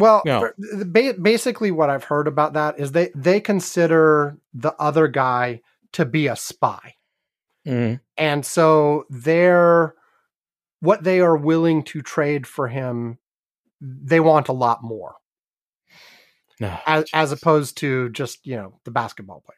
Well, 0.00 0.22
No. 0.24 0.40
for- 0.40 0.54
the 0.58 0.84
ba- 0.84 1.20
basically, 1.20 1.70
what 1.70 1.90
I've 1.90 2.04
heard 2.04 2.26
about 2.26 2.54
that 2.54 2.78
is 2.80 2.92
they 2.92 3.10
they 3.14 3.40
consider 3.40 4.36
the 4.54 4.74
other 4.80 5.06
guy 5.08 5.60
to 5.92 6.04
be 6.04 6.26
a 6.26 6.36
spy, 6.36 6.94
mm, 7.66 8.00
and 8.16 8.44
so 8.46 9.04
they're 9.10 9.94
what 10.80 11.04
they 11.04 11.20
are 11.20 11.36
willing 11.36 11.82
to 11.84 12.02
trade 12.02 12.46
for 12.46 12.68
him. 12.68 13.18
They 13.80 14.20
want 14.20 14.48
a 14.48 14.52
lot 14.52 14.82
more, 14.82 15.16
no, 16.60 16.78
as, 16.86 17.04
as 17.12 17.32
opposed 17.32 17.76
to 17.78 18.08
just 18.10 18.46
you 18.46 18.56
know 18.56 18.80
the 18.84 18.90
basketball 18.90 19.40
player. 19.40 19.56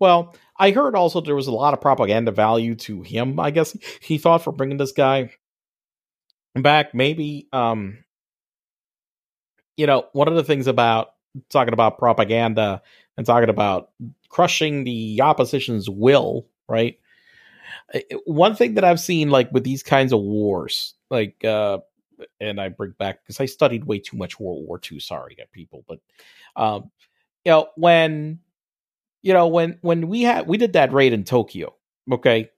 Well, 0.00 0.34
I 0.58 0.70
heard 0.70 0.94
also 0.96 1.20
there 1.20 1.34
was 1.36 1.46
a 1.46 1.52
lot 1.52 1.74
of 1.74 1.80
propaganda 1.82 2.30
value 2.32 2.74
to 2.76 3.02
him. 3.02 3.38
I 3.38 3.50
guess 3.50 3.76
he 4.00 4.16
thought 4.16 4.42
for 4.42 4.50
bringing 4.50 4.78
this 4.78 4.92
guy 4.92 5.30
back. 6.54 6.94
Maybe, 6.94 7.48
um, 7.52 7.98
you 9.80 9.86
know, 9.86 10.04
one 10.12 10.28
of 10.28 10.34
the 10.34 10.44
things 10.44 10.66
about 10.66 11.14
talking 11.48 11.72
about 11.72 11.96
propaganda 11.96 12.82
and 13.16 13.24
talking 13.24 13.48
about 13.48 13.88
crushing 14.28 14.84
the 14.84 15.22
opposition's 15.22 15.88
will, 15.88 16.46
right? 16.68 16.98
One 18.26 18.54
thing 18.54 18.74
that 18.74 18.84
I've 18.84 19.00
seen, 19.00 19.30
like 19.30 19.50
with 19.52 19.64
these 19.64 19.82
kinds 19.82 20.12
of 20.12 20.20
wars, 20.20 20.92
like, 21.08 21.42
uh, 21.46 21.78
and 22.38 22.60
I 22.60 22.68
bring 22.68 22.90
back 22.98 23.22
because 23.22 23.40
I 23.40 23.46
studied 23.46 23.84
way 23.84 24.00
too 24.00 24.18
much 24.18 24.38
World 24.38 24.66
War 24.66 24.78
II. 24.92 25.00
Sorry, 25.00 25.34
people, 25.50 25.82
but 25.88 26.00
um, 26.56 26.90
you 27.46 27.52
know 27.52 27.68
when 27.76 28.40
you 29.22 29.32
know 29.32 29.48
when 29.48 29.78
when 29.80 30.08
we 30.08 30.20
had 30.20 30.46
we 30.46 30.58
did 30.58 30.74
that 30.74 30.92
raid 30.92 31.14
in 31.14 31.24
Tokyo, 31.24 31.74
okay, 32.12 32.50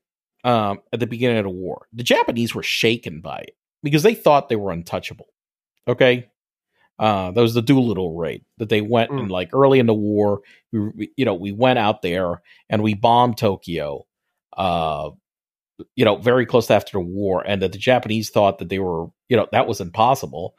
um, 0.42 0.80
at 0.92 0.98
the 0.98 1.06
beginning 1.06 1.38
of 1.38 1.44
the 1.44 1.50
war, 1.50 1.86
the 1.92 2.02
Japanese 2.02 2.52
were 2.52 2.64
shaken 2.64 3.20
by 3.20 3.38
it 3.38 3.56
because 3.84 4.02
they 4.02 4.16
thought 4.16 4.48
they 4.48 4.56
were 4.56 4.72
untouchable. 4.72 5.28
Okay, 5.86 6.28
uh, 7.02 7.32
that 7.32 7.40
was 7.40 7.54
the 7.54 7.62
Doolittle 7.62 8.14
raid 8.14 8.44
that 8.58 8.68
they 8.68 8.80
went 8.80 9.10
Mm. 9.10 9.22
and 9.22 9.30
like 9.30 9.50
early 9.52 9.80
in 9.80 9.86
the 9.86 9.94
war, 9.94 10.40
we, 10.72 10.78
we 10.94 11.12
you 11.16 11.24
know 11.24 11.34
we 11.34 11.50
went 11.50 11.78
out 11.80 12.00
there 12.00 12.40
and 12.70 12.82
we 12.82 12.94
bombed 12.94 13.36
Tokyo. 13.36 14.06
Uh, 14.56 15.10
you 15.96 16.04
know, 16.04 16.16
very 16.16 16.46
close 16.46 16.70
after 16.70 16.92
the 16.92 17.00
war, 17.00 17.42
and 17.44 17.60
that 17.60 17.72
the 17.72 17.78
Japanese 17.78 18.30
thought 18.30 18.58
that 18.58 18.68
they 18.68 18.78
were, 18.78 19.06
you 19.28 19.36
know, 19.36 19.48
that 19.50 19.66
was 19.66 19.80
impossible. 19.80 20.54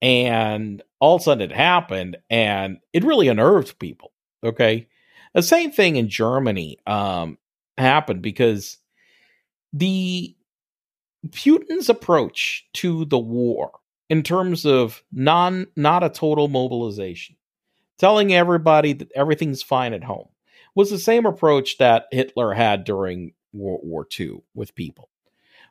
And 0.00 0.80
all 1.00 1.16
of 1.16 1.22
a 1.22 1.24
sudden 1.24 1.50
it 1.50 1.56
happened, 1.56 2.18
and 2.30 2.78
it 2.92 3.02
really 3.02 3.26
unnerved 3.26 3.78
people. 3.80 4.12
Okay. 4.44 4.86
The 5.34 5.42
same 5.42 5.72
thing 5.72 5.96
in 5.96 6.08
Germany 6.08 6.78
um, 6.86 7.38
happened 7.78 8.22
because 8.22 8.76
the 9.72 10.36
Putin's 11.30 11.88
approach 11.88 12.64
to 12.74 13.06
the 13.06 13.18
war 13.18 13.72
in 14.08 14.22
terms 14.22 14.64
of 14.64 15.02
non 15.12 15.66
not 15.76 16.02
a 16.02 16.08
total 16.08 16.48
mobilization, 16.48 17.36
telling 17.98 18.32
everybody 18.34 18.92
that 18.92 19.12
everything's 19.14 19.62
fine 19.62 19.92
at 19.92 20.04
home, 20.04 20.28
was 20.74 20.90
the 20.90 20.98
same 20.98 21.26
approach 21.26 21.78
that 21.78 22.06
Hitler 22.10 22.52
had 22.52 22.84
during 22.84 23.32
World 23.52 23.80
War 23.82 24.06
II 24.18 24.42
with 24.54 24.74
people, 24.74 25.08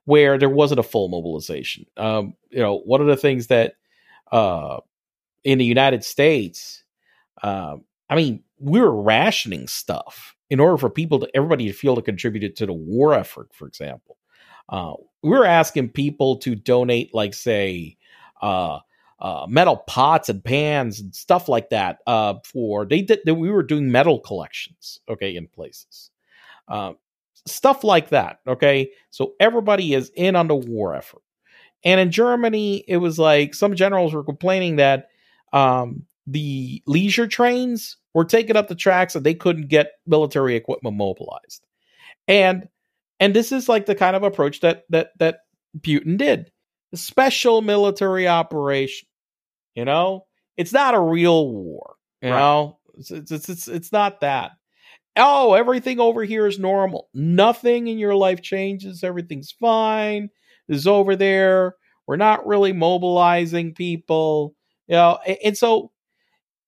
where 0.05 0.37
there 0.37 0.49
wasn't 0.49 0.79
a 0.79 0.83
full 0.83 1.09
mobilization. 1.09 1.85
Um, 1.97 2.35
you 2.49 2.59
know, 2.59 2.79
one 2.79 3.01
of 3.01 3.07
the 3.07 3.17
things 3.17 3.47
that 3.47 3.75
uh, 4.31 4.79
in 5.43 5.57
the 5.57 5.65
United 5.65 6.03
States, 6.03 6.83
uh, 7.41 7.77
I 8.09 8.15
mean, 8.15 8.43
we 8.59 8.79
were 8.79 9.01
rationing 9.01 9.67
stuff 9.67 10.35
in 10.49 10.59
order 10.59 10.77
for 10.77 10.89
people 10.89 11.19
to 11.19 11.29
everybody 11.35 11.67
to 11.67 11.73
feel 11.73 11.95
to 11.95 12.01
contribute 12.01 12.55
to 12.55 12.65
the 12.65 12.73
war 12.73 13.13
effort. 13.13 13.49
For 13.53 13.67
example, 13.67 14.17
uh, 14.69 14.93
we 15.21 15.29
were 15.29 15.45
asking 15.45 15.89
people 15.89 16.37
to 16.37 16.55
donate, 16.55 17.13
like 17.13 17.33
say, 17.33 17.97
uh, 18.43 18.79
uh, 19.19 19.45
metal 19.47 19.77
pots 19.87 20.29
and 20.29 20.43
pans 20.43 20.99
and 20.99 21.15
stuff 21.15 21.47
like 21.47 21.69
that. 21.69 21.99
Uh, 22.05 22.35
for 22.43 22.85
they 22.85 23.01
did, 23.01 23.19
we 23.25 23.49
were 23.49 23.63
doing 23.63 23.91
metal 23.91 24.19
collections, 24.19 24.99
okay, 25.09 25.35
in 25.35 25.47
places, 25.47 26.11
uh, 26.67 26.93
stuff 27.47 27.83
like 27.83 28.09
that. 28.09 28.39
Okay, 28.47 28.91
so 29.09 29.33
everybody 29.39 29.93
is 29.93 30.11
in 30.15 30.35
on 30.35 30.47
the 30.47 30.55
war 30.55 30.93
effort. 30.93 31.21
And 31.85 31.99
in 31.99 32.11
Germany, 32.11 32.83
it 32.87 32.97
was 32.97 33.17
like 33.17 33.53
some 33.53 33.75
generals 33.75 34.13
were 34.13 34.23
complaining 34.23 34.77
that 34.77 35.07
um, 35.51 36.05
the 36.27 36.81
leisure 36.85 37.27
trains 37.27 37.97
were 38.13 38.25
taking 38.25 38.55
up 38.55 38.67
the 38.67 38.75
tracks 38.75 39.15
and 39.15 39.25
they 39.25 39.33
couldn't 39.33 39.67
get 39.67 39.91
military 40.05 40.55
equipment 40.55 40.95
mobilized. 40.95 41.65
And 42.27 42.67
and 43.19 43.33
this 43.33 43.51
is 43.53 43.69
like 43.69 43.85
the 43.85 43.95
kind 43.95 44.15
of 44.15 44.23
approach 44.23 44.59
that 44.61 44.83
that 44.89 45.11
that 45.19 45.39
Putin 45.79 46.17
did. 46.17 46.51
Special 46.95 47.61
military 47.61 48.27
operation. 48.27 49.07
You 49.75 49.85
know, 49.85 50.25
it's 50.57 50.73
not 50.73 50.95
a 50.95 50.99
real 51.01 51.51
war. 51.51 51.95
You 52.21 52.31
Right. 52.31 52.39
know, 52.39 52.79
it's, 52.97 53.11
it's 53.11 53.49
it's 53.49 53.67
it's 53.69 53.91
not 53.91 54.21
that. 54.21 54.51
Oh, 55.17 55.53
everything 55.53 55.99
over 56.01 56.23
here 56.23 56.47
is 56.47 56.59
normal. 56.59 57.09
Nothing 57.13 57.87
in 57.87 57.99
your 57.99 58.15
life 58.15 58.41
changes. 58.41 59.03
Everything's 59.03 59.51
fine. 59.53 60.29
Is 60.69 60.87
over 60.87 61.15
there. 61.15 61.75
We're 62.07 62.17
not 62.17 62.47
really 62.47 62.73
mobilizing 62.73 63.75
people. 63.75 64.55
You 64.87 64.95
know, 64.97 65.19
a- 65.27 65.45
and 65.47 65.57
so 65.57 65.92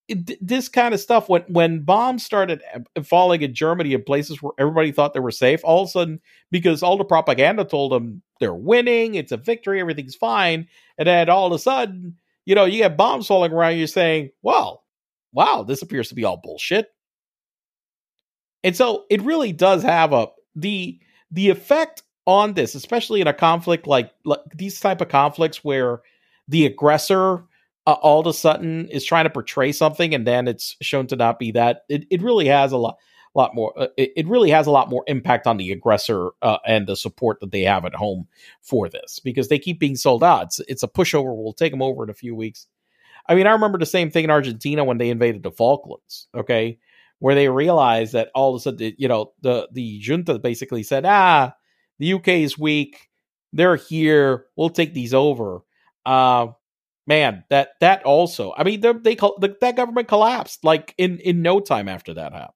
it, 0.07 0.45
this 0.45 0.69
kind 0.69 0.93
of 0.93 0.99
stuff 0.99 1.29
when 1.29 1.41
when 1.47 1.81
bombs 1.81 2.23
started 2.23 2.61
falling 3.03 3.41
in 3.41 3.53
Germany 3.53 3.93
in 3.93 4.03
places 4.03 4.41
where 4.41 4.53
everybody 4.59 4.91
thought 4.91 5.13
they 5.13 5.19
were 5.19 5.31
safe, 5.31 5.61
all 5.63 5.83
of 5.83 5.89
a 5.89 5.91
sudden 5.91 6.19
because 6.51 6.83
all 6.83 6.97
the 6.97 7.03
propaganda 7.03 7.65
told 7.65 7.91
them 7.91 8.21
they're 8.39 8.53
winning, 8.53 9.15
it's 9.15 9.31
a 9.31 9.37
victory, 9.37 9.79
everything's 9.79 10.15
fine, 10.15 10.67
and 10.97 11.07
then 11.07 11.29
all 11.29 11.47
of 11.47 11.53
a 11.53 11.59
sudden, 11.59 12.17
you 12.45 12.55
know, 12.55 12.65
you 12.65 12.79
get 12.79 12.97
bombs 12.97 13.27
falling 13.27 13.51
around, 13.51 13.77
you're 13.77 13.87
saying, 13.87 14.29
"Well, 14.41 14.83
wow, 15.33 15.63
this 15.63 15.81
appears 15.81 16.09
to 16.09 16.15
be 16.15 16.23
all 16.23 16.37
bullshit." 16.37 16.89
And 18.63 18.75
so 18.75 19.05
it 19.09 19.21
really 19.21 19.51
does 19.51 19.83
have 19.83 20.13
a 20.13 20.27
the 20.55 20.99
the 21.31 21.49
effect 21.49 22.03
on 22.27 22.53
this, 22.53 22.75
especially 22.75 23.21
in 23.21 23.27
a 23.27 23.33
conflict 23.33 23.87
like, 23.87 24.11
like 24.23 24.39
these 24.55 24.79
type 24.79 25.01
of 25.01 25.09
conflicts 25.09 25.63
where 25.63 26.01
the 26.47 26.65
aggressor 26.65 27.43
uh, 27.87 27.93
all 27.93 28.19
of 28.19 28.27
a 28.27 28.33
sudden 28.33 28.87
is 28.89 29.05
trying 29.05 29.25
to 29.25 29.29
portray 29.29 29.71
something 29.71 30.13
and 30.13 30.25
then 30.25 30.47
it's 30.47 30.75
shown 30.81 31.07
to 31.07 31.15
not 31.15 31.39
be 31.39 31.51
that 31.51 31.81
it, 31.89 32.05
it 32.09 32.21
really 32.21 32.47
has 32.47 32.71
a 32.71 32.77
lot 32.77 32.97
lot 33.35 33.53
more 33.53 33.73
uh, 33.77 33.87
it, 33.97 34.11
it 34.15 34.27
really 34.27 34.49
has 34.49 34.65
a 34.65 34.71
lot 34.71 34.89
more 34.89 35.03
impact 35.07 35.45
on 35.45 35.57
the 35.57 35.71
aggressor 35.71 36.29
uh, 36.41 36.57
and 36.65 36.87
the 36.87 36.95
support 36.95 37.39
that 37.41 37.51
they 37.51 37.61
have 37.61 37.85
at 37.85 37.93
home 37.93 38.27
for 38.61 38.87
this 38.89 39.19
because 39.19 39.49
they 39.49 39.59
keep 39.59 39.79
being 39.79 39.95
sold 39.97 40.23
out. 40.23 40.43
It's, 40.43 40.59
it's 40.67 40.83
a 40.83 40.87
pushover. 40.87 41.35
We'll 41.35 41.53
take 41.53 41.71
them 41.71 41.81
over 41.81 42.03
in 42.03 42.09
a 42.09 42.13
few 42.13 42.33
weeks. 42.35 42.67
I 43.27 43.35
mean 43.35 43.47
i 43.47 43.51
remember 43.51 43.79
the 43.79 43.87
same 43.87 44.11
thing 44.11 44.23
in 44.23 44.29
argentina 44.29 44.83
when 44.83 44.99
they 44.99 45.09
invaded 45.09 45.43
the 45.43 45.51
falklands 45.51 46.27
okay? 46.35 46.79
Where 47.19 47.33
they 47.35 47.49
realized 47.49 48.13
that 48.13 48.29
all 48.35 48.53
of 48.53 48.59
a 48.59 48.61
sudden 48.61 48.93
you 48.97 49.07
know 49.07 49.33
the 49.41 49.67
the 49.71 49.99
junta 50.01 50.39
basically 50.39 50.83
said 50.83 51.05
ah 51.05 51.53
the 51.99 52.13
uk 52.13 52.27
is 52.27 52.57
weak. 52.57 53.09
They're 53.53 53.77
here. 53.77 54.45
We'll 54.55 54.69
take 54.69 54.93
these 54.93 55.13
over. 55.13 55.61
Uh 56.05 56.47
man 57.07 57.43
that 57.49 57.69
that 57.79 58.03
also 58.03 58.53
i 58.57 58.63
mean 58.63 58.81
they, 58.81 58.91
they 58.93 59.15
the, 59.15 59.55
that 59.61 59.75
government 59.75 60.07
collapsed 60.07 60.63
like 60.63 60.93
in 60.97 61.19
in 61.19 61.41
no 61.41 61.59
time 61.59 61.87
after 61.87 62.13
that 62.13 62.33
happened 62.33 62.53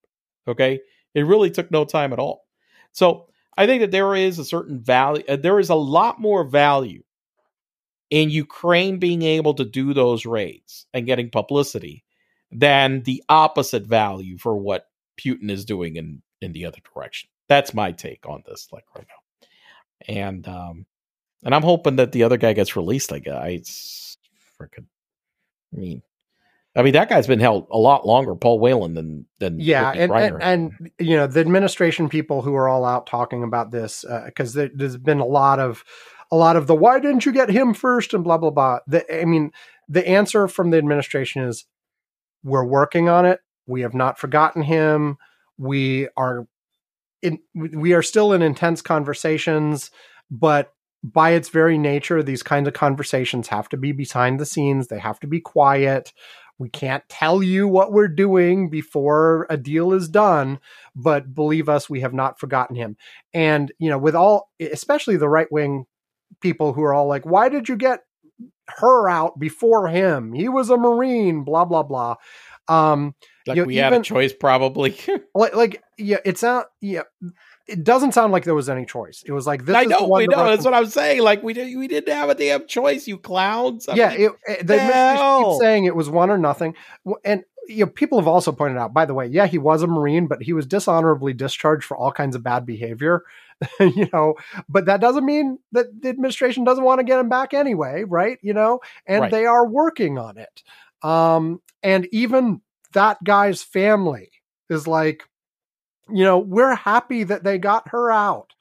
okay? 0.50 0.82
It 1.14 1.26
really 1.26 1.52
took 1.52 1.72
no 1.72 1.86
time 1.86 2.14
at 2.14 2.20
all. 2.20 2.46
So 2.92 3.28
i 3.58 3.66
think 3.66 3.82
that 3.82 3.92
there 3.92 4.16
is 4.16 4.40
a 4.40 4.46
certain 4.46 4.80
value 4.80 5.24
uh, 5.28 5.36
there 5.36 5.60
is 5.60 5.70
a 5.70 5.76
lot 5.76 6.20
more 6.20 6.44
value 6.46 7.04
in 8.10 8.30
ukraine 8.30 9.00
being 9.00 9.22
able 9.22 9.54
to 9.56 9.66
do 9.66 9.94
those 9.94 10.26
raids 10.26 10.86
and 10.94 11.06
getting 11.06 11.30
publicity 11.30 12.06
than 12.52 13.02
the 13.04 13.22
opposite 13.28 13.86
value 13.86 14.38
for 14.38 14.56
what 14.56 14.86
putin 15.20 15.50
is 15.50 15.66
doing 15.66 15.98
in 15.98 16.22
in 16.42 16.54
the 16.54 16.66
other 16.66 16.78
direction. 16.94 17.30
That's 17.50 17.74
my 17.74 17.92
take 17.92 18.26
on 18.26 18.44
this 18.46 18.70
like 18.72 18.86
right 18.96 19.08
now. 19.08 19.48
And 20.14 20.48
um 20.48 20.86
and 21.44 21.54
i'm 21.54 21.64
hoping 21.64 21.98
that 21.98 22.12
the 22.12 22.24
other 22.24 22.38
guy 22.38 22.54
gets 22.54 22.76
released 22.76 23.12
i 23.12 23.20
guess 23.20 24.18
freaking 24.62 24.86
I 25.74 25.80
mean, 25.80 26.02
I 26.76 26.84
mean, 26.84 26.94
that 26.94 27.10
guy's 27.10 27.28
been 27.28 27.40
held 27.40 27.68
a 27.72 27.78
lot 27.78 28.06
longer, 28.06 28.36
Paul 28.36 28.60
Whelan, 28.60 28.94
than 28.94 29.26
than 29.40 29.60
yeah 29.60 29.92
and, 29.92 30.12
and 30.12 30.42
and 30.42 30.92
you 31.00 31.16
know 31.16 31.28
the 31.28 31.40
administration 31.40 32.10
people 32.10 32.42
who 32.42 32.56
are 32.56 32.68
all 32.68 32.86
out 32.86 33.08
talking 33.08 33.44
about 33.44 33.72
this 33.72 34.06
uh, 34.06 34.24
because 34.26 34.54
there, 34.54 34.70
there's 34.74 34.98
been 34.98 35.20
a 35.20 35.26
lot 35.26 35.60
of 35.60 35.84
a 36.32 36.36
lot 36.36 36.56
of 36.56 36.68
the 36.68 36.76
why 36.76 37.00
didn't 37.00 37.26
you 37.26 37.32
get 37.32 37.50
him 37.50 37.74
first? 37.74 38.14
and 38.14 38.24
blah 38.24 38.38
blah 38.38 38.52
blah. 38.52 38.80
The, 38.88 39.22
i 39.22 39.26
mean 39.26 39.52
the 39.88 40.08
answer 40.08 40.48
from 40.48 40.70
the 40.70 40.78
administration 40.78 41.44
is 41.44 41.66
we're 42.44 42.66
working 42.66 43.10
on 43.10 43.26
it. 43.26 43.42
We 43.66 43.82
have 43.82 43.94
not 43.94 44.20
forgotten 44.20 44.62
him. 44.62 45.18
We 45.58 46.08
are 46.16 46.48
in 47.22 47.40
we 47.54 47.94
are 47.94 48.04
still 48.04 48.32
in 48.32 48.42
intense 48.42 48.82
conversations 48.82 49.92
but 50.32 50.74
by 51.04 51.32
its 51.32 51.50
very 51.50 51.78
nature 51.78 52.22
these 52.22 52.44
kinds 52.44 52.68
of 52.68 52.74
conversations 52.74 53.48
have 53.48 53.70
to 53.70 53.78
be 53.78 53.92
behind 53.92 54.40
the 54.40 54.46
scenes. 54.46 54.88
They 54.88 55.00
have 55.00 55.20
to 55.22 55.28
be 55.28 55.40
quiet. 55.40 56.14
We 56.58 56.70
can't 56.70 57.08
tell 57.08 57.42
you 57.42 57.70
what 57.70 57.94
we're 57.94 58.10
doing 58.10 58.70
before 58.70 59.48
a 59.50 59.56
deal 59.56 59.94
is 59.94 60.10
done 60.10 60.60
but 60.96 61.34
believe 61.34 61.70
us 61.70 61.90
we 61.90 62.02
have 62.02 62.14
not 62.14 62.40
forgotten 62.40 62.76
him. 62.76 62.98
And 63.34 63.72
you 63.80 63.90
know 63.90 63.98
with 63.98 64.16
all 64.16 64.50
especially 64.60 65.16
the 65.18 65.30
right 65.30 65.52
wing 65.52 65.86
people 66.42 66.74
who 66.74 66.84
are 66.84 66.94
all 66.94 67.08
like 67.08 67.26
why 67.26 67.50
did 67.50 67.70
you 67.70 67.78
get 67.78 68.02
her 68.68 69.10
out 69.10 69.40
before 69.40 69.88
him? 69.88 70.34
He 70.34 70.50
was 70.50 70.70
a 70.70 70.78
marine 70.78 71.44
blah 71.44 71.66
blah 71.66 71.84
blah. 71.84 72.16
Um 72.68 73.16
like 73.48 73.56
you 73.56 73.64
know, 73.64 73.68
we 73.68 73.78
had 73.78 73.94
a 73.94 74.02
choice, 74.02 74.34
probably. 74.34 74.98
like 75.34 75.56
like 75.56 75.82
yeah 75.98 76.20
it's 76.26 76.44
not 76.44 76.68
yeah 76.82 77.04
it 77.70 77.84
doesn't 77.84 78.14
sound 78.14 78.32
like 78.34 78.44
there 78.44 78.56
was 78.56 78.70
any 78.70 78.86
choice 78.86 79.24
it 79.26 79.32
was 79.32 79.46
like 79.48 79.66
this 79.66 79.76
I 79.76 79.84
know, 79.86 80.08
we 80.08 80.28
know. 80.28 80.46
That's 80.46 80.66
what 80.66 80.74
I'm 80.74 80.88
saying. 80.88 81.22
Like 81.22 81.44
we 81.44 81.54
did, 81.54 81.76
we 81.78 81.88
didn't 81.88 82.14
have 82.14 82.30
a 82.30 82.36
damn 82.36 82.68
choice, 82.68 83.08
you 83.08 83.18
clowns. 83.18 83.88
I 83.88 83.96
yeah, 83.96 84.10
mean, 84.10 84.22
it, 84.22 84.32
it, 84.48 84.68
the 84.68 84.80
administration 84.80 85.18
hell? 85.18 85.60
saying 85.60 85.86
it 85.86 85.96
was 85.96 86.10
one 86.10 86.30
or 86.30 86.38
nothing, 86.38 86.76
and 87.24 87.44
you 87.68 87.86
know 87.86 87.92
people 87.92 88.20
have 88.20 88.28
also 88.28 88.52
pointed 88.52 88.78
out. 88.78 88.94
By 88.94 89.06
the 89.06 89.14
way, 89.14 89.28
yeah, 89.28 89.48
he 89.48 89.58
was 89.58 89.84
a 89.84 89.88
marine, 89.88 90.28
but 90.28 90.42
he 90.42 90.54
was 90.54 90.66
dishonorably 90.66 91.34
discharged 91.34 91.86
for 91.86 91.96
all 91.96 92.12
kinds 92.12 92.36
of 92.36 92.44
bad 92.44 92.66
behavior. 92.66 93.24
you 93.80 94.08
know, 94.14 94.36
but 94.70 94.86
that 94.86 95.02
doesn't 95.02 95.26
mean 95.26 95.60
that 95.74 96.02
the 96.02 96.10
administration 96.10 96.64
doesn't 96.64 96.84
want 96.84 97.00
to 97.00 97.04
get 97.04 97.20
him 97.20 97.30
back 97.30 97.54
anyway, 97.54 98.04
right? 98.06 98.40
You 98.42 98.54
know, 98.54 98.80
and 99.06 99.22
Right. 99.24 99.32
they 99.32 99.46
are 99.46 99.68
working 99.68 100.18
on 100.18 100.38
it. 100.38 100.64
Um, 101.04 101.62
and 101.84 102.08
even 102.12 102.62
that 102.94 103.22
guy's 103.24 103.62
family 103.62 104.32
is 104.70 104.88
like, 104.88 105.24
you 106.14 106.24
know, 106.24 106.40
we're 106.40 106.76
happy 106.76 107.24
that 107.24 107.44
they 107.44 107.58
got 107.58 107.90
her 107.90 108.12
out. 108.12 108.54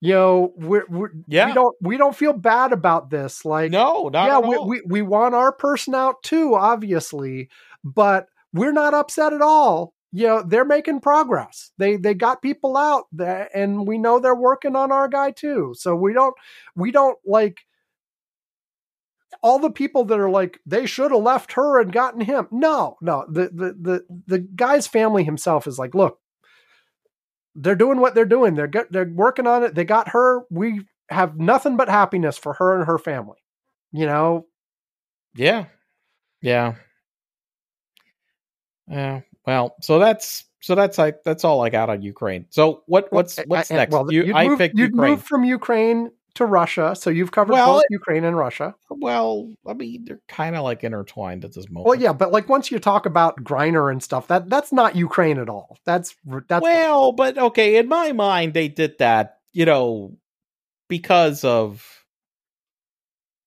You 0.00 0.14
know, 0.14 0.52
we're, 0.56 0.84
we're 0.88 1.10
Yeah. 1.28 1.46
we 1.46 1.52
don't 1.54 1.76
we 1.80 1.96
don't 1.96 2.16
feel 2.16 2.34
bad 2.34 2.72
about 2.72 3.10
this. 3.10 3.44
Like, 3.44 3.70
no, 3.70 4.08
not 4.12 4.26
yeah, 4.26 4.38
we, 4.38 4.58
we 4.58 4.82
we 4.86 5.02
want 5.02 5.34
our 5.34 5.52
person 5.52 5.94
out 5.94 6.22
too, 6.22 6.54
obviously, 6.54 7.48
but 7.82 8.26
we're 8.52 8.72
not 8.72 8.92
upset 8.94 9.32
at 9.32 9.40
all. 9.40 9.94
You 10.12 10.26
know, 10.26 10.42
they're 10.42 10.64
making 10.66 11.00
progress. 11.00 11.72
They 11.78 11.96
they 11.96 12.14
got 12.14 12.42
people 12.42 12.76
out 12.76 13.04
there, 13.12 13.48
and 13.54 13.86
we 13.88 13.96
know 13.98 14.18
they're 14.18 14.34
working 14.34 14.76
on 14.76 14.92
our 14.92 15.08
guy 15.08 15.30
too. 15.30 15.72
So 15.76 15.96
we 15.96 16.12
don't 16.12 16.34
we 16.76 16.90
don't 16.92 17.18
like 17.24 17.60
all 19.42 19.58
the 19.58 19.70
people 19.70 20.04
that 20.04 20.18
are 20.18 20.30
like 20.30 20.60
they 20.66 20.86
should 20.86 21.10
have 21.10 21.22
left 21.22 21.52
her 21.52 21.80
and 21.80 21.92
gotten 21.92 22.20
him. 22.20 22.46
No, 22.50 22.96
no. 23.00 23.24
The 23.28 23.50
the 23.52 23.76
the 23.80 24.04
the 24.26 24.38
guy's 24.38 24.86
family 24.86 25.24
himself 25.24 25.66
is 25.66 25.78
like, 25.78 25.94
look, 25.94 26.18
they're 27.54 27.76
doing 27.76 28.00
what 28.00 28.14
they're 28.14 28.24
doing. 28.24 28.54
They're 28.54 28.66
get, 28.66 28.90
they're 28.92 29.08
working 29.08 29.46
on 29.46 29.62
it. 29.62 29.74
They 29.74 29.84
got 29.84 30.08
her. 30.08 30.42
We 30.50 30.82
have 31.08 31.36
nothing 31.38 31.76
but 31.76 31.88
happiness 31.88 32.36
for 32.38 32.54
her 32.54 32.76
and 32.76 32.86
her 32.86 32.98
family. 32.98 33.38
You 33.92 34.06
know, 34.06 34.46
Yeah. 35.34 35.66
Yeah. 36.42 36.74
Yeah. 38.88 39.20
Well, 39.46 39.74
so 39.80 39.98
that's 39.98 40.44
so 40.60 40.74
that's 40.74 40.98
like 40.98 41.22
that's 41.24 41.44
all 41.44 41.60
I 41.62 41.70
got 41.70 41.90
on 41.90 42.02
Ukraine. 42.02 42.46
So 42.50 42.82
what 42.86 43.12
what's 43.12 43.38
eh, 43.38 43.44
what's 43.46 43.70
I- 43.70 43.74
I- 43.74 43.78
next? 43.78 43.92
Well, 43.92 44.12
you, 44.12 44.34
I 44.34 44.48
moved, 44.48 44.58
picked 44.58 44.78
Ukraine. 44.78 45.10
moved 45.12 45.26
from 45.26 45.44
Ukraine 45.44 46.10
to 46.34 46.44
Russia, 46.46 46.96
so 46.98 47.10
you've 47.10 47.30
covered 47.30 47.52
Well, 47.52 47.74
both 47.74 47.84
Ukraine 47.90 48.24
and 48.24 48.36
Russia. 48.36 48.74
Well, 48.90 49.52
I 49.66 49.74
mean, 49.74 50.04
they're 50.04 50.20
kind 50.28 50.56
of 50.56 50.64
like 50.64 50.82
intertwined 50.82 51.44
at 51.44 51.54
this 51.54 51.68
moment. 51.68 51.86
Well, 51.86 52.00
yeah, 52.00 52.12
but 52.12 52.32
like 52.32 52.48
once 52.48 52.70
you 52.70 52.78
talk 52.78 53.06
about 53.06 53.36
Griner 53.44 53.90
and 53.90 54.02
stuff, 54.02 54.26
that 54.28 54.50
that's 54.50 54.72
not 54.72 54.96
Ukraine 54.96 55.38
at 55.38 55.48
all. 55.48 55.78
That's 55.84 56.14
that's 56.48 56.62
well, 56.62 57.12
but 57.12 57.38
okay, 57.38 57.76
in 57.76 57.88
my 57.88 58.12
mind, 58.12 58.54
they 58.54 58.68
did 58.68 58.98
that, 58.98 59.38
you 59.52 59.64
know, 59.64 60.16
because 60.88 61.44
of 61.44 62.04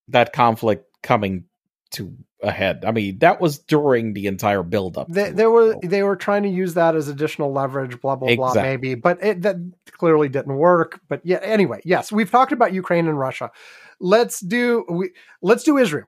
that 0.07 0.31
conflict 0.33 0.85
coming 1.03 1.45
to 1.91 2.15
a 2.43 2.51
head. 2.51 2.83
I 2.85 2.91
mean, 2.91 3.19
that 3.19 3.41
was 3.41 3.57
during 3.59 4.13
the 4.13 4.27
entire 4.27 4.61
buildup. 4.63 5.07
they, 5.09 5.31
they 5.31 5.47
were 5.47 5.75
they 5.83 6.03
were 6.03 6.15
trying 6.15 6.43
to 6.43 6.49
use 6.49 6.75
that 6.75 6.95
as 6.95 7.07
additional 7.07 7.51
leverage, 7.51 7.99
blah 8.01 8.15
blah 8.15 8.35
blah, 8.35 8.53
maybe, 8.53 8.93
but 8.95 9.23
it 9.23 9.41
that 9.41 9.55
clearly 9.91 10.29
didn't 10.29 10.55
work. 10.55 10.99
But 11.09 11.21
yeah, 11.23 11.39
anyway, 11.41 11.81
yes, 11.83 12.11
we've 12.11 12.29
talked 12.29 12.51
about 12.51 12.73
Ukraine 12.73 13.07
and 13.07 13.17
Russia. 13.17 13.51
Let's 13.99 14.39
do 14.39 14.85
we 14.89 15.11
let's 15.41 15.63
do 15.63 15.77
Israel. 15.77 16.05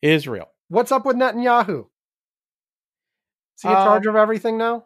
Israel. 0.00 0.48
What's 0.68 0.92
up 0.92 1.04
with 1.04 1.16
Netanyahu? 1.16 1.80
Is 3.56 3.62
he 3.62 3.68
in 3.68 3.74
Um, 3.74 3.84
charge 3.84 4.06
of 4.06 4.16
everything 4.16 4.56
now? 4.58 4.84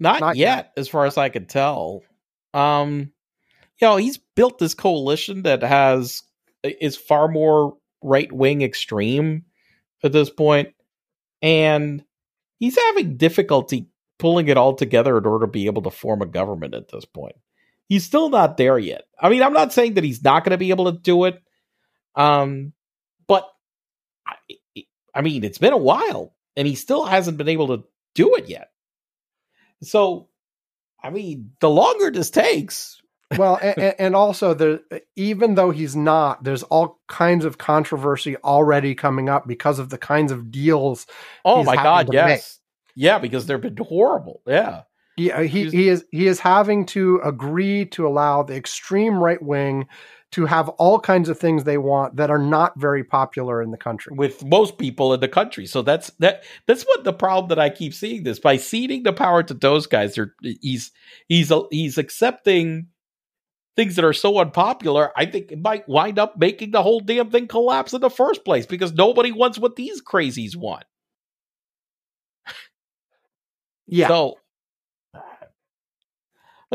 Not, 0.00 0.20
Not 0.20 0.36
yet, 0.36 0.56
yet. 0.56 0.72
as 0.76 0.88
far 0.88 1.06
as 1.06 1.16
I 1.16 1.28
could 1.28 1.48
tell. 1.48 2.02
Um, 2.52 3.12
you 3.80 3.88
know, 3.88 3.96
he's 3.96 4.18
built 4.36 4.58
this 4.58 4.74
coalition 4.74 5.42
that 5.42 5.62
has 5.62 6.22
is 6.62 6.96
far 6.96 7.28
more 7.28 7.76
right 8.04 8.30
wing 8.30 8.62
extreme 8.62 9.44
at 10.04 10.12
this 10.12 10.30
point, 10.30 10.74
and 11.42 12.04
he's 12.58 12.78
having 12.78 13.16
difficulty 13.16 13.88
pulling 14.18 14.48
it 14.48 14.56
all 14.56 14.74
together 14.74 15.18
in 15.18 15.26
order 15.26 15.46
to 15.46 15.50
be 15.50 15.66
able 15.66 15.82
to 15.82 15.90
form 15.90 16.22
a 16.22 16.26
government 16.26 16.74
at 16.74 16.88
this 16.88 17.04
point. 17.04 17.34
He's 17.88 18.04
still 18.04 18.28
not 18.28 18.56
there 18.56 18.78
yet. 18.78 19.04
I 19.20 19.28
mean, 19.28 19.42
I'm 19.42 19.52
not 19.52 19.72
saying 19.72 19.94
that 19.94 20.04
he's 20.04 20.22
not 20.22 20.44
going 20.44 20.52
to 20.52 20.58
be 20.58 20.70
able 20.70 20.92
to 20.92 20.98
do 20.98 21.24
it, 21.24 21.42
um, 22.14 22.72
but 23.26 23.48
I, 24.26 24.36
I 25.14 25.22
mean, 25.22 25.44
it's 25.44 25.58
been 25.58 25.72
a 25.72 25.78
while, 25.78 26.34
and 26.56 26.66
he 26.66 26.74
still 26.74 27.04
hasn't 27.04 27.38
been 27.38 27.48
able 27.48 27.76
to 27.76 27.84
do 28.14 28.36
it 28.36 28.48
yet. 28.48 28.68
So, 29.82 30.28
I 31.02 31.10
mean, 31.10 31.52
the 31.60 31.68
longer 31.68 32.10
this 32.10 32.30
takes, 32.30 33.00
well, 33.36 33.58
and, 33.62 33.94
and 33.98 34.16
also 34.16 34.54
the 34.54 34.82
even 35.16 35.54
though 35.54 35.70
he's 35.70 35.96
not, 35.96 36.44
there's 36.44 36.62
all 36.64 37.00
kinds 37.08 37.44
of 37.44 37.58
controversy 37.58 38.36
already 38.38 38.94
coming 38.94 39.28
up 39.28 39.46
because 39.46 39.78
of 39.78 39.90
the 39.90 39.98
kinds 39.98 40.32
of 40.32 40.50
deals. 40.50 41.06
oh 41.44 41.64
my 41.64 41.76
god, 41.76 42.12
yes, 42.12 42.60
yeah, 42.94 43.18
because 43.18 43.46
they've 43.46 43.60
been 43.60 43.76
horrible. 43.76 44.42
Yeah, 44.46 44.82
He, 45.16 45.32
uh, 45.32 45.42
he 45.42 45.70
he 45.70 45.88
is 45.88 46.04
he 46.10 46.26
is 46.26 46.40
having 46.40 46.86
to 46.86 47.20
agree 47.24 47.86
to 47.86 48.06
allow 48.06 48.42
the 48.42 48.56
extreme 48.56 49.22
right 49.22 49.42
wing 49.42 49.86
to 50.34 50.46
have 50.46 50.68
all 50.70 50.98
kinds 50.98 51.28
of 51.28 51.38
things 51.38 51.62
they 51.62 51.78
want 51.78 52.16
that 52.16 52.28
are 52.28 52.40
not 52.40 52.72
very 52.76 53.04
popular 53.04 53.62
in 53.62 53.70
the 53.70 53.76
country. 53.76 54.12
with 54.16 54.44
most 54.44 54.78
people 54.78 55.14
in 55.14 55.20
the 55.20 55.28
country. 55.28 55.64
So 55.64 55.80
that's 55.80 56.10
that. 56.18 56.42
That's 56.66 56.82
what 56.82 57.04
the 57.04 57.12
problem 57.12 57.50
that 57.50 57.60
I 57.60 57.70
keep 57.70 57.94
seeing 57.94 58.24
this 58.24 58.40
by 58.40 58.56
ceding 58.56 59.04
the 59.04 59.12
power 59.12 59.44
to 59.44 59.54
those 59.54 59.86
guys. 59.86 60.18
He's 60.42 60.90
he's 61.28 61.52
he's 61.70 61.98
accepting 61.98 62.88
things 63.76 63.96
that 63.96 64.04
are 64.04 64.12
so 64.12 64.38
unpopular. 64.38 65.10
I 65.16 65.26
think 65.26 65.50
it 65.52 65.60
might 65.60 65.88
wind 65.88 66.18
up 66.18 66.36
making 66.38 66.70
the 66.70 66.82
whole 66.82 67.00
damn 67.00 67.30
thing 67.30 67.48
collapse 67.48 67.92
in 67.92 68.00
the 68.00 68.10
first 68.10 68.44
place 68.44 68.66
because 68.66 68.92
nobody 68.92 69.32
wants 69.32 69.58
what 69.58 69.76
these 69.76 70.02
crazies 70.02 70.56
want. 70.56 70.84
Yeah, 73.86 74.08
So 74.08 74.38
I 75.14 75.20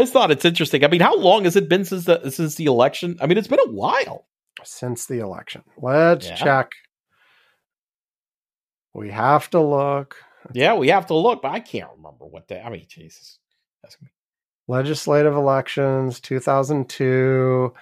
just 0.02 0.14
thought 0.14 0.30
it's 0.32 0.45
interesting. 0.45 0.86
I 0.86 0.88
mean, 0.88 1.02
how 1.02 1.18
long 1.18 1.45
has 1.45 1.56
it 1.56 1.68
been 1.68 1.84
since 1.86 2.06
the 2.06 2.30
since 2.30 2.56
the 2.56 2.66
election? 2.66 3.18
I 3.20 3.26
mean, 3.26 3.38
it's 3.38 3.47
been 3.47 3.60
a 3.60 3.72
while. 3.72 4.28
since 4.64 5.06
the 5.08 5.20
election. 5.20 5.64
Let's 5.78 6.28
Yeah. 6.28 6.36
check. 6.36 6.72
We 8.93 9.10
have 9.10 9.50
to 9.52 9.60
look. 9.62 10.18
Yeah, 10.54 10.76
we 10.76 10.89
have 10.89 11.08
to 11.08 11.16
look, 11.16 11.41
but 11.41 11.52
I 11.52 11.60
can't 11.62 11.89
remember 11.97 12.26
what 12.26 12.47
day. 12.47 12.62
I 12.64 12.70
mean, 12.70 12.86
Jesus. 12.88 13.39
That's 13.82 13.95
gonna 13.95 14.10
be 14.10 14.14
Legislative 14.70 15.34
elections, 15.34 16.20
2002. 16.20 17.74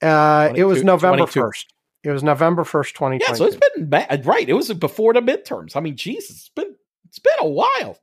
Uh, 0.00 0.52
it 0.54 0.64
was 0.64 0.84
November 0.84 1.26
22. 1.26 1.40
1st. 1.40 1.64
It 2.04 2.10
was 2.12 2.22
November 2.22 2.62
1st, 2.62 2.92
2022. 2.94 3.24
Yeah, 3.26 3.34
so 3.34 3.44
it's 3.44 3.56
been 3.74 3.90
ba- 3.90 4.22
right. 4.24 4.48
It 4.48 4.52
was 4.54 4.72
before 4.74 5.12
the 5.12 5.20
midterms. 5.20 5.74
I 5.74 5.80
mean, 5.80 5.96
Jesus, 5.96 6.30
it's 6.36 6.48
been 6.50 6.76
it's 7.08 7.18
been 7.18 7.34
a 7.40 7.48
while. 7.48 7.98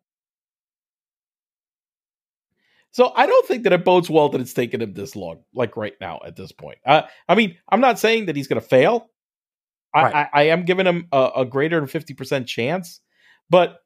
So 2.91 3.11
I 3.15 3.25
don't 3.25 3.47
think 3.47 3.63
that 3.63 3.73
it 3.73 3.83
bodes 3.85 4.09
well 4.09 4.29
that 4.29 4.41
it's 4.41 4.53
taken 4.53 4.81
him 4.81 4.93
this 4.93 5.15
long, 5.15 5.43
like 5.53 5.75
right 5.77 5.93
now 5.99 6.19
at 6.25 6.35
this 6.35 6.51
point. 6.51 6.77
Uh, 6.85 7.03
I 7.27 7.35
mean, 7.35 7.57
I'm 7.69 7.81
not 7.81 7.99
saying 7.99 8.25
that 8.27 8.35
he's 8.35 8.47
going 8.47 8.61
to 8.61 8.67
fail. 8.67 9.09
I, 9.93 10.03
Right. 10.03 10.15
I, 10.15 10.29
I 10.33 10.43
am 10.47 10.65
giving 10.65 10.85
him 10.85 11.07
a, 11.13 11.29
a 11.37 11.45
greater 11.45 11.79
than 11.79 11.87
fifty 11.87 12.13
percent 12.13 12.47
chance, 12.47 12.99
but 13.49 13.79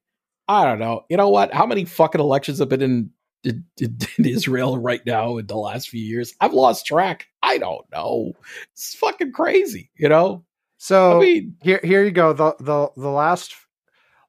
I 0.47 0.65
don't 0.65 0.79
know. 0.79 1.03
You 1.07 1.17
know 1.17 1.29
what? 1.29 1.53
How 1.53 1.67
many 1.67 1.85
fucking 1.85 2.19
elections 2.21 2.57
have 2.57 2.69
been 2.69 2.81
in, 2.81 3.11
in, 3.43 3.65
in 3.79 4.25
Israel 4.25 4.77
right 4.77 5.05
now 5.05 5.37
in 5.37 5.47
the 5.47 5.57
last 5.57 5.89
few 5.89 6.01
years? 6.03 6.33
I've 6.39 6.53
lost 6.53 6.85
track. 6.85 7.27
I 7.41 7.57
don't 7.57 7.85
know. 7.91 8.33
It's 8.73 8.95
fucking 8.95 9.31
crazy. 9.31 9.91
You 9.95 10.09
know. 10.09 10.45
so 10.77 11.17
I 11.17 11.19
mean, 11.19 11.55
here 11.61 11.79
here 11.83 12.03
you 12.03 12.11
go. 12.11 12.33
The 12.33 12.55
the 12.59 12.89
the 12.95 13.09
last 13.09 13.55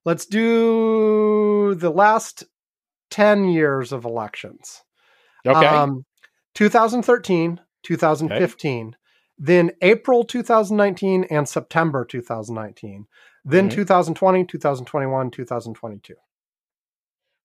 Let's 0.04 0.24
do 0.24 1.74
the 1.74 1.90
last 1.90 2.44
10 3.11 3.44
years 3.48 3.92
of 3.92 4.04
elections. 4.04 4.82
Okay. 5.46 5.66
Um, 5.66 6.04
2013, 6.54 7.61
2015, 7.82 8.96
then 9.38 9.70
April 9.82 10.24
2019 10.24 11.24
and 11.24 11.48
September 11.48 12.04
2019, 12.04 13.06
then 13.44 13.68
Mhm. 13.68 13.74
2020, 13.74 14.44
2021, 14.44 15.30
2022. 15.30 16.14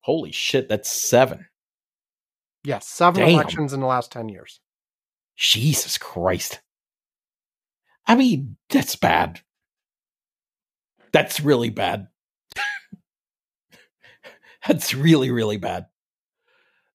Holy 0.02 0.32
shit, 0.32 0.70
that's 0.70 0.90
seven. 0.92 1.48
Yes, 2.66 2.88
seven 2.88 3.22
Damn. 3.22 3.34
elections 3.34 3.74
in 3.74 3.80
the 3.80 3.86
last 3.86 4.12
10 4.12 4.30
years. 4.30 4.60
Jesus 5.38 5.98
Christ. 5.98 6.62
I 8.08 8.16
mean, 8.16 8.58
that's 8.70 8.96
bad. 8.96 9.42
That's 11.14 11.40
really 11.40 11.70
bad. 11.70 12.08
that's 14.68 14.94
really, 14.94 15.32
really 15.32 15.58
bad. 15.58 15.86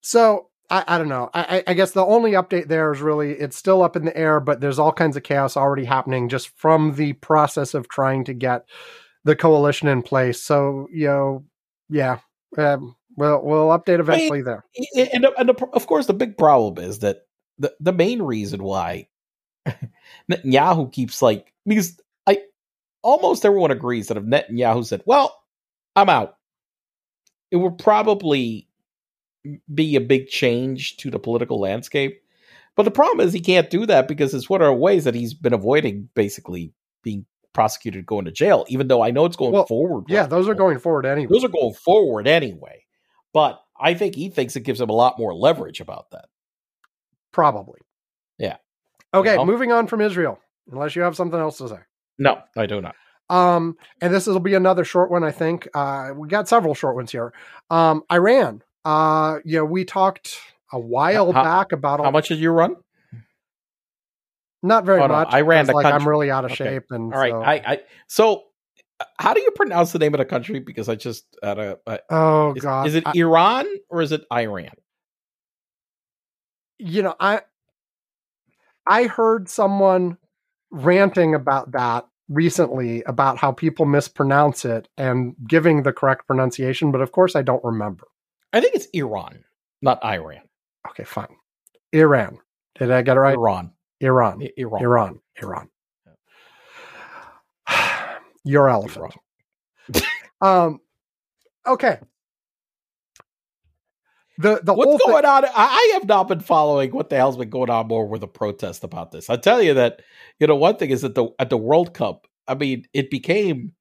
So 0.00 0.48
I, 0.70 0.84
I 0.86 0.98
don't 0.98 1.08
know. 1.08 1.30
I, 1.34 1.62
I- 1.66 1.74
guess 1.74 1.92
the 1.92 2.04
only 2.04 2.32
update 2.32 2.68
there 2.68 2.92
is 2.92 3.00
really 3.00 3.32
it's 3.32 3.56
still 3.56 3.82
up 3.82 3.96
in 3.96 4.04
the 4.04 4.16
air, 4.16 4.40
but 4.40 4.60
there's 4.60 4.78
all 4.78 4.92
kinds 4.92 5.16
of 5.16 5.22
chaos 5.22 5.56
already 5.56 5.84
happening 5.84 6.28
just 6.28 6.48
from 6.56 6.94
the 6.94 7.12
process 7.14 7.74
of 7.74 7.88
trying 7.88 8.24
to 8.24 8.34
get 8.34 8.64
the 9.24 9.36
coalition 9.36 9.88
in 9.88 10.02
place. 10.02 10.42
So 10.42 10.88
you 10.92 11.06
know, 11.06 11.44
yeah, 11.88 12.18
um, 12.56 12.96
we'll 13.16 13.42
we'll 13.42 13.68
update 13.68 14.00
eventually 14.00 14.42
there. 14.42 14.64
and, 14.96 15.26
and 15.38 15.48
the, 15.48 15.68
of 15.72 15.86
course 15.86 16.06
the 16.06 16.14
big 16.14 16.36
problem 16.36 16.84
is 16.84 17.00
that 17.00 17.22
the, 17.58 17.72
the 17.80 17.92
main 17.92 18.22
reason 18.22 18.62
why 18.62 19.08
Netanyahu 20.30 20.92
keeps 20.92 21.20
like 21.22 21.52
because 21.66 22.00
I 22.26 22.38
almost 23.02 23.44
everyone 23.44 23.70
agrees 23.70 24.08
that 24.08 24.16
if 24.16 24.24
Netanyahu 24.24 24.84
said, 24.84 25.02
"Well, 25.04 25.36
I'm 25.94 26.08
out," 26.08 26.36
it 27.50 27.56
would 27.56 27.78
probably 27.78 28.68
be 29.72 29.96
a 29.96 30.00
big 30.00 30.28
change 30.28 30.96
to 30.98 31.11
the 31.11 31.18
political 31.18 31.61
landscape. 31.61 32.22
But 32.76 32.84
the 32.84 32.90
problem 32.90 33.26
is 33.26 33.32
he 33.32 33.40
can't 33.40 33.68
do 33.68 33.84
that 33.86 34.08
because 34.08 34.32
it's 34.32 34.48
one 34.48 34.62
of 34.62 34.66
the 34.66 34.72
ways 34.72 35.04
that 35.04 35.14
he's 35.14 35.34
been 35.34 35.52
avoiding 35.52 36.08
basically 36.14 36.72
being 37.02 37.26
prosecuted, 37.52 38.06
going 38.06 38.24
to 38.26 38.30
jail. 38.30 38.64
Even 38.68 38.88
though 38.88 39.02
I 39.02 39.11
know 39.11 39.24
it's 39.24 39.36
going 39.36 39.52
Well, 39.52 39.66
forward. 39.66 40.04
Yeah, 40.08 40.26
those 40.26 40.48
are 40.48 40.54
going 40.54 40.78
forward 40.78 41.04
anyway. 41.04 41.28
Those 41.30 41.44
are 41.44 41.48
going 41.48 41.74
forward 41.74 42.28
anyway. 42.28 42.84
But 43.32 43.60
I 43.80 43.94
think 43.94 44.14
he 44.14 44.28
thinks 44.28 44.56
it 44.56 44.60
gives 44.60 44.80
him 44.80 44.90
a 44.90 44.94
lot 44.94 45.18
more 45.18 45.34
leverage 45.34 45.80
about 45.80 46.10
that. 46.10 46.26
Probably. 47.32 47.80
Yeah. 48.38 48.56
Okay, 49.14 49.32
You 49.32 49.36
know? 49.38 49.44
moving 49.46 49.72
on 49.72 49.86
from 49.86 50.00
Israel. 50.00 50.38
Unless 50.70 50.94
you 50.96 51.02
have 51.02 51.16
something 51.16 51.38
else 51.38 51.58
to 51.58 51.68
say. 51.68 51.78
No, 52.18 52.40
I 52.56 52.66
do 52.66 52.80
not. 52.80 52.94
Um, 53.28 53.76
and 54.00 54.12
this 54.12 54.26
will 54.26 54.40
be 54.40 54.54
another 54.54 54.84
short 54.84 55.10
one, 55.10 55.22
I 55.24 55.30
think. 55.30 55.68
Uh, 55.74 56.10
we 56.14 56.28
got 56.28 56.48
several 56.48 56.74
short 56.74 56.96
ones 56.96 57.12
here. 57.12 57.32
Um, 57.70 58.02
Iran. 58.10 58.62
Uh, 58.84 59.38
you 59.44 59.58
know, 59.58 59.64
we 59.64 59.84
talked 59.84 60.38
a 60.72 60.78
while 60.78 61.32
How- 61.32 61.42
back 61.44 61.72
about 61.72 62.00
How 62.00 62.10
much 62.10 62.28
did 62.28 62.38
you 62.38 62.50
run? 62.50 62.76
not 64.62 64.84
very 64.84 65.00
Oh, 65.00 65.06
no, 65.06 65.14
much. 65.14 65.32
Iran, 65.32 65.64
'cause, 65.64 65.68
the 65.68 65.74
like 65.74 65.86
I'm 65.94 66.06
really 66.08 66.30
out 66.30 66.44
of 66.44 66.52
Okay. 66.52 66.64
shape, 66.64 66.84
and 66.90 67.12
All 67.14 67.18
right, 67.20 67.32
so- 67.32 67.42
I, 67.42 67.54
I 67.72 67.80
so 68.08 68.44
how 69.18 69.34
do 69.34 69.40
you 69.40 69.51
pronounce 69.53 69.92
the 69.92 69.98
name 69.98 70.14
of 70.14 70.18
the 70.18 70.24
country? 70.24 70.61
Because 70.61 70.88
I 70.88 70.94
just 70.94 71.24
had 71.42 71.59
a. 71.59 71.78
I- 71.86 72.01
oh 72.11 72.55
is, 72.55 72.62
god, 72.62 72.86
is 72.86 72.94
it 72.94 73.05
I- 73.07 73.12
Iran 73.16 73.66
or 73.88 74.03
is 74.03 74.12
it 74.12 74.24
Iran? 74.32 74.70
you 76.78 77.03
know, 77.03 77.14
I 77.20 77.42
I 78.86 79.05
heard 79.05 79.48
someone 79.48 80.16
ranting 80.70 81.34
about 81.34 81.72
that 81.72 82.07
recently 82.28 83.03
about 83.05 83.38
how 83.38 83.53
people 83.53 83.86
mispronounce 83.86 84.64
it 84.64 84.88
and 84.96 85.34
giving 85.46 85.82
the 85.82 85.92
correct 85.92 86.26
pronunciation, 86.26 86.90
but 86.92 87.01
of 87.01 87.12
course 87.12 87.36
I 87.36 87.42
don't 87.42 87.62
remember. 87.64 88.05
I 88.53 88.61
think 88.61 88.74
it's 88.74 88.86
Iran, 88.94 89.44
not 89.82 90.03
Iran. 90.05 90.42
Okay, 90.90 91.05
fine. 91.05 91.36
Iran. 91.92 92.38
Did 92.78 92.90
I 92.90 93.03
get 93.03 93.16
it 93.16 93.20
right? 93.20 93.34
Iran. 93.34 93.72
Iran. 94.01 94.42
I- 94.42 94.53
Iran. 94.57 94.82
Iran. 94.82 95.20
Iran. 95.42 95.68
Your 98.45 98.68
elephant. 98.68 99.14
Um 100.41 100.80
okay. 101.66 101.99
The 104.41 104.61
the 104.62 104.72
What's 104.72 105.05
thing, 105.05 105.12
going 105.12 105.26
on? 105.26 105.45
I, 105.55 105.91
have 105.93 106.09
not 106.09 106.26
been 106.28 106.41
following 106.41 106.93
what 106.93 107.11
the 107.11 107.16
hell's 107.16 107.36
been 107.36 107.51
going 107.51 107.68
on 107.68 107.88
more 107.88 108.07
with 108.07 108.22
the 108.22 108.26
protest 108.26 108.84
about 108.84 109.12
this. 109.12 109.28
I 109.28 109.36
tell 109.36 109.62
you 109.62 109.74
that 109.74 110.01
you 110.38 110.47
know 110.47 110.57
one 110.57 110.76
thing 110.76 110.88
is 110.88 111.03
that 111.03 111.14
the 111.14 111.28
at 111.38 111.51
the 111.51 111.59
World 111.59 111.93
Cup, 111.93 112.26
I 112.49 112.55
mean, 112.55 112.86
it 112.95 113.11
became 113.11 113.72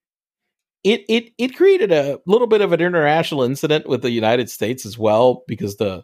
it 0.84 1.06
it 1.08 1.32
it 1.38 1.56
created 1.56 1.94
a 1.94 2.20
little 2.26 2.48
bit 2.48 2.60
of 2.60 2.74
an 2.74 2.82
international 2.82 3.44
incident 3.44 3.88
with 3.88 4.02
the 4.02 4.12
United 4.12 4.50
States 4.50 4.86
as 4.86 4.98
well 4.98 5.44
because 5.48 5.78
the 5.78 6.04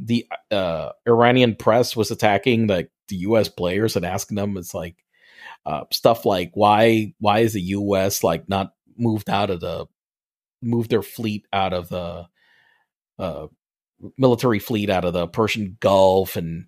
the 0.00 0.26
uh, 0.50 0.90
Iranian 1.06 1.54
press 1.54 1.94
was 1.94 2.10
attacking 2.10 2.66
like 2.66 2.90
the 3.06 3.16
U.S. 3.16 3.48
players 3.48 3.94
and 3.94 4.04
asking 4.04 4.36
them 4.36 4.56
it's 4.56 4.74
like 4.74 4.96
uh, 5.66 5.84
stuff 5.92 6.24
like 6.26 6.50
why 6.54 7.14
why 7.18 7.40
is 7.40 7.52
the 7.54 7.60
U.S. 7.62 8.24
like 8.24 8.48
not 8.48 8.74
moved 8.96 9.30
out 9.30 9.50
of 9.50 9.60
the 9.60 9.86
moved 10.62 10.90
their 10.90 11.02
fleet 11.02 11.46
out 11.52 11.72
of 11.72 11.88
the 11.88 12.26
uh, 13.18 13.46
military 14.18 14.58
fleet 14.58 14.90
out 14.90 15.04
of 15.04 15.12
the 15.12 15.26
Persian 15.28 15.76
Gulf, 15.80 16.36
and 16.36 16.66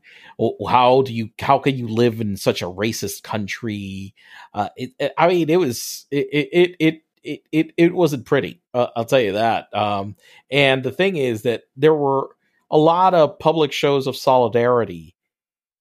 how 0.68 1.03
do 1.03 1.12
you 1.12 1.30
how 1.40 1.59
can 1.59 1.76
you 1.76 1.88
live 1.88 2.20
in 2.20 2.36
such 2.36 2.62
a 2.62 2.66
racist 2.66 3.22
country? 3.22 4.14
Uh, 4.53 4.68
it, 4.76 4.90
it- 4.99 5.12
I 5.18 5.28
mean, 5.28 5.51
it 5.51 5.59
was 5.59 6.07
it 6.11 6.28
it 6.32 6.76
it 6.80 7.03
it 7.22 7.42
it, 7.53 7.72
it 7.76 7.95
wasn't 7.95 8.26
pretty. 8.26 8.62
Uh, 8.72 8.88
I'll 8.97 9.05
tell 9.05 9.20
you 9.20 9.32
that. 9.32 9.74
Um, 9.74 10.16
and 10.51 10.82
the 10.82 10.92
thing 10.92 11.16
is 11.16 11.42
that 11.42 11.62
there 11.76 11.95
were 11.95 12.30
a 12.70 12.78
lot 12.78 13.14
of 13.14 13.38
public 13.38 13.72
shows 13.72 14.07
of 14.07 14.16
solidarity 14.16 15.14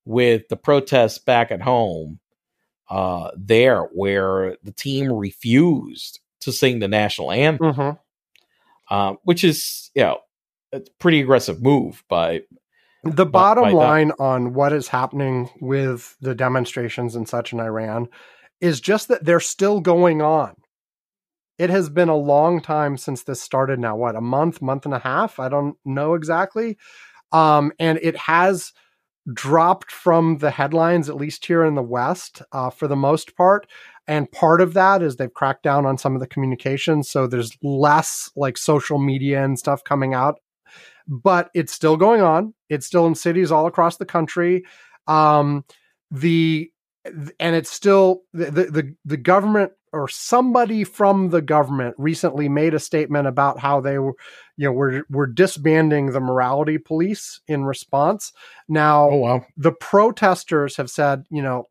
with 0.05 0.47
the 0.49 0.57
protests 0.57 1.19
back 1.19 1.51
at 1.51 1.61
home. 1.61 2.19
Uh, 2.89 3.31
there 3.37 3.83
where 3.93 4.57
the 4.63 4.71
team 4.71 5.11
refused 5.11 6.19
to 6.41 6.51
sing 6.51 6.79
the 6.79 6.87
national 6.87 7.31
anthem 7.31 7.73
Mhm. 7.73 7.99
um, 8.91 9.17
which 9.23 9.43
is 9.43 9.89
you 9.95 10.03
know 10.03 10.19
a 10.73 10.81
pretty 10.99 11.21
aggressive 11.21 11.61
move 11.61 12.03
by 12.09 12.41
The 13.03 13.25
But 13.25 13.31
bottom 13.31 13.63
by 13.63 13.71
line 13.71 14.11
on 14.19 14.53
what 14.53 14.73
is 14.73 14.87
happening 14.89 15.49
with 15.61 16.15
the 16.21 16.35
demonstrations 16.35 17.15
and 17.15 17.27
such 17.27 17.53
in 17.53 17.59
Iran 17.59 18.09
is 18.61 18.79
just 18.81 19.07
that 19.09 19.23
they're 19.25 19.39
still 19.39 19.79
going 19.81 20.21
on. 20.21 20.55
It 21.57 21.69
has 21.69 21.89
been 21.89 22.09
a 22.09 22.15
long 22.17 22.61
time 22.61 22.97
since 22.97 23.23
this 23.23 23.41
started 23.41 23.79
now. 23.79 23.95
What, 23.95 24.15
a 24.15 24.21
month, 24.21 24.61
month 24.61 24.85
and 24.85 24.93
a 24.93 24.99
half? 24.99 25.39
I 25.39 25.49
don't 25.49 25.77
know 25.85 26.13
exactly. 26.15 26.77
Um, 27.31 27.71
and 27.79 27.99
it 28.01 28.15
has 28.17 28.71
dropped 29.31 29.91
from 29.91 30.39
the 30.39 30.51
headlines, 30.51 31.09
at 31.09 31.15
least 31.15 31.45
here 31.45 31.63
in 31.63 31.75
the 31.75 31.83
West, 31.83 32.41
uh, 32.51 32.69
for 32.69 32.87
the 32.87 32.95
most 32.95 33.35
part. 33.37 33.67
And 34.07 34.31
part 34.31 34.59
of 34.59 34.73
that 34.73 35.01
is 35.01 35.15
they've 35.15 35.33
cracked 35.33 35.63
down 35.63 35.85
on 35.85 35.97
some 35.97 36.13
of 36.13 36.19
the 36.19 36.27
communications. 36.27 37.09
So 37.09 37.25
there's 37.25 37.57
less 37.61 38.29
like 38.35 38.57
social 38.57 38.99
media 38.99 39.43
and 39.43 39.57
stuff 39.57 39.83
coming 39.83 40.13
out 40.13 40.39
but 41.07 41.49
it's 41.53 41.73
still 41.73 41.97
going 41.97 42.21
on. 42.21 42.53
It's 42.69 42.85
still 42.85 43.05
in 43.07 43.15
cities 43.15 43.51
all 43.51 43.67
across 43.67 43.97
the 43.97 44.05
country. 44.05 44.63
Um, 45.07 45.65
the 46.11 46.71
and 47.39 47.55
it's 47.55 47.71
still 47.71 48.21
the, 48.33 48.45
the 48.45 48.63
the 48.65 48.95
the 49.03 49.17
government 49.17 49.73
or 49.93 50.07
somebody 50.07 50.83
from 50.83 51.29
the 51.29 51.41
government 51.41 51.95
recently 51.97 52.49
made 52.49 52.73
a 52.73 52.79
statement 52.79 53.27
about 53.27 53.59
how 53.59 53.79
they 53.79 53.99
were, 53.99 54.15
you 54.57 54.67
know, 54.67 54.71
were 54.73 55.05
were 55.09 55.27
disbanding 55.27 56.11
the 56.11 56.19
morality 56.19 56.77
police 56.77 57.39
in 57.47 57.63
response. 57.63 58.33
Now, 58.67 59.09
wow 59.09 59.45
the 59.55 59.71
protesters 59.71 60.75
have 60.77 60.89
said, 60.89 61.25
you 61.29 61.41
know, 61.41 61.67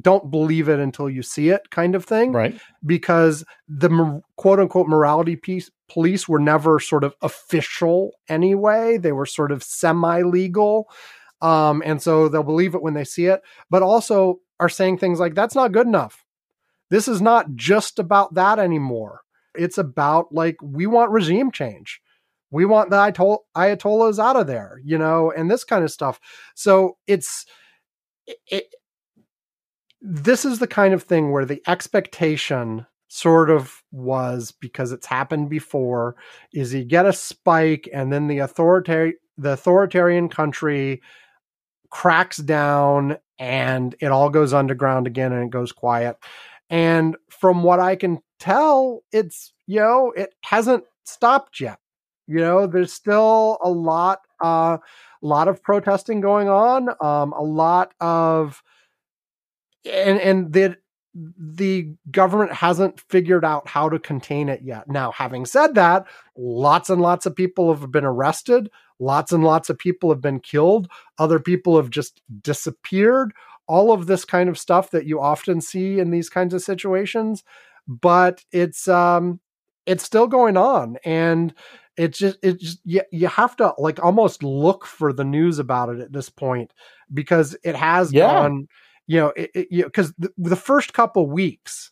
don't 0.00 0.30
believe 0.30 0.68
it 0.68 0.80
until 0.80 1.08
you 1.08 1.22
see 1.22 1.50
it, 1.50 1.70
kind 1.70 1.94
of 1.94 2.04
thing 2.04 2.32
right 2.32 2.58
because 2.84 3.44
the 3.68 4.20
quote 4.36 4.60
unquote 4.60 4.88
morality 4.88 5.36
piece, 5.36 5.70
police 5.88 6.28
were 6.28 6.40
never 6.40 6.80
sort 6.80 7.04
of 7.04 7.14
official 7.22 8.12
anyway. 8.28 8.98
They 8.98 9.12
were 9.12 9.26
sort 9.26 9.52
of 9.52 9.62
semi 9.62 10.22
legal. 10.22 10.88
Um, 11.40 11.82
and 11.84 12.00
so 12.00 12.28
they'll 12.28 12.42
believe 12.42 12.74
it 12.74 12.82
when 12.82 12.94
they 12.94 13.04
see 13.04 13.26
it, 13.26 13.42
but 13.70 13.82
also 13.82 14.40
are 14.60 14.68
saying 14.68 14.98
things 14.98 15.20
like, 15.20 15.34
that's 15.34 15.54
not 15.54 15.72
good 15.72 15.86
enough. 15.86 16.23
This 16.94 17.08
is 17.08 17.20
not 17.20 17.56
just 17.56 17.98
about 17.98 18.34
that 18.34 18.60
anymore. 18.60 19.22
It's 19.56 19.78
about 19.78 20.32
like, 20.32 20.54
we 20.62 20.86
want 20.86 21.10
regime 21.10 21.50
change. 21.50 22.00
We 22.52 22.66
want 22.66 22.90
the 22.90 22.96
Ayatol- 22.96 23.40
Ayatollahs 23.56 24.22
out 24.22 24.36
of 24.36 24.46
there, 24.46 24.80
you 24.84 24.96
know, 24.96 25.32
and 25.32 25.50
this 25.50 25.64
kind 25.64 25.82
of 25.82 25.90
stuff. 25.90 26.20
So 26.54 26.96
it's, 27.08 27.46
it, 28.28 28.36
it, 28.46 28.74
this 30.00 30.44
is 30.44 30.60
the 30.60 30.68
kind 30.68 30.94
of 30.94 31.02
thing 31.02 31.32
where 31.32 31.44
the 31.44 31.60
expectation 31.66 32.86
sort 33.08 33.50
of 33.50 33.82
was 33.90 34.52
because 34.52 34.92
it's 34.92 35.06
happened 35.06 35.50
before 35.50 36.14
is 36.52 36.72
you 36.72 36.84
get 36.84 37.06
a 37.06 37.12
spike 37.12 37.88
and 37.92 38.12
then 38.12 38.28
the 38.28 38.38
authoritarian 38.38 39.16
the 39.36 39.54
authoritarian 39.54 40.28
country 40.28 41.02
cracks 41.90 42.36
down 42.36 43.16
and 43.40 43.96
it 44.00 44.12
all 44.12 44.30
goes 44.30 44.52
underground 44.52 45.08
again 45.08 45.32
and 45.32 45.44
it 45.44 45.50
goes 45.50 45.72
quiet 45.72 46.16
And 46.70 47.16
from 47.30 47.62
what 47.62 47.80
I 47.80 47.96
can 47.96 48.20
tell, 48.38 49.02
it's, 49.12 49.52
you 49.66 49.80
know, 49.80 50.12
it 50.16 50.34
hasn't 50.42 50.84
stopped 51.04 51.60
yet. 51.60 51.78
You 52.26 52.38
know, 52.38 52.66
there's 52.66 52.92
still 52.92 53.58
a 53.62 53.70
lot, 53.70 54.20
uh, 54.42 54.78
a 55.22 55.26
lot 55.26 55.48
of 55.48 55.62
protesting 55.62 56.20
going 56.20 56.48
on, 56.48 56.88
um, 57.00 57.32
a 57.32 57.42
lot 57.42 57.92
of, 58.00 58.62
and 59.84 60.18
and 60.18 60.52
the 60.52 60.76
the 61.14 61.94
government 62.10 62.52
hasn't 62.52 63.00
figured 63.08 63.44
out 63.44 63.68
how 63.68 63.88
to 63.88 63.98
contain 63.98 64.48
it 64.48 64.62
yet. 64.62 64.88
Now, 64.88 65.12
having 65.12 65.46
said 65.46 65.74
that, 65.76 66.06
lots 66.36 66.90
and 66.90 67.00
lots 67.00 67.26
of 67.26 67.36
people 67.36 67.72
have 67.72 67.92
been 67.92 68.04
arrested, 68.04 68.70
lots 68.98 69.30
and 69.30 69.44
lots 69.44 69.70
of 69.70 69.78
people 69.78 70.10
have 70.10 70.20
been 70.20 70.40
killed, 70.40 70.88
other 71.18 71.38
people 71.38 71.76
have 71.76 71.90
just 71.90 72.20
disappeared. 72.42 73.32
All 73.66 73.92
of 73.92 74.06
this 74.06 74.24
kind 74.24 74.48
of 74.48 74.58
stuff 74.58 74.90
that 74.90 75.06
you 75.06 75.20
often 75.20 75.60
see 75.60 75.98
in 75.98 76.10
these 76.10 76.28
kinds 76.28 76.54
of 76.54 76.62
situations, 76.62 77.42
but 77.86 78.44
it's 78.52 78.88
um 78.88 79.40
it's 79.86 80.04
still 80.04 80.26
going 80.26 80.56
on 80.56 80.96
and 81.04 81.54
it's 81.96 82.18
just 82.18 82.38
it's 82.42 82.62
just 82.62 82.80
you, 82.84 83.02
you 83.12 83.28
have 83.28 83.56
to 83.56 83.72
like 83.78 84.02
almost 84.02 84.42
look 84.42 84.86
for 84.86 85.12
the 85.12 85.24
news 85.24 85.58
about 85.58 85.90
it 85.90 86.00
at 86.00 86.12
this 86.12 86.28
point 86.30 86.72
because 87.12 87.56
it 87.64 87.76
has 87.76 88.12
Yeah. 88.12 88.46
gone 88.46 88.66
you 89.06 89.20
know 89.20 89.32
it, 89.36 89.50
it, 89.54 89.68
you 89.70 89.84
because 89.84 90.12
the, 90.18 90.32
the 90.38 90.56
first 90.56 90.92
couple 90.94 91.28
weeks 91.30 91.90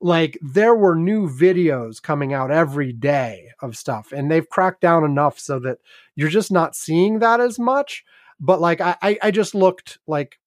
like 0.00 0.38
there 0.42 0.74
were 0.74 0.94
new 0.96 1.28
videos 1.28 2.00
coming 2.02 2.32
out 2.32 2.50
every 2.50 2.92
day 2.92 3.48
of 3.60 3.76
stuff 3.76 4.12
and 4.12 4.30
they've 4.30 4.48
cracked 4.48 4.80
down 4.80 5.04
enough 5.04 5.38
so 5.38 5.58
that 5.58 5.78
you're 6.16 6.28
just 6.28 6.50
not 6.50 6.74
seeing 6.74 7.18
that 7.18 7.40
as 7.40 7.58
much 7.58 8.04
but 8.40 8.60
like 8.60 8.80
i 8.80 8.96
i, 9.02 9.18
I 9.24 9.30
just 9.30 9.54
looked 9.54 9.98
like 10.06 10.38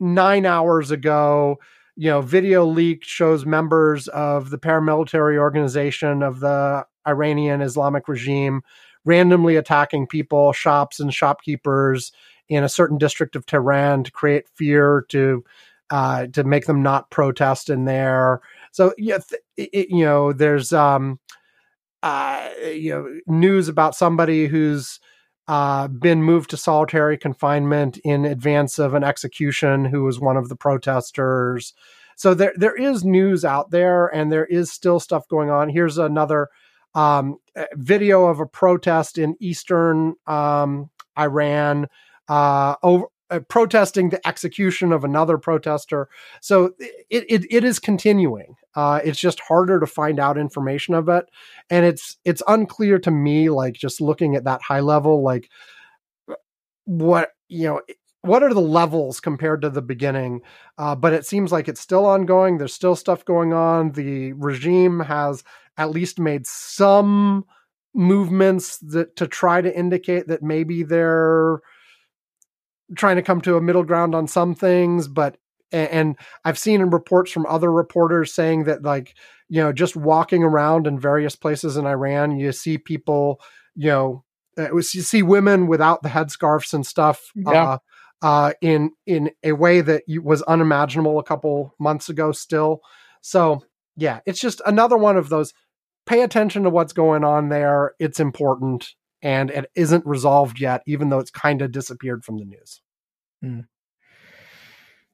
nine 0.00 0.46
hours 0.46 0.90
ago 0.90 1.58
you 1.96 2.08
know 2.08 2.20
video 2.22 2.64
leak 2.64 3.04
shows 3.04 3.44
members 3.44 4.08
of 4.08 4.50
the 4.50 4.58
paramilitary 4.58 5.36
organization 5.36 6.22
of 6.22 6.40
the 6.40 6.84
iranian 7.06 7.60
islamic 7.60 8.08
regime 8.08 8.62
randomly 9.04 9.56
attacking 9.56 10.06
people 10.06 10.52
shops 10.52 11.00
and 11.00 11.12
shopkeepers 11.12 12.12
in 12.48 12.64
a 12.64 12.68
certain 12.68 12.98
district 12.98 13.36
of 13.36 13.46
tehran 13.46 14.02
to 14.02 14.10
create 14.10 14.48
fear 14.56 15.04
to 15.08 15.44
uh, 15.90 16.26
to 16.28 16.44
make 16.44 16.66
them 16.66 16.82
not 16.82 17.10
protest 17.10 17.68
in 17.68 17.84
there. 17.84 18.40
So 18.72 18.94
yeah, 18.96 19.18
th- 19.18 19.42
it, 19.56 19.90
you 19.90 20.04
know, 20.04 20.32
there's 20.32 20.72
um, 20.72 21.18
uh, 22.02 22.48
you 22.64 22.90
know, 22.90 23.20
news 23.26 23.68
about 23.68 23.94
somebody 23.94 24.46
who's 24.46 25.00
uh, 25.50 25.88
been 25.88 26.22
moved 26.22 26.48
to 26.48 26.56
solitary 26.56 27.18
confinement 27.18 27.98
in 28.04 28.24
advance 28.24 28.78
of 28.78 28.94
an 28.94 29.02
execution, 29.02 29.84
who 29.84 30.04
was 30.04 30.20
one 30.20 30.36
of 30.36 30.48
the 30.48 30.54
protesters. 30.54 31.74
So 32.14 32.34
there, 32.34 32.52
there 32.54 32.76
is 32.76 33.04
news 33.04 33.44
out 33.44 33.72
there, 33.72 34.06
and 34.06 34.30
there 34.30 34.46
is 34.46 34.70
still 34.70 35.00
stuff 35.00 35.26
going 35.26 35.50
on. 35.50 35.68
Here's 35.68 35.98
another 35.98 36.50
um, 36.94 37.38
uh, 37.56 37.64
video 37.74 38.26
of 38.26 38.38
a 38.38 38.46
protest 38.46 39.18
in 39.18 39.34
eastern 39.40 40.14
um, 40.28 40.88
Iran 41.18 41.88
uh, 42.28 42.76
over, 42.84 43.06
uh, 43.30 43.40
protesting 43.40 44.10
the 44.10 44.24
execution 44.24 44.92
of 44.92 45.02
another 45.02 45.36
protester. 45.36 46.08
So 46.40 46.74
it, 46.78 47.24
it, 47.28 47.46
it 47.50 47.64
is 47.64 47.80
continuing. 47.80 48.54
Uh, 48.74 49.00
it's 49.04 49.18
just 49.18 49.40
harder 49.40 49.80
to 49.80 49.86
find 49.86 50.20
out 50.20 50.38
information 50.38 50.94
of 50.94 51.08
it, 51.08 51.26
and 51.70 51.84
it's 51.84 52.16
it's 52.24 52.42
unclear 52.46 52.98
to 53.00 53.10
me. 53.10 53.50
Like 53.50 53.74
just 53.74 54.00
looking 54.00 54.36
at 54.36 54.44
that 54.44 54.62
high 54.62 54.80
level, 54.80 55.22
like 55.22 55.50
what 56.84 57.30
you 57.48 57.64
know. 57.64 57.80
What 58.22 58.42
are 58.42 58.52
the 58.52 58.60
levels 58.60 59.18
compared 59.18 59.62
to 59.62 59.70
the 59.70 59.80
beginning? 59.80 60.42
Uh, 60.76 60.94
but 60.94 61.14
it 61.14 61.24
seems 61.24 61.52
like 61.52 61.68
it's 61.68 61.80
still 61.80 62.04
ongoing. 62.04 62.58
There's 62.58 62.74
still 62.74 62.94
stuff 62.94 63.24
going 63.24 63.54
on. 63.54 63.92
The 63.92 64.34
regime 64.34 65.00
has 65.00 65.42
at 65.78 65.88
least 65.88 66.18
made 66.18 66.46
some 66.46 67.46
movements 67.94 68.76
that 68.78 69.16
to 69.16 69.26
try 69.26 69.62
to 69.62 69.74
indicate 69.74 70.28
that 70.28 70.42
maybe 70.42 70.82
they're 70.82 71.60
trying 72.96 73.16
to 73.16 73.22
come 73.22 73.40
to 73.40 73.56
a 73.56 73.60
middle 73.60 73.84
ground 73.84 74.14
on 74.14 74.26
some 74.26 74.54
things, 74.54 75.08
but 75.08 75.36
and 75.72 76.16
I've 76.44 76.58
seen 76.58 76.80
in 76.80 76.90
reports 76.90 77.30
from 77.30 77.46
other 77.46 77.70
reporters 77.72 78.34
saying 78.34 78.64
that 78.64 78.82
like 78.82 79.14
you 79.48 79.62
know 79.62 79.72
just 79.72 79.96
walking 79.96 80.42
around 80.42 80.86
in 80.86 80.98
various 80.98 81.36
places 81.36 81.76
in 81.76 81.86
Iran, 81.86 82.38
you 82.38 82.52
see 82.52 82.78
people 82.78 83.40
you 83.74 83.88
know 83.88 84.24
uh, 84.58 84.74
you 84.74 84.82
see 84.82 85.22
women 85.22 85.66
without 85.66 86.02
the 86.02 86.08
headscarves 86.08 86.74
and 86.74 86.86
stuff. 86.86 87.30
Yeah. 87.34 87.72
Uh, 87.72 87.78
uh, 88.22 88.52
in 88.60 88.90
in 89.06 89.30
a 89.42 89.52
way 89.52 89.80
that 89.80 90.02
was 90.22 90.42
unimaginable 90.42 91.18
a 91.18 91.24
couple 91.24 91.74
months 91.78 92.10
ago. 92.10 92.32
Still, 92.32 92.80
so 93.22 93.62
yeah, 93.96 94.20
it's 94.26 94.40
just 94.40 94.60
another 94.66 94.96
one 94.96 95.16
of 95.16 95.28
those. 95.28 95.54
Pay 96.06 96.22
attention 96.22 96.64
to 96.64 96.70
what's 96.70 96.92
going 96.92 97.24
on 97.24 97.48
there. 97.48 97.94
It's 97.98 98.20
important, 98.20 98.94
and 99.22 99.50
it 99.50 99.70
isn't 99.74 100.04
resolved 100.04 100.60
yet, 100.60 100.82
even 100.86 101.08
though 101.08 101.18
it's 101.18 101.30
kind 101.30 101.62
of 101.62 101.72
disappeared 101.72 102.24
from 102.24 102.38
the 102.38 102.44
news. 102.44 102.82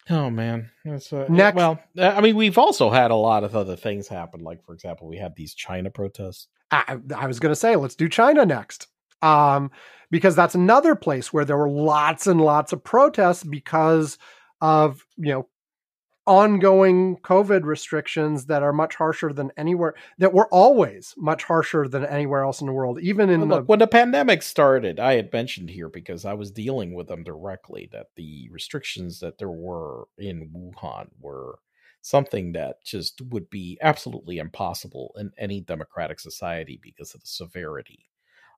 Oh 0.09 0.31
man, 0.31 0.71
That's, 0.85 1.13
uh, 1.13 1.27
Next- 1.29 1.57
Well, 1.57 1.81
uh, 1.99 2.15
I 2.17 2.21
mean, 2.21 2.37
we've 2.37 2.59
also 2.59 2.91
had 2.91 3.11
a 3.11 3.17
lot 3.17 3.43
of 3.43 3.57
other 3.57 3.75
things 3.75 4.07
happen. 4.07 4.43
Like, 4.45 4.63
for 4.65 4.73
example, 4.73 5.09
we 5.09 5.17
had 5.17 5.35
these 5.35 5.53
China 5.53 5.91
protests. 5.91 6.47
I, 6.71 6.99
I 7.15 7.27
was 7.27 7.41
going 7.41 7.51
to 7.51 7.57
say, 7.57 7.75
let's 7.77 7.97
do 7.97 8.09
China 8.09 8.47
next. 8.47 8.87
Um, 9.23 9.71
because 10.11 10.37
that's 10.37 10.55
another 10.55 10.95
place 10.95 11.33
where 11.33 11.45
there 11.45 11.57
were 11.57 11.71
lots 11.71 12.27
and 12.27 12.41
lots 12.41 12.73
of 12.73 12.85
protests 12.85 13.43
because 13.43 14.19
of, 14.61 15.05
you 15.17 15.33
know, 15.33 15.49
ongoing 16.27 17.17
COVID 17.19 17.65
restrictions 17.65 18.47
that 18.47 18.63
are 18.63 18.73
much 18.73 18.97
harsher 18.97 19.33
than 19.33 19.53
anywhere, 19.57 19.95
that 20.19 20.33
were 20.33 20.49
always 20.53 21.15
much 21.17 21.45
harsher 21.45 21.89
than 21.89 22.05
anywhere 22.05 22.43
else 22.43 22.61
in 22.61 22.67
the 22.67 22.73
world, 22.73 23.01
even 23.01 23.31
in 23.31 23.41
Well, 23.41 23.49
the. 23.49 23.55
look, 23.57 23.69
when 23.69 23.79
the 23.79 23.87
pandemic 23.87 24.43
started, 24.43 24.99
I 24.99 25.15
had 25.15 25.33
mentioned 25.33 25.71
here 25.71 25.89
because 25.89 26.25
I 26.25 26.35
was 26.35 26.51
dealing 26.51 26.95
with 26.95 27.09
them 27.09 27.23
directly 27.23 27.89
that 27.93 28.09
the 28.17 28.49
restrictions 28.51 29.21
that 29.21 29.39
there 29.39 29.51
were 29.51 30.05
in 30.19 30.51
Wuhan 30.55 31.09
were 31.21 31.59
something 32.03 32.53
that 32.53 32.85
just 32.85 33.21
would 33.31 33.51
be 33.51 33.79
absolutely 33.83 34.39
impossible 34.39 35.13
in 35.19 35.33
any 35.39 35.61
democratic 35.61 36.21
society 36.21 36.79
because 36.83 37.15
of 37.15 37.21
the 37.21 37.27
severity 37.27 38.07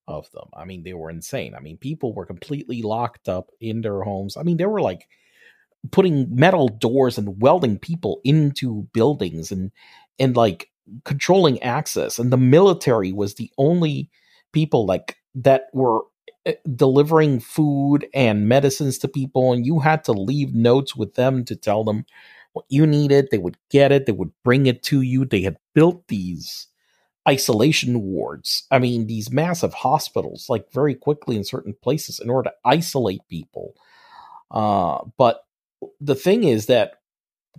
of 0.06 0.30
them. 0.32 0.48
I 0.54 0.64
mean, 0.64 0.82
they 0.82 0.94
were 0.94 1.10
insane. 1.10 1.54
I 1.54 1.60
mean, 1.60 1.76
people 1.76 2.14
were 2.14 2.26
completely 2.26 2.82
locked 2.82 3.28
up 3.28 3.50
in 3.60 3.80
their 3.80 4.02
homes. 4.02 4.36
I 4.36 4.42
mean, 4.42 4.56
they 4.56 4.66
were 4.66 4.80
like 4.80 5.08
putting 5.92 6.34
metal 6.34 6.68
doors 6.68 7.18
and 7.18 7.40
welding 7.40 7.78
people 7.78 8.20
into 8.24 8.88
buildings 8.92 9.50
and 9.52 9.70
and 10.18 10.36
like 10.36 10.70
controlling 11.04 11.62
access. 11.62 12.18
And 12.18 12.32
the 12.32 12.36
military 12.38 13.12
was 13.12 13.34
the 13.34 13.50
only 13.58 14.10
people 14.52 14.86
like 14.86 15.16
that 15.34 15.64
were 15.72 16.00
eh, 16.46 16.54
delivering 16.74 17.40
food 17.40 18.06
and 18.14 18.48
medicines 18.48 18.98
to 18.98 19.08
people 19.08 19.52
and 19.52 19.66
you 19.66 19.78
had 19.80 20.04
to 20.04 20.12
leave 20.12 20.54
notes 20.54 20.96
with 20.96 21.14
them 21.14 21.44
to 21.44 21.56
tell 21.56 21.84
them 21.84 22.04
what 22.54 22.64
you 22.68 22.86
needed. 22.86 23.28
They 23.30 23.38
would 23.38 23.58
get 23.70 23.92
it. 23.92 24.06
They 24.06 24.12
would 24.12 24.32
bring 24.44 24.66
it 24.66 24.82
to 24.84 25.02
you. 25.02 25.24
They 25.24 25.42
had 25.42 25.58
built 25.74 26.08
these 26.08 26.66
isolation 27.28 28.02
wards. 28.02 28.66
I 28.70 28.78
mean 28.78 29.06
these 29.06 29.30
massive 29.30 29.74
hospitals 29.74 30.46
like 30.48 30.72
very 30.72 30.94
quickly 30.94 31.36
in 31.36 31.44
certain 31.44 31.74
places 31.82 32.20
in 32.20 32.30
order 32.30 32.50
to 32.50 32.56
isolate 32.64 33.20
people. 33.28 33.74
Uh 34.50 35.00
but 35.18 35.42
the 36.00 36.14
thing 36.14 36.44
is 36.44 36.66
that 36.66 36.94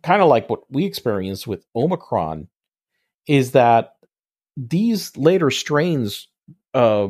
kind 0.03 0.21
of 0.21 0.29
like 0.29 0.49
what 0.49 0.61
we 0.71 0.85
experienced 0.85 1.47
with 1.47 1.65
omicron 1.75 2.47
is 3.27 3.51
that 3.51 3.95
these 4.55 5.15
later 5.17 5.51
strains 5.51 6.27
uh 6.73 7.07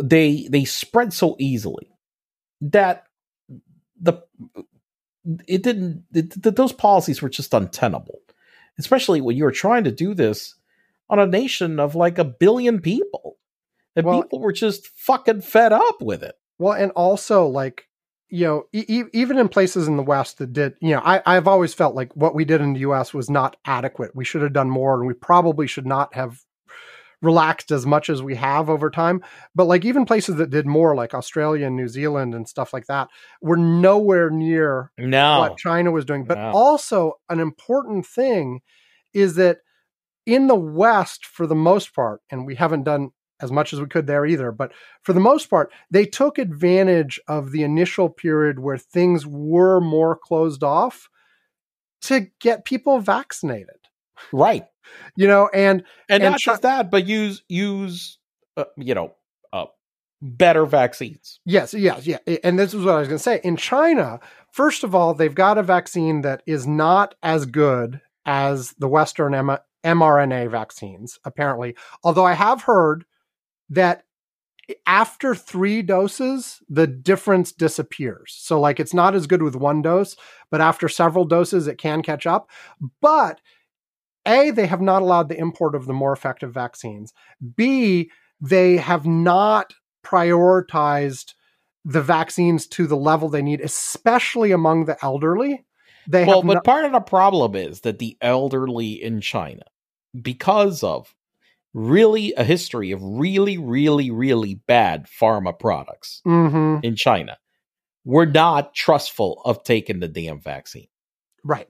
they 0.00 0.46
they 0.50 0.64
spread 0.64 1.12
so 1.12 1.36
easily 1.38 1.90
that 2.60 3.04
the 4.00 4.22
it 5.46 5.62
didn't 5.62 6.04
it, 6.12 6.42
th- 6.42 6.54
those 6.54 6.72
policies 6.72 7.20
were 7.22 7.28
just 7.28 7.54
untenable 7.54 8.20
especially 8.78 9.20
when 9.20 9.36
you 9.36 9.44
were 9.44 9.52
trying 9.52 9.84
to 9.84 9.92
do 9.92 10.14
this 10.14 10.54
on 11.10 11.18
a 11.18 11.26
nation 11.26 11.78
of 11.80 11.94
like 11.94 12.18
a 12.18 12.24
billion 12.24 12.80
people 12.80 13.36
and 13.96 14.06
Well- 14.06 14.22
people 14.22 14.40
were 14.40 14.52
just 14.52 14.88
fucking 14.88 15.42
fed 15.42 15.72
up 15.72 16.00
with 16.00 16.22
it. 16.22 16.36
Well, 16.58 16.74
and 16.74 16.92
also 16.92 17.46
like 17.46 17.88
you 18.30 18.46
know, 18.46 18.64
e- 18.72 19.04
even 19.12 19.38
in 19.38 19.48
places 19.48 19.88
in 19.88 19.96
the 19.96 20.02
West 20.02 20.38
that 20.38 20.52
did, 20.52 20.74
you 20.80 20.94
know, 20.94 21.00
I, 21.04 21.22
I've 21.26 21.48
always 21.48 21.74
felt 21.74 21.94
like 21.94 22.14
what 22.14 22.34
we 22.34 22.44
did 22.44 22.60
in 22.60 22.72
the 22.72 22.80
U.S. 22.80 23.12
was 23.12 23.28
not 23.28 23.56
adequate. 23.64 24.14
We 24.14 24.24
should 24.24 24.42
have 24.42 24.52
done 24.52 24.70
more, 24.70 24.94
and 24.98 25.06
we 25.06 25.14
probably 25.14 25.66
should 25.66 25.86
not 25.86 26.14
have 26.14 26.40
relaxed 27.22 27.70
as 27.70 27.84
much 27.84 28.08
as 28.08 28.22
we 28.22 28.34
have 28.36 28.70
over 28.70 28.90
time. 28.90 29.22
But 29.54 29.66
like 29.66 29.84
even 29.84 30.06
places 30.06 30.36
that 30.36 30.50
did 30.50 30.66
more, 30.66 30.94
like 30.94 31.14
Australia 31.14 31.66
and 31.66 31.76
New 31.76 31.88
Zealand 31.88 32.34
and 32.34 32.48
stuff 32.48 32.72
like 32.72 32.86
that, 32.86 33.08
were 33.42 33.56
nowhere 33.56 34.30
near 34.30 34.90
no 34.96 35.38
what 35.40 35.58
China 35.58 35.90
was 35.90 36.04
doing. 36.04 36.24
But 36.24 36.38
No. 36.38 36.50
also, 36.52 37.14
an 37.28 37.40
important 37.40 38.06
thing 38.06 38.60
is 39.12 39.34
that 39.34 39.58
in 40.26 40.46
the 40.46 40.54
West, 40.54 41.26
for 41.26 41.46
the 41.46 41.54
most 41.54 41.94
part, 41.94 42.20
and 42.30 42.46
we 42.46 42.54
haven't 42.54 42.84
done 42.84 43.10
as 43.40 43.50
much 43.50 43.72
as 43.72 43.80
we 43.80 43.86
could 43.86 44.06
there 44.06 44.26
either, 44.26 44.52
but 44.52 44.72
for 45.02 45.12
the 45.12 45.20
most 45.20 45.48
part, 45.48 45.72
they 45.90 46.04
took 46.04 46.38
advantage 46.38 47.20
of 47.28 47.52
the 47.52 47.62
initial 47.62 48.08
period 48.08 48.58
where 48.58 48.78
things 48.78 49.26
were 49.26 49.80
more 49.80 50.16
closed 50.16 50.62
off 50.62 51.08
to 52.02 52.28
get 52.40 52.64
people 52.64 53.00
vaccinated. 53.00 53.76
Right. 54.32 54.64
You 55.16 55.26
know, 55.26 55.48
and 55.52 55.84
And, 56.08 56.22
And 56.22 56.32
not 56.32 56.40
just 56.40 56.62
that, 56.62 56.90
but 56.90 57.06
use 57.06 57.42
use 57.48 58.18
uh, 58.56 58.64
you 58.76 58.94
know 58.94 59.14
uh, 59.52 59.66
better 60.20 60.66
vaccines. 60.66 61.40
Yes, 61.44 61.74
yes, 61.74 62.06
yeah. 62.06 62.18
And 62.42 62.58
this 62.58 62.74
is 62.74 62.84
what 62.84 62.94
I 62.94 62.98
was 62.98 63.08
going 63.08 63.18
to 63.18 63.22
say. 63.22 63.40
In 63.44 63.56
China, 63.56 64.20
first 64.52 64.84
of 64.84 64.94
all, 64.94 65.14
they've 65.14 65.34
got 65.34 65.58
a 65.58 65.62
vaccine 65.62 66.22
that 66.22 66.42
is 66.46 66.66
not 66.66 67.14
as 67.22 67.46
good 67.46 68.00
as 68.26 68.72
the 68.78 68.88
Western 68.88 69.34
M- 69.34 69.58
mRNA 69.84 70.50
vaccines, 70.50 71.18
apparently. 71.24 71.76
Although 72.02 72.26
I 72.26 72.34
have 72.34 72.62
heard 72.62 73.04
that 73.70 74.04
after 74.86 75.34
three 75.34 75.82
doses, 75.82 76.60
the 76.68 76.86
difference 76.86 77.50
disappears. 77.52 78.36
So, 78.38 78.60
like, 78.60 78.78
it's 78.78 78.94
not 78.94 79.14
as 79.14 79.26
good 79.26 79.42
with 79.42 79.56
one 79.56 79.82
dose, 79.82 80.16
but 80.50 80.60
after 80.60 80.88
several 80.88 81.24
doses, 81.24 81.66
it 81.66 81.78
can 81.78 82.02
catch 82.02 82.26
up. 82.26 82.48
But 83.00 83.40
A, 84.26 84.50
they 84.50 84.66
have 84.66 84.80
not 84.80 85.02
allowed 85.02 85.28
the 85.28 85.38
import 85.38 85.74
of 85.74 85.86
the 85.86 85.92
more 85.92 86.12
effective 86.12 86.52
vaccines. 86.52 87.12
B, 87.56 88.10
they 88.40 88.76
have 88.76 89.06
not 89.06 89.74
prioritized 90.04 91.34
the 91.84 92.02
vaccines 92.02 92.66
to 92.68 92.86
the 92.86 92.96
level 92.96 93.28
they 93.28 93.42
need, 93.42 93.60
especially 93.60 94.52
among 94.52 94.84
the 94.84 95.02
elderly. 95.04 95.64
They 96.06 96.24
well, 96.24 96.42
have 96.42 96.46
but 96.46 96.54
not- 96.54 96.64
part 96.64 96.84
of 96.84 96.92
the 96.92 97.00
problem 97.00 97.54
is 97.54 97.80
that 97.80 97.98
the 97.98 98.16
elderly 98.20 99.02
in 99.02 99.20
China, 99.20 99.64
because 100.20 100.82
of 100.82 101.14
really 101.72 102.32
a 102.34 102.44
history 102.44 102.90
of 102.90 103.00
really, 103.02 103.58
really, 103.58 104.10
really 104.10 104.54
bad 104.54 105.06
pharma 105.06 105.56
products 105.56 106.22
Mhm, 106.26 106.82
in 106.84 106.96
China, 106.96 107.38
were 108.04 108.26
not 108.26 108.74
trustful 108.74 109.40
of 109.44 109.62
taking 109.62 110.00
the 110.00 110.08
damn 110.08 110.40
vaccine. 110.40 110.88
right. 111.44 111.68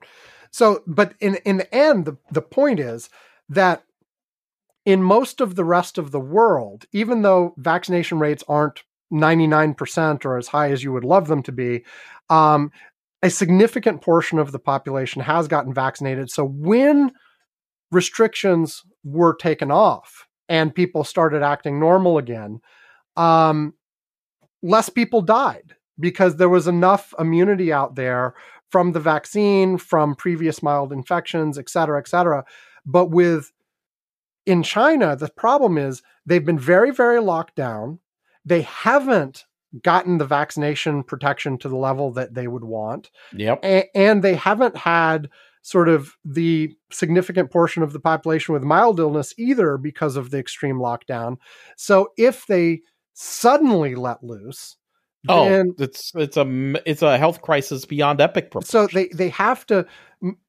So, 0.51 0.83
but 0.87 1.15
in 1.21 1.37
in 1.45 1.59
the 1.59 1.75
end, 1.75 2.07
the, 2.07 2.17
the 2.33 2.43
point 2.43 2.81
is 2.81 3.09
that 3.49 3.85
in 4.85 5.03
most 5.03 5.41
of 5.41 5.55
the 5.55 5.65
rest 5.65 5.99
of 5.99 6.11
the 6.11 6.21
world, 6.21 6.87
even 6.93 7.23
though 7.23 7.55
vaccination 7.59 8.19
rates 8.19 8.43
aren't 8.49 8.83
99% 9.13 10.25
or 10.25 10.39
as 10.39 10.49
high 10.49 10.71
as 10.71 10.83
you 10.83 10.93
would 10.93 11.05
love 11.05 11.29
them 11.29 11.43
to 11.43 11.53
be, 11.53 11.85
um, 12.31 12.71
a 13.23 13.31
significant 13.31 14.01
portion 14.01 14.39
of 14.39 14.53
the 14.53 14.59
population 14.59 15.21
has 15.23 15.47
gotten 15.49 15.75
vaccinated. 15.75 16.31
So 16.31 16.45
when 16.45 17.13
restrictions 17.91 18.83
were 19.05 19.35
taken 19.35 19.71
off 19.71 20.27
and 20.49 20.75
people 20.75 21.05
started 21.05 21.43
acting 21.43 21.79
normal 21.79 22.19
again, 22.19 22.61
um, 23.17 23.75
less 24.63 24.89
people 24.89 25.23
died 25.23 25.75
because 25.99 26.37
there 26.37 26.49
was 26.49 26.67
enough 26.67 27.15
immunity 27.19 27.73
out 27.73 27.95
there 27.95 28.35
from 28.71 28.93
the 28.93 29.01
vaccine, 29.01 29.77
from 29.79 30.15
previous 30.15 30.63
mild 30.63 30.93
infections, 30.93 31.59
et 31.59 31.69
cetera, 31.69 31.99
et 31.99 32.09
cetera. 32.09 32.45
But 32.87 33.07
with 33.07 33.53
in 34.47 34.63
China, 34.63 35.17
the 35.17 35.29
problem 35.29 35.77
is 35.77 36.03
they've 36.25 36.45
been 36.45 36.59
very, 36.59 36.91
very 36.93 37.21
locked 37.21 37.57
down. 37.57 37.99
They 38.45 38.63
haven't 38.63 39.45
gotten 39.83 40.19
the 40.19 40.25
vaccination 40.27 41.03
protection 41.03 41.59
to 41.59 41.69
the 41.69 41.77
level 41.77 42.11
that 42.13 42.35
they 42.35 42.49
would 42.49 42.65
want 42.65 43.11
Yep. 43.35 43.65
a- 43.65 43.97
and 43.97 44.23
they 44.23 44.35
haven't 44.35 44.77
had 44.77 45.29
sort 45.63 45.89
of 45.89 46.17
the 46.25 46.75
significant 46.91 47.51
portion 47.51 47.83
of 47.83 47.93
the 47.93 48.01
population 48.01 48.55
with 48.55 48.63
mild 48.63 48.99
illness 48.99 49.35
either 49.39 49.77
because 49.77 50.17
of 50.17 50.31
the 50.31 50.39
extreme 50.39 50.77
lockdown. 50.77 51.37
So 51.77 52.09
if 52.17 52.47
they 52.47 52.81
suddenly 53.15 53.95
let 53.95 54.23
loose, 54.25 54.77
Oh, 55.29 55.45
then 55.45 55.75
it's 55.79 56.13
it's 56.15 56.39
a 56.39 56.75
it's 56.87 57.03
a 57.03 57.19
health 57.19 57.43
crisis 57.43 57.85
beyond 57.85 58.23
epic. 58.23 58.47
so 58.65 58.87
proportions. 58.87 58.95
they 58.95 59.09
they 59.25 59.29
have 59.29 59.67
to 59.67 59.85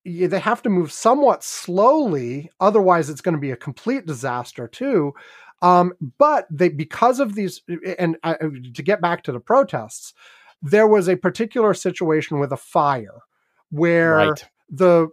they 0.06 0.40
have 0.40 0.62
to 0.62 0.70
move 0.70 0.94
somewhat 0.94 1.44
slowly 1.44 2.50
otherwise 2.62 3.10
it's 3.10 3.20
going 3.20 3.36
to 3.36 3.42
be 3.42 3.52
a 3.52 3.58
complete 3.58 4.06
disaster 4.06 4.70
too 4.70 5.14
um, 5.62 5.92
but 6.18 6.48
they 6.50 6.70
because 6.70 7.20
of 7.20 7.36
these 7.36 7.62
and 8.00 8.16
uh, 8.24 8.36
to 8.74 8.82
get 8.82 9.02
back 9.02 9.24
to 9.24 9.34
the 9.34 9.42
protests 9.42 10.14
there 10.62 10.88
was 10.88 11.10
a 11.10 11.18
particular 11.18 11.74
situation 11.74 12.40
with 12.40 12.54
a 12.54 12.58
fire 12.58 13.20
where 13.72 14.16
right. 14.16 14.46
The 14.72 15.10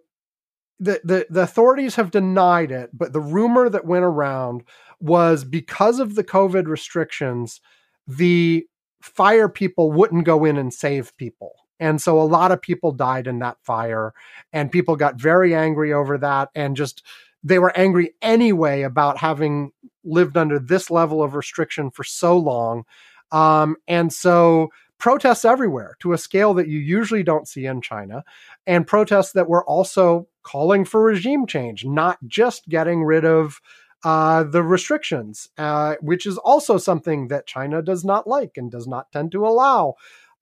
the, 0.80 1.00
the 1.02 1.26
the 1.28 1.42
authorities 1.42 1.96
have 1.96 2.12
denied 2.12 2.70
it, 2.70 2.90
but 2.92 3.12
the 3.12 3.20
rumor 3.20 3.68
that 3.68 3.84
went 3.84 4.04
around 4.04 4.62
was 5.00 5.44
because 5.44 5.98
of 5.98 6.14
the 6.14 6.24
COVID 6.24 6.66
restrictions, 6.66 7.60
the 8.06 8.66
fire 9.02 9.48
people 9.48 9.92
wouldn't 9.92 10.24
go 10.24 10.44
in 10.44 10.56
and 10.56 10.72
save 10.72 11.16
people. 11.16 11.54
And 11.80 12.00
so 12.00 12.20
a 12.20 12.22
lot 12.22 12.50
of 12.50 12.60
people 12.62 12.90
died 12.92 13.26
in 13.26 13.38
that 13.40 13.58
fire, 13.62 14.12
and 14.52 14.70
people 14.70 14.96
got 14.96 15.20
very 15.20 15.54
angry 15.54 15.92
over 15.92 16.18
that, 16.18 16.48
and 16.54 16.76
just 16.76 17.04
they 17.42 17.58
were 17.58 17.76
angry 17.76 18.14
anyway 18.22 18.82
about 18.82 19.18
having 19.18 19.72
lived 20.04 20.36
under 20.36 20.58
this 20.58 20.90
level 20.90 21.22
of 21.22 21.34
restriction 21.34 21.90
for 21.90 22.04
so 22.04 22.36
long. 22.36 22.84
Um, 23.30 23.76
and 23.86 24.12
so 24.12 24.70
protests 24.98 25.44
everywhere 25.44 25.96
to 26.00 26.12
a 26.12 26.18
scale 26.18 26.54
that 26.54 26.68
you 26.68 26.78
usually 26.78 27.22
don't 27.22 27.48
see 27.48 27.66
in 27.66 27.80
China, 27.80 28.24
and 28.66 28.86
protests 28.86 29.32
that 29.32 29.48
were 29.48 29.64
also 29.64 30.28
calling 30.42 30.84
for 30.84 31.02
regime 31.02 31.46
change, 31.46 31.84
not 31.84 32.18
just 32.26 32.68
getting 32.68 33.04
rid 33.04 33.24
of 33.24 33.60
uh, 34.04 34.44
the 34.44 34.62
restrictions, 34.62 35.48
uh, 35.58 35.94
which 36.00 36.26
is 36.26 36.38
also 36.38 36.78
something 36.78 37.28
that 37.28 37.46
China 37.46 37.82
does 37.82 38.04
not 38.04 38.26
like 38.26 38.52
and 38.56 38.70
does 38.70 38.86
not 38.86 39.10
tend 39.12 39.32
to 39.32 39.46
allow. 39.46 39.94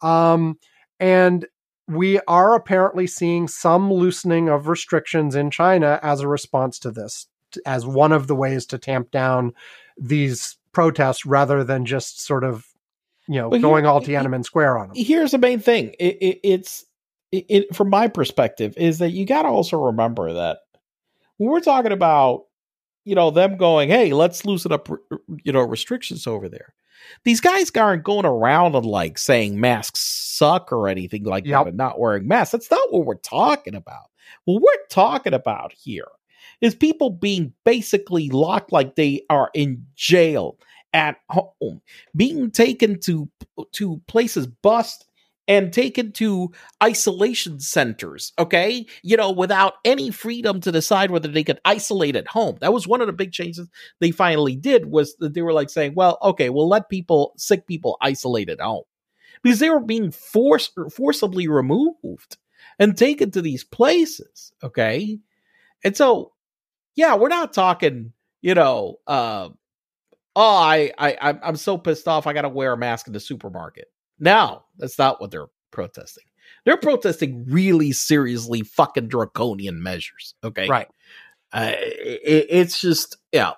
Um, 0.02 0.58
and 1.00 1.46
we 1.88 2.20
are 2.26 2.54
apparently 2.54 3.06
seeing 3.06 3.48
some 3.48 3.92
loosening 3.92 4.48
of 4.48 4.68
restrictions 4.68 5.34
in 5.34 5.50
China 5.50 6.00
as 6.02 6.20
a 6.20 6.28
response 6.28 6.78
to 6.80 6.90
this, 6.90 7.28
as 7.64 7.86
one 7.86 8.12
of 8.12 8.26
the 8.26 8.34
ways 8.34 8.66
to 8.66 8.78
tamp 8.78 9.10
down 9.10 9.52
these 9.96 10.58
protests 10.72 11.24
rather 11.24 11.64
than 11.64 11.86
just 11.86 12.20
sort 12.20 12.44
of, 12.44 12.66
you 13.28 13.40
know, 13.40 13.50
But 13.50 13.60
going 13.60 13.84
here- 13.84 13.90
all 13.90 14.00
Tiananmen 14.00 14.44
Square 14.44 14.78
on 14.78 14.88
them. 14.88 14.96
here's 14.96 15.30
the 15.32 15.38
main 15.38 15.58
thing 15.60 15.94
it, 15.98 16.16
it, 16.20 16.40
it's 16.44 16.84
it, 17.32 17.74
from 17.74 17.90
my 17.90 18.08
perspective 18.08 18.74
is 18.76 18.98
that 18.98 19.10
you 19.10 19.26
got 19.26 19.42
to 19.42 19.48
also 19.48 19.76
remember 19.78 20.32
that 20.32 20.58
when 21.38 21.50
we're 21.50 21.60
talking 21.60 21.92
about 21.92 22.44
you 23.04 23.14
know 23.14 23.30
them 23.30 23.56
going 23.56 23.88
hey 23.88 24.12
let's 24.12 24.44
loosen 24.46 24.72
up 24.72 24.88
you 25.44 25.52
know 25.52 25.60
restrictions 25.62 26.26
over 26.26 26.48
there 26.48 26.72
these 27.24 27.40
guys 27.40 27.70
aren't 27.76 28.04
going 28.04 28.24
around 28.26 28.74
and 28.74 28.86
like 28.86 29.18
saying 29.18 29.60
masks 29.60 30.00
suck 30.00 30.72
or 30.72 30.88
anything 30.88 31.24
like 31.24 31.44
Yep. 31.46 31.64
that 31.64 31.68
and 31.68 31.76
not 31.76 31.98
wearing 32.00 32.26
masks 32.28 32.52
that's 32.52 32.70
not 32.70 32.92
what 32.92 33.04
we're 33.04 33.14
talking 33.16 33.74
about 33.74 34.04
what 34.44 34.62
we're 34.62 34.86
talking 34.88 35.34
about 35.34 35.72
here 35.72 36.06
is 36.60 36.74
people 36.74 37.10
being 37.10 37.52
basically 37.64 38.30
locked 38.30 38.72
like 38.72 38.94
they 38.96 39.22
are 39.28 39.50
in 39.52 39.84
jail 39.94 40.58
at 40.92 41.16
home 41.30 41.80
being 42.14 42.50
taken 42.50 42.98
to 43.00 43.28
to 43.72 44.00
places 44.06 44.46
bust 44.46 45.06
and 45.48 45.72
taken 45.72 46.10
to 46.12 46.50
isolation 46.82 47.60
centers 47.60 48.32
okay? 48.38 48.86
You 49.02 49.16
know 49.16 49.30
without 49.30 49.74
any 49.84 50.10
freedom 50.10 50.60
to 50.62 50.72
decide 50.72 51.10
whether 51.10 51.28
they 51.28 51.44
could 51.44 51.60
isolate 51.64 52.16
at 52.16 52.28
home. 52.28 52.56
That 52.60 52.72
was 52.72 52.88
one 52.88 53.00
of 53.00 53.06
the 53.06 53.12
big 53.12 53.32
changes 53.32 53.68
they 54.00 54.10
finally 54.10 54.56
did 54.56 54.86
was 54.86 55.16
that 55.16 55.34
they 55.34 55.42
were 55.42 55.52
like 55.52 55.70
saying 55.70 55.94
well 55.94 56.18
okay 56.22 56.50
we'll 56.50 56.68
let 56.68 56.88
people 56.88 57.32
sick 57.36 57.66
people 57.66 57.96
isolate 58.00 58.48
at 58.48 58.60
home. 58.60 58.84
Because 59.42 59.58
they 59.58 59.70
were 59.70 59.80
being 59.80 60.10
forced 60.10 60.72
forcibly 60.92 61.46
removed 61.48 62.38
and 62.78 62.96
taken 62.96 63.30
to 63.32 63.42
these 63.42 63.64
places 63.64 64.52
okay? 64.62 65.18
And 65.84 65.96
so 65.96 66.32
yeah 66.96 67.14
we're 67.14 67.28
not 67.28 67.52
talking 67.52 68.12
you 68.42 68.54
know 68.54 68.96
uh 69.06 69.50
oh 70.36 70.56
i 70.56 70.92
i 70.98 71.14
I'm- 71.20 71.56
so 71.56 71.76
pissed 71.78 72.06
off 72.06 72.26
i 72.28 72.32
gotta 72.32 72.48
wear 72.48 72.72
a 72.74 72.76
mask 72.76 73.08
in 73.08 73.12
the 73.12 73.20
supermarket. 73.20 73.86
Now 74.20 74.66
that's 74.78 74.98
not 74.98 75.20
what 75.20 75.30
they're 75.32 75.48
protesting. 75.72 76.24
They're 76.64 76.76
protesting 76.76 77.44
really 77.48 77.90
seriously 77.92 78.62
fucking 78.62 79.08
draconian 79.08 79.82
measures 79.82 80.34
okay? 80.44 80.68
Right. 80.68 80.86
uh, 81.52 81.72
it, 81.76 82.46
it's 82.48 82.80
just 82.80 83.16
yeah. 83.32 83.52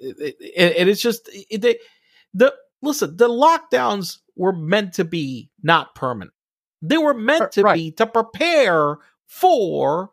It, 0.00 0.36
it, 0.40 0.74
and 0.80 0.88
it's 0.88 1.00
just 1.00 1.28
it, 1.50 1.60
they, 1.60 1.78
the 2.34 2.52
listen 2.82 3.16
the 3.16 3.28
lockdowns 3.28 4.18
were 4.36 4.52
meant 4.52 4.94
to 4.94 5.04
be 5.04 5.50
not 5.62 5.94
permanent. 5.94 6.32
They 6.82 6.98
were 6.98 7.14
meant 7.14 7.52
to 7.52 7.62
Right. 7.62 7.74
be 7.74 7.90
to 7.92 8.06
prepare 8.06 8.96
for 9.26 10.10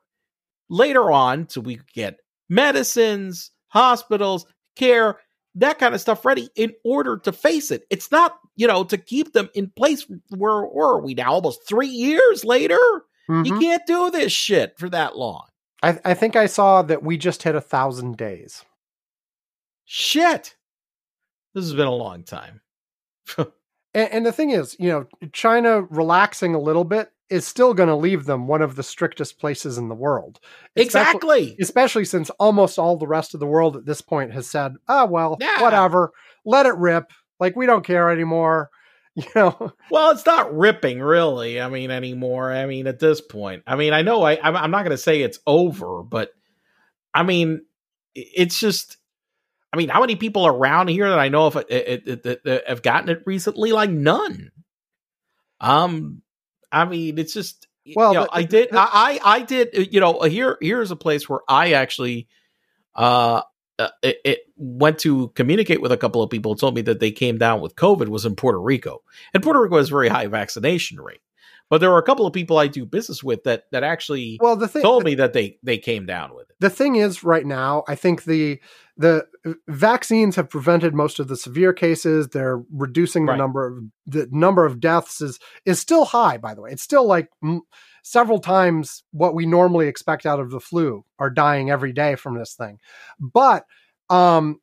later 0.69 1.11
on 1.11 1.47
so 1.49 1.61
we 1.61 1.77
could 1.77 1.93
get 1.93 2.17
medicines 2.49 3.51
hospitals 3.67 4.45
care 4.75 5.17
that 5.55 5.79
kind 5.79 5.95
of 5.95 6.01
stuff 6.01 6.25
ready 6.25 6.49
in 6.55 6.73
order 6.83 7.17
to 7.17 7.31
face 7.31 7.71
it 7.71 7.85
it's 7.89 8.11
not 8.11 8.37
you 8.55 8.67
know 8.67 8.83
to 8.83 8.97
keep 8.97 9.33
them 9.33 9.49
in 9.53 9.69
place 9.75 10.05
where, 10.29 10.51
are 10.51 10.99
we 11.01 11.13
now 11.13 11.31
almost 11.33 11.67
three 11.67 11.87
years 11.87 12.43
later 12.43 12.77
you 13.29 13.53
Mhm. 13.53 13.59
can't 13.61 13.85
do 13.87 14.11
this 14.11 14.31
shit 14.31 14.77
for 14.77 14.89
that 14.89 15.17
long 15.17 15.45
I, 15.83 15.99
I 16.05 16.13
think 16.13 16.35
I 16.35 16.45
saw 16.47 16.81
that 16.83 17.03
we 17.03 17.17
just 17.17 17.43
hit 17.43 17.53
a 17.55 17.61
thousand 17.61 18.17
days. 18.17 18.63
Shit. 19.83 20.55
This 21.53 21.63
has 21.65 21.73
been 21.73 21.85
a 21.87 21.93
long 21.93 22.23
time. 22.23 22.61
And, 23.95 24.11
and 24.13 24.25
the 24.25 24.31
thing 24.31 24.51
is, 24.51 24.75
you 24.77 24.89
know, 24.89 25.07
China 25.33 25.81
relaxing 25.83 26.53
a 26.53 26.59
little 26.59 26.83
bit 26.83 27.11
is 27.31 27.47
still 27.47 27.73
going 27.73 27.89
to 27.89 27.95
leave 27.95 28.25
them 28.25 28.47
one 28.47 28.61
of 28.61 28.75
the 28.75 28.83
strictest 28.83 29.39
places 29.39 29.79
in 29.79 29.89
the 29.89 29.95
world. 29.95 30.39
Especially- 30.75 30.83
Exactly. 30.83 31.55
Especially 31.59 32.05
since 32.05 32.29
almost 32.31 32.77
all 32.77 32.97
the 32.97 33.07
rest 33.07 33.33
of 33.33 33.39
the 33.39 33.47
world 33.47 33.75
at 33.75 33.85
this 33.87 34.01
point 34.01 34.31
has 34.33 34.47
said, 34.47 34.73
"Ah, 34.87 35.05
well, 35.05 35.37
Yeah. 35.41 35.59
whatever, 35.63 36.11
let 36.45 36.67
it 36.67 36.75
rip. 36.75 37.11
Like 37.39 37.55
we 37.55 37.65
don't 37.65 37.83
care 37.85 38.11
anymore." 38.11 38.69
You 39.17 39.23
know, 39.33 39.71
Well, 39.89 40.11
it's 40.11 40.25
not 40.25 40.53
ripping 40.53 40.99
really. 40.99 41.61
I 41.61 41.69
mean, 41.69 41.89
anymore. 41.89 42.51
I 42.51 42.65
mean, 42.65 42.85
at 42.85 42.99
this 42.99 43.21
point, 43.21 43.63
I 43.65 43.77
mean, 43.77 43.93
I 43.93 44.01
know 44.01 44.23
I, 44.23 44.37
I'm, 44.43 44.57
I'm 44.57 44.71
not 44.71 44.79
going 44.83 44.91
to 44.91 44.97
say 45.01 45.21
it's 45.21 45.39
over, 45.47 46.03
but 46.03 46.31
I 47.13 47.23
mean, 47.23 47.61
it's 48.13 48.59
just. 48.59 48.97
I 49.75 49.77
mean, 49.77 49.89
how 49.89 49.99
many 49.99 50.15
people 50.15 50.47
around 50.47 50.87
here 50.87 51.09
that 51.09 51.19
I 51.19 51.27
know 51.27 51.47
of 51.47 51.57
it, 51.57 51.65
it, 51.69 52.25
it, 52.25 52.63
have 52.65 52.81
gotten 52.81 53.09
it 53.09 53.23
recently? 53.25 53.73
Like 53.73 53.89
none. 53.89 54.51
Um, 55.59 56.21
I 56.71 56.85
mean, 56.85 57.17
it's 57.17 57.33
just. 57.33 57.67
Well, 57.93 58.13
you 58.13 58.19
know, 58.19 58.23
the- 58.23 58.35
I 58.37 58.43
did. 58.43 58.69
I, 58.71 58.87
I 58.93 59.19
I 59.35 59.41
did. 59.41 59.91
You 59.91 59.99
know, 59.99 60.21
here 60.21 60.57
here's 60.61 60.91
a 60.91 60.95
place 60.95 61.27
where 61.27 61.41
I 61.49 61.73
actually, 61.73 62.29
uh, 62.95 63.41
uh, 63.77 63.89
it, 64.01 64.21
it 64.23 64.39
went 64.55 64.99
to 64.99 65.27
communicate 65.35 65.81
with 65.81 65.91
a 65.91 65.97
couple 65.97 66.23
of 66.23 66.29
people. 66.29 66.55
Told 66.55 66.73
me 66.73 66.81
that 66.83 67.01
they 67.01 67.11
came 67.11 67.37
down 67.37 67.59
with 67.59 67.75
COVID 67.75 68.07
was 68.07 68.25
in 68.25 68.37
Puerto 68.37 68.61
Rico, 68.61 69.03
and 69.33 69.43
Puerto 69.43 69.61
Rico 69.61 69.75
has 69.75 69.89
a 69.89 69.91
very 69.91 70.07
high 70.07 70.27
vaccination 70.27 71.01
rate. 71.01 71.19
But 71.69 71.79
there 71.79 71.89
were 71.89 71.97
a 71.97 72.03
couple 72.03 72.27
of 72.27 72.33
people 72.33 72.57
I 72.59 72.67
do 72.67 72.85
business 72.85 73.23
with 73.23 73.43
that 73.45 73.63
that 73.71 73.83
actually 73.83 74.37
well, 74.41 74.55
the 74.55 74.67
thing 74.67 74.81
told 74.83 75.03
me 75.03 75.15
that 75.15 75.33
they 75.33 75.57
they 75.63 75.77
came 75.77 76.05
down 76.05 76.35
with 76.35 76.49
it. 76.49 76.55
the 76.59 76.69
thing 76.69 76.95
is 76.95 77.23
right 77.23 77.45
now 77.45 77.83
i 77.87 77.95
think 77.95 78.23
the 78.25 78.59
the 78.97 79.25
vaccines 79.67 80.35
have 80.35 80.49
prevented 80.49 80.93
most 80.93 81.19
of 81.19 81.27
the 81.27 81.35
severe 81.35 81.73
cases 81.73 82.27
they're 82.29 82.61
reducing 82.71 83.25
the 83.25 83.31
Right. 83.31 83.37
number 83.39 83.67
of 83.67 83.83
the 84.05 84.27
number 84.31 84.65
of 84.65 84.79
deaths 84.79 85.21
is 85.21 85.39
is 85.65 85.79
still 85.79 86.05
high 86.05 86.37
by 86.37 86.53
the 86.53 86.61
way 86.61 86.71
it's 86.71 86.83
still 86.83 87.05
like 87.05 87.29
mm, 87.43 87.59
several 88.03 88.39
times 88.39 89.03
what 89.11 89.33
we 89.33 89.45
normally 89.45 89.87
expect 89.87 90.25
out 90.25 90.39
of 90.39 90.51
the 90.51 90.59
flu 90.59 91.03
are 91.19 91.29
dying 91.31 91.71
every 91.71 91.91
day 91.93 92.15
from 92.15 92.37
this 92.37 92.53
thing 92.53 92.77
but 93.19 93.65
um 94.09 94.59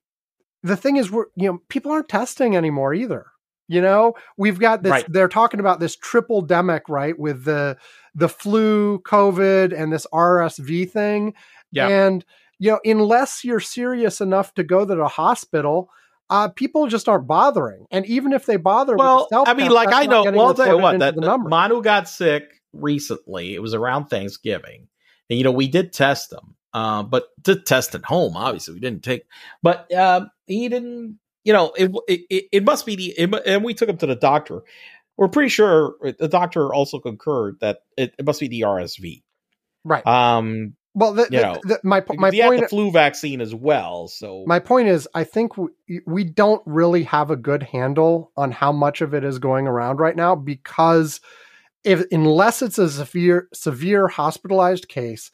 the 0.62 0.76
thing 0.76 0.96
is 0.96 1.10
we're 1.10 1.26
you 1.36 1.50
know 1.50 1.58
people 1.68 1.90
aren't 1.90 2.08
testing 2.08 2.56
anymore 2.56 2.94
either 2.94 3.26
you 3.72 3.80
know 3.80 4.14
we've 4.36 4.58
got 4.58 4.82
this 4.82 4.90
Right. 4.92 5.06
they're 5.08 5.28
talking 5.28 5.60
about 5.60 5.80
this 5.80 5.96
triple 5.96 6.46
demic 6.46 6.82
right 6.88 7.18
with 7.18 7.44
the 7.44 7.76
the 8.14 8.28
flu 8.28 9.00
covid 9.00 9.72
and 9.76 9.92
this 9.92 10.06
rsv 10.12 10.90
thing 10.90 11.34
Yeah. 11.72 11.88
and 11.88 12.24
you 12.58 12.70
know, 12.70 12.80
unless 12.84 13.42
you're 13.42 13.58
serious 13.58 14.20
enough 14.20 14.54
to 14.54 14.62
go 14.62 14.86
to 14.86 14.94
the 14.94 15.08
hospital, 15.08 15.90
uh, 16.30 16.48
people 16.48 16.86
just 16.86 17.08
aren't 17.08 17.26
bothering. 17.26 17.86
And 17.90 18.06
even 18.06 18.32
if 18.32 18.46
they 18.46 18.56
bother, 18.56 18.96
Well, 18.96 19.26
I 19.32 19.52
mean, 19.54 19.72
like 19.72 19.92
I 19.92 20.06
know. 20.06 20.22
Well, 20.22 20.46
I'll 20.46 20.54
tell 20.54 20.76
you 20.76 20.80
what. 20.80 20.96
That. 21.00 21.16
Manu 21.16 21.82
got 21.82 22.08
sick 22.08 22.44
recently. 22.72 23.54
It 23.54 23.62
was 23.62 23.74
around 23.74 24.06
Thanksgiving, 24.06 24.86
and 25.28 25.38
you 25.38 25.42
know 25.44 25.50
we 25.50 25.66
did 25.66 25.92
test 25.92 26.32
him, 26.32 26.54
uh, 26.72 27.02
but 27.02 27.24
to 27.44 27.56
test 27.56 27.96
at 27.96 28.04
home, 28.04 28.36
obviously 28.36 28.74
we 28.74 28.80
didn't 28.80 29.02
take. 29.02 29.24
But 29.60 29.92
um, 29.92 30.30
he 30.46 30.68
didn't. 30.68 31.18
You 31.44 31.52
know, 31.52 31.72
it 31.76 31.90
it, 32.08 32.44
it 32.52 32.64
must 32.64 32.86
be 32.86 32.96
the. 32.96 33.06
It, 33.18 33.34
and 33.46 33.64
we 33.64 33.74
took 33.74 33.88
him 33.88 33.96
to 33.98 34.06
the 34.06 34.14
doctor. 34.16 34.62
We're 35.16 35.28
pretty 35.28 35.50
sure 35.50 35.94
the 36.18 36.28
doctor 36.28 36.72
also 36.72 36.98
concurred 36.98 37.58
that 37.60 37.80
it, 37.96 38.14
it 38.18 38.24
must 38.24 38.40
be 38.40 38.48
the 38.48 38.62
RSV. 38.62 39.22
right. 39.84 40.06
Um, 40.06 40.74
well, 40.94 41.14
the, 41.14 41.22
you 41.24 41.38
the- 41.38 41.42
know, 41.42 41.60
the- 41.64 41.80
my 41.82 42.02
my 42.14 42.30
he 42.30 42.38
had 42.38 42.48
point 42.48 42.60
the 42.62 42.68
flu 42.68 42.90
vaccine 42.90 43.40
as 43.40 43.54
well, 43.54 44.08
so 44.08 44.44
my 44.46 44.58
point 44.58 44.88
is, 44.88 45.08
I 45.14 45.24
think 45.24 45.56
we, 45.56 45.68
we 46.06 46.24
don't 46.24 46.62
really 46.66 47.04
have 47.04 47.30
a 47.30 47.36
good 47.36 47.62
handle 47.62 48.30
on 48.36 48.52
how 48.52 48.72
much 48.72 49.00
of 49.00 49.14
it 49.14 49.24
is 49.24 49.38
going 49.38 49.66
around 49.66 49.98
right 49.98 50.16
now 50.16 50.34
because 50.34 51.20
if 51.84 52.04
unless 52.12 52.62
it's 52.62 52.78
a 52.78 52.88
severe 52.88 53.48
severe 53.52 54.06
hospitalized 54.06 54.88
case, 54.88 55.30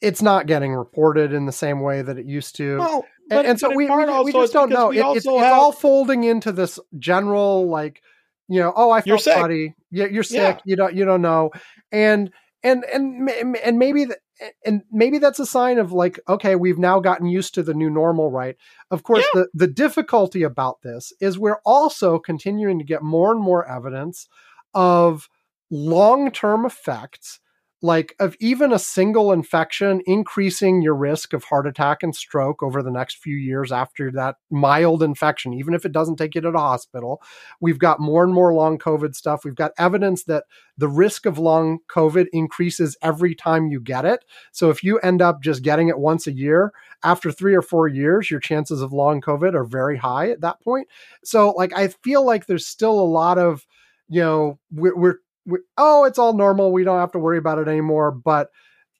it's 0.00 0.20
not 0.20 0.46
getting 0.46 0.72
reported 0.74 1.32
in 1.32 1.46
the 1.46 1.52
same 1.52 1.80
way 1.80 2.02
that 2.02 2.18
it 2.18 2.26
used 2.26 2.56
to. 2.56 2.78
Well, 2.78 3.04
but- 3.28 3.46
and 3.46 3.58
so 3.60 3.68
we, 3.74 3.86
we, 3.88 4.04
we 4.24 4.32
just 4.32 4.52
don't 4.52 4.70
know. 4.70 4.90
It- 4.90 4.96
it's 4.96 5.26
also 5.26 5.38
it's 5.38 5.46
all 5.52 5.72
folding 5.72 6.24
into 6.24 6.52
this 6.52 6.78
general 6.98 7.68
like, 7.68 8.02
you 8.48 8.60
know, 8.60 8.72
oh, 8.76 8.90
I 8.90 9.00
sick. 9.18 9.34
funny. 9.34 9.74
Yeah, 9.90 10.06
you're 10.06 10.22
sick. 10.22 10.36
Yeah. 10.38 10.58
You 10.64 10.76
don't 10.76 10.94
you 10.94 11.04
don't 11.04 11.22
know, 11.22 11.50
and 11.92 12.30
and 12.62 12.84
and 12.92 13.28
and 13.56 13.78
maybe 13.78 14.06
th- 14.06 14.18
and 14.66 14.82
maybe 14.90 15.18
that's 15.18 15.38
a 15.38 15.46
sign 15.46 15.78
of 15.78 15.92
like, 15.92 16.18
okay, 16.28 16.56
we've 16.56 16.78
now 16.78 16.98
gotten 17.00 17.26
used 17.26 17.54
to 17.54 17.62
the 17.62 17.72
new 17.72 17.88
normal, 17.88 18.30
right? 18.30 18.56
Of 18.90 19.02
course, 19.04 19.24
the 19.32 19.48
the 19.54 19.66
difficulty 19.68 20.42
about 20.42 20.82
this 20.82 21.12
is 21.20 21.38
we're 21.38 21.60
also 21.64 22.18
continuing 22.18 22.78
to 22.78 22.84
get 22.84 23.02
more 23.02 23.32
and 23.32 23.40
more 23.40 23.66
evidence 23.66 24.28
of 24.74 25.28
long 25.70 26.30
term 26.30 26.66
effects 26.66 27.40
like 27.84 28.16
of 28.18 28.34
even 28.40 28.72
a 28.72 28.78
single 28.78 29.30
infection 29.30 30.00
increasing 30.06 30.80
your 30.80 30.94
risk 30.94 31.34
of 31.34 31.44
heart 31.44 31.66
attack 31.66 32.02
and 32.02 32.16
stroke 32.16 32.62
over 32.62 32.82
the 32.82 32.90
next 32.90 33.18
few 33.18 33.36
years 33.36 33.70
after 33.70 34.10
that 34.10 34.36
mild 34.50 35.02
infection 35.02 35.52
even 35.52 35.74
if 35.74 35.84
it 35.84 35.92
doesn't 35.92 36.16
take 36.16 36.34
you 36.34 36.40
to 36.40 36.50
the 36.50 36.58
hospital. 36.58 37.20
We've 37.60 37.78
got 37.78 38.00
more 38.00 38.24
and 38.24 38.32
more 38.32 38.54
long 38.54 38.78
covid 38.78 39.14
stuff. 39.14 39.44
We've 39.44 39.54
got 39.54 39.72
evidence 39.76 40.24
that 40.24 40.44
the 40.78 40.88
risk 40.88 41.26
of 41.26 41.38
long 41.38 41.80
covid 41.94 42.26
increases 42.32 42.96
every 43.02 43.34
time 43.34 43.66
you 43.66 43.82
get 43.82 44.06
it. 44.06 44.24
So 44.50 44.70
if 44.70 44.82
you 44.82 44.98
end 45.00 45.20
up 45.20 45.42
just 45.42 45.62
getting 45.62 45.88
it 45.88 45.98
once 45.98 46.26
a 46.26 46.32
year 46.32 46.72
after 47.02 47.30
3 47.30 47.54
or 47.54 47.62
4 47.62 47.88
years 47.88 48.30
your 48.30 48.40
chances 48.40 48.80
of 48.80 48.94
long 48.94 49.20
covid 49.20 49.54
are 49.54 49.66
very 49.66 49.98
high 49.98 50.30
at 50.30 50.40
that 50.40 50.58
point. 50.62 50.88
So 51.22 51.50
like 51.50 51.76
i 51.76 51.88
feel 51.88 52.24
like 52.24 52.46
there's 52.46 52.66
still 52.66 52.98
a 52.98 53.12
lot 53.20 53.36
of 53.36 53.66
you 54.08 54.20
know 54.20 54.58
we're, 54.70 54.96
we're 54.96 55.16
we, 55.46 55.58
oh, 55.76 56.04
it's 56.04 56.18
all 56.18 56.34
normal. 56.34 56.72
We 56.72 56.84
don't 56.84 57.00
have 57.00 57.12
to 57.12 57.18
worry 57.18 57.38
about 57.38 57.58
it 57.58 57.68
anymore. 57.68 58.10
But 58.10 58.48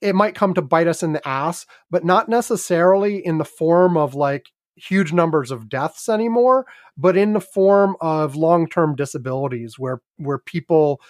it 0.01 0.14
might 0.14 0.34
come 0.34 0.55
to 0.55 0.62
bite 0.62 0.86
us 0.86 1.03
in 1.03 1.12
the 1.12 1.26
ass, 1.26 1.66
but 1.90 2.05
not 2.05 2.28
necessarily 2.28 3.24
in 3.24 3.38
the 3.38 3.45
form 3.45 3.97
of 3.97 4.14
like 4.14 4.47
huge 4.76 5.12
numbers 5.12 5.51
of 5.51 5.68
deaths 5.68 6.09
anymore, 6.09 6.66
but 6.97 7.16
in 7.16 7.32
the 7.32 7.40
form 7.40 7.97
of 8.01 8.36
long-term 8.36 8.97
disabilities 8.97 9.78
where 9.78 10.01
where 10.16 10.38
people 10.38 11.01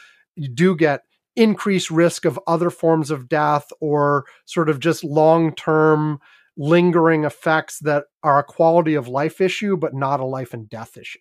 do 0.53 0.77
get 0.77 1.03
increased 1.37 1.91
risk 1.91 2.25
of 2.25 2.39
other 2.47 2.71
forms 2.71 3.11
of 3.11 3.29
death 3.29 3.67
or 3.81 4.25
sort 4.45 4.69
of 4.69 4.79
just 4.79 5.03
long-term 5.03 6.19
lingering 6.57 7.25
effects 7.25 7.79
that 7.81 8.05
are 8.23 8.39
a 8.39 8.45
quality 8.45 8.95
of 8.95 9.09
life 9.09 9.41
issue 9.41 9.77
but 9.77 9.95
not 9.95 10.21
a 10.21 10.25
life 10.25 10.55
and 10.55 10.69
death 10.69 10.97
issue. 10.97 11.19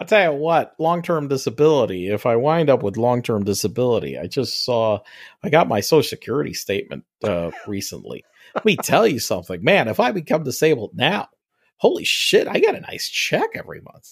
I'll 0.00 0.06
tell 0.06 0.32
you 0.32 0.38
what, 0.38 0.74
long 0.78 1.02
term 1.02 1.28
disability, 1.28 2.08
if 2.08 2.24
I 2.24 2.36
wind 2.36 2.70
up 2.70 2.82
with 2.82 2.96
long 2.96 3.22
term 3.22 3.44
disability, 3.44 4.18
I 4.18 4.28
just 4.28 4.64
saw, 4.64 5.00
I 5.44 5.50
got 5.50 5.68
my 5.68 5.80
social 5.80 6.08
security 6.08 6.54
statement 6.54 7.04
uh, 7.22 7.50
recently. 7.66 8.24
Let 8.54 8.64
me 8.64 8.76
tell 8.76 9.06
you 9.06 9.18
something, 9.18 9.62
man, 9.62 9.88
if 9.88 10.00
I 10.00 10.12
become 10.12 10.42
disabled 10.42 10.92
now, 10.94 11.28
holy 11.76 12.04
shit, 12.04 12.48
I 12.48 12.60
get 12.60 12.74
a 12.74 12.80
nice 12.80 13.10
check 13.10 13.50
every 13.54 13.82
month. 13.82 14.10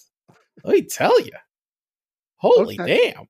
Let 0.63 0.75
me 0.75 0.83
tell 0.83 1.19
you. 1.23 1.33
Holy 2.37 2.79
Okay. 2.79 3.13
damn. 3.15 3.29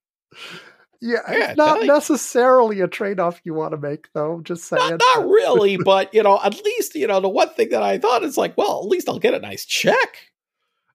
Yeah, 1.01 1.19
Yeah, 1.29 1.51
it's 1.51 1.57
not 1.57 1.87
necessarily 1.87 2.81
a 2.81 2.89
trade-off 2.89 3.41
you 3.45 3.55
want 3.55 3.71
to 3.71 3.79
make 3.79 4.09
though, 4.15 4.41
just 4.43 4.65
saying. 4.65 4.99
Not, 4.99 5.01
not 5.17 5.29
really, 5.29 5.77
but 5.85 6.13
you 6.13 6.25
know, 6.25 6.41
at 6.43 6.61
least, 6.65 6.97
you 6.97 7.07
know, 7.07 7.21
the 7.21 7.29
one 7.29 7.51
thing 7.51 7.69
that 7.69 7.85
I 7.85 7.99
thought 7.99 8.25
is 8.25 8.37
like, 8.37 8.59
well, 8.59 8.81
at 8.83 8.89
least 8.89 9.09
I'll 9.09 9.21
get 9.21 9.35
a 9.35 9.39
nice 9.39 9.65
check. 9.65 10.33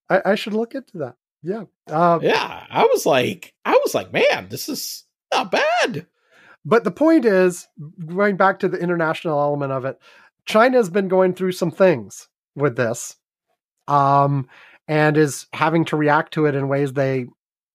I, 0.09 0.21
I 0.25 0.35
should 0.35 0.53
look 0.53 0.75
into 0.75 0.97
that. 0.97 1.15
Yeah. 1.43 1.65
Um, 1.87 2.21
Yeah. 2.21 2.65
I 2.69 2.85
was 2.85 3.05
like, 3.05 3.53
I 3.65 3.79
was 3.83 3.93
like, 3.93 4.11
man, 4.13 4.47
this 4.49 4.69
is 4.69 5.03
not 5.33 5.51
bad. 5.51 6.07
But 6.65 6.85
the 6.85 6.91
point 6.91 7.25
is, 7.25 7.67
going 8.05 8.37
back 8.37 8.59
to 8.59 8.69
the 8.69 8.77
international 8.77 9.39
element 9.39 9.73
of 9.73 9.83
it, 9.85 9.99
China's 10.45 10.89
been 10.89 11.09
going 11.09 11.33
through 11.33 11.51
some 11.51 11.71
things 11.71 12.29
with 12.55 12.77
this, 12.77 13.17
um, 13.87 14.47
and 14.87 15.17
is 15.17 15.47
having 15.53 15.85
to 15.85 15.97
react 15.97 16.33
to 16.35 16.45
it 16.45 16.55
in 16.55 16.69
ways 16.69 16.93
they 16.93 17.25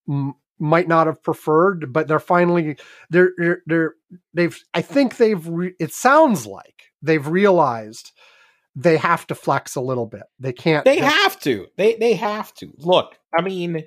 m- 0.09 0.35
might 0.59 0.89
not 0.89 1.07
have 1.07 1.23
preferred. 1.23 1.93
But 1.93 2.09
they're 2.09 2.19
finally 2.19 2.77
they're 3.11 3.33
they're, 3.37 3.63
they're 3.67 3.95
they've 4.33 4.59
I 4.73 4.81
think 4.81 5.17
they've 5.19 5.47
re- 5.47 5.75
it 5.79 5.93
sounds 5.93 6.47
like 6.47 6.85
they've 7.03 7.27
realized 7.27 8.13
they 8.81 8.97
have 8.97 9.27
to 9.27 9.35
flex 9.35 9.75
a 9.75 9.81
little 9.81 10.07
bit. 10.07 10.23
They 10.39 10.53
can't. 10.53 10.85
They 10.85 10.99
just- 10.99 11.15
have 11.17 11.41
to. 11.41 11.67
They 11.77 11.97
they 11.97 12.15
have 12.15 12.55
to. 12.55 12.73
Look, 12.79 13.15
I 13.37 13.43
mean, 13.43 13.85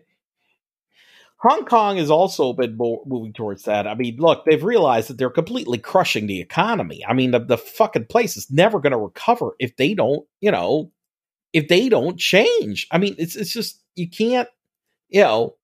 Hong 1.37 1.65
Kong 1.65 1.97
has 1.97 2.11
also 2.11 2.53
been 2.53 2.75
mo- 2.77 3.03
moving 3.05 3.33
towards 3.33 3.63
that. 3.63 3.87
I 3.87 3.95
mean, 3.95 4.17
look, 4.17 4.43
they've 4.45 4.63
realized 4.63 5.09
that 5.09 5.17
they're 5.17 5.29
completely 5.29 5.77
crushing 5.77 6.27
the 6.27 6.41
economy. 6.41 7.03
I 7.07 7.13
mean, 7.13 7.31
the, 7.31 7.39
the 7.39 7.57
fucking 7.57 8.05
place 8.07 8.35
is 8.35 8.51
never 8.51 8.79
going 8.79 8.91
to 8.91 8.97
recover 8.97 9.55
if 9.59 9.75
they 9.77 9.93
don't, 9.93 10.25
you 10.41 10.51
know, 10.51 10.91
if 11.53 11.67
they 11.67 11.87
don't 11.89 12.19
change. 12.19 12.87
I 12.91 12.97
mean, 12.97 13.15
it's 13.17 13.35
it's 13.35 13.53
just 13.53 13.81
you 13.95 14.09
can't, 14.09 14.49
you 15.09 15.21
know, 15.21 15.55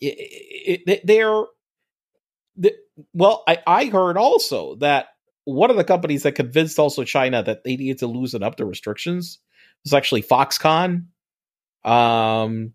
it, 0.00 0.16
it, 0.16 0.80
it, 0.86 1.06
they're. 1.06 1.44
The, 2.56 2.74
well, 3.14 3.42
I, 3.48 3.58
I 3.66 3.84
heard 3.86 4.16
also 4.16 4.74
that 4.76 5.08
one 5.44 5.70
of 5.70 5.76
the 5.76 5.84
companies 5.84 6.22
that 6.24 6.32
convinced 6.32 6.78
also 6.78 7.04
China 7.04 7.42
that 7.42 7.64
they 7.64 7.76
needed 7.76 7.98
to 7.98 8.06
loosen 8.06 8.42
up 8.42 8.56
the 8.56 8.64
restrictions 8.64 9.38
was 9.84 9.94
actually 9.94 10.22
Foxconn. 10.22 11.06
Um, 11.84 12.74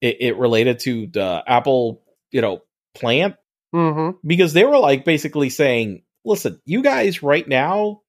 it, 0.00 0.16
it 0.20 0.36
related 0.36 0.78
to 0.80 1.06
the 1.08 1.42
Apple, 1.46 2.02
you 2.30 2.40
know, 2.40 2.62
plant 2.94 3.36
Mm-hmm. 3.74 4.26
because 4.26 4.52
they 4.54 4.64
were 4.64 4.78
like 4.78 5.04
basically 5.04 5.50
saying, 5.50 6.02
"Listen, 6.24 6.62
you 6.64 6.82
guys 6.82 7.22
right 7.22 7.46
now 7.46 8.02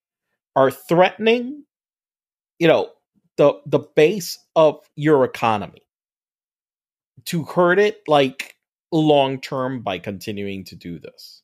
are 0.56 0.72
threatening, 0.72 1.66
you 2.60 2.68
know, 2.68 2.90
the 3.36 3.60
the 3.66 3.80
base 3.80 4.38
of 4.56 4.80
your 4.96 5.26
economy 5.26 5.82
to 7.26 7.44
hurt 7.44 7.80
it 7.80 8.02
like 8.08 8.56
long 8.94 9.42
term 9.42 9.82
by 9.82 10.00
continuing 10.00 10.64
to 10.66 10.76
do 10.76 11.00
this 11.00 11.42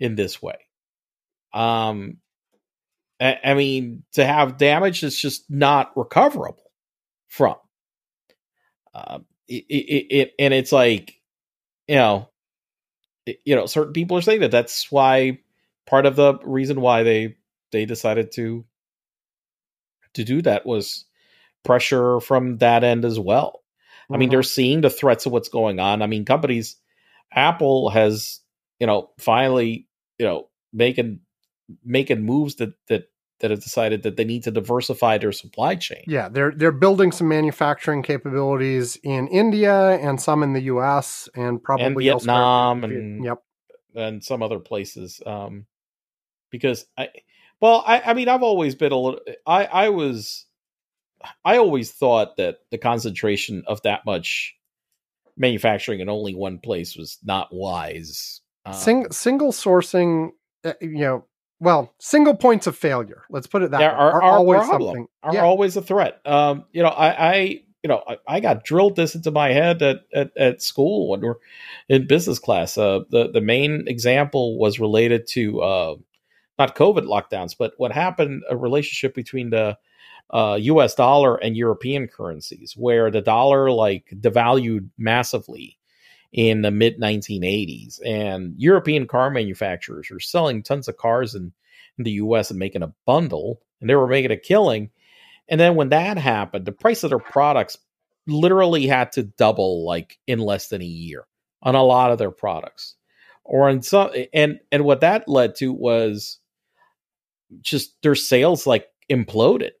in 0.00 0.14
this 0.14 0.40
way." 0.40 0.56
Um, 1.54 2.18
I, 3.20 3.38
I 3.44 3.54
mean, 3.54 4.04
to 4.14 4.24
have 4.24 4.58
damage 4.58 5.00
that's 5.02 5.20
just 5.20 5.50
not 5.50 5.96
recoverable 5.96 6.70
from. 7.28 7.56
Um, 8.94 9.24
it, 9.48 9.64
it, 9.68 10.06
it 10.16 10.32
and 10.38 10.54
it's 10.54 10.72
like, 10.72 11.20
you 11.88 11.96
know, 11.96 12.28
it- 13.26 13.40
you 13.44 13.56
know, 13.56 13.66
certain 13.66 13.92
people 13.92 14.16
are 14.16 14.22
saying 14.22 14.40
that 14.40 14.50
that's 14.50 14.90
why 14.90 15.38
part 15.86 16.06
of 16.06 16.16
the 16.16 16.34
reason 16.44 16.80
why 16.80 17.02
they 17.02 17.36
they 17.72 17.84
decided 17.86 18.32
to 18.32 18.64
to 20.14 20.24
do 20.24 20.42
that 20.42 20.66
was 20.66 21.06
pressure 21.64 22.20
from 22.20 22.58
that 22.58 22.84
end 22.84 23.04
as 23.04 23.18
well. 23.18 23.62
I 24.12 24.16
mean, 24.18 24.28
Mhm. 24.28 24.32
they're 24.32 24.42
seeing 24.42 24.80
the 24.82 24.90
threats 24.90 25.26
of 25.26 25.32
what's 25.32 25.48
going 25.48 25.80
on. 25.80 26.02
I 26.02 26.06
mean, 26.06 26.24
companies, 26.24 26.76
Apple 27.32 27.90
has, 27.90 28.40
you 28.80 28.86
know, 28.86 29.10
finally, 29.18 29.88
you 30.18 30.26
know, 30.26 30.48
making 30.72 31.20
making 31.84 32.22
moves 32.22 32.56
that 32.56 32.74
that 32.88 33.08
that 33.40 33.50
have 33.50 33.60
decided 33.62 34.04
that 34.04 34.16
they 34.16 34.24
need 34.24 34.44
to 34.44 34.52
diversify 34.52 35.18
their 35.18 35.32
supply 35.32 35.74
chain. 35.74 36.04
Yeah, 36.06 36.28
they're 36.28 36.52
they're 36.52 36.72
building 36.72 37.12
some 37.12 37.28
manufacturing 37.28 38.02
capabilities 38.02 38.96
in 39.02 39.26
India 39.28 39.90
and 39.98 40.20
some 40.20 40.42
in 40.42 40.52
the 40.52 40.62
U.S. 40.62 41.28
and 41.34 41.62
probably 41.62 41.86
And. 41.86 41.98
Vietnam 41.98 42.80
Viet- 42.82 42.90
and- 42.92 43.24
yep. 43.24 43.42
and 43.94 44.24
some 44.24 44.42
other 44.42 44.58
places 44.58 45.20
um 45.26 45.66
because 46.50 46.86
i 46.96 47.08
well 47.60 47.84
i 47.86 48.00
i 48.06 48.14
mean 48.14 48.26
i've 48.26 48.42
always 48.42 48.74
been 48.74 48.90
a 48.92 48.96
little 48.96 49.20
i 49.46 49.66
i 49.66 49.88
was 49.90 50.46
i 51.44 51.58
always 51.58 51.92
thought 51.92 52.38
that 52.38 52.60
the 52.70 52.78
concentration 52.78 53.64
of 53.66 53.82
that 53.82 54.06
much 54.06 54.54
manufacturing 55.36 56.00
in 56.00 56.08
only 56.08 56.34
one 56.34 56.58
place 56.58 56.96
was 56.96 57.18
not 57.22 57.48
wise 57.52 58.40
um, 58.64 58.74
Sing, 58.74 59.10
single 59.10 59.52
sourcing, 59.52 60.30
uh, 60.64 60.74
you 60.80 60.98
know, 60.98 61.24
well, 61.62 61.94
single 62.00 62.34
points 62.34 62.66
of 62.66 62.76
failure. 62.76 63.22
Let's 63.30 63.46
put 63.46 63.62
it 63.62 63.70
that 63.70 63.78
There 63.78 63.88
way. 63.90 63.94
are- 63.94 64.12
Are, 64.12 64.22
are 64.22 64.32
always 64.38 64.66
problem. 64.66 64.88
something. 64.94 65.08
are 65.22 65.34
yeah. 65.34 65.42
always 65.44 65.76
a 65.76 65.82
threat 65.82 66.20
um 66.26 66.64
you 66.72 66.82
know 66.82 66.88
i 66.88 67.08
i 67.32 67.34
you 67.82 67.88
know 67.88 68.02
I, 68.06 68.16
I 68.28 68.40
got 68.40 68.64
drilled 68.64 68.96
this 68.96 69.14
into 69.14 69.30
my 69.30 69.52
head 69.52 69.80
at, 69.82 70.00
at 70.12 70.36
at 70.36 70.62
school 70.62 71.08
when 71.10 71.20
we're 71.20 71.36
in 71.88 72.06
business 72.06 72.38
class 72.38 72.76
uh 72.76 73.00
the 73.10 73.30
the 73.30 73.40
main 73.40 73.84
example 73.86 74.58
was 74.58 74.80
related 74.80 75.26
to 75.28 75.60
uh 75.62 75.94
not 76.58 76.74
covid 76.76 77.06
lockdowns 77.06 77.56
but 77.56 77.72
what 77.76 77.92
happened 77.92 78.42
a 78.50 78.56
relationship 78.56 79.14
between 79.14 79.50
the 79.50 79.76
uh 80.32 80.54
us 80.56 80.94
dollar 80.94 81.36
and 81.36 81.56
european 81.56 82.06
currencies 82.08 82.74
where 82.76 83.10
the 83.10 83.20
dollar 83.22 83.70
like 83.70 84.12
devalued 84.14 84.88
massively 84.98 85.78
in 86.32 86.62
the 86.62 86.70
mid 86.70 86.98
1980s 86.98 88.00
and 88.04 88.54
european 88.56 89.06
car 89.06 89.30
manufacturers 89.30 90.08
were 90.10 90.20
selling 90.20 90.62
tons 90.62 90.88
of 90.88 90.96
cars 90.96 91.34
in, 91.34 91.52
in 91.98 92.04
the 92.04 92.12
us 92.12 92.50
and 92.50 92.58
making 92.58 92.82
a 92.82 92.92
bundle 93.06 93.60
and 93.80 93.90
they 93.90 93.94
were 93.94 94.06
making 94.06 94.30
a 94.30 94.36
killing 94.36 94.90
and 95.48 95.60
then 95.60 95.74
when 95.74 95.90
that 95.90 96.16
happened, 96.18 96.64
the 96.64 96.72
price 96.72 97.02
of 97.04 97.10
their 97.10 97.18
products 97.18 97.78
literally 98.26 98.86
had 98.86 99.12
to 99.12 99.24
double 99.24 99.84
like 99.84 100.18
in 100.26 100.38
less 100.38 100.68
than 100.68 100.80
a 100.80 100.86
year 100.86 101.26
on 101.62 101.74
a 101.74 101.82
lot 101.82 102.10
of 102.10 102.18
their 102.18 102.30
products. 102.30 102.94
Or 103.44 103.68
in 103.68 103.82
some 103.82 104.10
and 104.32 104.60
and 104.70 104.84
what 104.84 105.00
that 105.00 105.28
led 105.28 105.56
to 105.56 105.72
was 105.72 106.38
just 107.60 108.00
their 108.02 108.14
sales 108.14 108.66
like 108.66 108.86
imploded. 109.10 109.72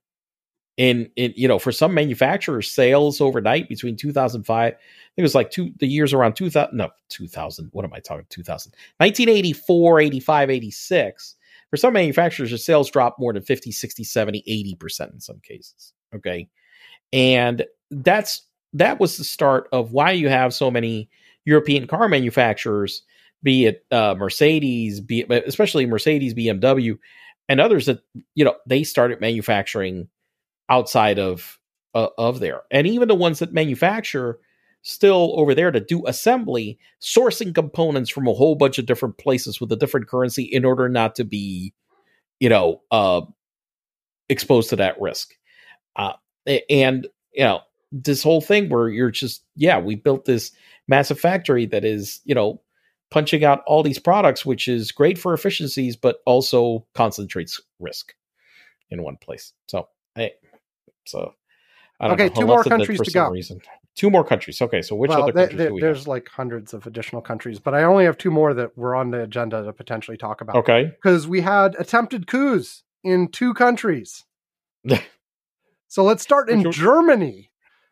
In 0.78 1.10
in 1.16 1.34
you 1.36 1.46
know, 1.46 1.58
for 1.58 1.70
some 1.70 1.92
manufacturers, 1.92 2.70
sales 2.70 3.20
overnight 3.20 3.68
between 3.68 3.94
2005, 3.94 4.48
I 4.50 4.70
think 4.70 4.78
it 5.18 5.22
was 5.22 5.34
like 5.34 5.50
two 5.50 5.70
the 5.78 5.86
years 5.86 6.14
around 6.14 6.34
2000 6.34 6.74
no, 6.74 6.88
2000, 7.10 7.68
what 7.72 7.84
am 7.84 7.92
I 7.92 8.00
talking 8.00 8.24
2000? 8.30 8.72
1984, 8.98 10.00
85, 10.00 10.50
86 10.50 11.36
for 11.72 11.78
some 11.78 11.94
manufacturers, 11.94 12.50
their 12.50 12.58
sales 12.58 12.90
dropped 12.90 13.18
more 13.18 13.32
than 13.32 13.42
50, 13.42 13.72
60, 13.72 14.04
70, 14.04 14.76
80% 14.78 15.14
in 15.14 15.20
some 15.20 15.40
cases. 15.40 15.94
Okay. 16.14 16.46
And 17.14 17.64
that's 17.90 18.42
that 18.74 19.00
was 19.00 19.16
the 19.16 19.24
start 19.24 19.70
of 19.72 19.92
why 19.92 20.10
you 20.10 20.28
have 20.28 20.52
so 20.52 20.70
many 20.70 21.08
European 21.46 21.86
car 21.86 22.10
manufacturers, 22.10 23.02
be 23.42 23.64
it 23.64 23.86
uh, 23.90 24.14
Mercedes, 24.18 25.00
be 25.00 25.20
it, 25.20 25.44
especially 25.46 25.86
Mercedes, 25.86 26.34
BMW, 26.34 26.98
and 27.48 27.58
others 27.58 27.86
that 27.86 28.00
you 28.34 28.44
know 28.44 28.54
they 28.66 28.84
started 28.84 29.22
manufacturing 29.22 30.08
outside 30.72 31.18
of 31.18 31.58
uh, 31.94 32.08
of 32.16 32.40
there, 32.40 32.62
and 32.70 32.86
even 32.86 33.08
the 33.08 33.14
ones 33.14 33.38
that 33.40 33.52
manufacture 33.52 34.38
still 34.80 35.34
over 35.36 35.54
there 35.54 35.70
to 35.70 35.78
do 35.78 36.06
assembly, 36.06 36.78
sourcing 37.00 37.54
components 37.54 38.10
from 38.10 38.26
a 38.26 38.32
whole 38.32 38.56
bunch 38.56 38.78
of 38.78 38.86
different 38.86 39.18
places 39.18 39.60
with 39.60 39.70
a 39.70 39.76
different 39.76 40.08
currency 40.08 40.42
in 40.42 40.64
order 40.64 40.88
not 40.88 41.14
to 41.14 41.24
be, 41.24 41.72
you 42.40 42.48
know, 42.48 42.80
uh, 42.90 43.20
exposed 44.28 44.70
to 44.70 44.76
that 44.76 45.00
risk. 45.00 45.34
Uh, 45.94 46.14
and 46.68 47.06
you 47.32 47.44
know, 47.44 47.60
this 47.92 48.22
whole 48.22 48.40
thing 48.40 48.68
where 48.68 48.88
you're 48.88 49.10
just, 49.10 49.44
yeah, 49.54 49.78
we 49.78 49.94
built 49.94 50.24
this 50.24 50.50
massive 50.88 51.20
factory 51.20 51.66
that 51.66 51.84
is, 51.84 52.20
you 52.24 52.34
know, 52.34 52.60
punching 53.10 53.44
out 53.44 53.62
all 53.66 53.82
these 53.82 53.98
products, 53.98 54.44
which 54.44 54.68
is 54.68 54.90
great 54.90 55.18
for 55.18 55.34
efficiencies, 55.34 55.96
but 55.96 56.16
also 56.26 56.86
concentrates 56.94 57.60
risk 57.78 58.14
in 58.90 59.02
one 59.02 59.16
place. 59.16 59.52
So, 59.68 59.88
hey, 60.14 60.32
so. 61.04 61.34
I 62.00 62.08
don't 62.08 62.14
Okay, 62.20 62.28
know. 62.34 62.40
two 62.40 62.46
more 62.46 62.56
left 62.56 62.66
it 62.66 62.70
that 62.70 62.76
countries 62.78 63.00
to 63.00 63.10
go. 63.12 63.30
Reason. 63.30 63.60
Two 63.94 64.10
more 64.10 64.24
countries. 64.24 64.60
Okay, 64.60 64.82
so 64.82 64.96
which 64.96 65.10
well, 65.10 65.24
other 65.24 65.32
countries 65.32 65.58
there- 65.58 65.72
we 65.72 65.80
have? 65.80 65.86
there's 65.86 66.08
like 66.08 66.28
hundreds 66.28 66.72
of 66.74 66.86
additional 66.86 67.20
countries, 67.22 67.58
but 67.60 67.74
I 67.74 67.84
only 67.84 68.04
have 68.06 68.16
two 68.18 68.30
more 68.30 68.54
that 68.54 68.76
were 68.76 68.94
on 68.94 69.10
the 69.10 69.22
agenda 69.22 69.62
to 69.62 69.72
potentially 69.72 70.16
talk 70.16 70.40
about. 70.40 70.56
Okay. 70.56 70.86
Because 70.86 71.28
we 71.28 71.42
had 71.42 71.76
attempted 71.78 72.26
coups 72.26 72.82
in 73.04 73.28
two 73.28 73.52
countries. 73.54 74.24
so 75.88 76.02
let's 76.04 76.22
start 76.22 76.48
in 76.48 76.62
one- 76.62 76.72
Germany. 76.72 77.50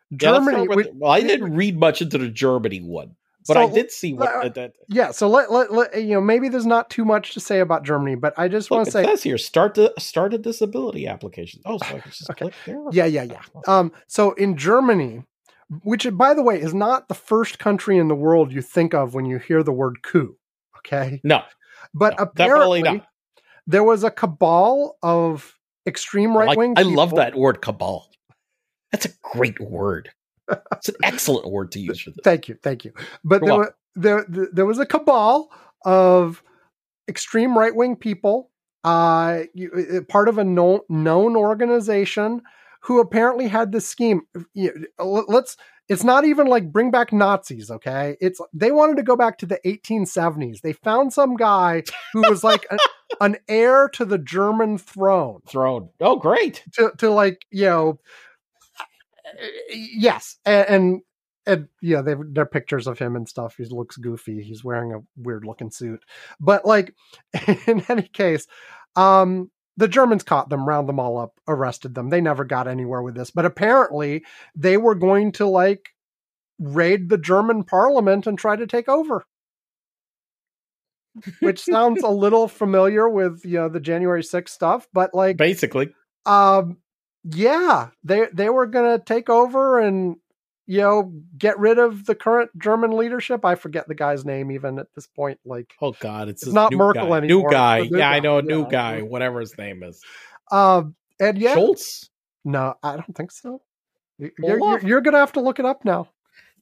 Yeah, 0.09 0.17
Germany. 0.17 0.67
with- 0.67 0.75
which- 0.75 0.87
well, 0.95 1.11
I 1.11 1.21
didn't 1.21 1.55
read 1.55 1.77
much 1.79 2.01
into 2.01 2.17
the 2.17 2.27
Germany 2.29 2.79
one, 2.81 3.15
but 3.47 3.53
so 3.55 3.61
I 3.67 3.69
did 3.71 3.91
see 3.91 4.13
what 4.13 4.29
uh, 4.45 4.49
that. 4.49 4.73
Yeah, 4.89 5.11
so 5.11 5.27
let, 5.27 5.51
let, 5.51 5.71
let 5.71 5.95
you 6.01 6.13
know 6.15 6.21
maybe 6.21 6.47
there's 6.49 6.65
not 6.65 6.89
too 6.89 7.05
much 7.05 7.33
to 7.33 7.39
say 7.39 7.59
about 7.59 7.83
Germany, 7.83 8.15
but 8.15 8.33
I 8.37 8.47
just 8.47 8.69
want 8.71 8.85
to 8.85 8.91
say 8.91 9.03
says 9.03 9.23
here 9.23 9.37
start 9.37 9.75
to 9.75 9.93
start 9.99 10.33
a 10.33 10.37
disability 10.37 11.07
application. 11.07 11.61
Oh, 11.65 11.77
so 11.77 11.85
I 11.85 11.99
can 11.99 12.11
just 12.11 12.29
Okay. 12.29 12.45
click 12.45 12.53
there. 12.65 12.81
Yeah, 12.91 13.05
yeah, 13.05 13.23
yeah. 13.23 13.41
Um, 13.67 13.91
so 14.07 14.31
in 14.33 14.57
Germany, 14.57 15.23
which 15.83 16.07
by 16.13 16.33
the 16.33 16.43
way 16.43 16.59
is 16.61 16.73
not 16.73 17.07
the 17.07 17.13
first 17.15 17.57
country 17.59 17.97
in 17.97 18.07
the 18.07 18.15
world 18.15 18.51
you 18.51 18.61
think 18.61 18.93
of 18.93 19.13
when 19.13 19.25
you 19.25 19.39
hear 19.39 19.63
the 19.63 19.71
word 19.71 20.03
coup. 20.03 20.35
Okay. 20.79 21.21
No, 21.23 21.43
But 21.93 22.17
No, 22.17 22.23
apparently 22.23 23.03
there 23.67 23.83
was 23.83 24.03
a 24.03 24.11
cabal 24.11 24.97
of 25.03 25.57
extreme 25.87 26.35
right 26.35 26.47
like- 26.47 26.57
wing. 26.57 26.73
I 26.77 26.81
love 26.81 27.15
that 27.15 27.35
word 27.35 27.61
cabal. 27.61 28.07
That's 28.91 29.05
a 29.05 29.09
great 29.21 29.59
word. 29.61 30.09
It's 30.73 30.89
an 30.89 30.95
excellent 31.03 31.51
word 31.51 31.71
to 31.73 31.79
use 31.79 31.99
for 32.01 32.11
this. 32.11 32.19
Thank 32.23 32.47
you, 32.47 32.55
thank 32.61 32.85
you. 32.85 32.93
But 33.23 33.43
there, 33.43 33.55
wa- 33.55 33.69
there, 33.95 34.25
there, 34.27 34.65
was 34.65 34.79
a 34.79 34.85
cabal 34.85 35.51
of 35.85 36.41
extreme 37.07 37.57
right 37.57 37.75
wing 37.75 37.95
people, 37.95 38.49
uh, 38.83 39.41
you, 39.53 39.71
uh, 39.71 40.01
part 40.11 40.27
of 40.27 40.37
a 40.37 40.43
known, 40.43 40.79
known 40.89 41.35
organization 41.35 42.41
who 42.81 42.99
apparently 42.99 43.47
had 43.47 43.71
this 43.71 43.87
scheme. 43.87 44.21
Let- 44.55 45.29
let's. 45.29 45.57
It's 45.89 46.05
not 46.05 46.23
even 46.23 46.47
like 46.47 46.71
bring 46.71 46.89
back 46.89 47.11
Nazis, 47.11 47.69
okay? 47.69 48.15
It's 48.21 48.39
they 48.53 48.71
wanted 48.71 48.95
to 48.95 49.03
go 49.03 49.17
back 49.17 49.37
to 49.39 49.45
the 49.45 49.59
1870s. 49.65 50.61
They 50.61 50.71
found 50.71 51.11
some 51.11 51.35
guy 51.35 51.83
who 52.13 52.21
was 52.29 52.45
like 52.45 52.65
a, 52.71 52.77
an 53.19 53.37
heir 53.49 53.89
to 53.89 54.05
the 54.05 54.17
German 54.17 54.77
throne 54.77 55.41
Throne. 55.45 55.89
Oh, 55.99 56.15
great. 56.15 56.63
to 56.75 56.93
to 56.99 57.09
like 57.09 57.45
you 57.51 57.65
know 57.65 57.99
yes 59.69 60.37
and 60.45 60.69
and, 60.69 61.01
and 61.45 61.67
yeah 61.81 62.01
they 62.01 62.15
they're 62.31 62.45
pictures 62.45 62.87
of 62.87 62.99
him 62.99 63.15
and 63.15 63.27
stuff 63.27 63.55
he 63.57 63.65
looks 63.65 63.97
goofy 63.97 64.41
he's 64.41 64.63
wearing 64.63 64.93
a 64.93 64.99
weird 65.17 65.45
looking 65.45 65.71
suit 65.71 66.03
but 66.39 66.65
like 66.65 66.93
in 67.67 67.83
any 67.89 68.07
case 68.07 68.47
um 68.95 69.49
the 69.77 69.87
Germans 69.87 70.23
caught 70.23 70.49
them, 70.49 70.67
round 70.67 70.87
them 70.87 70.99
all 70.99 71.17
up, 71.17 71.39
arrested 71.47 71.95
them. 71.95 72.09
They 72.09 72.21
never 72.21 72.43
got 72.43 72.67
anywhere 72.67 73.01
with 73.01 73.15
this. 73.15 73.31
But 73.31 73.45
apparently, 73.45 74.23
they 74.55 74.77
were 74.77 74.95
going 74.95 75.31
to 75.33 75.47
like 75.47 75.89
raid 76.59 77.09
the 77.09 77.17
German 77.17 77.63
parliament 77.63 78.27
and 78.27 78.37
try 78.37 78.55
to 78.55 78.67
take 78.67 78.89
over. 78.89 79.25
Which 81.39 81.61
sounds 81.61 82.03
a 82.03 82.09
little 82.09 82.47
familiar 82.47 83.09
with 83.09 83.41
you 83.43 83.57
know 83.57 83.69
the 83.69 83.79
January 83.79 84.21
6th 84.21 84.49
stuff, 84.49 84.87
but 84.93 85.13
like 85.13 85.37
Basically, 85.37 85.89
um, 86.25 86.77
yeah, 87.23 87.89
they 88.03 88.27
they 88.33 88.49
were 88.49 88.65
gonna 88.65 88.99
take 88.99 89.29
over 89.29 89.79
and 89.79 90.15
you 90.67 90.77
know, 90.79 91.11
get 91.37 91.59
rid 91.59 91.79
of 91.79 92.05
the 92.05 92.15
current 92.15 92.49
German 92.57 92.95
leadership. 92.95 93.43
I 93.43 93.55
forget 93.55 93.87
the 93.89 93.95
guy's 93.95 94.23
name 94.23 94.51
even 94.51 94.79
at 94.79 94.87
this 94.95 95.05
point. 95.05 95.37
Like, 95.43 95.73
Oh 95.81 95.91
God, 95.99 96.29
it's, 96.29 96.43
It's 96.43 96.53
not 96.53 96.71
Merkel 96.71 97.09
guy. 97.09 97.17
anymore, 97.17 97.43
New 97.43 97.51
guy. 97.51 97.81
new 97.81 97.97
Yeah, 97.97 98.09
I 98.09 98.19
know 98.21 98.37
a 98.37 98.41
new 98.41 98.61
Yeah. 98.61 98.69
guy. 98.69 99.01
Whatever 99.01 99.41
his 99.41 99.57
name 99.57 99.83
is. 99.83 100.01
um, 100.51 100.95
and 101.19 101.37
yeah, 101.37 101.55
Scholz. 101.55 102.09
no, 102.45 102.75
I 102.81 102.93
don't 102.93 103.13
think 103.17 103.31
so. 103.31 103.61
You- 104.17 104.31
You're, 104.39 104.59
you're, 104.59 104.79
you're 104.79 105.01
gonna 105.01 105.17
have 105.17 105.33
to 105.33 105.41
look 105.41 105.59
it 105.59 105.65
up 105.65 105.83
now. 105.83 106.09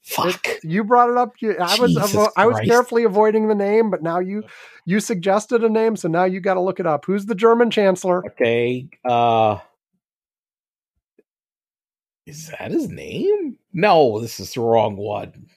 Fuck. 0.01 0.47
You 0.63 0.85
brought 0.85 1.09
it 1.11 1.17
up. 1.17 1.33
You, 1.39 1.57
I 1.59 1.75
was 1.79 1.93
avo- 1.95 2.31
I 2.37 2.47
was 2.47 2.57
carefully 2.61 3.03
avoiding 3.03 3.47
the 3.49 3.53
name, 3.55 3.91
but 3.91 4.01
now 4.01 4.19
you 4.19 4.43
you 4.85 5.01
suggested 5.01 5.63
a 5.63 5.69
name, 5.69 5.97
so 5.97 6.07
now 6.07 6.23
you 6.23 6.39
got 6.39 6.53
to 6.53 6.61
look 6.61 6.79
it 6.79 6.87
up. 6.87 7.05
Who's 7.05 7.25
the 7.25 7.35
German 7.35 7.69
chancellor? 7.69 8.25
Okay. 8.25 8.87
Uh 9.05 9.57
Is 12.29 12.51
that 12.59 12.69
his 12.71 12.89
name? 12.89 13.57
No, 13.73 14.19
this 14.19 14.39
is 14.39 14.53
the 14.53 14.61
wrong 14.61 14.95
one. 14.95 15.47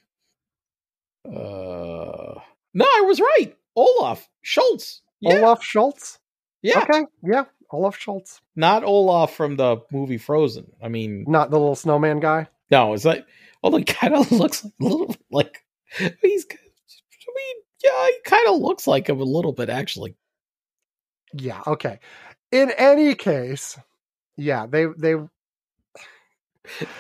Uh 1.26 2.40
No, 2.74 2.84
I 2.84 3.02
was 3.06 3.20
right. 3.20 3.54
Olaf 3.76 4.28
Scholz. 4.44 5.00
Yeah. 5.20 5.34
Olaf 5.38 5.62
Scholz. 5.62 6.18
yeah. 6.62 6.80
Okay, 6.82 7.04
yeah, 7.22 7.44
Olaf 7.70 7.98
Scholz, 7.98 8.40
Not 8.56 8.84
Olaf 8.84 9.34
from 9.34 9.56
the 9.56 9.78
movie 9.92 10.18
Frozen. 10.18 10.72
I 10.82 10.88
mean, 10.88 11.24
not 11.28 11.50
the 11.50 11.58
little 11.58 11.74
snowman 11.76 12.20
guy. 12.20 12.48
no, 12.70 12.92
it's 12.94 13.04
like 13.04 13.26
well, 13.62 13.76
he 13.76 13.84
kind 13.84 14.14
of 14.14 14.30
looks 14.32 14.64
like 14.64 14.72
a 14.80 14.84
little 14.84 15.14
like 15.30 15.64
he's 15.98 16.46
I 16.50 17.30
mean, 17.34 17.56
yeah, 17.84 18.06
he 18.06 18.18
kind 18.24 18.48
of 18.48 18.60
looks 18.60 18.86
like 18.86 19.08
him 19.08 19.20
a 19.20 19.24
little 19.24 19.52
bit 19.52 19.68
actually. 19.68 20.16
Yeah, 21.34 21.60
okay. 21.66 22.00
In 22.50 22.70
any 22.76 23.14
case, 23.14 23.78
yeah, 24.36 24.66
they 24.66 24.86
they 24.98 25.14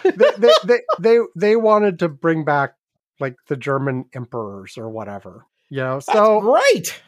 they, 0.04 0.30
they, 0.38 0.52
they, 0.64 0.80
they 0.98 1.18
they 1.36 1.56
wanted 1.56 1.98
to 2.00 2.08
bring 2.08 2.44
back 2.44 2.74
like 3.20 3.36
the 3.48 3.56
German 3.56 4.06
emperors 4.14 4.76
or 4.76 4.88
whatever, 4.90 5.46
you 5.70 5.78
know. 5.78 5.94
That's 5.94 6.06
So, 6.06 6.40
right. 6.42 7.02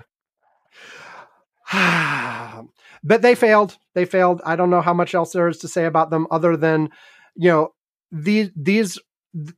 but 3.03 3.23
they 3.23 3.35
failed. 3.35 3.77
They 3.95 4.05
failed. 4.05 4.41
I 4.45 4.57
don't 4.57 4.71
know 4.71 4.81
how 4.83 4.95
much 4.95 5.15
else 5.15 5.33
there 5.33 5.49
is 5.49 5.59
to 5.59 5.69
say 5.69 5.85
about 5.87 6.11
them 6.11 6.27
other 6.31 6.57
than, 6.57 6.91
you 7.35 7.51
know, 7.51 7.75
these 8.13 8.51
these. 8.55 8.99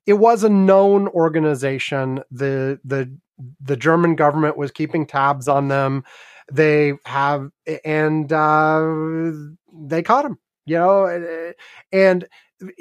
It 0.06 0.14
was 0.14 0.42
a 0.42 0.48
known 0.48 1.08
organization. 1.08 2.20
The 2.30 2.80
the 2.84 3.14
the 3.60 3.76
German 3.76 4.16
government 4.16 4.56
was 4.56 4.70
keeping 4.70 5.06
tabs 5.06 5.48
on 5.48 5.68
them. 5.68 6.04
They 6.50 6.94
have 7.04 7.50
and 7.84 8.32
uh, 8.32 9.32
they 9.74 10.02
caught 10.02 10.24
him. 10.24 10.38
You 10.64 10.78
know, 10.78 11.54
and 11.92 12.26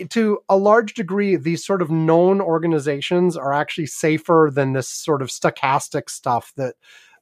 to 0.09 0.39
a 0.49 0.57
large 0.57 0.93
degree, 0.93 1.35
these 1.35 1.65
sort 1.65 1.81
of 1.81 1.91
known 1.91 2.41
organizations 2.41 3.35
are 3.37 3.53
actually 3.53 3.87
safer 3.87 4.49
than 4.53 4.73
this 4.73 4.87
sort 4.89 5.21
of 5.21 5.29
stochastic 5.29 6.09
stuff 6.09 6.53
that 6.57 6.75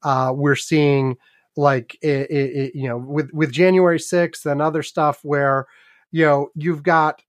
uh, 0.03 0.31
we're 0.35 0.55
seeing, 0.55 1.17
like 1.55 1.97
i 2.03 2.27
i 2.31 2.71
you 2.73 2.87
know, 2.87 2.97
with 2.97 3.31
with 3.33 3.51
January 3.51 3.99
sixth 3.99 4.45
and 4.45 4.61
other 4.61 4.83
stuff, 4.83 5.19
where 5.23 5.67
you 6.11 6.25
know 6.25 6.49
you've 6.55 6.83
got 6.83 7.21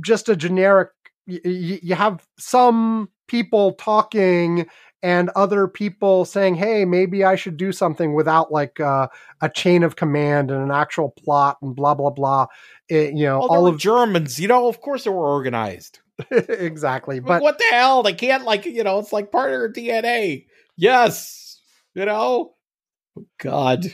just 0.00 0.28
a 0.28 0.36
generic. 0.36 0.90
y- 1.26 1.40
y- 1.44 1.80
You 1.82 1.94
have 1.94 2.26
some 2.38 3.10
people 3.28 3.72
talking 3.72 4.66
and 5.02 5.30
other 5.36 5.68
people 5.68 6.24
saying, 6.24 6.56
"Hey, 6.56 6.84
maybe 6.84 7.24
I 7.24 7.36
should 7.36 7.56
do 7.56 7.72
something," 7.72 8.14
without 8.14 8.50
like 8.52 8.80
uh, 8.80 9.08
a 9.40 9.48
chain 9.48 9.82
of 9.82 9.96
command 9.96 10.50
and 10.50 10.62
an 10.62 10.70
actual 10.70 11.10
plot 11.10 11.58
and 11.62 11.74
blah 11.74 11.94
blah 11.94 12.10
blah. 12.10 12.46
It- 12.88 13.14
you 13.14 13.24
know, 13.24 13.38
Well, 13.40 13.48
all 13.48 13.66
of 13.66 13.78
Germans, 13.78 14.38
you 14.40 14.48
know, 14.48 14.68
of 14.68 14.80
course 14.80 15.04
they 15.04 15.10
were 15.10 15.26
organized. 15.28 16.00
exactly. 16.30 17.20
But 17.20 17.42
what 17.42 17.58
the 17.58 17.64
hell? 17.70 18.02
They 18.02 18.12
can't 18.14 18.44
like 18.44 18.64
you 18.66 18.82
know, 18.82 18.98
it's 18.98 19.12
like 19.12 19.30
part 19.30 19.52
of 19.52 19.60
their 19.60 19.72
DNA. 19.72 20.46
Yes, 20.76 21.60
you 21.94 22.04
know. 22.04 22.54
God. 23.38 23.84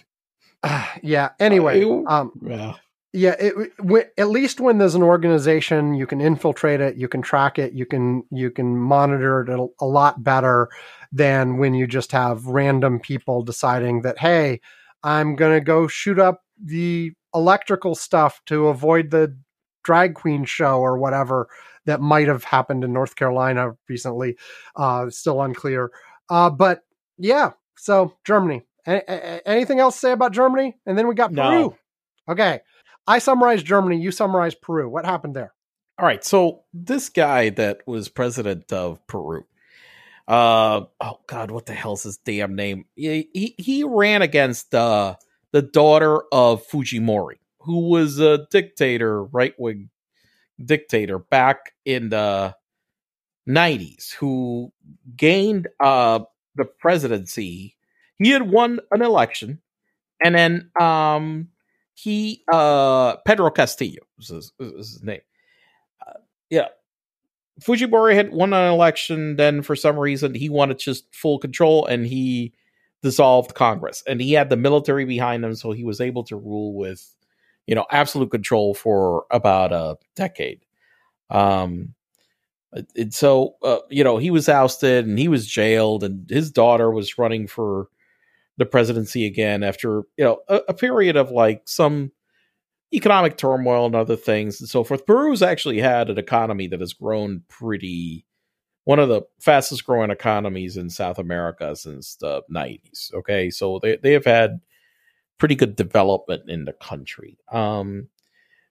yeah. 1.03 1.31
Anyway, 1.39 1.83
um, 2.07 2.33
Yeah. 2.43 2.75
Yeah. 3.15 3.37
It, 3.39 3.77
w- 3.79 4.05
at 4.19 4.29
least 4.29 4.61
when 4.61 4.79
there's 4.79 4.95
an 4.97 5.03
organization, 5.03 5.95
you 5.95 6.07
can 6.07 6.21
infiltrate 6.21 6.81
it, 6.81 6.97
you 6.97 7.09
can 7.09 7.23
track 7.23 7.59
it, 7.59 7.73
you 7.73 7.87
can 7.87 8.25
you 8.31 8.51
can 8.51 8.77
monitor 8.77 9.43
it 9.43 9.49
a, 9.49 9.67
a 9.81 9.87
lot 9.87 10.23
better 10.23 10.69
than 11.13 11.57
when 11.57 11.75
you 11.75 11.87
just 11.87 12.13
have 12.13 12.45
random 12.47 12.99
people 13.01 13.43
deciding 13.43 14.03
that 14.03 14.19
hey, 14.19 14.61
I'm 15.03 15.37
gonna 15.37 15.61
go 15.61 15.87
shoot 15.87 16.19
up 16.19 16.43
the 16.63 17.13
electrical 17.35 17.95
stuff 17.95 18.41
to 18.47 18.69
avoid 18.69 19.11
the 19.11 19.37
drag 19.85 20.15
queen 20.15 20.45
show 20.45 20.81
or 20.81 20.99
whatever 20.99 21.49
that 21.87 22.01
might 22.01 22.29
have 22.29 22.45
happened 22.45 22.83
in 22.83 22.93
North 22.93 23.15
Carolina 23.17 23.73
recently. 23.89 24.37
Uh, 24.75 25.11
still 25.11 25.41
unclear. 25.43 25.91
Uh, 26.31 26.51
but 26.51 26.81
yeah, 27.19 27.53
so 27.77 28.17
Germany. 28.25 28.63
A- 28.87 29.03
a- 29.09 29.49
anything 29.49 29.81
else 29.81 29.95
to 29.97 30.01
say 30.01 30.13
about 30.13 30.33
Germany? 30.33 30.77
And 30.87 30.97
then 30.99 31.07
we 31.07 31.15
got 31.15 31.33
No. 31.33 31.51
Peru. 31.51 31.77
Okay. 32.29 32.61
I 33.07 33.19
summarized 33.19 33.67
Germany. 33.67 34.01
You 34.01 34.11
summarized 34.11 34.61
Peru. 34.61 34.89
What 34.89 35.05
happened 35.05 35.35
there? 35.35 35.53
All 35.99 36.07
right. 36.07 36.25
So 36.25 36.65
this 36.73 37.09
guy 37.09 37.51
that 37.51 37.79
was 37.87 38.09
president 38.09 38.73
of 38.73 39.07
Peru. 39.07 39.45
Uh 40.27 40.83
oh 41.01 41.21
God, 41.27 41.51
what 41.51 41.67
the 41.67 41.75
hell's 41.75 42.05
his 42.05 42.17
damn 42.17 42.55
name? 42.55 42.87
He 42.97 43.29
he, 43.35 43.55
he 43.59 43.85
ran 43.85 44.23
against 44.23 44.75
uh 44.75 45.17
the 45.53 45.63
daughter 45.63 46.23
of 46.33 46.67
Fujimori, 46.67 47.37
who 47.61 47.91
was 47.91 48.19
a 48.19 48.47
dictator, 48.51 49.23
right 49.25 49.55
wing 49.59 49.91
dictator 50.65 51.19
back 51.19 51.73
in 51.85 52.09
the 52.09 52.57
90s, 53.47 54.15
who 54.15 54.73
gained 55.15 55.69
uh 55.79 56.21
the 56.55 56.65
presidency. 56.65 57.77
He 58.17 58.31
had 58.31 58.51
won 58.51 58.81
an 58.91 59.03
election, 59.03 59.61
and 60.25 60.35
then 60.35 60.71
um 60.81 61.49
he 61.95 62.43
uh 62.53 63.17
Pedro 63.25 63.51
Castillo 63.51 64.03
was 64.19 64.29
his, 64.29 64.53
was 64.59 64.93
his 64.93 65.03
name. 65.03 65.21
Uh, 66.07 66.19
yeah. 66.51 66.69
Fujimori 67.61 68.15
had 68.15 68.33
won 68.33 68.53
an 68.53 68.73
election, 68.73 69.37
then 69.37 69.63
for 69.63 69.77
some 69.77 69.97
reason 69.97 70.35
he 70.35 70.49
wanted 70.49 70.79
just 70.79 71.07
full 71.15 71.39
control 71.39 71.87
and 71.87 72.05
he 72.05 72.53
dissolved 73.01 73.55
Congress. 73.55 74.03
And 74.09 74.21
he 74.21 74.33
had 74.33 74.51
the 74.51 74.57
military 74.57 75.05
behind 75.05 75.45
him, 75.45 75.55
so 75.55 75.71
he 75.71 75.85
was 75.85 76.01
able 76.01 76.25
to 76.25 76.37
rule 76.37 76.75
with, 76.75 77.15
you 77.67 77.75
know, 77.77 77.87
absolute 77.91 78.33
control 78.33 78.75
for 78.75 79.25
about 79.31 79.73
a 79.73 79.97
decade. 80.17 80.61
Um 81.31 81.95
and 82.97 83.15
so 83.15 83.55
uh, 83.63 83.79
you 83.89 84.03
know, 84.03 84.19
he 84.19 84.33
was 84.33 84.49
ousted 84.49 85.07
and 85.07 85.17
he 85.17 85.29
was 85.29 85.47
jailed 85.47 86.03
and 86.03 86.29
his 86.29 86.51
daughter 86.51 86.91
was 86.91 87.19
running 87.19 87.47
for 87.47 87.87
the 88.57 88.67
presidency 88.67 89.27
again 89.27 89.63
after, 89.63 90.03
you 90.17 90.25
know, 90.25 90.41
a, 90.49 90.61
a 90.69 90.75
period 90.75 91.17
of 91.17 91.31
like 91.31 91.63
some 91.67 92.13
economic 92.93 93.37
turmoil 93.37 93.87
and 93.87 93.97
other 93.97 94.17
things 94.17 94.61
and 94.61 94.69
so 94.69 94.85
forth. 94.85 95.07
Peru's 95.07 95.43
actually 95.43 95.81
had 95.81 96.09
an 96.09 96.19
economy 96.19 96.69
that 96.69 96.81
has 96.81 96.93
grown 96.93 97.43
pretty 97.49 98.25
one 98.85 98.99
of 98.99 99.09
the 99.09 99.23
fastest 99.41 99.85
growing 99.85 100.11
economies 100.11 100.77
in 100.77 100.91
South 100.91 101.19
America 101.19 101.75
since 101.75 102.17
the 102.17 102.43
90s. 102.55 103.13
Okay. 103.15 103.51
So 103.51 103.79
they, 103.83 103.97
they 103.97 104.13
have 104.13 104.27
had 104.27 104.61
pretty 105.39 105.55
good 105.55 105.75
development 105.75 106.49
in 106.49 106.67
the 106.67 106.75
country. 106.75 107.39
Um, 107.51 108.09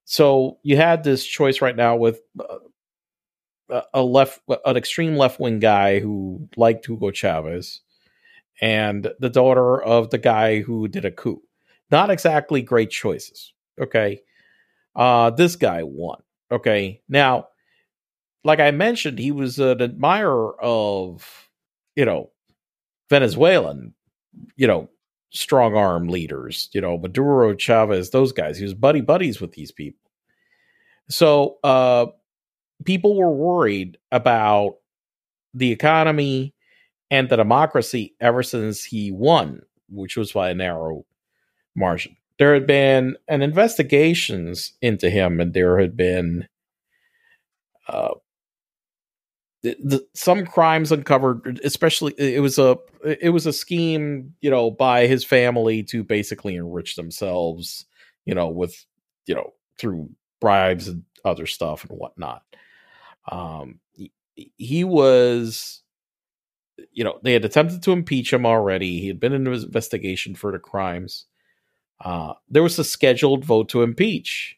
so 0.05 0.59
you 0.63 0.77
had 0.77 1.03
this 1.03 1.25
choice 1.25 1.61
right 1.61 1.75
now 1.75 1.95
with 1.95 2.21
uh, 2.39 3.81
a 3.93 4.03
left, 4.03 4.41
an 4.65 4.77
extreme 4.77 5.15
left 5.15 5.39
wing 5.39 5.59
guy 5.59 5.99
who 5.99 6.47
liked 6.55 6.85
Hugo 6.85 7.11
Chavez 7.11 7.81
and 8.61 9.11
the 9.19 9.29
daughter 9.29 9.81
of 9.81 10.09
the 10.09 10.17
guy 10.17 10.61
who 10.61 10.87
did 10.87 11.05
a 11.05 11.11
coup. 11.11 11.41
Not 11.91 12.09
exactly 12.09 12.61
great 12.61 12.89
choices. 12.89 13.53
Okay. 13.79 14.21
Uh, 14.95 15.29
this 15.31 15.55
guy 15.55 15.83
won. 15.83 16.21
Okay. 16.51 17.01
Now, 17.09 17.47
like 18.43 18.59
I 18.59 18.71
mentioned, 18.71 19.19
he 19.19 19.31
was 19.31 19.59
an 19.59 19.81
admirer 19.81 20.55
of, 20.61 21.49
you 21.95 22.05
know, 22.05 22.31
Venezuelan, 23.09 23.93
you 24.55 24.67
know, 24.67 24.89
strong 25.31 25.75
arm 25.75 26.07
leaders, 26.07 26.69
you 26.73 26.81
know, 26.81 26.97
Maduro, 26.97 27.55
Chavez, 27.55 28.11
those 28.11 28.31
guys. 28.31 28.57
He 28.57 28.63
was 28.63 28.73
buddy 28.73 29.01
buddies 29.01 29.41
with 29.41 29.53
these 29.53 29.71
people. 29.71 30.11
So, 31.09 31.57
uh, 31.63 32.07
people 32.85 33.15
were 33.15 33.31
worried 33.31 33.97
about 34.11 34.75
the 35.53 35.71
economy 35.71 36.52
and 37.13 37.29
the 37.29 37.37
democracy 37.37 38.15
ever 38.19 38.41
since 38.41 38.83
he 38.83 39.11
won, 39.11 39.61
which 39.87 40.17
was 40.17 40.31
by 40.31 40.49
a 40.49 40.55
narrow 40.55 41.05
margin. 41.75 42.17
There 42.39 42.55
had 42.55 42.65
been 42.65 43.15
an 43.27 43.43
investigations 43.43 44.73
into 44.81 45.11
him, 45.11 45.39
and 45.39 45.53
there 45.53 45.77
had 45.77 45.95
been 45.95 46.47
uh, 47.87 48.15
the, 49.61 49.77
the, 49.83 50.07
some 50.15 50.47
crimes 50.47 50.91
uncovered. 50.91 51.61
Especially, 51.63 52.15
it 52.17 52.41
was 52.41 52.57
a 52.57 52.77
it 53.05 53.29
was 53.29 53.45
a 53.45 53.53
scheme, 53.53 54.33
you 54.41 54.49
know, 54.49 54.71
by 54.71 55.05
his 55.05 55.23
family 55.23 55.83
to 55.83 56.03
basically 56.03 56.55
enrich 56.55 56.95
themselves, 56.95 57.85
you 58.25 58.33
know, 58.33 58.47
with 58.47 58.83
you 59.27 59.35
know 59.35 59.53
through 59.77 60.09
bribes 60.41 60.87
and 60.87 61.03
other 61.23 61.45
stuff 61.45 61.85
and 61.87 61.99
whatnot. 61.99 62.41
Um, 63.31 63.79
he, 63.93 64.11
he 64.57 64.83
was, 64.83 65.82
you 66.91 67.03
know, 67.03 67.19
they 67.23 67.33
had 67.33 67.45
attempted 67.45 67.83
to 67.83 67.91
impeach 67.91 68.33
him 68.33 68.45
already. 68.45 68.99
He 68.99 69.07
had 69.07 69.19
been 69.19 69.33
in 69.33 69.47
investigation 69.47 70.35
for 70.35 70.51
the 70.51 70.59
crimes. 70.59 71.25
Uh, 72.03 72.33
there 72.49 72.63
was 72.63 72.77
a 72.79 72.83
scheduled 72.83 73.45
vote 73.45 73.69
to 73.69 73.81
impeach, 73.81 74.57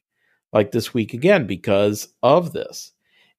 like 0.51 0.71
this 0.71 0.93
week 0.93 1.13
again, 1.13 1.45
because 1.45 2.09
of 2.23 2.53
this. 2.53 2.91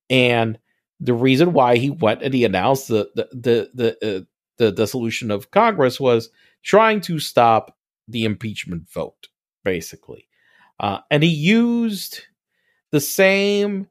And 0.09 0.59
the 1.01 1.15
reason 1.15 1.53
why 1.53 1.77
he 1.77 1.91
went 1.91 2.23
and 2.23 2.33
he 2.33 2.45
announced 2.45 2.89
the 2.89 3.11
the 3.15 3.29
the 3.33 3.71
the, 3.75 4.17
uh, 4.17 4.21
the 4.59 4.73
dissolution 4.73 5.31
of 5.31 5.51
Congress 5.51 6.01
was 6.01 6.31
trying 6.63 7.01
to 7.03 7.19
stop 7.19 7.77
the 8.09 8.25
impeachment 8.25 8.89
vote, 8.91 9.29
basically. 9.65 10.29
Uh, 10.79 10.99
and 11.11 11.23
he 11.23 11.31
used 11.31 12.23
the 12.93 13.01
same 13.01 13.89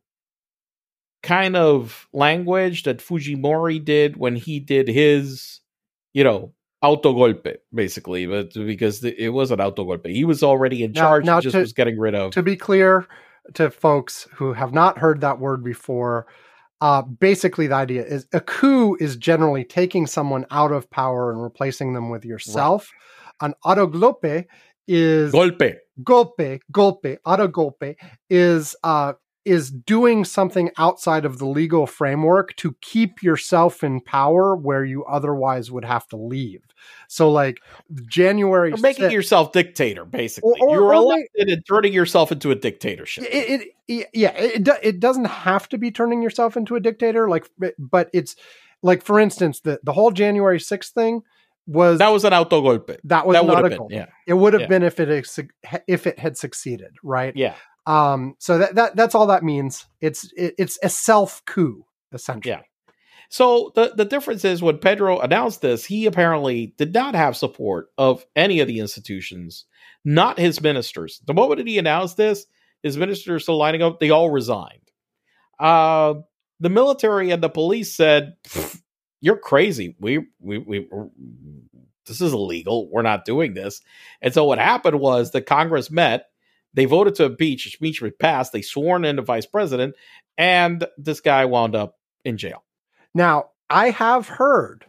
kind 1.26 1.56
of 1.58 2.08
language 2.14 2.84
that 2.84 3.00
Fujimori 3.00 3.84
did 3.84 4.16
when 4.16 4.36
he 4.36 4.60
did 4.60 4.88
his, 4.88 5.60
you 6.14 6.24
know, 6.24 6.54
autogolpe, 6.84 7.56
basically, 7.74 8.26
but 8.28 8.54
because 8.54 9.04
it 9.04 9.30
was 9.30 9.50
an 9.52 9.60
autogolpe. 9.60 10.08
He 10.14 10.24
was 10.24 10.44
already 10.44 10.84
in 10.84 10.94
charge. 10.94 11.26
now 11.26 11.38
he 11.38 11.44
just 11.44 11.56
to- 11.56 11.62
was 11.62 11.74
getting 11.74 11.98
rid 12.00 12.16
of. 12.16 12.32
to 12.34 12.44
be 12.44 12.56
clear 12.56 13.08
to 13.56 13.70
folks 13.72 14.28
who 14.34 14.54
have 14.54 14.72
not 14.74 14.98
heard 15.00 15.22
that 15.22 15.40
word 15.40 15.64
before, 15.64 16.28
uh, 16.82 17.02
basically 17.02 17.68
the 17.68 17.76
idea 17.76 18.04
is 18.06 18.28
a 18.34 18.40
coup 18.40 18.96
is 19.00 19.16
generally 19.18 19.64
taking 19.64 20.06
someone 20.08 20.46
out 20.52 20.72
of 20.72 20.90
power 20.92 21.32
and 21.32 21.42
replacing 21.42 21.94
them 21.94 22.10
with 22.10 22.24
yourself. 22.26 22.92
An 23.42 23.54
autogolpe 23.66 24.46
is 24.88 25.32
Golpe. 25.34 25.78
golpe, 26.04 26.60
golpe, 26.72 27.18
autogolpe 27.26 27.96
is 28.30 28.76
uh 28.84 29.14
is 29.46 29.70
doing 29.70 30.26
something 30.26 30.72
outside 30.78 31.24
of 31.24 31.38
the 31.38 31.46
legal 31.46 31.86
framework 31.86 32.56
to 32.58 32.76
keep 32.82 33.22
yourself 33.22 33.84
in 33.84 34.02
power 34.02 34.56
where 34.56 34.84
you 34.84 35.06
otherwise 35.06 35.70
would 35.72 35.86
have 35.86 36.08
to 36.08 36.16
leave. 36.18 36.62
So 37.08 37.32
like 37.32 37.62
January 38.10 38.70
You're 38.70 38.80
making 38.80 39.06
6th 39.06 39.12
yourself 39.12 39.52
dictator, 39.52 40.04
basically. 40.06 40.60
Or- 40.62 40.70
or- 40.70 40.76
You're 40.76 40.94
elected 40.94 41.50
and 41.50 41.64
turning 41.68 41.94
yourself 41.94 42.32
into 42.32 42.52
a 42.52 42.56
dictatorship. 42.56 43.26
it, 43.30 43.68
it, 43.88 44.08
yeah 44.14 44.32
it, 44.36 44.68
it 44.82 45.00
doesn't 45.00 45.26
have 45.26 45.70
to 45.70 45.78
be 45.78 45.92
turning 45.92 46.24
yourself 46.24 46.58
into 46.58 46.76
a 46.76 46.80
dictator 46.80 47.30
like 47.30 47.48
but 47.78 48.10
it's 48.14 48.36
like 48.82 49.04
for 49.04 49.20
instance 49.20 49.60
the 49.60 49.80
the 49.84 49.94
whole 49.94 50.10
January 50.10 50.58
6th 50.58 50.90
thing 50.90 51.22
was 51.68 52.00
that 52.00 52.10
was 52.10 52.24
an 52.26 52.34
autogolpe. 52.34 52.98
that 53.04 53.26
was 53.28 53.36
that 53.36 53.46
not 53.46 53.66
a 53.66 53.70
been, 53.70 53.88
yeah, 53.92 54.08
It 54.28 54.34
would 54.34 54.54
have 54.54 54.64
Yeah. 54.64 54.68
been 54.68 54.84
if 54.84 55.00
it 55.00 55.28
if 55.88 56.08
it 56.08 56.18
had 56.20 56.36
succeeded, 56.38 56.96
right? 57.04 57.36
yeah. 57.36 57.54
Um 57.86 58.36
so 58.40 58.58
that, 58.58 58.76
that 58.76 58.96
that's 58.96 59.16
all 59.16 59.28
that 59.28 59.44
means. 59.44 59.86
It's 60.02 60.32
it, 60.36 60.56
it's 60.58 60.80
a 60.82 60.90
self 60.90 61.44
coup 61.46 61.86
essentially. 62.14 62.56
Yeah. 62.56 62.62
So 63.30 63.72
the 63.76 63.94
the 63.96 64.06
difference 64.06 64.46
is 64.46 64.62
when 64.62 64.78
Pedro 64.78 65.20
announced 65.20 65.62
this, 65.62 65.86
he 65.86 66.06
apparently 66.06 66.74
did 66.78 66.94
not 66.94 67.16
have 67.16 67.36
support 67.36 67.88
of 67.98 68.26
any 68.36 68.60
of 68.60 68.68
the 68.68 68.80
institutions, 68.80 69.66
not 70.04 70.40
his 70.40 70.62
ministers. 70.62 71.22
The 71.26 71.34
moment 71.34 71.58
that 71.58 71.68
he 71.68 71.78
announced 71.78 72.18
this, 72.18 72.46
his 72.84 72.98
ministers 72.98 73.44
still 73.44 73.58
lining 73.58 73.82
up, 73.82 74.00
they 74.00 74.12
all 74.12 74.30
resigned. 74.30 74.92
Uh, 75.60 76.16
the 76.60 76.70
military 76.70 77.32
and 77.32 77.42
the 77.42 77.50
police 77.50 77.96
said, 77.96 78.36
"You're 79.22 79.38
crazy. 79.38 79.96
We 80.00 80.28
we 80.40 80.58
we." 80.60 80.88
This 82.06 82.22
is 82.22 82.34
illegal. 82.34 82.88
We're 82.92 83.02
not 83.02 83.26
doing 83.26 83.56
this. 83.56 83.82
And 84.22 84.32
so 84.32 84.46
what 84.46 84.60
happened 84.60 85.00
was 85.00 85.32
the 85.32 85.42
Congress 85.42 85.90
met. 85.90 86.28
They 86.76 86.86
voted 86.86 87.16
to 87.16 87.26
impeach. 87.26 87.76
Impeachment 87.80 88.20
passed. 88.20 88.52
They 88.52 88.62
sworn 88.62 89.06
in 89.06 89.16
the 89.16 89.22
vice 89.22 89.46
president, 89.46 89.96
and 90.38 90.86
this 90.98 91.22
guy 91.22 91.46
wound 91.46 91.76
up 91.76 91.96
in 92.24 92.38
jail. 92.38 92.64
Now, 93.14 93.52
I 93.70 93.90
have 93.92 94.28
heard 94.28 94.86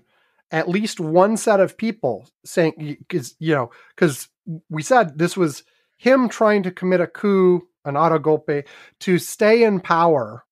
at 0.51 0.69
least 0.69 1.01
one 1.01 1.37
set 1.37 1.61
of 1.61 1.77
people 1.77 2.29
saying 2.45 2.99
cuz 3.09 3.35
you 3.39 3.55
know 3.55 3.71
cuz 3.97 4.29
we 4.69 4.83
said 4.83 5.19
this 5.19 5.37
was 5.37 5.65
him 5.97 6.29
trying 6.29 6.63
to 6.63 6.71
commit 6.71 7.01
a 7.01 7.07
coup, 7.07 7.67
an 7.85 7.95
autogolpe 7.95 8.67
to 9.01 9.19
stay 9.19 9.65
in 9.65 9.81
power 9.81 10.45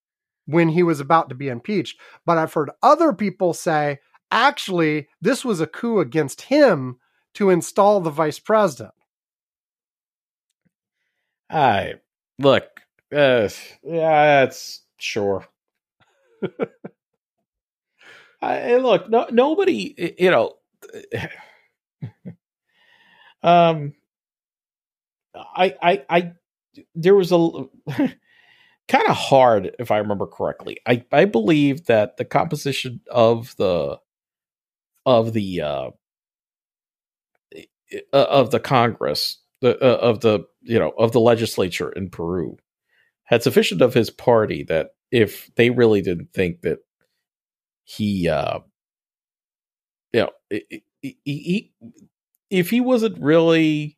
when 0.46 0.70
he 0.70 0.82
was 0.82 1.00
about 1.00 1.28
to 1.28 1.34
be 1.34 1.48
impeached. 1.48 1.98
But 2.24 2.38
I've 2.38 2.54
heard 2.54 2.70
other 2.82 3.12
people 3.12 3.52
say 3.52 3.98
actually 4.30 5.08
this 5.20 5.44
was 5.44 5.60
a 5.60 5.66
coup 5.66 6.00
against 6.00 6.42
him 6.42 6.98
to 7.34 7.50
install 7.50 8.00
the 8.00 8.10
vice 8.10 8.38
president. 8.38 8.94
I 11.50 11.94
look, 12.38 12.64
uh, 13.12 13.48
yeah, 13.82 14.44
that's 14.44 14.82
sure. 14.98 15.46
I 18.42 18.76
look, 18.76 19.08
no, 19.08 19.26
nobody, 19.30 20.14
you 20.18 20.30
know, 20.30 20.54
um, 23.42 23.94
I, 25.34 25.74
I, 25.82 26.04
I, 26.10 26.32
there 26.94 27.14
was 27.14 27.32
a 27.32 27.38
kind 28.88 29.08
of 29.08 29.16
hard, 29.16 29.74
if 29.78 29.90
I 29.90 29.98
remember 29.98 30.26
correctly. 30.26 30.78
I, 30.86 31.04
I 31.12 31.24
believe 31.24 31.86
that 31.86 32.16
the 32.16 32.24
composition 32.24 33.00
of 33.10 33.54
the, 33.56 33.98
of 35.06 35.32
the, 35.32 35.60
uh, 35.62 35.90
of 38.12 38.50
the 38.50 38.60
Congress, 38.60 39.38
the 39.64 39.82
uh, 39.82 39.96
of 39.96 40.20
the 40.20 40.40
you 40.60 40.78
know 40.78 40.92
of 40.98 41.12
the 41.12 41.20
legislature 41.20 41.90
in 41.90 42.10
Peru, 42.10 42.58
had 43.24 43.42
sufficient 43.42 43.80
of 43.80 43.94
his 43.94 44.10
party 44.10 44.62
that 44.64 44.90
if 45.10 45.50
they 45.56 45.70
really 45.70 46.02
didn't 46.02 46.32
think 46.34 46.60
that 46.60 46.80
he, 47.84 48.28
uh, 48.28 48.58
you 50.12 50.20
know, 50.20 50.30
he, 50.50 50.84
he, 51.00 51.18
he 51.24 51.72
if 52.50 52.68
he 52.68 52.80
wasn't 52.82 53.18
really, 53.18 53.96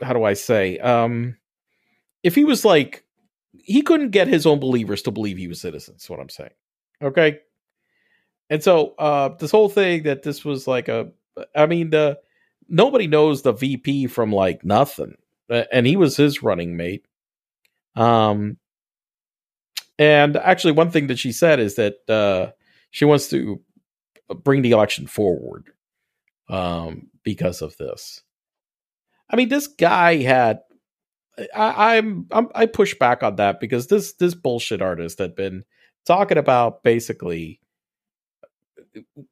how 0.00 0.12
do 0.12 0.22
I 0.22 0.34
say, 0.34 0.78
um, 0.78 1.36
if 2.22 2.36
he 2.36 2.44
was 2.44 2.64
like, 2.64 3.04
he 3.52 3.82
couldn't 3.82 4.10
get 4.10 4.28
his 4.28 4.46
own 4.46 4.60
believers 4.60 5.02
to 5.02 5.10
believe 5.10 5.38
he 5.38 5.48
was 5.48 5.60
citizens. 5.60 6.08
What 6.08 6.20
I'm 6.20 6.28
saying, 6.28 6.54
okay. 7.02 7.40
And 8.48 8.62
so 8.62 8.94
uh 8.98 9.30
this 9.38 9.50
whole 9.50 9.68
thing 9.68 10.04
that 10.04 10.22
this 10.22 10.44
was 10.44 10.68
like 10.68 10.88
a 10.88 11.10
I 11.54 11.66
mean 11.66 11.92
nobody 12.68 13.06
knows 13.06 13.42
the 13.42 13.52
VP 13.52 14.06
from 14.06 14.32
like 14.32 14.64
nothing. 14.64 15.16
Uh, 15.48 15.64
And 15.72 15.86
he 15.86 15.96
was 15.96 16.16
his 16.16 16.42
running 16.42 16.76
mate. 16.76 17.06
Um 17.96 18.56
and 19.98 20.36
actually 20.36 20.72
one 20.72 20.90
thing 20.90 21.08
that 21.08 21.18
she 21.18 21.32
said 21.32 21.60
is 21.60 21.76
that 21.76 21.96
uh 22.08 22.52
she 22.90 23.04
wants 23.04 23.28
to 23.30 23.60
bring 24.44 24.62
the 24.62 24.70
election 24.70 25.06
forward 25.06 25.70
um 26.48 27.08
because 27.24 27.62
of 27.62 27.76
this. 27.76 28.22
I 29.28 29.36
mean 29.36 29.48
this 29.48 29.66
guy 29.66 30.16
had 30.18 30.60
I, 31.54 31.96
I'm, 31.96 32.26
I'm 32.32 32.48
I 32.54 32.66
push 32.66 32.94
back 32.98 33.22
on 33.22 33.36
that 33.36 33.60
because 33.60 33.86
this 33.86 34.12
this 34.14 34.34
bullshit 34.34 34.82
artist 34.82 35.18
had 35.18 35.34
been 35.34 35.64
talking 36.06 36.38
about 36.38 36.82
basically 36.82 37.60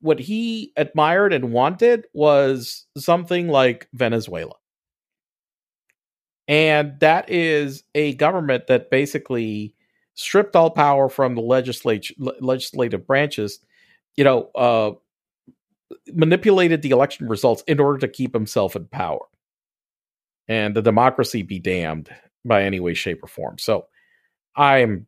what 0.01 0.19
he 0.19 0.73
admired 0.77 1.33
and 1.33 1.53
wanted 1.53 2.07
was 2.13 2.87
something 2.97 3.49
like 3.49 3.89
Venezuela. 3.93 4.55
And 6.47 6.99
that 7.01 7.31
is 7.31 7.85
a 7.95 8.15
government 8.15 8.69
that 8.69 8.91
basically 8.91 9.75
stripped 10.15 10.57
all 10.57 10.71
power 10.71 11.09
from 11.09 11.35
the 11.35 11.43
legislature 11.43 12.15
legislative 12.41 13.07
branches, 13.07 13.61
you 14.17 14.25
know, 14.25 14.51
uh 14.55 14.93
manipulated 16.13 16.83
the 16.83 16.91
election 16.91 17.29
results 17.29 17.63
in 17.67 17.81
order 17.81 17.99
to 17.99 18.09
keep 18.09 18.35
himself 18.35 18.77
in 18.77 18.87
power. 18.87 19.25
And 20.49 20.75
the 20.75 20.83
democracy 20.83 21.43
be 21.43 21.59
damned 21.59 22.11
by 22.45 22.63
any 22.65 22.81
way, 22.81 22.95
shape, 22.95 23.23
or 23.23 23.27
form. 23.27 23.59
So 23.59 23.87
I'm, 24.57 25.07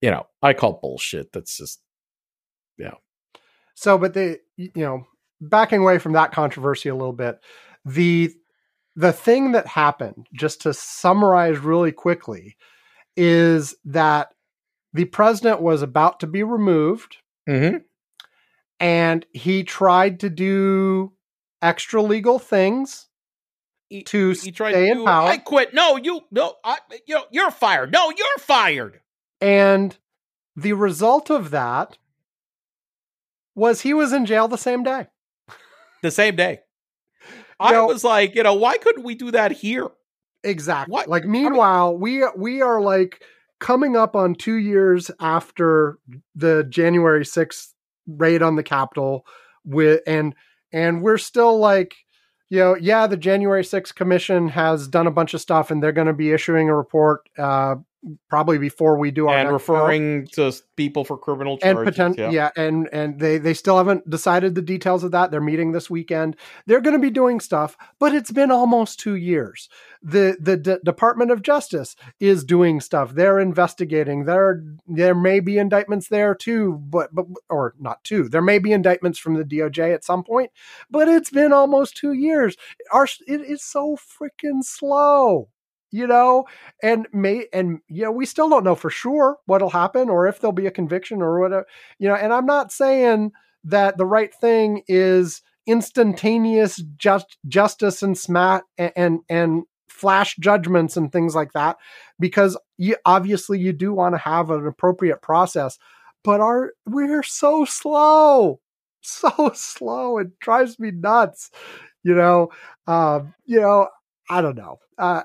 you 0.00 0.10
know, 0.10 0.26
I 0.42 0.52
call 0.52 0.80
bullshit. 0.82 1.32
That's 1.32 1.56
just 1.56 1.80
So, 3.74 3.98
but 3.98 4.14
the 4.14 4.40
you 4.56 4.70
know, 4.76 5.06
backing 5.40 5.80
away 5.80 5.98
from 5.98 6.12
that 6.12 6.32
controversy 6.32 6.88
a 6.88 6.94
little 6.94 7.12
bit, 7.12 7.40
the 7.84 8.32
the 8.96 9.12
thing 9.12 9.52
that 9.52 9.66
happened, 9.66 10.26
just 10.32 10.62
to 10.62 10.74
summarize 10.74 11.58
really 11.58 11.92
quickly, 11.92 12.56
is 13.16 13.74
that 13.84 14.34
the 14.92 15.04
president 15.06 15.60
was 15.60 15.82
about 15.82 16.20
to 16.20 16.26
be 16.26 16.42
removed, 16.42 17.16
mm-hmm. 17.48 17.78
and 18.78 19.26
he 19.32 19.62
tried 19.62 20.20
to 20.20 20.30
do 20.30 21.12
extra 21.62 22.02
legal 22.02 22.38
things 22.38 23.08
he, 23.90 24.02
to 24.04 24.30
he 24.30 24.52
tried 24.52 24.72
stay 24.72 24.86
to 24.86 24.92
in 24.92 24.98
do, 24.98 25.04
power. 25.04 25.28
I 25.28 25.36
quit. 25.36 25.74
No, 25.74 25.96
you 25.96 26.22
no, 26.30 26.54
I 26.64 26.78
you 27.06 27.20
you're 27.30 27.50
fired. 27.50 27.92
No, 27.92 28.10
you're 28.10 28.38
fired. 28.38 29.00
And 29.40 29.96
the 30.56 30.72
result 30.74 31.30
of 31.30 31.50
that 31.50 31.98
was 33.54 33.80
he 33.80 33.94
was 33.94 34.12
in 34.12 34.26
jail 34.26 34.48
the 34.48 34.58
same 34.58 34.82
day. 34.82 35.06
The 36.02 36.10
same 36.10 36.36
day. 36.36 36.60
I 37.60 37.72
know- 37.72 37.86
was 37.86 38.04
like, 38.04 38.34
you 38.34 38.42
know, 38.42 38.54
why 38.54 38.78
couldn't 38.78 39.04
we 39.04 39.14
do 39.14 39.30
that 39.32 39.52
here? 39.52 39.88
Exactly. 40.42 40.92
What? 40.92 41.08
Like 41.08 41.24
meanwhile, 41.24 41.96
we 41.96 42.24
we 42.36 42.62
are 42.62 42.80
like 42.80 43.22
coming 43.58 43.94
up 43.96 44.16
on 44.16 44.34
2 44.34 44.54
years 44.54 45.10
after 45.20 45.98
the 46.34 46.64
January 46.64 47.24
6th 47.24 47.74
raid 48.06 48.40
on 48.42 48.56
the 48.56 48.62
Capitol 48.62 49.26
with 49.64 50.00
and 50.06 50.34
and 50.72 51.02
we're 51.02 51.18
still 51.18 51.58
like 51.58 51.94
you 52.48 52.58
know, 52.58 52.74
yeah, 52.74 53.06
the 53.06 53.16
January 53.16 53.62
6th 53.62 53.94
commission 53.94 54.48
has 54.48 54.88
done 54.88 55.06
a 55.06 55.10
bunch 55.12 55.34
of 55.34 55.40
stuff 55.40 55.70
and 55.70 55.80
they're 55.80 55.92
going 55.92 56.08
to 56.08 56.12
be 56.12 56.32
issuing 56.32 56.68
a 56.70 56.74
report 56.76 57.28
uh 57.38 57.74
probably 58.28 58.58
before 58.58 58.96
we 58.96 59.10
do 59.10 59.28
our 59.28 59.36
and 59.36 59.50
next 59.50 59.66
show. 59.66 59.74
referring 59.74 60.26
to 60.28 60.52
people 60.76 61.04
for 61.04 61.18
criminal 61.18 61.58
charges. 61.58 61.68
and 61.86 61.96
charges. 61.96 62.16
potential 62.16 62.34
yeah. 62.34 62.50
and 62.56 62.88
and 62.92 63.20
they 63.20 63.36
they 63.38 63.52
still 63.52 63.76
haven't 63.76 64.08
decided 64.08 64.54
the 64.54 64.62
details 64.62 65.04
of 65.04 65.10
that 65.10 65.30
they're 65.30 65.40
meeting 65.40 65.72
this 65.72 65.90
weekend 65.90 66.34
they're 66.66 66.80
going 66.80 66.94
to 66.94 67.00
be 67.00 67.10
doing 67.10 67.40
stuff 67.40 67.76
but 67.98 68.14
it's 68.14 68.32
been 68.32 68.50
almost 68.50 68.98
2 69.00 69.16
years 69.16 69.68
the 70.02 70.36
the 70.40 70.56
D- 70.56 70.76
department 70.82 71.30
of 71.30 71.42
justice 71.42 71.94
is 72.18 72.42
doing 72.44 72.80
stuff 72.80 73.14
they're 73.14 73.38
investigating 73.38 74.24
there 74.24 74.62
there 74.86 75.14
may 75.14 75.40
be 75.40 75.58
indictments 75.58 76.08
there 76.08 76.34
too 76.34 76.80
but 76.88 77.14
but 77.14 77.26
or 77.50 77.74
not 77.78 78.02
two 78.02 78.28
there 78.28 78.40
may 78.42 78.58
be 78.58 78.72
indictments 78.72 79.18
from 79.18 79.34
the 79.34 79.44
DOJ 79.44 79.92
at 79.92 80.04
some 80.04 80.24
point 80.24 80.50
but 80.90 81.06
it's 81.06 81.30
been 81.30 81.52
almost 81.52 81.96
2 81.98 82.12
years 82.12 82.56
our 82.92 83.06
it 83.26 83.42
is 83.42 83.62
so 83.62 83.96
freaking 83.96 84.62
slow 84.62 85.48
you 85.90 86.06
know 86.06 86.44
and 86.82 87.06
may 87.12 87.46
and 87.52 87.80
you 87.88 88.02
know 88.02 88.10
we 88.12 88.26
still 88.26 88.48
don't 88.48 88.64
know 88.64 88.74
for 88.74 88.90
sure 88.90 89.38
what'll 89.46 89.70
happen 89.70 90.08
or 90.08 90.26
if 90.26 90.40
there'll 90.40 90.52
be 90.52 90.66
a 90.66 90.70
conviction 90.70 91.22
or 91.22 91.40
whatever 91.40 91.66
you 91.98 92.08
know 92.08 92.14
and 92.14 92.32
i'm 92.32 92.46
not 92.46 92.72
saying 92.72 93.32
that 93.64 93.96
the 93.98 94.06
right 94.06 94.34
thing 94.34 94.82
is 94.88 95.42
instantaneous 95.66 96.82
just 96.96 97.36
justice 97.46 98.02
and 98.02 98.16
smat 98.16 98.64
and 98.78 98.92
and, 98.96 99.20
and 99.28 99.62
flash 99.88 100.34
judgments 100.36 100.96
and 100.96 101.12
things 101.12 101.34
like 101.34 101.52
that 101.52 101.76
because 102.18 102.56
you 102.78 102.96
obviously 103.04 103.58
you 103.58 103.72
do 103.72 103.92
want 103.92 104.14
to 104.14 104.18
have 104.18 104.50
an 104.50 104.66
appropriate 104.66 105.20
process 105.20 105.78
but 106.24 106.40
our 106.40 106.72
we're 106.86 107.22
so 107.22 107.64
slow 107.64 108.60
so 109.02 109.50
slow 109.54 110.18
it 110.18 110.38
drives 110.40 110.78
me 110.78 110.90
nuts 110.90 111.50
you 112.02 112.14
know 112.14 112.48
um 112.86 113.34
you 113.44 113.60
know 113.60 113.88
i 114.30 114.40
don't 114.40 114.56
know. 114.56 114.78
Uh 114.98 115.22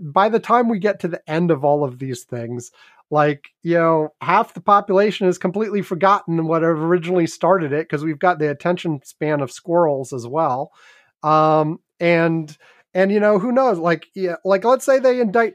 by 0.00 0.28
the 0.28 0.40
time 0.40 0.68
we 0.68 0.78
get 0.78 1.00
to 1.00 1.08
the 1.08 1.22
end 1.30 1.50
of 1.50 1.64
all 1.64 1.84
of 1.84 1.98
these 1.98 2.24
things 2.24 2.70
like 3.10 3.50
you 3.62 3.74
know 3.74 4.08
half 4.20 4.54
the 4.54 4.60
population 4.60 5.26
has 5.26 5.38
completely 5.38 5.82
forgotten 5.82 6.46
what 6.46 6.64
originally 6.64 7.26
started 7.26 7.72
it 7.72 7.88
because 7.88 8.02
we've 8.02 8.18
got 8.18 8.38
the 8.38 8.50
attention 8.50 9.00
span 9.04 9.40
of 9.40 9.52
squirrels 9.52 10.12
as 10.12 10.26
well. 10.26 10.72
Um 11.22 11.78
and 12.00 12.56
and 12.94 13.12
you 13.12 13.20
know 13.20 13.38
who 13.38 13.52
knows? 13.52 13.78
Like 13.78 14.06
yeah 14.14 14.36
like 14.44 14.64
let's 14.64 14.84
say 14.84 14.98
they 14.98 15.20
indict 15.20 15.54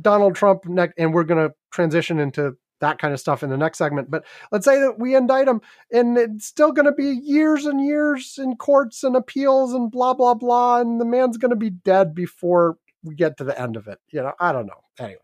donald 0.00 0.34
trump 0.34 0.64
next 0.64 0.94
and 0.96 1.12
we're 1.12 1.22
going 1.22 1.48
to 1.48 1.54
transition 1.70 2.18
into 2.18 2.56
that 2.82 2.98
kind 2.98 3.14
of 3.14 3.20
stuff 3.20 3.42
in 3.42 3.48
the 3.48 3.56
next 3.56 3.78
segment. 3.78 4.10
But 4.10 4.26
let's 4.50 4.66
say 4.66 4.78
that 4.80 4.98
we 4.98 5.16
indict 5.16 5.48
him 5.48 5.62
and 5.90 6.18
it's 6.18 6.44
still 6.44 6.72
going 6.72 6.86
to 6.86 6.92
be 6.92 7.18
years 7.24 7.64
and 7.64 7.80
years 7.80 8.38
in 8.38 8.56
courts 8.56 9.02
and 9.02 9.16
appeals 9.16 9.72
and 9.72 9.90
blah 9.90 10.12
blah 10.12 10.34
blah 10.34 10.80
and 10.80 11.00
the 11.00 11.06
man's 11.06 11.38
going 11.38 11.50
to 11.50 11.56
be 11.56 11.70
dead 11.70 12.14
before 12.14 12.76
we 13.02 13.14
get 13.14 13.38
to 13.38 13.44
the 13.44 13.58
end 13.58 13.76
of 13.76 13.88
it 13.88 13.98
you 14.10 14.20
know? 14.20 14.32
I 14.38 14.52
don't 14.52 14.66
know. 14.66 14.82
Anyway. 14.98 15.18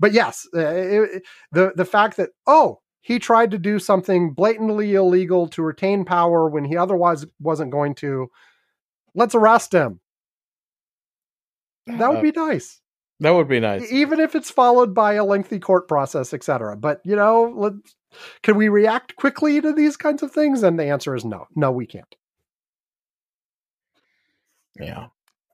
But 0.00 0.12
yes 0.12 0.46
uh, 0.54 0.60
it, 0.60 1.22
the 1.52 1.72
the 1.76 1.84
fact 1.84 2.16
that 2.16 2.30
oh 2.46 2.80
he 3.00 3.18
tried 3.18 3.50
to 3.52 3.58
do 3.58 3.78
something 3.78 4.32
blatantly 4.32 4.94
illegal 4.94 5.46
to 5.48 5.62
retain 5.62 6.04
power 6.04 6.48
when 6.48 6.64
he 6.64 6.76
otherwise 6.76 7.26
wasn't 7.38 7.70
going 7.70 7.94
to 7.96 8.30
let's 9.14 9.34
arrest 9.34 9.72
him. 9.72 10.00
That 11.86 12.08
would 12.10 12.20
Uh, 12.20 12.22
be 12.22 12.32
nice 12.32 12.80
That 13.20 13.30
would 13.30 13.48
be 13.48 13.60
nice. 13.60 13.90
even 13.92 14.20
if 14.20 14.34
it's 14.34 14.50
followed 14.50 14.94
by 14.94 15.14
a 15.14 15.24
lengthy 15.24 15.58
court 15.58 15.88
process 15.88 16.34
etc 16.34 16.76
but 16.76 17.00
you 17.04 17.16
know 17.16 17.52
let 17.56 17.72
can 18.42 18.56
we 18.56 18.68
react 18.68 19.16
quickly 19.16 19.60
to 19.60 19.72
these 19.72 19.96
kinds 19.96 20.22
of 20.22 20.32
things 20.32 20.62
and 20.62 20.78
the 20.78 20.84
answer 20.84 21.14
is 21.14 21.24
no 21.24 21.46
no 21.54 21.70
we 21.70 21.86
can't 21.86 22.14
Yeah. 24.78 25.06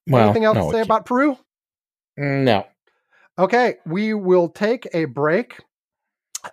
Well, 0.06 0.24
anything 0.24 0.44
else 0.44 0.56
no, 0.56 0.70
to 0.70 0.76
say 0.76 0.80
about 0.80 1.06
peru 1.06 1.36
No. 2.16 2.66
Okay, 3.38 3.76
we 3.86 4.12
will 4.12 4.50
take 4.50 4.86
a 4.92 5.06
break. 5.06 5.60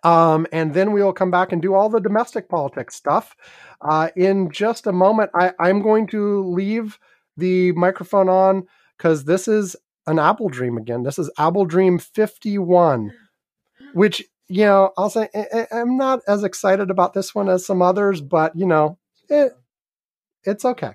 Um, 0.03 0.47
and 0.53 0.73
then 0.73 0.93
we 0.93 1.03
will 1.03 1.13
come 1.13 1.31
back 1.31 1.51
and 1.51 1.61
do 1.61 1.73
all 1.73 1.89
the 1.89 1.99
domestic 1.99 2.49
politics 2.49 2.95
stuff. 2.95 3.35
Uh, 3.81 4.09
in 4.15 4.49
just 4.51 4.87
a 4.87 4.91
moment, 4.91 5.31
I, 5.35 5.53
I'm 5.59 5.81
going 5.81 6.07
to 6.07 6.43
leave 6.45 6.97
the 7.35 7.73
microphone 7.73 8.29
on 8.29 8.67
because 8.97 9.25
this 9.25 9.47
is 9.47 9.75
an 10.07 10.19
Apple 10.19 10.49
Dream 10.49 10.77
again. 10.77 11.03
This 11.03 11.19
is 11.19 11.29
Apple 11.37 11.65
Dream 11.65 11.99
51, 11.99 13.13
which, 13.93 14.23
you 14.47 14.63
know, 14.65 14.91
I'll 14.97 15.09
say 15.09 15.29
I, 15.35 15.67
I'm 15.71 15.97
not 15.97 16.21
as 16.27 16.43
excited 16.43 16.89
about 16.89 17.13
this 17.13 17.35
one 17.35 17.49
as 17.49 17.65
some 17.65 17.81
others, 17.81 18.21
but, 18.21 18.55
you 18.55 18.65
know, 18.65 18.97
it, 19.29 19.51
it's 20.43 20.65
okay. 20.65 20.93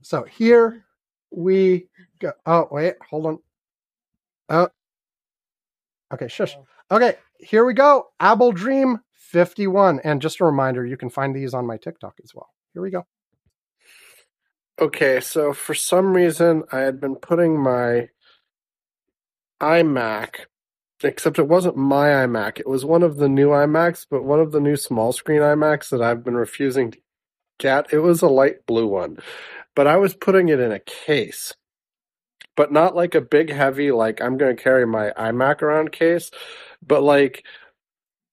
So 0.00 0.24
here 0.24 0.84
we 1.30 1.88
go. 2.18 2.32
Oh, 2.46 2.68
wait, 2.70 2.94
hold 3.10 3.26
on. 3.26 3.38
Oh, 4.48 4.68
okay, 6.12 6.28
shush. 6.28 6.56
Oh. 6.58 6.96
Okay, 6.96 7.16
here 7.38 7.64
we 7.64 7.74
go. 7.74 8.06
Apple 8.20 8.52
Dream 8.52 9.00
51. 9.12 10.00
And 10.04 10.22
just 10.22 10.40
a 10.40 10.44
reminder, 10.44 10.86
you 10.86 10.96
can 10.96 11.10
find 11.10 11.34
these 11.34 11.52
on 11.52 11.66
my 11.66 11.76
TikTok 11.76 12.14
as 12.22 12.32
well. 12.34 12.48
Here 12.72 12.82
we 12.82 12.90
go. 12.90 13.06
Okay, 14.78 15.20
so 15.20 15.54
for 15.54 15.72
some 15.72 16.12
reason 16.12 16.62
I 16.70 16.80
had 16.80 17.00
been 17.00 17.16
putting 17.16 17.58
my 17.58 18.10
iMac, 19.58 20.40
except 21.02 21.38
it 21.38 21.48
wasn't 21.48 21.78
my 21.78 22.08
iMac. 22.08 22.60
It 22.60 22.68
was 22.68 22.84
one 22.84 23.02
of 23.02 23.16
the 23.16 23.28
new 23.28 23.48
iMacs, 23.48 24.06
but 24.10 24.24
one 24.24 24.38
of 24.38 24.52
the 24.52 24.60
new 24.60 24.76
small 24.76 25.12
screen 25.12 25.40
iMacs 25.40 25.88
that 25.88 26.02
I've 26.02 26.22
been 26.22 26.36
refusing 26.36 26.90
to 26.90 26.98
get. 27.58 27.90
It 27.90 28.00
was 28.00 28.20
a 28.20 28.28
light 28.28 28.66
blue 28.66 28.86
one, 28.86 29.16
but 29.74 29.86
I 29.86 29.96
was 29.96 30.14
putting 30.14 30.50
it 30.50 30.60
in 30.60 30.72
a 30.72 30.80
case, 30.80 31.54
but 32.54 32.70
not 32.70 32.94
like 32.94 33.14
a 33.14 33.22
big, 33.22 33.50
heavy, 33.50 33.92
like 33.92 34.20
I'm 34.20 34.36
going 34.36 34.54
to 34.54 34.62
carry 34.62 34.86
my 34.86 35.10
iMac 35.16 35.62
around 35.62 35.92
case, 35.92 36.30
but 36.86 37.02
like 37.02 37.46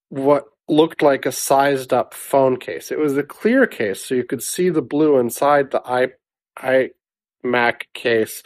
what 0.09 0.43
looked 0.67 1.01
like 1.01 1.25
a 1.25 1.31
sized 1.31 1.93
up 1.93 2.13
phone 2.13 2.57
case. 2.57 2.91
It 2.91 2.99
was 2.99 3.15
a 3.15 3.23
clear 3.23 3.65
case, 3.65 4.03
so 4.03 4.13
you 4.15 4.25
could 4.25 4.43
see 4.43 4.69
the 4.69 4.81
blue 4.81 5.19
inside 5.19 5.71
the 5.71 5.79
iMac 6.57 7.83
case. 7.93 8.43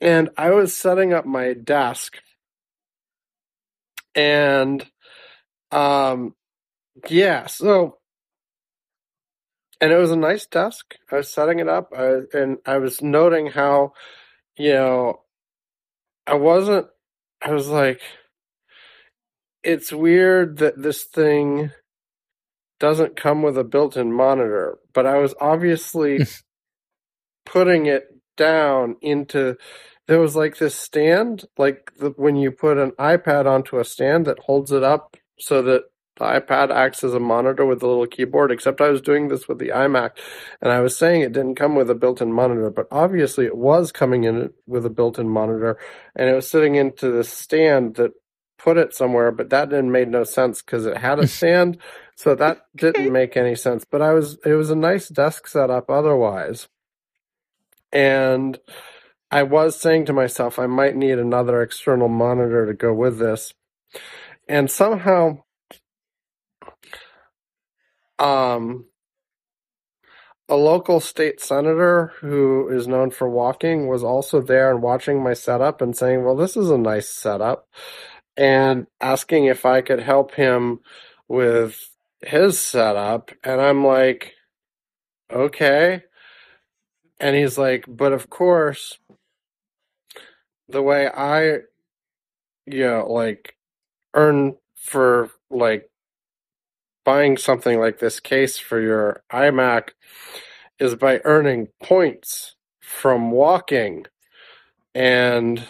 And 0.00 0.30
I 0.36 0.50
was 0.50 0.76
setting 0.76 1.12
up 1.12 1.24
my 1.24 1.54
desk 1.54 2.18
and 4.14 4.84
um 5.70 6.34
yeah, 7.08 7.46
so 7.46 7.98
and 9.80 9.92
it 9.92 9.96
was 9.96 10.12
a 10.12 10.16
nice 10.16 10.46
desk. 10.46 10.94
I 11.10 11.16
was 11.16 11.32
setting 11.32 11.58
it 11.58 11.68
up 11.68 11.92
I, 11.96 12.20
and 12.32 12.58
I 12.66 12.78
was 12.78 13.02
noting 13.02 13.46
how 13.48 13.92
you 14.56 14.72
know 14.72 15.20
I 16.26 16.34
wasn't 16.34 16.86
I 17.42 17.52
was 17.52 17.68
like 17.68 18.00
it's 19.62 19.92
weird 19.92 20.58
that 20.58 20.80
this 20.80 21.04
thing 21.04 21.70
doesn't 22.78 23.16
come 23.16 23.42
with 23.42 23.56
a 23.56 23.64
built-in 23.64 24.12
monitor, 24.12 24.78
but 24.92 25.06
I 25.06 25.18
was 25.18 25.34
obviously 25.40 26.18
putting 27.44 27.86
it 27.86 28.04
down 28.36 28.96
into 29.00 29.56
there 30.06 30.20
was 30.20 30.36
like 30.36 30.58
this 30.58 30.74
stand 30.74 31.44
like 31.56 31.92
the, 31.98 32.10
when 32.16 32.36
you 32.36 32.50
put 32.50 32.78
an 32.78 32.92
iPad 32.92 33.46
onto 33.46 33.78
a 33.78 33.84
stand 33.84 34.26
that 34.26 34.38
holds 34.40 34.72
it 34.72 34.82
up 34.82 35.16
so 35.38 35.62
that 35.62 35.82
the 36.16 36.24
iPad 36.24 36.70
acts 36.70 37.02
as 37.02 37.12
a 37.12 37.20
monitor 37.20 37.66
with 37.66 37.82
a 37.82 37.86
little 37.86 38.06
keyboard 38.06 38.52
except 38.52 38.80
I 38.80 38.88
was 38.88 39.00
doing 39.00 39.28
this 39.28 39.48
with 39.48 39.58
the 39.58 39.70
iMac. 39.70 40.10
And 40.62 40.70
I 40.70 40.78
was 40.80 40.96
saying 40.96 41.22
it 41.22 41.32
didn't 41.32 41.56
come 41.56 41.74
with 41.74 41.90
a 41.90 41.94
built-in 41.94 42.32
monitor 42.32 42.70
but 42.70 42.86
obviously 42.90 43.46
it 43.46 43.56
was 43.56 43.92
coming 43.92 44.24
in 44.24 44.50
with 44.66 44.86
a 44.86 44.90
built-in 44.90 45.28
monitor 45.28 45.78
and 46.14 46.28
it 46.28 46.34
was 46.34 46.48
sitting 46.48 46.76
into 46.76 47.10
the 47.10 47.24
stand 47.24 47.96
that 47.96 48.12
put 48.58 48.76
it 48.76 48.94
somewhere 48.94 49.32
but 49.32 49.50
that 49.50 49.70
didn't 49.70 49.92
make 49.92 50.08
no 50.08 50.24
sense 50.24 50.62
because 50.62 50.86
it 50.86 50.96
had 50.96 51.18
a 51.18 51.26
stand 51.26 51.78
so 52.16 52.34
that 52.36 52.66
didn't 52.76 53.12
make 53.12 53.36
any 53.36 53.56
sense. 53.56 53.84
But 53.84 54.02
I 54.02 54.12
was 54.12 54.38
it 54.44 54.54
was 54.54 54.70
a 54.70 54.76
nice 54.76 55.08
desk 55.08 55.48
setup 55.48 55.90
otherwise 55.90 56.68
and 57.94 58.58
I 59.30 59.44
was 59.44 59.80
saying 59.80 60.06
to 60.06 60.14
myself, 60.14 60.58
I 60.58 60.66
might 60.66 60.96
need 60.96 61.18
another 61.18 61.62
external 61.62 62.08
monitor 62.08 62.66
to 62.66 62.74
go 62.74 62.94
with 62.94 63.18
this. 63.18 63.54
And 64.48 64.70
somehow, 64.70 65.44
um, 68.18 68.86
a 70.48 70.56
local 70.56 71.00
state 71.00 71.40
senator 71.40 72.12
who 72.20 72.68
is 72.68 72.88
known 72.88 73.10
for 73.10 73.28
walking 73.28 73.88
was 73.88 74.04
also 74.04 74.40
there 74.42 74.70
and 74.70 74.82
watching 74.82 75.22
my 75.22 75.34
setup 75.34 75.82
and 75.82 75.96
saying, 75.96 76.24
Well, 76.24 76.36
this 76.36 76.56
is 76.56 76.70
a 76.70 76.78
nice 76.78 77.10
setup, 77.10 77.68
and 78.36 78.86
asking 79.00 79.46
if 79.46 79.66
I 79.66 79.82
could 79.82 80.00
help 80.00 80.34
him 80.34 80.80
with 81.28 81.90
his 82.22 82.58
setup. 82.60 83.32
And 83.44 83.60
I'm 83.60 83.84
like, 83.84 84.34
Okay. 85.30 86.04
And 87.20 87.36
he's 87.36 87.58
like, 87.58 87.84
But 87.88 88.12
of 88.12 88.30
course, 88.30 88.98
the 90.68 90.82
way 90.82 91.08
I, 91.08 91.58
you 92.66 92.84
know, 92.86 93.06
like 93.10 93.56
earn 94.14 94.56
for 94.76 95.30
like 95.50 95.90
buying 97.04 97.36
something 97.36 97.78
like 97.78 97.98
this 97.98 98.20
case 98.20 98.58
for 98.58 98.80
your 98.80 99.22
iMac 99.32 99.90
is 100.78 100.94
by 100.94 101.20
earning 101.24 101.68
points 101.82 102.56
from 102.80 103.30
walking. 103.30 104.06
And 104.94 105.66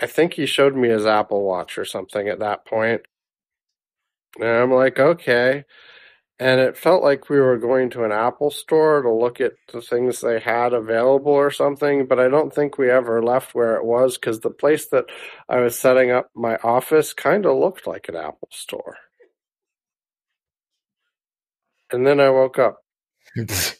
I 0.00 0.06
think 0.06 0.34
he 0.34 0.46
showed 0.46 0.74
me 0.76 0.88
his 0.88 1.06
Apple 1.06 1.44
Watch 1.44 1.78
or 1.78 1.84
something 1.84 2.28
at 2.28 2.38
that 2.38 2.64
point. 2.64 3.02
And 4.38 4.48
I'm 4.48 4.72
like, 4.72 4.98
okay. 4.98 5.64
And 6.40 6.58
it 6.58 6.74
felt 6.74 7.02
like 7.02 7.28
we 7.28 7.38
were 7.38 7.58
going 7.58 7.90
to 7.90 8.04
an 8.04 8.12
Apple 8.12 8.50
store 8.50 9.02
to 9.02 9.12
look 9.12 9.42
at 9.42 9.52
the 9.74 9.82
things 9.82 10.22
they 10.22 10.40
had 10.40 10.72
available 10.72 11.32
or 11.32 11.50
something, 11.50 12.06
but 12.06 12.18
I 12.18 12.28
don't 12.28 12.50
think 12.52 12.78
we 12.78 12.90
ever 12.90 13.22
left 13.22 13.54
where 13.54 13.76
it 13.76 13.84
was 13.84 14.16
because 14.16 14.40
the 14.40 14.48
place 14.48 14.86
that 14.88 15.04
I 15.50 15.60
was 15.60 15.78
setting 15.78 16.10
up 16.10 16.30
my 16.34 16.56
office 16.56 17.12
kind 17.12 17.44
of 17.44 17.58
looked 17.58 17.86
like 17.86 18.08
an 18.08 18.16
Apple 18.16 18.48
store. 18.50 18.96
And 21.92 22.06
then 22.06 22.20
I 22.20 22.30
woke 22.30 22.58
up. 22.58 22.78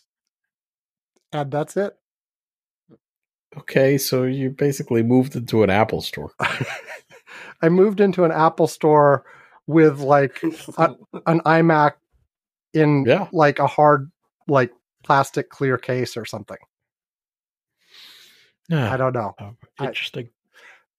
And 1.33 1.51
that's 1.53 1.77
it. 1.77 1.97
okay, 3.57 3.97
so 3.99 4.25
you 4.25 4.51
basically 4.51 5.05
moved 5.05 5.37
into 5.37 5.63
an 5.63 5.71
Apple 5.71 6.01
store. 6.01 6.33
I 7.63 7.69
moved 7.69 8.01
into 8.01 8.25
an 8.25 8.33
Apple 8.33 8.67
store 8.67 9.25
with 9.69 10.01
like 10.01 10.43
a, 10.77 10.97
an 11.27 11.41
iMac 11.43 11.93
in 12.75 13.05
Yeah. 13.07 13.29
like 13.33 13.59
a 13.59 13.67
hard 13.67 14.11
like 14.49 14.73
plastic 15.05 15.49
clear 15.51 15.77
case 15.79 16.17
or 16.17 16.25
something. 16.25 16.57
I 18.73 18.97
don't 18.97 19.15
know. 19.15 19.35
Oh, 19.41 19.57
I- 19.81 19.87
interesting. 19.87 20.29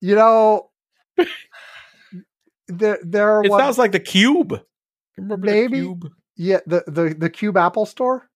You 0.02 0.15
know, 0.15 0.69
there 2.68 2.99
there 3.03 3.43
it 3.43 3.49
was 3.49 3.60
sounds 3.60 3.77
like 3.77 3.91
the 3.91 3.99
Cube. 3.99 4.60
Remember 5.18 5.45
Maybe. 5.45 5.80
the 5.80 5.84
Cube? 5.85 6.11
yeah 6.35 6.60
the 6.65 6.84
the 6.88 7.15
the 7.18 7.30
Cube 7.30 7.57
Apple 7.57 7.85
store. 7.85 8.30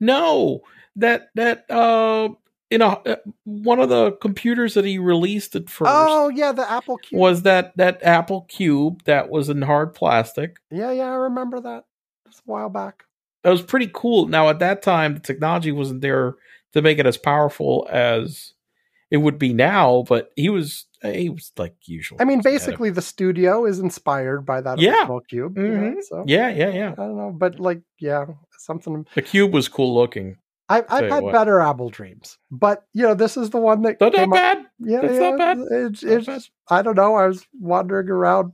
No, 0.00 0.60
that 0.96 1.28
that 1.34 1.70
uh, 1.70 2.28
in 2.70 2.82
a 2.82 2.88
uh, 2.88 3.16
one 3.44 3.80
of 3.80 3.88
the 3.88 4.12
computers 4.12 4.74
that 4.74 4.84
he 4.84 4.98
released 4.98 5.54
at 5.56 5.68
first 5.70 5.90
Oh 5.92 6.28
yeah, 6.28 6.52
the 6.52 6.68
Apple 6.70 6.96
Cube. 6.98 7.20
was 7.20 7.42
that 7.42 7.76
that 7.76 8.02
Apple 8.02 8.42
Cube 8.42 9.02
that 9.04 9.28
was 9.28 9.48
in 9.48 9.62
hard 9.62 9.94
plastic. 9.94 10.56
yeah, 10.70 10.92
yeah, 10.92 11.04
I 11.10 11.14
remember 11.16 11.60
that. 11.60 11.84
It's 12.32 12.40
a 12.40 12.50
while 12.50 12.68
back. 12.70 13.04
That 13.44 13.50
was 13.50 13.62
pretty 13.62 13.90
cool. 13.92 14.26
Now 14.26 14.48
at 14.48 14.58
that 14.60 14.82
time, 14.82 15.14
the 15.14 15.20
technology 15.20 15.70
wasn't 15.72 16.00
there 16.00 16.34
to 16.72 16.80
make 16.82 16.98
it 16.98 17.06
as 17.06 17.16
powerful 17.18 17.86
as 17.90 18.54
it 19.10 19.18
would 19.18 19.38
be 19.38 19.52
now, 19.52 20.04
but 20.08 20.30
he 20.36 20.48
was 20.48 20.86
he 21.02 21.28
was 21.28 21.52
like 21.58 21.74
usual. 21.84 22.16
I 22.20 22.24
mean, 22.24 22.40
basically, 22.42 22.90
the 22.90 23.02
studio 23.02 23.66
is 23.66 23.78
inspired 23.80 24.46
by 24.46 24.60
that 24.62 24.78
Yeah. 24.78 25.00
original 25.00 25.20
Cube. 25.20 25.58
you 25.58 25.68
know, 25.68 25.90
Mhm. 25.96 26.02
so 26.02 26.24
yeah, 26.26 26.48
yeah, 26.48 26.70
yeah. 26.70 26.92
I 26.92 26.94
don't 26.94 27.16
know, 27.16 27.30
but 27.36 27.58
like, 27.60 27.82
yeah, 27.98 28.24
something. 28.58 29.06
The 29.14 29.22
Cube 29.22 29.52
was 29.52 29.68
cool 29.68 29.94
looking. 29.94 30.36
I, 30.68 30.84
I've 30.88 31.10
had 31.10 31.22
what. 31.24 31.32
better 31.32 31.60
Apple 31.60 31.90
dreams, 31.90 32.38
but 32.50 32.84
you 32.94 33.02
know, 33.02 33.14
this 33.14 33.36
is 33.36 33.50
the 33.50 33.58
one 33.58 33.82
that 33.82 34.00
Not 34.00 34.14
up- 34.14 34.30
bad. 34.30 34.64
Yeah, 34.78 35.00
That's 35.02 35.14
yeah, 35.14 35.30
not 35.30 35.38
bad. 35.38 35.58
It's, 35.70 36.02
it's 36.02 36.26
bad. 36.26 36.42
I 36.70 36.80
don't 36.80 36.96
know. 36.96 37.16
I 37.16 37.26
was 37.26 37.44
wandering 37.60 38.08
around 38.08 38.52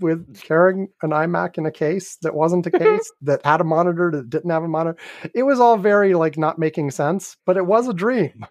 with 0.00 0.40
carrying 0.40 0.88
an 1.02 1.10
iMac 1.10 1.58
in 1.58 1.66
a 1.66 1.70
case 1.70 2.16
that 2.22 2.34
wasn't 2.34 2.66
a 2.66 2.70
case 2.84 3.10
that 3.22 3.44
had 3.44 3.60
a 3.60 3.64
monitor 3.64 4.10
that 4.12 4.30
didn't 4.30 4.50
have 4.50 4.62
a 4.62 4.68
monitor. 4.68 4.98
It 5.34 5.42
was 5.44 5.60
all 5.60 5.76
very 5.76 6.14
like 6.14 6.38
not 6.38 6.58
making 6.58 6.90
sense, 6.92 7.36
but 7.44 7.56
it 7.56 7.66
was 7.66 7.88
a 7.88 7.94
dream. 7.94 8.46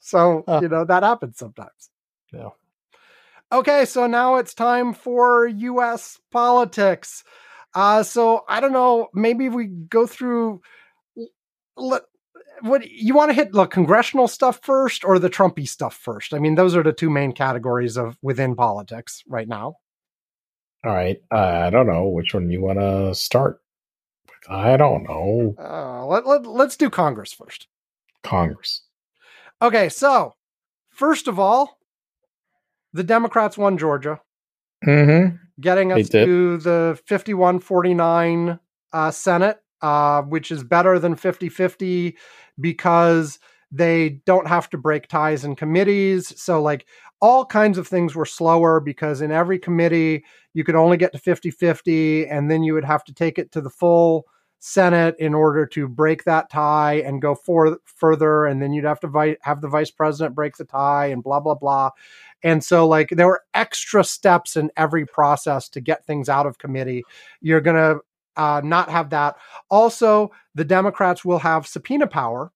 So 0.00 0.44
Huh. 0.48 0.60
you 0.62 0.68
know 0.68 0.84
that 0.84 1.02
happens 1.02 1.38
sometimes. 1.38 1.90
Yeah. 2.32 2.48
Okay, 3.52 3.84
so 3.84 4.06
now 4.06 4.36
it's 4.36 4.54
time 4.54 4.94
for 4.94 5.46
U.S. 5.46 6.18
politics. 6.30 7.24
Uh, 7.74 8.02
so 8.02 8.44
I 8.48 8.60
don't 8.60 8.72
know. 8.72 9.08
Maybe 9.14 9.48
we 9.48 9.66
go 9.66 10.06
through. 10.06 10.60
Let, 11.76 12.02
what 12.62 12.88
you 12.88 13.14
want 13.14 13.30
to 13.30 13.34
hit 13.34 13.52
the 13.52 13.66
congressional 13.66 14.28
stuff 14.28 14.60
first 14.62 15.04
or 15.04 15.18
the 15.18 15.30
Trumpy 15.30 15.66
stuff 15.68 15.94
first? 15.96 16.34
I 16.34 16.38
mean, 16.38 16.54
those 16.56 16.76
are 16.76 16.82
the 16.82 16.92
two 16.92 17.10
main 17.10 17.32
categories 17.32 17.96
of 17.96 18.16
within 18.22 18.54
politics 18.54 19.22
right 19.26 19.48
now. 19.48 19.76
All 20.84 20.92
right. 20.92 21.20
I 21.30 21.70
don't 21.70 21.86
know 21.86 22.08
which 22.08 22.34
one 22.34 22.50
you 22.50 22.60
want 22.62 22.78
to 22.78 23.14
start. 23.14 23.60
with. 24.26 24.34
I 24.50 24.76
don't 24.76 25.04
know. 25.04 25.54
Uh, 25.58 26.06
let, 26.06 26.26
let, 26.26 26.46
let's 26.46 26.76
do 26.76 26.88
Congress 26.90 27.32
first. 27.32 27.66
Congress. 28.22 28.82
Okay, 29.62 29.88
so 29.90 30.34
first 30.90 31.28
of 31.28 31.38
all, 31.38 31.78
the 32.92 33.04
Democrats 33.04 33.56
won 33.58 33.78
Georgia, 33.78 34.20
Mm-hmm. 34.86 35.36
getting 35.60 35.92
us 35.92 36.08
to 36.24 36.56
the 36.56 36.98
51 37.06 37.60
49 37.60 38.58
uh, 38.94 39.10
Senate, 39.10 39.58
uh, 39.82 40.22
which 40.22 40.50
is 40.50 40.64
better 40.64 40.98
than 40.98 41.14
50 41.14 41.50
50 41.50 42.16
because 42.58 43.38
they 43.70 44.20
don't 44.24 44.48
have 44.48 44.70
to 44.70 44.78
break 44.78 45.06
ties 45.06 45.44
in 45.44 45.54
committees. 45.54 46.32
So, 46.40 46.62
like, 46.62 46.86
all 47.20 47.44
kinds 47.44 47.78
of 47.78 47.86
things 47.86 48.14
were 48.14 48.26
slower 48.26 48.80
because 48.80 49.20
in 49.20 49.30
every 49.30 49.58
committee, 49.58 50.24
you 50.54 50.64
could 50.64 50.74
only 50.74 50.96
get 50.96 51.12
to 51.12 51.18
50 51.18 51.50
50, 51.50 52.26
and 52.26 52.50
then 52.50 52.62
you 52.62 52.74
would 52.74 52.84
have 52.84 53.04
to 53.04 53.12
take 53.12 53.38
it 53.38 53.52
to 53.52 53.60
the 53.60 53.70
full 53.70 54.26
Senate 54.60 55.16
in 55.18 55.34
order 55.34 55.64
to 55.66 55.88
break 55.88 56.24
that 56.24 56.50
tie 56.50 57.02
and 57.06 57.22
go 57.22 57.34
for, 57.34 57.78
further. 57.84 58.44
And 58.46 58.60
then 58.60 58.72
you'd 58.72 58.84
have 58.84 59.00
to 59.00 59.08
vi- 59.08 59.38
have 59.40 59.60
the 59.60 59.68
vice 59.68 59.90
president 59.90 60.34
break 60.34 60.56
the 60.56 60.64
tie 60.64 61.06
and 61.06 61.22
blah, 61.22 61.40
blah, 61.40 61.54
blah. 61.54 61.90
And 62.42 62.62
so, 62.62 62.86
like, 62.86 63.08
there 63.10 63.26
were 63.26 63.42
extra 63.54 64.04
steps 64.04 64.56
in 64.56 64.70
every 64.76 65.06
process 65.06 65.68
to 65.70 65.80
get 65.80 66.04
things 66.04 66.28
out 66.28 66.46
of 66.46 66.58
committee. 66.58 67.04
You're 67.40 67.60
going 67.60 67.76
to 67.76 68.00
uh, 68.36 68.60
not 68.64 68.90
have 68.90 69.10
that. 69.10 69.36
Also, 69.70 70.30
the 70.54 70.64
Democrats 70.64 71.24
will 71.24 71.38
have 71.38 71.66
subpoena 71.66 72.06
power. 72.06 72.52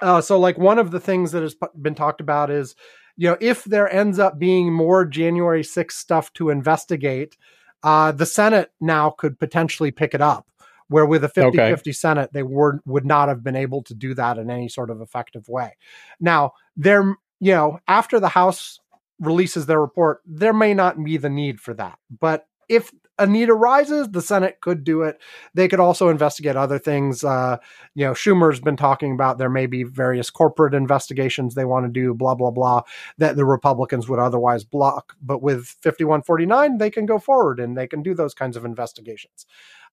Uh, 0.00 0.20
so, 0.20 0.38
like, 0.38 0.58
one 0.58 0.78
of 0.78 0.92
the 0.92 1.00
things 1.00 1.32
that 1.32 1.42
has 1.42 1.56
been 1.80 1.94
talked 1.94 2.20
about 2.20 2.50
is, 2.50 2.76
you 3.18 3.28
know, 3.28 3.36
if 3.40 3.64
there 3.64 3.92
ends 3.92 4.18
up 4.18 4.38
being 4.38 4.72
more 4.72 5.04
January 5.04 5.62
6th 5.62 5.92
stuff 5.92 6.32
to 6.34 6.50
investigate, 6.50 7.36
uh, 7.82 8.12
the 8.12 8.24
Senate 8.24 8.70
now 8.80 9.10
could 9.10 9.38
potentially 9.38 9.90
pick 9.90 10.14
it 10.14 10.22
up. 10.22 10.46
Where 10.86 11.04
with 11.04 11.22
a 11.22 11.28
50 11.28 11.48
Okay. 11.48 11.70
50 11.70 11.92
Senate, 11.92 12.32
they 12.32 12.44
were, 12.44 12.80
would 12.86 13.04
not 13.04 13.28
have 13.28 13.44
been 13.44 13.56
able 13.56 13.82
to 13.82 13.94
do 13.94 14.14
that 14.14 14.38
in 14.38 14.50
any 14.50 14.70
sort 14.70 14.88
of 14.88 15.02
effective 15.02 15.46
way. 15.46 15.76
Now, 16.18 16.52
there, 16.78 17.02
you 17.40 17.52
know, 17.52 17.80
after 17.86 18.18
the 18.18 18.28
House 18.28 18.80
releases 19.20 19.66
their 19.66 19.80
report, 19.80 20.22
there 20.24 20.54
may 20.54 20.72
not 20.72 21.02
be 21.04 21.18
the 21.18 21.28
need 21.28 21.60
for 21.60 21.74
that. 21.74 21.98
But 22.20 22.46
if 22.70 22.90
a 23.18 23.26
need 23.26 23.50
arises, 23.50 24.08
the 24.08 24.22
Senate 24.22 24.60
could 24.60 24.84
do 24.84 25.02
it. 25.02 25.20
They 25.54 25.68
could 25.68 25.80
also 25.80 26.08
investigate 26.08 26.56
other 26.56 26.78
things. 26.78 27.24
Uh, 27.24 27.58
you 27.94 28.04
know, 28.04 28.12
Schumer's 28.12 28.60
been 28.60 28.76
talking 28.76 29.12
about 29.12 29.38
there 29.38 29.50
may 29.50 29.66
be 29.66 29.82
various 29.82 30.30
corporate 30.30 30.74
investigations 30.74 31.54
they 31.54 31.64
want 31.64 31.86
to 31.86 31.92
do, 31.92 32.14
blah, 32.14 32.34
blah, 32.34 32.50
blah, 32.50 32.82
that 33.18 33.36
the 33.36 33.44
Republicans 33.44 34.08
would 34.08 34.18
otherwise 34.20 34.64
block. 34.64 35.16
But 35.20 35.42
with 35.42 35.66
5149, 35.82 36.78
they 36.78 36.90
can 36.90 37.06
go 37.06 37.18
forward 37.18 37.58
and 37.60 37.76
they 37.76 37.86
can 37.86 38.02
do 38.02 38.14
those 38.14 38.34
kinds 38.34 38.56
of 38.56 38.64
investigations. 38.64 39.46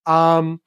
Um, 0.05 0.61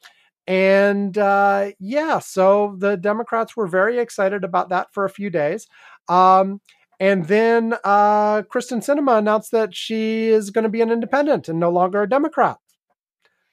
and 0.49 1.17
uh, 1.19 1.73
yeah, 1.79 2.19
so 2.19 2.75
the 2.79 2.97
Democrats 2.97 3.55
were 3.55 3.67
very 3.67 3.99
excited 3.99 4.45
about 4.45 4.71
that 4.71 4.93
for 4.93 5.05
a 5.05 5.11
few 5.11 5.29
days. 5.29 5.69
Um, 6.09 6.61
and 7.01 7.27
then 7.27 7.75
uh, 7.85 8.43
Kyrsten 8.43 8.83
Sinema 8.83 9.19
announced 9.19 9.53
that 9.53 9.75
she 9.75 10.29
is 10.29 10.51
going 10.51 10.65
to 10.65 10.69
be 10.69 10.81
an 10.81 10.91
independent 10.91 11.49
and 11.49 11.61
no 11.61 11.71
longer 11.71 12.03
a 12.03 12.09
Democrat. 12.09 12.59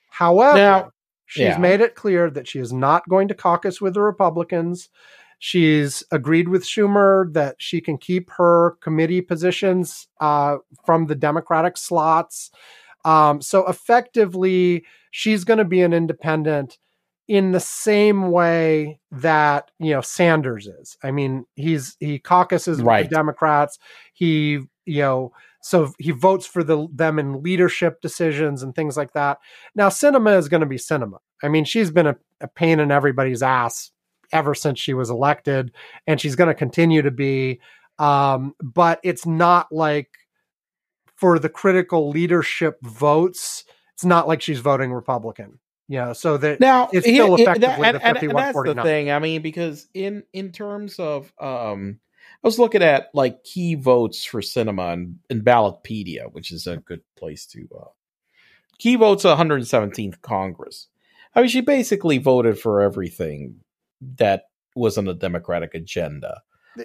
However, 0.09 0.57
Now, 0.57 0.91
she's 1.25 1.41
yeah. 1.41 1.57
made 1.57 1.81
it 1.81 1.95
clear 1.95 2.29
that 2.31 2.47
she 2.47 2.59
is 2.59 2.73
not 2.73 3.07
going 3.07 3.27
to 3.27 3.35
caucus 3.35 3.79
with 3.79 3.93
the 3.93 4.01
Republicans. 4.01 4.89
She's 5.39 6.03
agreed 6.11 6.47
with 6.47 6.63
Schumer 6.63 7.31
that 7.33 7.57
she 7.59 7.81
can 7.81 7.97
keep 7.97 8.31
her 8.31 8.77
committee 8.81 9.21
positions 9.21 10.07
uh, 10.19 10.57
from 10.85 11.07
the 11.07 11.15
Democratic 11.15 11.77
slots. 11.77 12.51
Um, 13.03 13.41
so 13.41 13.67
effectively, 13.67 14.85
she's 15.11 15.43
going 15.43 15.59
to 15.59 15.65
be 15.65 15.81
an 15.81 15.93
independent 15.93 16.79
in 17.27 17.51
the 17.51 17.59
same 17.59 18.31
way 18.31 18.99
that 19.11 19.71
you 19.79 19.91
know 19.91 20.01
Sanders 20.01 20.67
is. 20.67 20.97
I 21.03 21.11
mean, 21.11 21.45
he's 21.55 21.97
he 21.99 22.19
caucuses 22.19 22.81
with 22.81 23.09
the 23.09 23.15
Democrats. 23.15 23.79
He 24.13 24.59
you 24.85 25.01
know 25.01 25.33
so 25.65 25.95
he 25.97 26.11
votes 26.11 26.45
for 26.45 26.63
the 26.63 26.87
them 26.93 27.17
in 27.17 27.41
leadership 27.41 27.99
decisions 27.99 28.61
and 28.61 28.75
things 28.75 28.95
like 28.95 29.13
that. 29.13 29.39
Now, 29.73 29.89
Sinema 29.89 30.37
is 30.37 30.47
going 30.47 30.61
to 30.61 30.67
be 30.67 30.75
Sinema. 30.75 31.17
I 31.41 31.47
mean, 31.47 31.65
she's 31.65 31.89
been 31.89 32.05
a, 32.05 32.15
a 32.39 32.47
pain 32.47 32.79
in 32.79 32.91
everybody's 32.91 33.41
ass 33.41 33.89
ever 34.31 34.53
since 34.53 34.79
she 34.79 34.93
was 34.93 35.09
elected, 35.09 35.71
and 36.05 36.21
she's 36.21 36.35
going 36.35 36.49
to 36.49 36.53
continue 36.53 37.01
to 37.01 37.09
be. 37.09 37.61
Um, 37.97 38.53
but 38.61 38.99
it's 39.03 39.25
not 39.25 39.71
like 39.71 40.11
for 41.15 41.39
the 41.39 41.49
critical 41.49 42.11
leadership 42.11 42.77
votes. 42.83 43.63
It's 43.95 44.05
not 44.05 44.27
like 44.27 44.43
she's 44.43 44.59
voting 44.59 44.93
Republican. 44.93 45.57
You 45.87 45.99
know, 45.99 46.13
so 46.13 46.37
that 46.37 46.59
now 46.59 46.89
it's 46.91 47.05
still 47.05 47.35
it- 47.35 47.41
effectively 47.41 47.67
that- 47.83 47.91
the 47.93 48.05
and- 48.05 48.17
and 48.17 48.37
that's 48.37 48.53
the 48.55 48.61
51-49. 48.73 48.83
thing. 48.83 49.11
I 49.11 49.19
mean, 49.19 49.41
because 49.41 49.87
in 49.93 50.23
in 50.33 50.51
terms 50.51 50.99
of 50.99 51.31
um 51.39 51.99
I 52.43 52.47
was 52.47 52.59
looking 52.59 52.81
at 52.83 53.09
like 53.13 53.43
key 53.43 53.75
votes 53.75 54.23
for 54.25 54.41
Sinema 54.41 54.93
and, 54.93 55.19
and 55.29 55.43
Ballotpedia, 55.43 56.31
which 56.31 56.51
is 56.51 56.67
a 56.67 56.77
good 56.77 57.01
place 57.15 57.45
to 57.47 57.67
uh, 57.79 57.85
key 58.77 58.95
votes 58.95 59.23
117th 59.25 60.21
Congress. 60.21 60.87
I 61.33 61.41
mean, 61.41 61.49
she 61.49 61.61
basically 61.61 62.17
voted 62.17 62.59
for 62.59 62.81
everything 62.81 63.61
that 64.17 64.45
was 64.75 64.97
on 64.97 65.05
the 65.05 65.13
Democratic 65.13 65.73
agenda. 65.73 66.41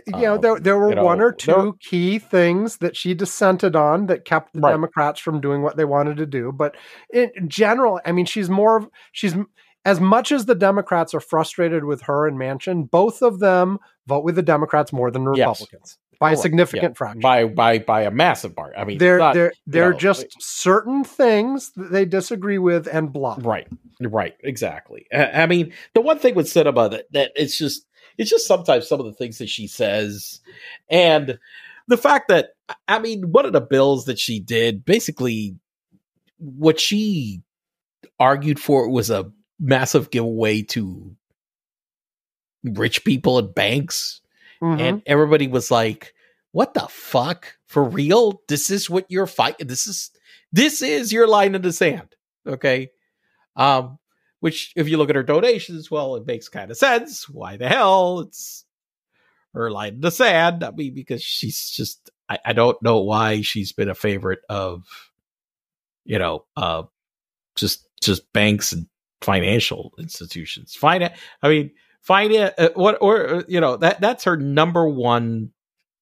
You 0.07 0.13
know, 0.21 0.35
Um, 0.35 0.41
there 0.41 0.61
there 0.61 0.79
were 0.79 0.91
you 0.91 0.95
know, 0.97 1.05
one 1.05 1.21
or 1.21 1.33
two 1.33 1.77
key 1.81 2.19
things 2.19 2.79
that 2.79 2.97
she 2.97 3.15
dissented 3.15 3.75
on 3.77 4.07
that 4.07 4.25
kept 4.25 4.53
the 4.53 4.61
Right. 4.61 4.71
Democrats 4.71 5.21
from 5.21 5.41
doing 5.41 5.63
what 5.63 5.77
they 5.77 5.85
wanted 5.85 6.17
to 6.19 6.27
do. 6.27 6.53
But 6.53 6.77
in 7.13 7.31
general, 7.49 8.01
I 8.05 8.13
mean, 8.13 8.27
she's 8.27 8.49
more 8.51 8.77
of 8.77 8.89
she's 9.13 9.35
as 9.85 9.99
much 10.01 10.31
as 10.31 10.45
the 10.47 10.55
Democrats 10.55 11.15
are 11.15 11.21
frustrated 11.21 11.85
with 11.85 12.03
her 12.03 12.27
and 12.27 12.39
Manchin, 12.39 12.91
both 12.91 13.23
of 13.23 13.39
them 13.39 13.79
vote 14.07 14.25
with 14.25 14.35
the 14.37 14.43
Democrats 14.43 14.93
more 14.93 15.11
than 15.11 15.25
the 15.25 15.33
Yes. 15.33 15.61
Republicans 15.61 15.99
by 16.21 16.29
a 16.29 16.35
Correct. 16.35 16.43
significant 16.43 16.97
fraction. 16.99 17.21
by 17.21 17.45
by 17.47 17.79
by 17.79 18.03
a 18.03 18.11
massive 18.11 18.55
mark. 18.57 18.75
I 18.77 18.85
mean, 18.85 18.99
there, 18.99 19.17
not- 19.19 19.35
there 19.35 19.89
are 19.89 19.93
know, 19.93 19.97
just 19.99 20.27
certain 20.39 21.03
things 21.03 21.73
that 21.77 21.91
they 21.93 22.05
disagree 22.05 22.59
with 22.59 22.87
and 22.93 23.11
block. 23.11 23.39
Right, 23.43 23.67
right, 24.03 24.35
exactly. 24.45 25.07
I, 25.15 25.43
I 25.43 25.47
mean, 25.47 25.73
the 25.95 26.03
one 26.03 26.19
thing 26.19 26.35
with 26.35 26.47
Sinema 26.47 26.91
that 26.91 27.07
that 27.13 27.33
it's 27.37 27.57
just 27.57 27.87
it's 28.21 28.31
just 28.31 28.47
sometimes 28.47 28.87
some 28.87 29.01
of 29.01 29.07
the 29.07 29.15
things 29.15 29.39
that 29.39 29.49
she 29.49 29.67
says, 29.67 30.41
and 30.91 31.39
the 31.89 31.97
fact 31.97 32.29
that 32.29 32.51
I 32.87 32.99
mean, 32.99 33.33
one 33.33 33.47
of 33.47 33.53
the 33.53 33.61
bills 33.61 34.05
that 34.05 34.19
she 34.19 34.39
did, 34.39 34.85
basically, 34.85 35.57
what 36.39 36.79
she 36.79 37.41
argued 38.19 38.61
for 38.61 38.89
was 38.91 39.11
a 39.11 39.33
massive 39.59 40.11
giveaway 40.11 40.63
to 40.63 41.17
rich 42.63 43.05
people 43.05 43.39
and 43.39 43.55
banks. 43.55 44.21
Mhm. 44.63 44.79
and 44.79 45.03
everybody 45.07 45.49
was 45.49 45.71
like 45.71 46.13
what 46.53 46.75
the 46.75 46.87
fuck? 46.91 47.57
For 47.67 47.83
real? 47.83 48.43
This 48.49 48.69
is 48.71 48.91
what 48.91 49.07
you're 49.09 49.27
fighting 49.27 49.69
this 49.69 49.87
is 49.87 50.11
this 50.53 50.83
is 50.83 51.13
your 51.13 51.27
line 51.27 51.55
in 51.55 51.63
the 51.63 51.73
sand. 51.73 52.15
Okay? 52.47 52.91
Um 53.57 53.99
which 54.41 54.73
if 54.75 54.89
you 54.89 54.97
look 54.97 55.11
at 55.11 55.17
her 55.17 55.23
donations 55.23 55.91
well 55.91 56.17
it 56.17 56.27
makes 56.27 56.49
kind 56.49 56.71
of 56.71 56.77
sense. 56.77 57.29
Why 57.29 57.57
the 57.57 57.69
hell? 57.69 58.21
It's 58.21 58.65
her 59.55 59.71
line 59.71 59.95
in 59.95 60.01
the 60.01 60.11
sand. 60.11 60.65
I 60.65 60.71
mean 60.71 60.95
because 60.95 61.23
she's 61.23 61.71
just 61.71 62.11
i, 62.29 62.39
I 62.45 62.53
don't 62.53 62.81
know 62.83 63.01
why 63.01 63.43
she's 63.43 63.73
been 63.73 63.89
a 63.89 63.95
favorite 63.95 64.41
of 64.49 64.85
you 66.05 66.19
know 66.19 66.45
uh 66.57 66.85
just 67.57 67.87
just 68.03 68.33
banks 68.33 68.73
and 68.73 68.87
financial 69.21 69.93
institutions. 69.99 70.75
Finance 70.75 71.19
i 71.43 71.49
mean 71.49 71.71
finance 72.01 72.55
uh, 72.59 72.71
what 72.75 72.97
or 73.01 73.29
uh, 73.29 73.43
you 73.49 73.61
know 73.61 73.77
that 73.77 74.01
that's 74.01 74.25
her 74.25 74.37
number 74.37 74.89
one 74.89 75.51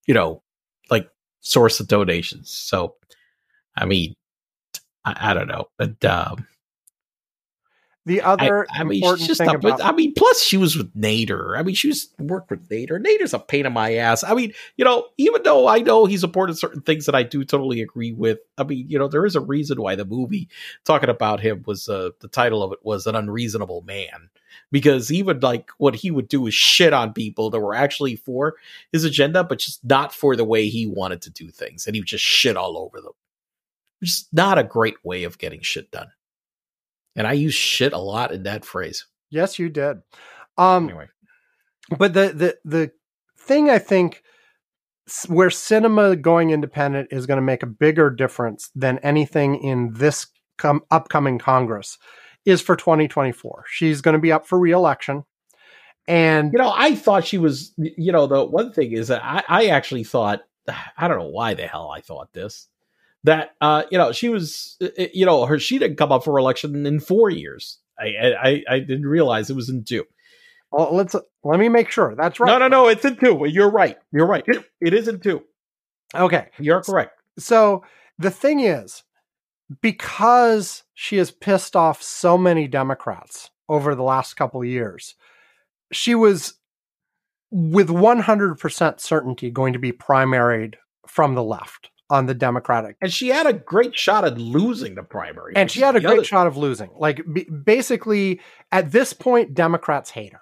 you 0.07 0.15
know 0.15 0.43
like 0.91 1.11
source 1.41 1.81
of 1.81 1.89
donations. 1.89 2.51
So 2.51 2.95
i 3.77 3.85
mean 3.87 4.15
i, 5.05 5.31
I 5.31 5.35
don't 5.35 5.49
know. 5.49 5.67
But 5.77 6.05
um 6.05 6.47
The 8.09 8.23
other 8.23 8.67
I 8.73 8.85
mean 8.85 9.03
important 9.03 9.29
just 9.29 9.39
thing 9.39 9.55
about 9.55 9.83
I 9.83 9.93
mean 9.93 10.15
plus 10.15 10.43
she 10.43 10.57
was 10.57 10.77
with 10.77 10.95
Nader. 10.97 11.59
I 11.59 11.63
mean 11.63 11.75
she 11.75 11.89
was 11.89 12.09
worked 12.19 12.51
with 12.51 12.69
Nader. 12.69 12.99
Nader's 13.03 13.35
a 13.35 13.39
pain 13.39 13.67
in 13.67 13.73
my 13.73 13.95
ass. 13.95 14.25
I 14.25 14.35
mean 14.35 14.53
you 14.77 14.85
know 14.85 15.07
even 15.19 15.43
though 15.43 15.69
I 15.69 15.79
know 15.79 16.07
he 16.07 16.17
supported 16.17 16.59
certain 16.59 16.81
things 16.81 17.07
that 17.07 17.15
I 17.15 17.23
do 17.23 17.45
totally 17.45 17.81
agree 17.81 18.13
with 18.13 18.39
I 18.57 18.65
mean 18.65 18.87
you 18.89 18.99
know 18.99 19.09
there 19.09 19.27
is 19.27 19.37
a 19.37 19.41
reason 19.41 19.81
why 19.81 19.95
the 19.95 20.05
movie 20.05 20.49
talking 20.85 21.11
about 21.11 21.41
him 21.41 21.63
was 21.67 21.89
uh, 21.89 22.11
the 22.21 22.29
title 22.29 22.63
of 22.63 22.73
it 22.73 22.79
was 22.83 23.07
an 23.07 23.15
unreasonable 23.15 23.83
man. 23.83 24.31
Because 24.71 25.11
even 25.13 25.41
like 25.41 25.71
what 25.79 25.95
he 25.95 26.11
would 26.11 26.29
do 26.29 26.47
is 26.47 26.55
shit 26.55 26.93
on 26.93 27.13
people 27.13 27.51
that 27.51 27.61
were 27.61 27.75
actually 27.75 28.17
for 28.17 28.55
his 28.93 29.05
agenda, 29.05 29.45
but 29.45 29.59
just 29.59 29.85
not 29.85 30.13
for 30.13 30.37
the 30.37 30.45
way 30.45 30.69
he 30.69 30.87
wanted 30.87 31.23
to 31.23 31.31
do 31.31 31.51
things, 31.51 31.87
and 31.87 31.95
he 31.95 32.01
would 32.01 32.09
just 32.09 32.25
shit 32.25 32.57
all 32.57 32.77
over 32.77 33.01
them. 33.01 33.13
Is 34.01 34.29
not 34.33 34.59
a 34.59 34.65
great 34.65 34.97
way 35.05 35.25
of 35.25 35.39
getting 35.39 35.61
shit 35.61 35.91
done. 35.91 36.09
And 37.19 37.27
I 37.27 37.33
use 37.33 37.55
shit 37.55 37.93
a 37.93 37.99
lot 37.99 38.33
in 38.33 38.45
that 38.45 38.65
phrase. 38.65 39.07
yes, 39.29 39.59
you 39.59 39.69
did. 39.69 39.99
Um, 40.57 40.89
Anyway, 40.89 41.09
but 41.99 42.15
the 42.15 42.33
the 42.33 42.59
the 42.65 42.91
thing 43.39 43.69
I 43.71 43.79
think 43.79 44.23
where 45.27 45.49
Sinema 45.49 46.21
going 46.21 46.51
independent 46.51 47.09
is 47.11 47.27
going 47.27 47.39
to 47.39 47.43
make 47.43 47.63
a 47.63 47.67
bigger 47.67 48.09
difference 48.11 48.71
than 48.75 48.99
anything 48.99 49.57
in 49.57 49.93
this 49.95 50.27
com- 50.59 50.83
upcoming 50.91 51.39
Congress 51.39 51.99
is 52.45 52.61
for 52.61 52.77
2024. 52.77 53.65
She's 53.69 54.01
going 54.01 54.15
to 54.15 54.21
be 54.21 54.33
up 54.33 54.47
for 54.47 54.59
reelection, 54.59 55.25
and 56.07 56.53
you 56.53 56.59
know, 56.59 56.73
I 56.75 56.95
thought 56.95 57.27
she 57.27 57.39
was. 57.39 57.73
You 57.77 58.13
know, 58.13 58.27
the 58.27 58.45
one 58.45 58.73
thing 58.73 58.93
is 58.93 59.09
that 59.09 59.23
I, 59.25 59.43
I 59.49 59.67
actually 59.67 60.05
thought 60.05 60.43
I 60.97 61.09
don't 61.09 61.19
know 61.19 61.29
why 61.29 61.55
the 61.55 61.67
hell 61.67 61.91
I 61.91 62.01
thought 62.01 62.33
this 62.33 62.69
that 63.25 63.51
uh 63.61 63.83
you 63.91 63.99
know 63.99 64.13
she 64.13 64.29
was 64.29 64.77
uh, 64.83 64.89
you 65.13 65.27
know 65.27 65.45
her 65.47 65.59
she 65.59 65.79
didn't 65.79 65.97
come 65.97 66.13
up 66.13 66.25
for 66.25 66.39
election 66.39 66.87
in 66.87 67.01
four 67.01 67.31
years. 67.31 67.79
I 67.99 68.33
I 68.43 68.63
I 68.69 68.79
didn't 68.81 69.07
realize 69.07 69.51
it 69.51 69.57
was 69.57 69.69
in 69.69 69.85
two. 69.85 70.05
well, 70.71 70.95
let's 70.95 71.15
let 71.45 71.59
me 71.59 71.69
make 71.69 71.91
sure 71.91 72.15
that's 72.15 72.39
right. 72.39 72.47
No, 72.49 72.59
no, 72.59 72.69
no. 72.69 72.89
It's 72.89 73.05
in 73.05 73.17
two. 73.17 73.45
You're 73.47 73.71
right. 73.71 73.97
You're 74.13 74.27
right. 74.27 74.45
It, 74.47 74.65
it 74.81 74.95
is 74.95 75.09
in 75.09 75.21
two. 75.21 75.43
Okay, 76.15 76.47
You're 76.59 76.83
correct. 76.83 77.21
so 77.39 77.83
the 78.19 78.31
thing 78.31 78.61
is 78.61 79.03
because 79.83 80.85
she 80.95 81.17
has 81.19 81.31
pissed 81.31 81.77
off 81.77 82.03
so 82.03 82.39
many 82.39 82.67
democrats 82.67 83.51
over 83.69 83.95
the 83.95 84.03
last 84.03 84.35
couple 84.35 84.63
of 84.63 84.67
years 84.67 85.15
she 85.93 86.15
was 86.15 86.55
with 87.51 87.89
100% 87.89 89.01
certainty 89.01 89.51
going 89.51 89.73
to 89.75 89.79
be 89.79 89.93
primaried 89.93 90.75
from 91.07 91.35
the 91.35 91.43
left 91.43 91.91
on 92.11 92.27
the 92.27 92.35
democratic 92.35 92.97
And 93.03 93.13
she 93.13 93.29
had 93.29 93.47
a 93.47 93.53
great 93.53 93.97
shot 93.97 94.25
at 94.25 94.39
losing 94.39 94.95
the 94.95 95.03
primary. 95.03 95.53
and 95.57 95.71
she 95.71 95.81
had 95.81 95.95
a 95.97 96.01
great 96.01 96.13
other- 96.19 96.25
shot 96.25 96.47
of 96.47 96.57
losing 96.57 96.91
like 96.97 97.21
b- 97.33 97.45
basically 97.65 98.41
at 98.73 98.93
this 98.93 99.13
point 99.13 99.55
democrats 99.55 100.11
hate 100.11 100.33
her 100.33 100.41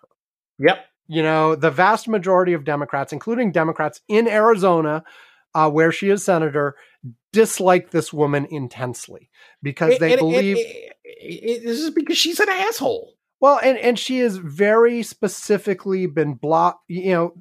Yep. 0.59 0.79
you 1.09 1.23
know 1.23 1.55
the 1.57 1.71
vast 1.71 2.07
majority 2.09 2.53
of 2.53 2.65
democrats 2.65 3.13
including 3.13 3.51
democrats 3.53 4.01
in 4.09 4.29
arizona 4.29 5.03
uh, 5.55 5.69
where 5.71 5.91
she 5.91 6.09
is 6.11 6.23
senator 6.25 6.77
dislike 7.33 7.91
this 7.91 8.13
woman 8.13 8.47
intensely 8.51 9.29
because 9.63 9.99
they 9.99 10.13
And- 10.13 10.21
and- 10.23 10.31
believe 10.31 10.57
it- 10.59 10.93
it- 11.05 11.65
this 11.65 11.81
is 11.81 11.91
because 11.91 12.17
she's 12.17 12.41
an 12.41 12.49
asshole. 12.49 13.15
well 13.41 13.59
and 13.63 13.77
and 13.79 13.99
she 13.99 14.19
has 14.21 14.37
very 14.37 15.03
specifically 15.03 16.07
been 16.07 16.35
blocked 16.35 16.85
you 16.89 17.13
know 17.13 17.35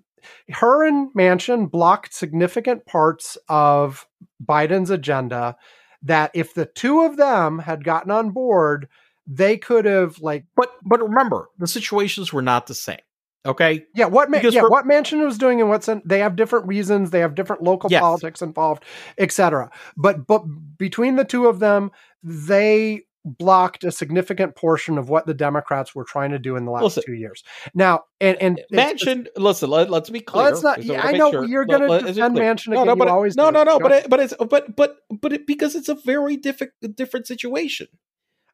her 0.49 0.85
and 0.85 1.13
Manchin 1.13 1.69
blocked 1.69 2.13
significant 2.13 2.85
parts 2.85 3.37
of 3.49 4.07
Biden's 4.43 4.89
agenda 4.89 5.55
that 6.03 6.31
if 6.33 6.53
the 6.53 6.65
two 6.65 7.01
of 7.01 7.17
them 7.17 7.59
had 7.59 7.83
gotten 7.83 8.11
on 8.11 8.31
board 8.31 8.87
they 9.27 9.57
could 9.57 9.85
have 9.85 10.19
like 10.19 10.45
But 10.55 10.69
but 10.83 11.01
remember, 11.01 11.49
the 11.57 11.67
situations 11.67 12.31
were 12.31 12.41
not 12.43 12.67
the 12.67 12.75
same. 12.75 12.99
Okay. 13.45 13.85
Yeah, 13.93 14.05
what 14.05 14.29
Ma- 14.29 14.39
yeah, 14.39 14.63
what 14.63 14.85
Manchin 14.85 15.23
was 15.23 15.37
doing 15.37 15.61
and 15.61 15.69
what's 15.69 15.87
in, 15.87 16.01
they 16.05 16.19
have 16.19 16.35
different 16.35 16.67
reasons, 16.67 17.11
they 17.11 17.19
have 17.19 17.35
different 17.35 17.61
local 17.61 17.91
Yes. 17.91 18.01
politics 18.01 18.41
involved, 18.41 18.83
etc. 19.17 19.71
But 19.97 20.25
but 20.27 20.43
between 20.77 21.15
the 21.15 21.25
two 21.25 21.47
of 21.47 21.59
them, 21.59 21.91
they 22.23 23.03
blocked 23.25 23.83
a 23.83 23.91
significant 23.91 24.55
portion 24.55 24.99
of 24.99 25.09
what 25.09 25.25
the 25.25 25.33
Democrats 25.33 25.95
were 25.95 26.03
trying 26.03 26.29
to 26.31 26.37
do 26.39 26.55
in 26.55 26.65
the 26.65 26.71
last 26.71 26.83
Listen. 26.83 27.03
two 27.07 27.13
years. 27.13 27.43
Now, 27.73 28.03
and 28.21 28.37
and 28.39 28.61
Manchin, 28.71 29.25
listen, 29.35 29.69
let, 29.71 29.91
us 29.91 30.09
be 30.11 30.19
clear. 30.19 30.45
Let's 30.45 30.61
not- 30.61 30.77
I 30.79 30.81
yeah, 30.83 31.01
I 31.03 31.13
know 31.13 31.31
sure- 31.31 31.45
you're 31.45 31.65
gonna 31.65 31.87
let- 31.87 32.03
it's 32.05 32.15
defend. 32.17 32.37
Manchin 32.37 32.67
No, 32.67 32.83
again, 32.83 32.85
no, 32.87 32.95
but 32.95 33.07
always 33.07 33.35
no, 33.35 33.49
no, 33.49 33.63
no, 33.63 33.79
but 33.79 33.91
it, 33.91 34.09
but 34.09 34.19
it's 34.19 34.33
but 34.49 34.75
but 34.75 34.97
but 35.09 35.33
it, 35.33 35.47
because 35.47 35.73
it's 35.75 35.89
a 35.89 35.95
very 35.95 36.37
different 36.37 36.73
different 36.95 37.25
situation. 37.25 37.87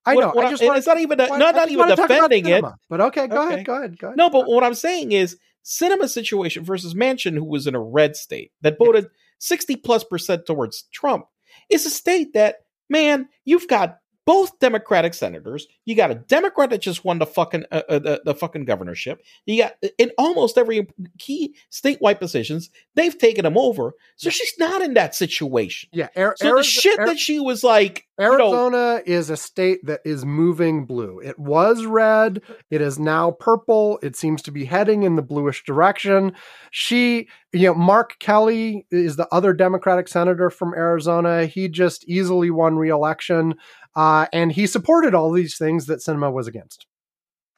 I 0.06 0.16
know. 0.16 0.30
what 0.30 0.46
I 0.46 0.48
I- 0.48 0.52
just 0.52 0.64
wanna- 0.64 0.78
it's 0.78 0.88
not 0.88 1.00
even 1.00 1.20
a, 1.20 1.28
not 1.28 1.54
not 1.54 1.68
even 1.68 1.80
wanna 1.80 1.96
talk 1.98 2.06
about 2.06 2.30
defending 2.32 2.48
it. 2.52 2.64
But 2.90 3.02
okay, 3.02 3.28
go 3.28 3.44
Okay. 3.46 3.54
ahead, 3.56 3.66
go 3.66 3.76
ahead, 3.76 4.00
go 4.00 4.08
ahead. 4.08 4.18
No, 4.18 4.30
but 4.30 4.48
what 4.48 4.64
I'm 4.64 4.74
saying 4.74 5.12
is 5.12 5.38
Sinema 5.66 6.10
situation 6.10 6.64
versus 6.64 6.94
Manchin, 6.96 7.36
who 7.36 7.44
was 7.46 7.68
in 7.68 7.76
a 7.76 7.82
red 7.82 8.16
state 8.16 8.52
that 8.62 8.80
voted 8.80 9.08
60 9.38 9.76
plus 9.76 10.04
percent 10.04 10.46
towards 10.48 10.86
Trump, 10.94 11.26
is 11.70 11.86
a 11.86 11.90
state 11.92 12.34
that, 12.34 12.56
man, 12.90 13.28
you've 13.46 13.68
got 13.68 13.98
both 14.26 14.60
Democratic 14.60 15.14
senators. 15.14 15.68
You 15.86 15.96
got 15.96 16.12
a 16.12 16.16
Democrat 16.16 16.70
that 16.70 16.82
just 16.82 17.04
won 17.04 17.20
the 17.20 17.26
fucking 17.26 17.66
uh, 17.72 17.82
uh, 17.90 18.00
the, 18.00 18.22
the 18.26 18.36
fucking 18.36 18.66
governorship. 18.66 19.22
You 19.46 19.64
got 19.64 19.74
in 19.98 20.12
almost 20.18 20.58
every 20.58 20.88
key 21.18 21.56
statewide 21.72 22.20
positions, 22.20 22.70
they've 22.96 23.18
taken 23.18 23.46
him 23.46 23.58
over. 23.58 23.94
So 24.16 24.30
she's 24.30 24.54
not 24.60 24.82
in 24.82 24.94
that 24.94 25.16
situation. 25.16 25.90
Yeah, 25.94 26.10
Ar- 26.16 26.36
So 26.38 26.56
the 26.56 26.64
shit 26.64 27.00
Ar- 27.00 27.08
that 27.08 27.18
she 27.20 27.40
was 27.40 27.64
like, 27.64 28.06
you 28.20 28.26
know, 28.28 28.34
Arizona 28.34 29.02
is 29.06 29.30
a 29.30 29.38
state 29.38 29.86
that 29.86 30.02
is 30.06 30.24
moving 30.26 30.86
blue. 30.86 31.20
It 31.20 31.40
was 31.40 31.86
red. 31.86 32.42
It 32.70 32.82
is 32.82 33.00
now 33.00 33.32
purple. 33.32 33.98
It 34.04 34.16
seems 34.16 34.42
to 34.44 34.52
be 34.52 34.66
heading 34.66 35.04
in 35.04 35.16
the 35.16 35.22
bluish 35.24 35.64
direction. 35.64 36.34
She, 36.70 37.28
you 37.52 37.68
know, 37.68 37.74
Mark 37.74 38.20
Kelly 38.20 38.86
is 38.92 39.16
the 39.16 39.28
other 39.34 39.54
Democratic 39.54 40.08
senator 40.08 40.50
from 40.52 40.74
Arizona. 40.76 41.46
He 41.48 41.68
just 41.68 42.08
easily 42.08 42.52
won 42.52 42.76
re-election, 42.76 43.56
uh, 43.96 44.28
and 44.32 44.52
he 44.52 44.68
supported 44.68 45.14
all 45.14 45.32
these 45.32 45.58
things 45.58 45.88
that 45.88 46.00
Sinema 46.00 46.32
was 46.32 46.48
against. 46.48 46.86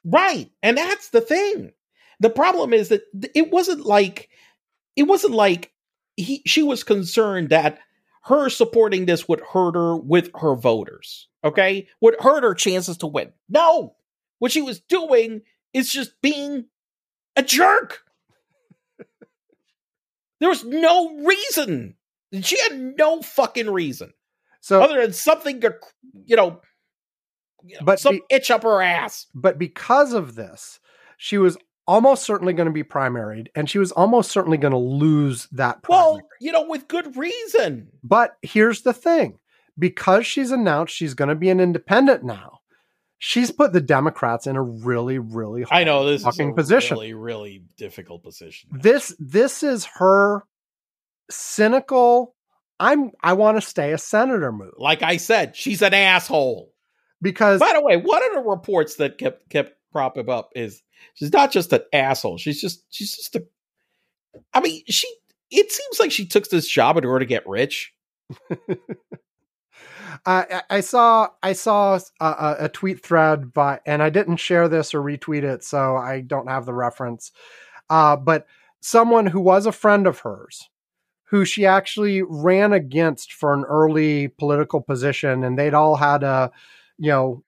Right. 0.03 0.49
And 0.61 0.77
that's 0.77 1.10
the 1.10 1.22
thing. 1.22 1.73
The 2.19 2.30
problem 2.30 2.73
is 2.73 2.89
that 2.89 3.03
it 3.35 3.51
wasn't 3.51 3.85
like 3.85 4.30
it 4.95 5.03
wasn't 5.03 5.34
like 5.34 5.72
he 6.15 6.41
she 6.45 6.64
was 6.64 6.84
concerned 6.84 7.49
that 7.49 7.80
her 8.23 8.49
supporting 8.49 9.05
this 9.05 9.27
would 9.27 9.41
hurt 9.41 9.76
her 9.76 9.95
with 9.97 10.30
her 10.35 10.55
voters. 10.55 11.27
Okay, 11.43 11.88
would 11.99 12.15
hurt 12.19 12.43
her 12.43 12.53
chances 12.53 12.97
to 12.97 13.07
win. 13.07 13.34
No, 13.49 13.95
what 14.39 14.51
she 14.51 14.61
was 14.61 14.80
doing 14.80 15.41
is 15.73 15.91
just 15.91 16.14
being 16.22 16.65
a 17.35 17.43
jerk. 17.43 18.03
there 20.39 20.49
was 20.49 20.64
no 20.64 21.18
reason. 21.18 21.95
She 22.41 22.60
had 22.61 22.97
no 22.97 23.22
fucking 23.22 23.69
reason 23.69 24.14
So, 24.64 24.81
other 24.81 25.02
than 25.02 25.11
something 25.11 25.60
to, 25.60 25.76
you 26.26 26.38
know, 26.38 26.61
But 27.84 27.99
some 27.99 28.15
be- 28.15 28.23
itch 28.30 28.49
up 28.49 28.64
her 28.64 28.81
ass. 28.81 29.27
but 29.35 29.60
because 29.60 30.14
of 30.14 30.35
this, 30.35 30.80
she 31.18 31.38
was 31.38 31.57
almost 31.85 32.23
certainly 32.23 32.53
going 32.53 32.68
to 32.68 32.72
be 32.72 32.81
primaried, 32.84 33.48
and 33.56 33.69
she 33.69 33.77
was 33.77 33.91
almost 33.91 34.31
certainly 34.31 34.57
going 34.57 34.72
to 34.72 34.77
lose 34.77 35.49
that 35.52 35.84
primary. 35.84 36.06
Well, 36.14 36.22
you 36.40 36.53
know, 36.53 36.64
with 36.65 36.88
good 36.88 37.18
reason. 37.18 37.90
But 38.03 38.38
here's 38.41 38.84
the 38.84 38.94
thing 38.94 39.38
because 39.77 40.26
she's 40.26 40.52
announced 40.52 40.95
she's 40.95 41.14
going 41.14 41.27
to 41.27 41.35
be 41.35 41.49
an 41.49 41.60
independent 41.60 42.23
now, 42.23 42.60
she's 43.18 43.52
put 43.52 43.73
the 43.73 43.81
Democrats 43.81 44.48
in 44.48 44.56
a 44.56 44.61
really, 44.61 45.19
really 45.19 45.64
hard 45.64 45.77
I 45.77 45.84
know 45.84 46.06
this 46.06 46.22
is 46.22 46.26
fucking 46.26 46.52
a 46.52 46.56
position. 46.56 46.95
really, 46.95 47.14
really 47.14 47.64
difficult 47.76 48.23
position. 48.23 48.69
This 48.72 49.14
this 49.19 49.61
is 49.61 49.84
her 49.95 50.44
cynical. 51.30 52.35
I'm 52.79 53.11
I 53.21 53.33
want 53.33 53.57
to 53.57 53.61
stay 53.67 53.93
a 53.93 53.97
senator 53.97 54.51
move 54.51 54.73
Like 54.77 55.03
I 55.03 55.17
said, 55.17 55.55
she's 55.55 55.81
an 55.81 55.93
asshole. 55.93 56.73
because 57.21 57.59
By 57.59 57.73
the 57.73 57.81
way, 57.81 57.97
one 57.97 58.23
of 58.25 58.33
the 58.33 58.49
reports 58.49 58.95
that 58.95 59.17
kept 59.17 59.49
kept 59.49 59.73
propping 59.91 60.29
up 60.29 60.49
is 60.55 60.81
she's 61.13 61.31
not 61.31 61.51
just 61.51 61.71
an 61.73 61.81
asshole. 61.93 62.37
She's 62.37 62.59
just 62.59 62.83
she's 62.89 63.15
just 63.15 63.35
a. 63.35 63.45
I 64.53 64.59
mean, 64.61 64.81
she. 64.87 65.07
It 65.51 65.71
seems 65.71 65.99
like 65.99 66.11
she 66.11 66.25
took 66.25 66.49
this 66.49 66.67
job 66.67 66.97
in 66.97 67.05
order 67.05 67.19
to 67.19 67.25
get 67.29 67.47
rich. 67.47 67.93
I, 70.25 70.61
I- 70.69 70.79
saw 70.81 71.29
I 71.41 71.53
saw 71.53 71.99
a, 72.19 72.25
a- 72.25 72.55
a 72.65 72.69
tweet 72.69 73.03
thread 73.03 73.53
by, 73.53 73.79
and 73.85 74.01
I 74.01 74.09
didn't 74.09 74.37
share 74.37 74.67
this 74.67 74.93
or 74.93 75.01
retweet 75.01 75.43
it, 75.43 75.63
so 75.63 75.95
I 75.95 76.21
don't 76.21 76.47
have 76.47 76.65
the 76.65 76.73
reference. 76.73 77.31
Uh, 77.89 78.15
but 78.15 78.45
someone 78.81 79.25
who 79.25 79.39
was 79.41 79.65
a 79.65 79.71
friend 79.71 80.07
of 80.07 80.19
hers, 80.19 80.69
who 81.34 81.45
she 81.45 81.65
actually 81.65 82.22
ran 82.22 82.73
against 82.73 83.34
for 83.34 83.55
an 83.55 83.64
early 83.64 84.27
political 84.27 84.80
position, 84.81 85.43
and 85.43 85.57
they'd 85.57 85.73
all 85.73 85.95
had 85.95 86.22
a, 86.22 86.51
you 86.99 87.10
know, 87.10 87.43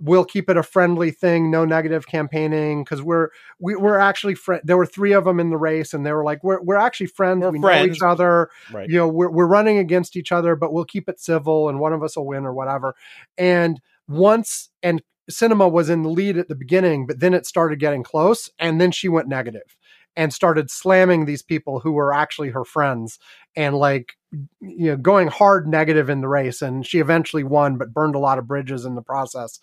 we'll 0.00 0.24
keep 0.24 0.50
it 0.50 0.56
a 0.56 0.62
friendly 0.64 1.12
thing, 1.12 1.48
no 1.48 1.64
negative 1.64 2.08
campaigning, 2.08 2.82
because 2.82 3.00
we're 3.00 3.28
we, 3.60 3.76
we're 3.76 4.00
actually 4.00 4.34
friend. 4.34 4.60
There 4.64 4.76
were 4.76 4.86
three 4.86 5.12
of 5.12 5.24
them 5.24 5.38
in 5.38 5.50
the 5.50 5.56
race, 5.56 5.94
and 5.94 6.04
they 6.04 6.10
were 6.12 6.24
like, 6.24 6.42
we're 6.42 6.60
we're 6.60 6.74
actually 6.74 7.06
friends. 7.06 7.42
We're 7.42 7.52
we 7.52 7.60
know 7.60 7.68
each 7.84 8.02
other 8.02 8.50
Right. 8.72 8.88
you 8.88 8.96
know 8.96 9.06
we're, 9.06 9.30
we're 9.30 9.46
running 9.46 9.78
against 9.78 10.16
each 10.16 10.32
other 10.32 10.56
but 10.56 10.72
we'll 10.72 10.84
keep 10.84 11.08
it 11.08 11.20
civil 11.20 11.68
and 11.68 11.78
one 11.78 11.92
of 11.92 12.02
us 12.02 12.16
will 12.16 12.26
win 12.26 12.44
or 12.44 12.52
whatever 12.52 12.96
and 13.36 13.80
once 14.08 14.70
and 14.82 15.00
Sinema 15.30 15.70
was 15.70 15.90
in 15.90 16.02
the 16.02 16.08
lead 16.08 16.38
at 16.38 16.48
the 16.48 16.56
beginning 16.56 17.06
but 17.06 17.20
then 17.20 17.34
it 17.34 17.46
started 17.46 17.78
getting 17.78 18.02
close 18.02 18.50
and 18.58 18.80
then 18.80 18.90
she 18.90 19.08
went 19.08 19.28
negative 19.28 19.76
and 20.18 20.34
started 20.34 20.70
slamming 20.70 21.24
these 21.24 21.42
people 21.42 21.80
who 21.80 21.92
were 21.92 22.12
actually 22.12 22.50
her 22.50 22.64
friends 22.64 23.18
and 23.56 23.74
like 23.74 24.14
you 24.60 24.88
know 24.88 24.96
going 24.96 25.28
hard 25.28 25.66
negative 25.66 26.10
in 26.10 26.20
the 26.20 26.28
race 26.28 26.60
and 26.60 26.86
she 26.86 26.98
eventually 26.98 27.44
won 27.44 27.78
but 27.78 27.94
burned 27.94 28.14
a 28.14 28.18
lot 28.18 28.38
of 28.38 28.46
bridges 28.46 28.84
in 28.84 28.94
the 28.94 29.02
process 29.02 29.58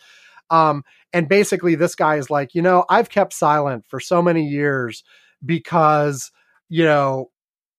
um 0.49 0.83
and 1.13 1.29
basically 1.29 1.75
this 1.75 1.93
guy 1.93 2.15
is 2.15 2.31
like 2.31 2.55
you 2.55 2.61
know 2.63 2.83
i've 2.89 3.09
kept 3.09 3.33
silent 3.33 3.85
for 3.87 3.99
so 3.99 4.23
many 4.23 4.47
years 4.47 5.03
because 5.45 6.31
you 6.69 6.83
know 6.83 7.29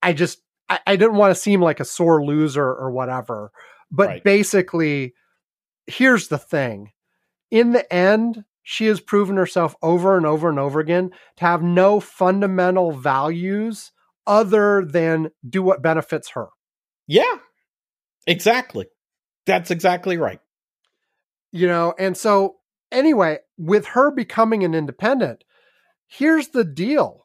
i 0.03 0.13
just 0.13 0.39
I, 0.69 0.81
I 0.87 0.97
didn't 0.97 1.17
want 1.17 1.35
to 1.35 1.41
seem 1.41 1.61
like 1.61 1.81
a 1.81 1.85
sore 1.85 2.25
loser 2.25 2.65
or 2.65 2.91
whatever. 2.91 3.53
But 3.91 4.09
Right. 4.09 4.25
basically, 4.25 5.15
here's 5.87 6.29
the 6.29 6.39
thing. 6.39 6.93
In 7.51 7.73
the 7.73 7.91
end, 7.93 8.45
she 8.69 8.87
has 8.87 9.01
proven 9.01 9.37
herself 9.37 9.77
over 9.81 10.17
and 10.17 10.27
over 10.27 10.49
and 10.51 10.59
over 10.59 10.81
again 10.81 11.11
to 11.37 11.45
have 11.45 11.63
no 11.63 12.01
fundamental 12.01 12.91
values 12.91 13.93
other 14.27 14.85
than 14.85 15.31
do 15.49 15.63
what 15.63 15.85
benefits 15.85 16.31
her. 16.31 16.49
Yeah. 17.07 17.37
Exactly. 18.27 18.87
That's 19.47 19.71
exactly 19.71 20.19
right. 20.19 20.41
You 21.53 21.69
know, 21.69 21.95
and 21.97 22.17
so 22.17 22.57
anyway, 22.91 23.39
with 23.57 23.87
her 23.87 24.11
becoming 24.11 24.65
an 24.65 24.75
independent, 24.75 25.45
here's 26.09 26.49
the 26.49 26.65
deal. 26.65 27.25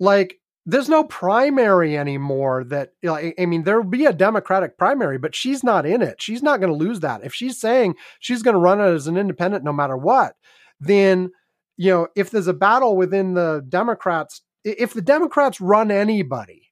Like 0.00 0.36
there's 0.64 0.88
no 0.88 1.04
primary 1.04 1.98
anymore 1.98 2.64
that 2.64 2.92
I 3.06 3.34
mean 3.40 3.64
there'll 3.64 3.84
be 3.84 4.06
a 4.06 4.12
democratic 4.14 4.78
primary 4.78 5.18
but 5.18 5.34
she's 5.34 5.62
not 5.62 5.84
in 5.84 6.00
it. 6.00 6.22
She's 6.22 6.42
not 6.42 6.60
going 6.60 6.72
to 6.72 6.78
lose 6.78 7.00
that. 7.00 7.24
If 7.24 7.34
she's 7.34 7.60
saying 7.60 7.96
she's 8.20 8.42
going 8.42 8.54
to 8.54 8.60
run 8.60 8.80
it 8.80 8.84
as 8.84 9.06
an 9.06 9.18
independent 9.18 9.64
no 9.64 9.72
matter 9.74 9.98
what, 9.98 10.32
then 10.80 11.30
you 11.76 11.92
know, 11.92 12.08
if 12.16 12.30
there's 12.30 12.48
a 12.48 12.52
battle 12.52 12.96
within 12.96 13.34
the 13.34 13.64
Democrats 13.68 14.42
if 14.64 14.92
the 14.92 15.02
Democrats 15.02 15.60
run 15.60 15.90
anybody, 15.90 16.70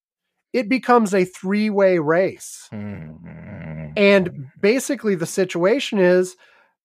it 0.52 0.68
becomes 0.68 1.14
a 1.14 1.24
three-way 1.24 1.98
race. 1.98 2.68
Mm-hmm. 2.72 3.92
And 3.96 4.48
basically, 4.60 5.14
the 5.14 5.26
situation 5.26 5.98
is 5.98 6.36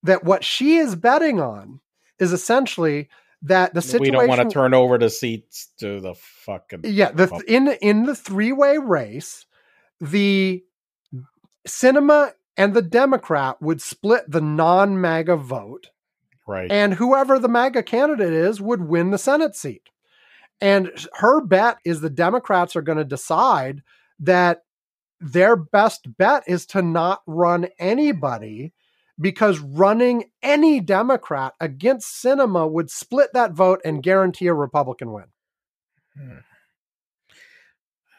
that 0.03 0.23
what 0.23 0.43
she 0.43 0.77
is 0.77 0.95
betting 0.95 1.39
on 1.39 1.79
is 2.19 2.31
essentially 2.31 3.09
that 3.43 3.73
the 3.73 3.81
situation. 3.81 4.13
we 4.13 4.27
don't 4.27 4.27
want 4.27 4.49
to 4.49 4.53
turn 4.53 4.73
over 4.73 4.97
the 4.97 5.09
seats 5.09 5.69
to 5.79 5.99
the 5.99 6.13
fucking 6.13 6.81
yeah, 6.83 7.11
the 7.11 7.27
Well- 7.29 7.41
in 7.47 7.67
in 7.81 8.05
the 8.05 8.15
three 8.15 8.51
way 8.51 8.77
race, 8.77 9.45
the 9.99 10.63
Sinema 11.67 12.33
and 12.55 12.73
the 12.73 12.81
Democrat 12.81 13.61
would 13.61 13.81
split 13.81 14.29
the 14.29 14.41
non 14.41 15.01
MAGA 15.01 15.35
vote, 15.35 15.89
right. 16.51 16.71
and 16.71 16.93
whoever 16.93 17.39
the 17.39 17.47
MAGA 17.47 17.83
candidate 17.83 18.33
is 18.33 18.61
would 18.61 18.81
win 18.81 19.11
the 19.11 19.17
Senate 19.17 19.55
seat. 19.55 19.83
And 20.59 20.91
her 21.13 21.41
bet 21.41 21.77
is 21.85 22.01
the 22.01 22.09
Democrats 22.09 22.75
are 22.75 22.81
going 22.83 22.97
to 22.99 23.03
decide 23.03 23.81
that 24.19 24.63
their 25.19 25.55
best 25.55 26.17
bet 26.17 26.43
is 26.47 26.65
to 26.67 26.81
not 26.81 27.21
run 27.25 27.67
anybody 27.79 28.73
because 29.19 29.59
running 29.59 30.25
any 30.41 30.79
Democrat 30.79 31.53
against 31.59 32.23
Sinema 32.23 32.69
would 32.69 32.89
split 32.91 33.31
that 33.33 33.53
vote 33.53 33.81
and 33.85 34.03
guarantee 34.03 34.47
a 34.47 34.53
Republican 34.53 35.11
win. 35.11 35.25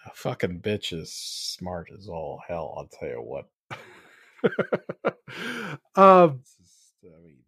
A 0.07 0.11
fucking 0.15 0.61
bitch 0.61 0.93
is 0.93 1.13
smart 1.13 1.89
as 1.97 2.09
all 2.09 2.41
hell. 2.47 2.75
I'll 2.77 2.87
tell 2.89 3.09
you 3.09 3.23
what. 3.23 3.49
um, 5.97 6.41
This 6.41 6.57
is- 6.61 6.69
I 7.05 7.21
mean, 7.25 7.39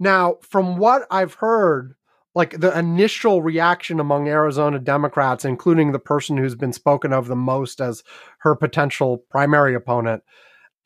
Now, 0.00 0.38
from 0.40 0.78
what 0.78 1.06
I've 1.10 1.34
heard, 1.34 1.94
like 2.34 2.58
the 2.58 2.76
initial 2.76 3.42
reaction 3.42 4.00
among 4.00 4.28
Arizona 4.28 4.78
Democrats, 4.78 5.44
including 5.44 5.92
the 5.92 5.98
person 5.98 6.36
who's 6.36 6.54
been 6.54 6.72
spoken 6.72 7.12
of 7.12 7.28
the 7.28 7.36
most 7.36 7.80
as 7.80 8.02
her 8.38 8.56
potential 8.56 9.24
primary 9.30 9.74
opponent, 9.74 10.22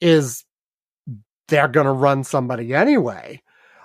is 0.00 0.44
they're 1.48 1.68
going 1.68 1.86
to 1.86 1.92
run 1.92 2.24
somebody 2.24 2.74
anyway. 2.74 3.40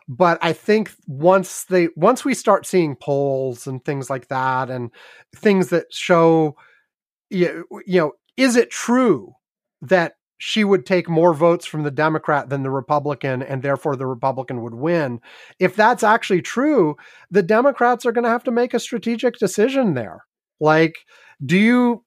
But 0.08 0.40
I 0.42 0.54
think 0.54 0.92
once 1.06 1.66
they 1.66 1.90
once 1.96 2.26
we 2.26 2.34
start 2.34 2.66
seeing 2.66 2.96
polls 2.96 3.68
and 3.68 3.86
things 3.86 4.10
like 4.10 4.30
that, 4.30 4.72
and 4.72 4.90
things 5.36 5.70
that 5.70 5.94
show, 5.94 6.56
you 7.30 7.66
know, 7.86 8.14
is 8.36 8.56
it 8.56 8.72
true 8.72 9.34
that 9.82 10.16
she 10.40 10.64
would 10.64 10.86
take 10.86 11.08
more 11.10 11.34
votes 11.34 11.66
from 11.66 11.84
the 11.84 11.92
Democrat 11.92 12.50
than 12.50 12.64
the 12.64 12.72
Republican, 12.72 13.44
and 13.44 13.62
therefore 13.62 13.96
the 13.96 14.08
Republican 14.08 14.62
would 14.64 14.74
win? 14.74 15.22
if 15.60 15.76
that's 15.76 16.04
actually 16.04 16.42
true, 16.42 16.96
the 17.30 17.44
Democrats 17.44 18.06
are 18.06 18.12
going 18.12 18.24
to 18.24 18.30
have 18.30 18.44
to 18.46 18.52
make 18.52 18.74
a 18.74 18.80
strategic 18.80 19.38
decision 19.38 19.94
there. 19.94 20.26
Like, 20.60 20.96
do 21.46 21.58
you 21.58 22.04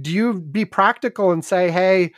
do 0.00 0.10
you 0.12 0.40
be 0.40 0.64
practical 0.64 1.30
and 1.32 1.44
say, 1.44 1.70
"Hey, 1.70 2.12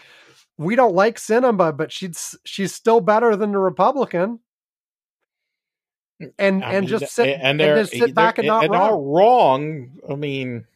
we 0.58 0.76
don't 0.76 0.94
like 0.94 1.18
Sinema, 1.18 1.76
but 1.76 1.92
she's 1.92 2.36
she's 2.44 2.74
still 2.74 3.00
better 3.00 3.36
than 3.36 3.52
the 3.52 3.58
Republican," 3.58 4.40
mm, 6.22 6.32
and 6.38 6.64
I 6.64 6.74
and 6.74 6.80
mean, 6.80 6.88
just 6.88 7.04
eh, 7.04 7.06
sit 7.06 7.38
and 7.42 7.60
they're 7.60 7.76
just 7.76 7.92
sit 7.92 8.14
back 8.14 8.38
and 8.38 8.46
not 8.46 8.64
and 8.64 8.72
wrong. 8.72 9.90
I 10.10 10.14
mean, 10.14 10.66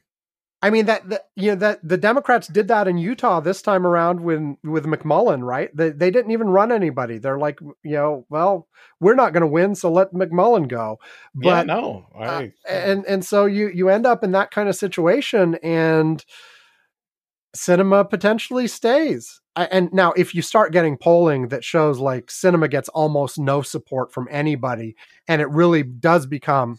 I 0.62 0.68
mean 0.68 0.86
that, 0.86 1.08
that 1.08 1.28
you 1.36 1.50
know 1.50 1.56
that 1.56 1.80
the 1.82 1.96
Democrats 1.96 2.46
did 2.46 2.68
that 2.68 2.86
in 2.86 2.98
Utah 2.98 3.40
this 3.40 3.62
time 3.62 3.86
around 3.86 4.20
when 4.20 4.58
with 4.62 4.84
McMullen, 4.84 5.42
right? 5.42 5.74
They 5.74 5.90
they 5.90 6.10
didn't 6.10 6.32
even 6.32 6.48
run 6.50 6.70
anybody. 6.70 7.18
They're 7.18 7.38
like, 7.38 7.60
you 7.60 7.92
know, 7.92 8.26
well, 8.28 8.68
we're 9.00 9.14
not 9.14 9.32
going 9.32 9.40
to 9.42 9.46
win, 9.46 9.74
so 9.74 9.90
let 9.90 10.12
McMullen 10.12 10.68
go. 10.68 10.98
yeah, 11.40 11.62
But 11.62 11.66
no, 11.66 12.06
uh, 12.14 12.22
I, 12.24 12.52
and 12.68 13.06
and 13.06 13.24
so 13.24 13.46
you 13.46 13.70
you 13.74 13.88
end 13.88 14.04
up 14.04 14.22
in 14.22 14.32
that 14.32 14.50
kind 14.50 14.68
of 14.68 14.76
situation 14.76 15.54
and 15.62 16.24
Sinema 17.56 18.08
potentially 18.08 18.68
stays 18.68 19.40
I- 19.56 19.64
and 19.66 19.92
now 19.92 20.12
if 20.12 20.34
you 20.34 20.42
start 20.42 20.72
getting 20.72 20.96
polling 20.96 21.48
that 21.48 21.64
shows 21.64 21.98
like 21.98 22.26
Sinema 22.26 22.70
gets 22.70 22.88
almost 22.90 23.38
no 23.38 23.62
support 23.62 24.12
from 24.12 24.28
anybody 24.30 24.94
and 25.26 25.42
it 25.42 25.50
really 25.50 25.82
does 25.82 26.26
become 26.26 26.78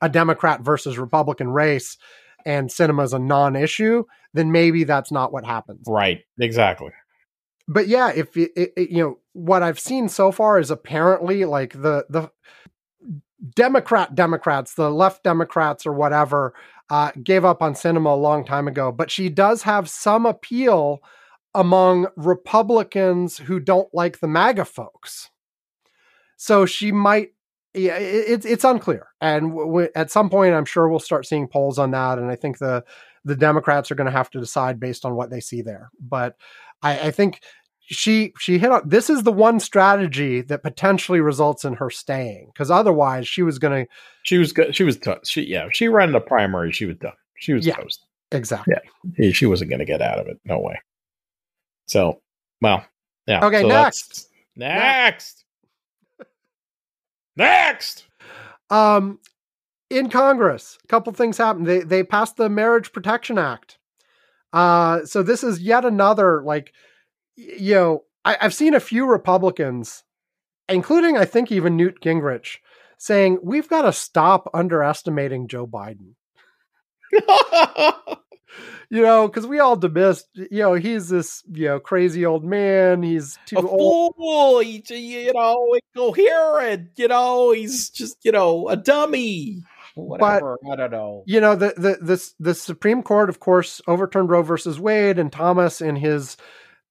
a 0.00 0.08
democrat 0.08 0.60
versus 0.60 0.98
republican 0.98 1.50
race 1.50 1.98
and 2.44 2.68
Sinema 2.68 3.04
is 3.04 3.12
a 3.12 3.18
non-issue, 3.18 4.04
then 4.34 4.52
maybe 4.52 4.84
that's 4.84 5.10
not 5.12 5.32
what 5.32 5.44
happens. 5.44 5.84
Right. 5.86 6.20
Exactly. 6.38 6.90
But 7.68 7.86
yeah, 7.88 8.10
if 8.14 8.36
it, 8.36 8.50
it, 8.56 8.72
it- 8.76 8.90
you 8.90 9.02
know 9.02 9.18
what 9.32 9.62
I've 9.62 9.78
seen 9.80 10.08
so 10.08 10.32
far 10.32 10.58
is 10.58 10.70
apparently 10.70 11.44
like 11.44 11.72
the 11.72 12.04
the 12.08 12.30
Democrat 13.54 14.14
Democrats, 14.14 14.74
the 14.74 14.90
left 14.90 15.22
Democrats 15.24 15.86
or 15.86 15.92
whatever, 15.92 16.52
uh, 16.90 17.10
gave 17.22 17.44
up 17.44 17.62
on 17.62 17.74
Sinema 17.74 18.12
a 18.12 18.16
long 18.16 18.44
time 18.44 18.68
ago. 18.68 18.92
But 18.92 19.10
she 19.10 19.28
does 19.28 19.62
have 19.62 19.88
some 19.88 20.26
appeal 20.26 21.00
among 21.54 22.08
Republicans 22.16 23.38
who 23.38 23.58
don't 23.58 23.88
like 23.94 24.20
the 24.20 24.28
MAGA 24.28 24.64
folks. 24.64 25.30
So 26.36 26.66
she 26.66 26.92
might. 26.92 27.30
Yeah, 27.74 27.96
it's 27.98 28.44
it's 28.44 28.64
unclear, 28.64 29.06
and 29.20 29.50
w- 29.56 29.88
at 29.94 30.10
some 30.10 30.28
point, 30.28 30.54
I'm 30.54 30.64
sure 30.64 30.88
we'll 30.88 30.98
start 30.98 31.24
seeing 31.26 31.46
polls 31.46 31.78
on 31.78 31.92
that. 31.92 32.18
And 32.18 32.28
I 32.30 32.34
think 32.36 32.58
the 32.58 32.84
the 33.24 33.36
Democrats 33.36 33.90
are 33.90 33.94
going 33.94 34.06
to 34.06 34.10
have 34.16 34.30
to 34.30 34.40
decide 34.40 34.80
based 34.80 35.04
on 35.04 35.14
what 35.14 35.30
they 35.30 35.40
see 35.40 35.62
there. 35.62 35.90
But 36.00 36.34
I, 36.82 36.98
I 36.98 37.10
think 37.12 37.40
she 37.82 38.32
she 38.40 38.58
hit 38.58 38.70
on 38.72 38.88
this 38.88 39.08
is 39.08 39.22
the 39.22 39.30
one 39.32 39.60
strategy 39.60 40.40
that 40.42 40.62
potentially 40.64 41.20
results 41.20 41.64
in 41.64 41.74
her 41.74 41.90
staying 41.90 42.50
because 42.52 42.70
otherwise 42.72 43.28
she 43.28 43.42
was 43.42 43.58
going 43.60 43.84
to 43.84 43.90
She 44.24 44.38
was 44.38 44.52
good. 44.52 44.74
She 44.74 44.82
was 44.84 44.96
toast. 44.98 45.30
She 45.30 45.42
yeah. 45.42 45.68
She 45.72 45.86
ran 45.86 46.10
the 46.12 46.20
primary. 46.20 46.72
She 46.72 46.86
was 46.86 46.96
done. 46.96 47.12
She 47.36 47.52
was 47.52 47.64
Yeah. 47.66 47.76
toast. 47.76 48.04
exactly. 48.32 48.74
yeah 49.18 49.30
She 49.32 49.46
wasn't 49.46 49.70
going 49.70 49.78
to 49.80 49.84
get 49.84 50.02
out 50.02 50.18
of 50.18 50.26
it. 50.26 50.40
No 50.44 50.58
way. 50.58 50.80
So, 51.86 52.20
well, 52.60 52.84
yeah. 53.26 53.44
Okay, 53.46 53.60
so 53.62 53.68
next. 53.68 54.08
that's- 54.08 54.26
Next. 54.56 55.44
Next. 57.40 58.06
Um, 58.68 59.18
in 59.88 60.10
Congress, 60.10 60.78
a 60.84 60.86
couple 60.88 61.12
things 61.14 61.38
happened. 61.38 61.66
They 61.66 61.80
they 61.80 62.04
passed 62.04 62.36
the 62.36 62.50
Marriage 62.50 62.92
Protection 62.92 63.38
Act. 63.38 63.78
Uh, 64.52 65.04
so 65.06 65.22
this 65.22 65.42
is 65.42 65.60
yet 65.60 65.86
another 65.86 66.42
like, 66.42 66.72
you 67.36 67.74
know, 67.74 68.04
I, 68.26 68.36
I've 68.42 68.54
seen 68.54 68.74
a 68.74 68.80
few 68.80 69.06
Republicans, 69.06 70.04
including 70.68 71.16
I 71.16 71.24
think 71.24 71.50
even 71.50 71.76
Newt 71.76 72.02
Gingrich, 72.02 72.58
saying 72.98 73.38
we've 73.42 73.68
got 73.68 73.82
to 73.82 73.92
stop 73.92 74.50
underestimating 74.52 75.48
Joe 75.48 75.66
Biden. 75.66 76.14
You 78.92 79.02
know, 79.02 79.28
because 79.28 79.46
we 79.46 79.60
all 79.60 79.76
dismissed, 79.76 80.26
you 80.34 80.62
know, 80.62 80.74
he's 80.74 81.08
this 81.08 81.44
you 81.52 81.68
know 81.68 81.78
crazy 81.78 82.26
old 82.26 82.44
man. 82.44 83.04
He's 83.04 83.38
too 83.46 83.54
a 83.56 83.64
old. 83.64 84.16
fool. 84.16 84.58
He, 84.58 84.82
you 84.88 85.32
know, 85.32 85.78
incoherent. 85.94 86.90
You 86.96 87.06
know, 87.06 87.52
he's 87.52 87.88
just 87.90 88.16
you 88.24 88.32
know 88.32 88.68
a 88.68 88.74
dummy. 88.74 89.62
Whatever. 89.94 90.58
I 90.72 90.74
don't 90.74 90.90
know. 90.90 91.22
you 91.26 91.40
know 91.40 91.54
the 91.54 91.72
the 91.76 91.98
this 92.04 92.34
the 92.40 92.52
Supreme 92.52 93.04
Court, 93.04 93.28
of 93.28 93.38
course, 93.38 93.80
overturned 93.86 94.28
Roe 94.28 94.42
versus 94.42 94.80
Wade, 94.80 95.20
and 95.20 95.30
Thomas 95.30 95.80
in 95.80 95.94
his 95.94 96.36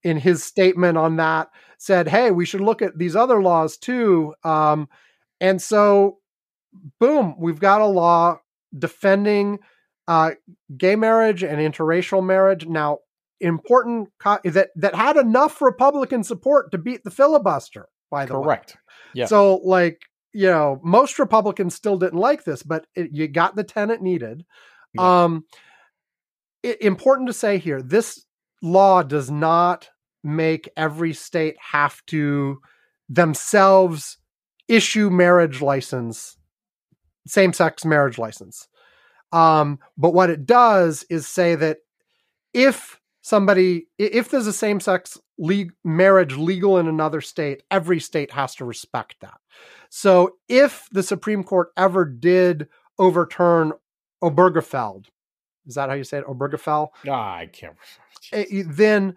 in 0.01 0.17
his 0.17 0.41
statement 0.43 0.97
on 0.97 1.17
that 1.17 1.49
said, 1.77 2.07
"Hey, 2.07 2.31
we 2.31 2.45
should 2.45 2.61
look 2.61 2.81
at 2.81 2.97
these 2.97 3.15
other 3.15 3.41
laws 3.41 3.75
too." 3.77 4.35
Um, 4.45 4.87
and 5.41 5.61
so, 5.61 6.19
boom, 6.99 7.35
we've 7.37 7.59
got 7.59 7.81
a 7.81 7.85
law 7.85 8.39
defending 8.77 9.59
uh, 10.09 10.31
gay 10.75 10.95
marriage 10.95 11.43
and 11.43 11.59
interracial 11.59 12.25
marriage. 12.25 12.65
Now, 12.65 12.97
important 13.39 14.09
co- 14.17 14.39
that 14.43 14.69
that 14.75 14.95
had 14.95 15.17
enough 15.17 15.61
Republican 15.61 16.23
support 16.23 16.71
to 16.71 16.79
beat 16.79 17.03
the 17.03 17.11
filibuster. 17.11 17.87
By 18.09 18.25
the 18.25 18.39
way, 18.39 18.43
Correct. 18.43 18.77
Yeah. 19.13 19.27
so, 19.27 19.57
like, 19.57 20.01
you 20.33 20.47
know, 20.47 20.81
most 20.83 21.19
Republicans 21.19 21.75
still 21.75 21.99
didn't 21.99 22.17
like 22.17 22.43
this, 22.43 22.63
but 22.63 22.87
it, 22.95 23.11
you 23.13 23.27
got 23.27 23.55
the 23.55 23.63
tenant 23.63 24.01
needed. 24.01 24.45
Yeah. 24.95 25.23
Um, 25.23 25.45
it, 26.63 26.81
important 26.81 27.27
to 27.27 27.33
say 27.33 27.59
here 27.59 27.79
this 27.79 28.25
law 28.63 29.03
does 29.03 29.29
not 29.29 29.89
make 30.23 30.69
every 30.75 31.13
state 31.13 31.55
have 31.71 32.03
to 32.07 32.59
themselves 33.07 34.17
issue 34.67 35.11
marriage 35.11 35.61
license, 35.61 36.35
same 37.27 37.53
sex 37.53 37.85
marriage 37.85 38.17
license. 38.17 38.67
Um, 39.31 39.79
but 39.97 40.13
what 40.13 40.29
it 40.29 40.45
does 40.45 41.05
is 41.09 41.27
say 41.27 41.55
that 41.55 41.77
if 42.53 42.99
somebody, 43.21 43.87
if 43.97 44.29
there's 44.29 44.47
a 44.47 44.53
same 44.53 44.79
sex 44.79 45.17
le- 45.37 45.65
marriage 45.83 46.35
legal 46.35 46.77
in 46.77 46.87
another 46.87 47.21
state, 47.21 47.63
every 47.69 47.99
state 47.99 48.31
has 48.31 48.55
to 48.55 48.65
respect 48.65 49.15
that. 49.21 49.39
So 49.89 50.35
if 50.47 50.87
the 50.91 51.03
Supreme 51.03 51.43
Court 51.43 51.69
ever 51.77 52.05
did 52.05 52.67
overturn 52.97 53.73
Obergefell, 54.23 55.05
is 55.67 55.75
that 55.75 55.89
how 55.89 55.95
you 55.95 56.03
say 56.03 56.19
it? 56.19 56.27
Obergefell? 56.27 56.89
Ah, 57.07 57.35
I 57.37 57.45
can't. 57.45 57.75
eh, 58.33 58.63
then 58.65 59.15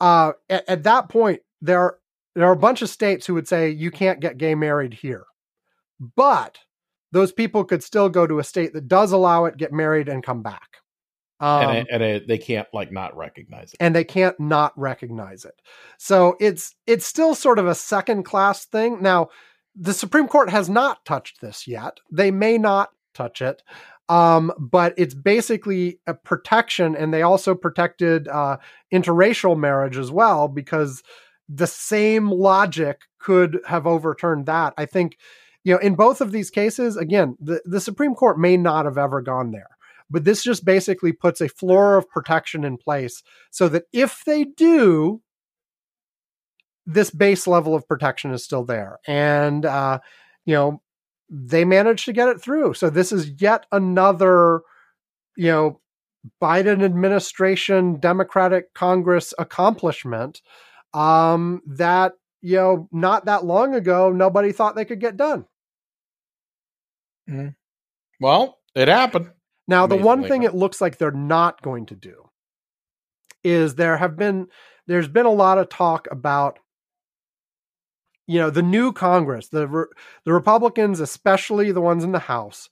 uh, 0.00 0.32
at, 0.50 0.68
at 0.68 0.82
that 0.82 1.08
point 1.08 1.40
there 1.62 1.80
are, 1.80 1.98
there 2.34 2.46
are 2.46 2.52
a 2.52 2.56
bunch 2.56 2.82
of 2.82 2.90
states 2.90 3.26
who 3.26 3.34
would 3.34 3.48
say 3.48 3.70
you 3.70 3.90
can't 3.90 4.20
get 4.20 4.38
gay 4.38 4.54
married 4.54 4.94
here 4.94 5.24
but 6.16 6.58
those 7.14 7.32
people 7.32 7.64
could 7.64 7.82
still 7.82 8.10
go 8.10 8.26
to 8.26 8.38
a 8.38 8.44
state 8.44 8.74
that 8.74 8.88
does 8.88 9.12
allow 9.12 9.46
it 9.46 9.56
get 9.56 9.72
married 9.72 10.08
and 10.08 10.22
come 10.22 10.42
back 10.42 10.82
um, 11.40 11.68
and 11.68 11.78
it, 11.78 11.86
and 11.90 12.02
it, 12.02 12.28
they 12.28 12.38
can't 12.38 12.68
like 12.72 12.92
not 12.92 13.16
recognize 13.16 13.72
it. 13.72 13.76
and 13.80 13.94
they 13.94 14.04
can't 14.04 14.38
not 14.38 14.72
recognize 14.78 15.44
it. 15.44 15.60
So 15.98 16.36
it's 16.40 16.74
it's 16.86 17.04
still 17.04 17.34
sort 17.34 17.58
of 17.58 17.66
a 17.66 17.74
second 17.74 18.22
class 18.22 18.64
thing. 18.64 19.02
Now, 19.02 19.28
the 19.74 19.92
Supreme 19.92 20.28
Court 20.28 20.50
has 20.50 20.68
not 20.68 21.04
touched 21.04 21.40
this 21.40 21.66
yet. 21.66 21.98
They 22.10 22.30
may 22.30 22.56
not 22.56 22.90
touch 23.14 23.42
it. 23.42 23.62
Um, 24.08 24.52
but 24.58 24.92
it's 24.98 25.14
basically 25.14 25.98
a 26.06 26.12
protection, 26.14 26.94
and 26.94 27.12
they 27.12 27.22
also 27.22 27.54
protected 27.54 28.28
uh, 28.28 28.58
interracial 28.92 29.58
marriage 29.58 29.96
as 29.96 30.10
well 30.10 30.46
because 30.46 31.02
the 31.48 31.66
same 31.66 32.30
logic 32.30 33.00
could 33.18 33.60
have 33.66 33.86
overturned 33.86 34.46
that. 34.46 34.74
I 34.76 34.84
think, 34.84 35.16
you 35.64 35.74
know, 35.74 35.80
in 35.80 35.94
both 35.94 36.20
of 36.20 36.30
these 36.30 36.50
cases, 36.50 36.96
again, 36.96 37.36
the, 37.40 37.60
the 37.64 37.80
Supreme 37.80 38.14
Court 38.14 38.38
may 38.38 38.56
not 38.56 38.84
have 38.84 38.98
ever 38.98 39.20
gone 39.20 39.50
there 39.50 39.68
but 40.10 40.24
this 40.24 40.42
just 40.42 40.66
basically 40.66 41.12
puts 41.12 41.40
a 41.40 41.48
floor 41.48 41.96
of 41.96 42.08
protection 42.08 42.62
in 42.62 42.76
place 42.76 43.22
so 43.50 43.68
that 43.68 43.84
if 43.92 44.22
they 44.26 44.44
do 44.44 45.22
this 46.86 47.10
base 47.10 47.46
level 47.46 47.74
of 47.74 47.88
protection 47.88 48.32
is 48.32 48.44
still 48.44 48.64
there. 48.64 48.98
And 49.06 49.64
uh 49.64 50.00
you 50.44 50.54
know 50.54 50.82
they 51.30 51.64
managed 51.64 52.04
to 52.04 52.12
get 52.12 52.28
it 52.28 52.40
through. 52.40 52.74
So 52.74 52.90
this 52.90 53.12
is 53.12 53.40
yet 53.40 53.66
another 53.72 54.60
you 55.36 55.50
know 55.50 55.80
biden 56.40 56.82
administration 56.82 58.00
democratic 58.00 58.72
congress 58.72 59.34
accomplishment 59.38 60.40
um 60.94 61.60
that 61.66 62.12
you 62.40 62.56
know 62.56 62.88
not 62.92 63.26
that 63.26 63.44
long 63.44 63.74
ago 63.74 64.10
nobody 64.10 64.50
thought 64.50 64.74
they 64.74 64.86
could 64.86 65.00
get 65.00 65.18
done 65.18 65.44
Well, 68.20 68.58
it 68.74 68.88
happened. 68.88 69.30
Now, 69.66 69.86
the 69.86 69.96
one 69.96 70.24
thing 70.24 70.42
it 70.42 70.54
looks 70.54 70.80
like 70.80 70.98
they're 70.98 71.10
not 71.10 71.62
going 71.62 71.86
to 71.86 71.94
do 71.94 72.28
is 73.42 73.74
there 73.74 73.96
have 73.96 74.16
been 74.16 74.48
there's 74.86 75.08
been 75.08 75.26
a 75.26 75.30
lot 75.30 75.58
of 75.58 75.68
talk 75.68 76.08
about 76.10 76.58
you 78.26 78.38
know 78.38 78.50
the 78.50 78.62
new 78.62 78.92
Congress, 78.92 79.48
the 79.48 79.68
Re- 79.68 79.86
the 80.24 80.32
Republicans, 80.32 81.00
especially 81.00 81.72
the 81.72 81.80
ones 81.80 82.04
in 82.04 82.12
the 82.12 82.18
House, 82.18 82.68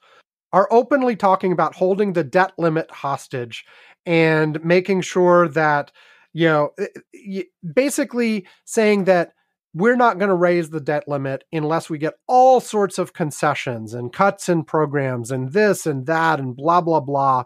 are 0.52 0.68
openly 0.70 1.16
talking 1.16 1.52
about 1.52 1.74
holding 1.74 2.12
the 2.12 2.24
debt 2.24 2.52
limit 2.58 2.90
hostage 2.90 3.64
and 4.06 4.62
making 4.64 5.02
sure 5.02 5.48
that 5.48 5.92
you 6.32 6.46
know 6.46 6.70
eh, 6.78 7.42
basically 7.74 8.46
saying 8.64 9.04
that 9.04 9.32
we're 9.74 9.96
not 9.96 10.18
going 10.18 10.28
to 10.28 10.34
raise 10.34 10.70
the 10.70 10.80
debt 10.80 11.08
limit 11.08 11.44
unless 11.52 11.88
we 11.88 11.98
get 11.98 12.14
all 12.26 12.60
sorts 12.60 12.98
of 12.98 13.12
concessions 13.12 13.94
and 13.94 14.12
cuts 14.12 14.48
in 14.48 14.64
programs 14.64 15.30
and 15.30 15.52
this 15.52 15.86
and 15.86 16.06
that 16.06 16.38
and 16.38 16.56
blah 16.56 16.80
blah 16.80 17.00
blah. 17.00 17.44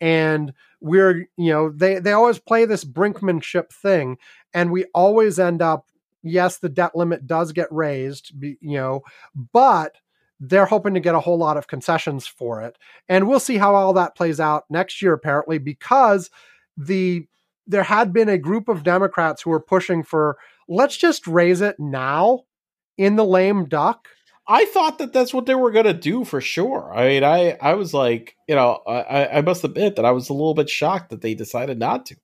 And 0.00 0.52
we're 0.80 1.28
you 1.36 1.52
know 1.52 1.70
they 1.70 1.98
they 1.98 2.12
always 2.12 2.38
play 2.38 2.64
this 2.64 2.84
brinkmanship 2.84 3.70
thing 3.70 4.16
and 4.54 4.70
we 4.70 4.84
always 4.94 5.38
end 5.38 5.60
up 5.60 5.88
yes 6.22 6.58
the 6.58 6.68
debt 6.68 6.94
limit 6.94 7.26
does 7.26 7.52
get 7.52 7.66
raised 7.72 8.32
you 8.40 8.56
know 8.62 9.02
but 9.52 9.96
they're 10.40 10.66
hoping 10.66 10.94
to 10.94 11.00
get 11.00 11.14
a 11.14 11.20
whole 11.20 11.38
lot 11.38 11.56
of 11.56 11.66
concessions 11.66 12.26
for 12.26 12.62
it. 12.62 12.78
And 13.08 13.26
we'll 13.26 13.40
see 13.40 13.56
how 13.56 13.74
all 13.74 13.92
that 13.94 14.14
plays 14.14 14.38
out 14.38 14.64
next 14.70 15.02
year 15.02 15.12
apparently 15.12 15.58
because 15.58 16.30
the 16.76 17.26
there 17.66 17.82
had 17.82 18.12
been 18.12 18.28
a 18.28 18.38
group 18.38 18.68
of 18.68 18.82
democrats 18.82 19.42
who 19.42 19.50
were 19.50 19.60
pushing 19.60 20.02
for 20.02 20.38
let's 20.68 20.96
just 20.96 21.26
raise 21.26 21.60
it 21.60 21.76
now 21.78 22.40
in 22.96 23.16
the 23.16 23.24
lame 23.24 23.64
duck 23.66 24.08
I 24.50 24.64
thought 24.64 24.96
that 24.98 25.12
that's 25.12 25.34
what 25.34 25.44
they 25.44 25.54
were 25.54 25.70
going 25.72 25.84
to 25.84 25.92
do 25.92 26.24
for 26.24 26.40
sure. 26.40 26.90
I 26.96 27.06
mean, 27.08 27.22
I 27.22 27.58
I 27.60 27.74
was 27.74 27.92
like, 27.92 28.34
you 28.48 28.54
know, 28.54 28.80
I 28.86 28.92
I- 29.02 29.36
I 29.36 29.40
must 29.42 29.62
admit 29.62 29.96
that 29.96 30.06
I 30.06 30.10
was 30.12 30.30
a 30.30 30.32
little 30.32 30.54
bit 30.54 30.70
shocked 30.70 31.10
that 31.10 31.20
they 31.20 31.34
decided 31.34 31.78
not 31.78 32.06
to. 32.06 32.16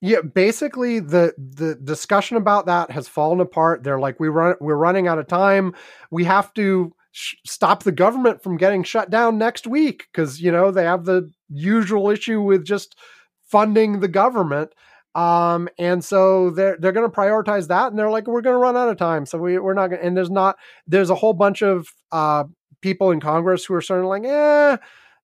Yeah, 0.00 0.20
basically 0.20 1.00
the 1.00 1.34
the 1.36 1.74
discussion 1.74 2.36
about 2.36 2.66
that 2.66 2.92
has 2.92 3.08
fallen 3.08 3.40
apart. 3.40 3.82
They're 3.82 3.98
like 3.98 4.20
we 4.20 4.28
run 4.28 4.54
we're 4.60 4.76
running 4.76 5.08
out 5.08 5.18
of 5.18 5.26
time. 5.26 5.74
We 6.12 6.22
have 6.22 6.54
to 6.54 6.94
sh- 7.10 7.34
stop 7.44 7.82
the 7.82 7.90
government 7.90 8.44
from 8.44 8.58
getting 8.58 8.84
shut 8.84 9.10
down 9.10 9.36
next 9.36 9.66
week 9.66 10.06
because 10.12 10.40
you 10.40 10.52
know 10.52 10.70
they 10.70 10.84
have 10.84 11.04
the 11.04 11.30
usual 11.48 12.10
issue 12.10 12.40
with 12.40 12.64
just 12.64 12.94
funding 13.42 13.98
the 13.98 14.08
government. 14.08 14.72
Um, 15.14 15.68
and 15.78 16.02
so 16.04 16.50
they're 16.50 16.76
they're 16.78 16.92
going 16.92 17.08
to 17.10 17.14
prioritize 17.14 17.68
that, 17.68 17.88
and 17.88 17.98
they're 17.98 18.10
like, 18.10 18.26
we're 18.26 18.40
going 18.40 18.54
to 18.54 18.58
run 18.58 18.76
out 18.76 18.88
of 18.88 18.96
time, 18.96 19.26
so 19.26 19.38
we 19.38 19.58
we're 19.58 19.74
not 19.74 19.88
going. 19.88 20.02
And 20.02 20.16
there's 20.16 20.30
not 20.30 20.56
there's 20.86 21.10
a 21.10 21.14
whole 21.14 21.34
bunch 21.34 21.62
of 21.62 21.88
uh 22.12 22.44
people 22.80 23.10
in 23.10 23.20
Congress 23.20 23.64
who 23.64 23.74
are 23.74 23.82
sort 23.82 24.00
of 24.00 24.06
like, 24.06 24.24
eh, 24.24 24.76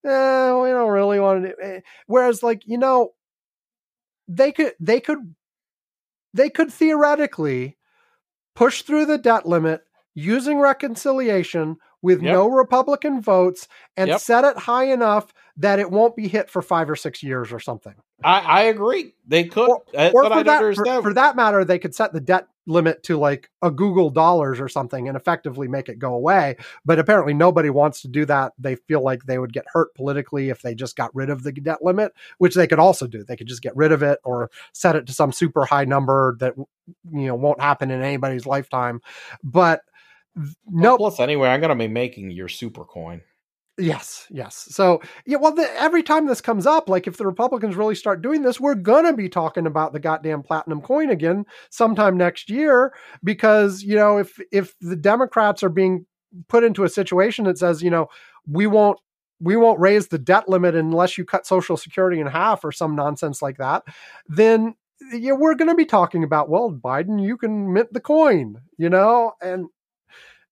eh 0.04 0.52
we 0.52 0.68
don't 0.68 0.90
really 0.90 1.20
want 1.20 1.44
to. 1.44 1.54
Eh. 1.62 1.80
Whereas, 2.06 2.42
like 2.42 2.62
you 2.66 2.78
know, 2.78 3.10
they 4.28 4.52
could 4.52 4.72
they 4.78 5.00
could 5.00 5.34
they 6.34 6.50
could 6.50 6.72
theoretically 6.72 7.76
push 8.54 8.82
through 8.82 9.06
the 9.06 9.18
debt 9.18 9.46
limit 9.46 9.82
using 10.14 10.58
reconciliation 10.58 11.76
with 12.02 12.22
Yep. 12.22 12.32
no 12.32 12.48
Republican 12.48 13.20
votes 13.20 13.68
and 13.96 14.08
Yep. 14.08 14.20
set 14.20 14.44
it 14.44 14.56
high 14.56 14.84
enough 14.84 15.32
that 15.56 15.78
it 15.80 15.90
won't 15.90 16.14
be 16.14 16.28
hit 16.28 16.48
for 16.48 16.62
five 16.62 16.88
or 16.88 16.94
six 16.96 17.22
years 17.22 17.52
or 17.52 17.58
something. 17.58 17.94
I, 18.22 18.40
I 18.40 18.62
agree. 18.62 19.14
They 19.26 19.44
could, 19.44 19.68
Or- 19.68 19.82
uh, 19.96 20.10
Or 20.14 20.22
but 20.24 20.32
for 20.32 20.38
I 20.38 20.42
that, 20.44 20.74
for, 20.76 21.02
for 21.02 21.14
that 21.14 21.36
matter, 21.36 21.64
they 21.64 21.78
could 21.78 21.94
set 21.94 22.12
the 22.12 22.20
debt 22.20 22.46
limit 22.66 23.02
to 23.04 23.16
like 23.16 23.48
a 23.62 23.70
googol 23.70 24.12
dollars 24.12 24.60
or 24.60 24.68
something 24.68 25.08
and 25.08 25.16
effectively 25.16 25.66
make 25.68 25.88
it 25.88 25.98
go 25.98 26.14
away. 26.14 26.56
But 26.84 26.98
apparently 26.98 27.32
nobody 27.32 27.70
wants 27.70 28.02
to 28.02 28.08
do 28.08 28.24
that. 28.26 28.52
They 28.58 28.74
feel 28.76 29.02
like 29.02 29.24
they 29.24 29.38
would 29.38 29.52
get 29.52 29.64
hurt 29.72 29.94
politically 29.94 30.50
if 30.50 30.62
they 30.62 30.74
just 30.74 30.94
got 30.96 31.14
rid 31.14 31.30
of 31.30 31.42
the 31.44 31.52
debt 31.52 31.78
limit, 31.82 32.12
which 32.38 32.54
they 32.54 32.66
could 32.66 32.78
also 32.78 33.06
do. 33.06 33.24
They 33.24 33.36
could 33.36 33.46
just 33.48 33.62
get 33.62 33.74
rid 33.76 33.90
of 33.90 34.02
it 34.02 34.18
or 34.22 34.50
set 34.72 34.96
it 34.96 35.06
to 35.06 35.12
some 35.12 35.32
super 35.32 35.64
high 35.64 35.84
number 35.86 36.36
that 36.40 36.54
you 36.56 37.26
know 37.26 37.34
won't 37.34 37.60
happen 37.60 37.90
in 37.90 38.02
anybody's 38.02 38.46
lifetime. 38.46 39.00
But 39.42 39.80
no, 40.66 40.96
Plus, 40.96 41.20
anyway, 41.20 41.48
I'm 41.48 41.60
going 41.60 41.70
to 41.70 41.76
be 41.76 41.88
making 41.88 42.30
your 42.30 42.48
super 42.48 42.84
coin. 42.84 43.22
Yes, 43.78 44.26
yes. 44.28 44.66
So, 44.70 45.00
yeah, 45.24 45.36
well, 45.36 45.54
the, 45.54 45.70
every 45.80 46.02
time 46.02 46.26
this 46.26 46.40
comes 46.40 46.66
up, 46.66 46.88
like 46.88 47.06
if 47.06 47.16
the 47.16 47.26
Republicans 47.26 47.76
really 47.76 47.94
start 47.94 48.22
doing 48.22 48.42
this, 48.42 48.58
we're 48.58 48.74
going 48.74 49.04
to 49.04 49.12
be 49.12 49.28
talking 49.28 49.66
about 49.66 49.92
the 49.92 50.00
goddamn 50.00 50.42
platinum 50.42 50.80
coin 50.80 51.10
again 51.10 51.46
sometime 51.70 52.16
next 52.16 52.50
year 52.50 52.92
because, 53.22 53.84
you 53.84 53.94
know, 53.94 54.18
if 54.18 54.40
if 54.50 54.74
the 54.80 54.96
Democrats 54.96 55.62
are 55.62 55.68
being 55.68 56.06
put 56.48 56.64
into 56.64 56.82
a 56.82 56.88
situation 56.88 57.44
that 57.44 57.56
says, 57.56 57.80
you 57.80 57.90
know, 57.90 58.08
we 58.48 58.66
won't 58.66 58.98
we 59.40 59.56
won't 59.56 59.78
raise 59.78 60.08
the 60.08 60.18
debt 60.18 60.48
limit 60.48 60.74
unless 60.74 61.16
you 61.16 61.24
cut 61.24 61.46
social 61.46 61.76
security 61.76 62.20
in 62.20 62.26
half 62.26 62.64
or 62.64 62.72
some 62.72 62.96
nonsense 62.96 63.40
like 63.40 63.58
that, 63.58 63.84
then 64.26 64.74
yeah, 65.12 65.32
we're 65.32 65.54
going 65.54 65.70
to 65.70 65.76
be 65.76 65.86
talking 65.86 66.24
about, 66.24 66.48
well, 66.48 66.72
Biden, 66.72 67.22
you 67.22 67.36
can 67.36 67.72
mint 67.72 67.92
the 67.92 68.00
coin, 68.00 68.60
you 68.76 68.90
know, 68.90 69.34
and 69.40 69.66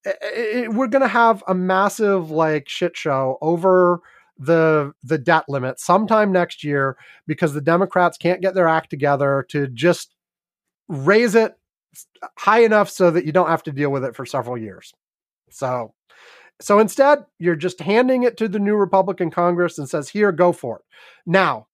it- 0.06 0.72
we're 0.72 0.86
going 0.86 1.02
to 1.02 1.08
have 1.08 1.42
a 1.48 1.54
massive 1.54 2.30
like 2.30 2.68
shit 2.68 2.96
show 2.96 3.38
over 3.40 4.00
the 4.38 4.92
the 5.02 5.16
debt 5.18 5.44
limit 5.48 5.80
sometime 5.80 6.30
next 6.30 6.62
year 6.62 6.96
because 7.26 7.54
the 7.54 7.60
Democrats 7.60 8.18
can't 8.18 8.42
get 8.42 8.54
their 8.54 8.68
act 8.68 8.90
together 8.90 9.46
to 9.48 9.66
just 9.68 10.14
raise 10.88 11.34
it 11.34 11.54
high 12.38 12.60
enough 12.60 12.90
so 12.90 13.10
that 13.10 13.24
you 13.24 13.32
don't 13.32 13.48
have 13.48 13.62
to 13.62 13.72
deal 13.72 13.90
with 13.90 14.04
it 14.04 14.14
for 14.14 14.26
several 14.26 14.58
years. 14.58 14.92
So 15.50 15.94
so 16.60 16.78
instead, 16.78 17.24
you're 17.38 17.56
just 17.56 17.80
handing 17.80 18.22
it 18.22 18.36
to 18.38 18.48
the 18.48 18.58
new 18.58 18.76
Republican 18.76 19.30
Congress 19.30 19.78
and 19.78 19.88
says, 19.88 20.08
"Here, 20.08 20.32
go 20.32 20.52
for 20.52 20.76
it." 20.78 20.84
Now, 21.26 21.68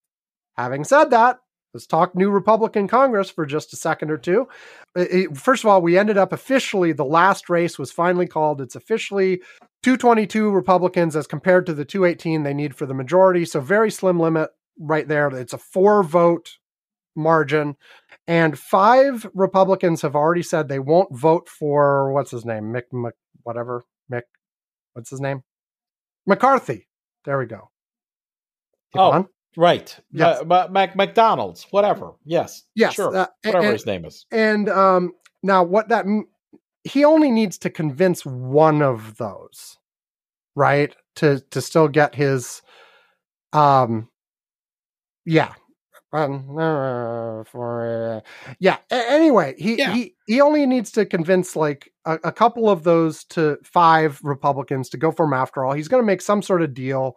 having 0.57 0.85
said 0.85 1.11
that, 1.11 1.39
let's 1.75 1.87
talk 1.87 2.15
new 2.15 2.31
Republican 2.31 2.87
Congress 2.89 3.31
for 3.31 3.47
just 3.47 3.73
a 3.73 3.77
second 3.77 4.11
or 4.11 4.19
two 4.19 4.47
it- 4.95 5.37
first 5.37 5.65
of 5.65 5.69
all, 5.69 5.81
we 5.81 5.97
ended 5.99 6.19
up 6.19 6.33
officially, 6.33 6.93
the 6.93 7.05
last 7.05 7.49
race 7.49 7.79
was 7.79 7.91
finally 7.91 8.27
called. 8.27 8.61
It's 8.61 8.77
officially 8.77 9.39
222 9.83 10.51
Republicans 10.51 11.17
as 11.17 11.27
compared 11.27 11.67
to 11.67 11.75
the 11.75 11.85
218 11.85 12.43
they 12.43 12.55
need 12.55 12.75
for 12.75 12.87
the 12.87 12.95
majority. 12.95 13.45
So, 13.45 13.61
very 13.61 13.91
slim 13.91 14.21
limit 14.21 14.51
right 14.79 15.07
there. 15.09 15.29
It's 15.29 15.53
a 15.53 15.59
four 15.59 16.03
vote 16.03 16.59
margin. 17.17 17.77
And 18.27 18.59
five 18.59 19.27
Republicans 19.35 20.03
have 20.03 20.15
already 20.15 20.43
said 20.43 20.69
they 20.69 20.79
won't 20.79 21.15
vote 21.17 21.49
for 21.49 22.13
what's 22.13 22.31
his 22.31 22.45
name? 22.45 22.65
Mick, 22.65 22.85
Mc, 22.93 23.15
whatever. 23.43 23.85
Mick, 24.11 24.23
what's 24.93 25.11
his 25.11 25.21
name? 25.21 25.43
McCarthy. 26.27 26.87
There 27.25 27.39
we 27.39 27.47
go. 27.47 27.71
Keep 28.93 29.01
Oh, 29.01 29.11
on. 29.13 29.29
Right. 29.57 29.95
Yes. 30.13 30.41
Uh, 30.41 30.45
but 30.45 30.73
Mac 30.73 30.97
McDonald's, 30.97 31.67
whatever. 31.71 32.13
Yes. 32.25 32.65
Yes. 32.75 32.95
Sure. 32.95 33.15
uh, 33.15 33.27
whatever 33.45 33.65
and- 33.67 33.73
his 33.75 33.87
name 33.87 34.05
is. 34.05 34.25
And 34.31 34.69
um, 34.69 35.13
now, 35.43 35.63
what 35.63 35.89
that 35.89 36.07
m- 36.07 36.29
he 36.85 37.05
only 37.05 37.31
needs 37.31 37.59
to 37.59 37.71
convince 37.71 38.25
one 38.25 38.83
of 38.83 39.17
those, 39.19 39.79
right? 40.57 40.95
To 41.17 41.41
to 41.51 41.61
still 41.61 41.89
get 41.89 42.15
his, 42.15 42.63
um, 43.53 44.09
yeah, 45.27 45.53
um, 46.13 46.51
uh, 46.59 47.45
for 47.45 48.17
uh, 48.25 48.29
yeah. 48.59 48.79
Anyway, 48.91 49.55
he 49.59 49.77
Yeah. 49.79 49.93
he 49.93 50.15
he 50.27 50.41
only 50.41 50.65
needs 50.67 50.91
to 50.93 51.05
convince 51.07 51.55
like 51.55 51.93
a, 52.05 52.19
a 52.25 52.33
couple 52.33 52.69
of 52.71 52.83
those 52.85 53.25
to 53.25 53.59
five 53.65 54.21
Republicans 54.23 54.89
to 54.91 54.97
go 54.97 55.11
for 55.13 55.27
him. 55.27 55.35
After 55.35 55.65
all, 55.65 55.75
he's 55.75 55.89
going 55.89 56.03
to 56.03 56.07
make 56.07 56.23
some 56.23 56.43
sort 56.43 56.63
of 56.63 56.75
deal. 56.75 57.17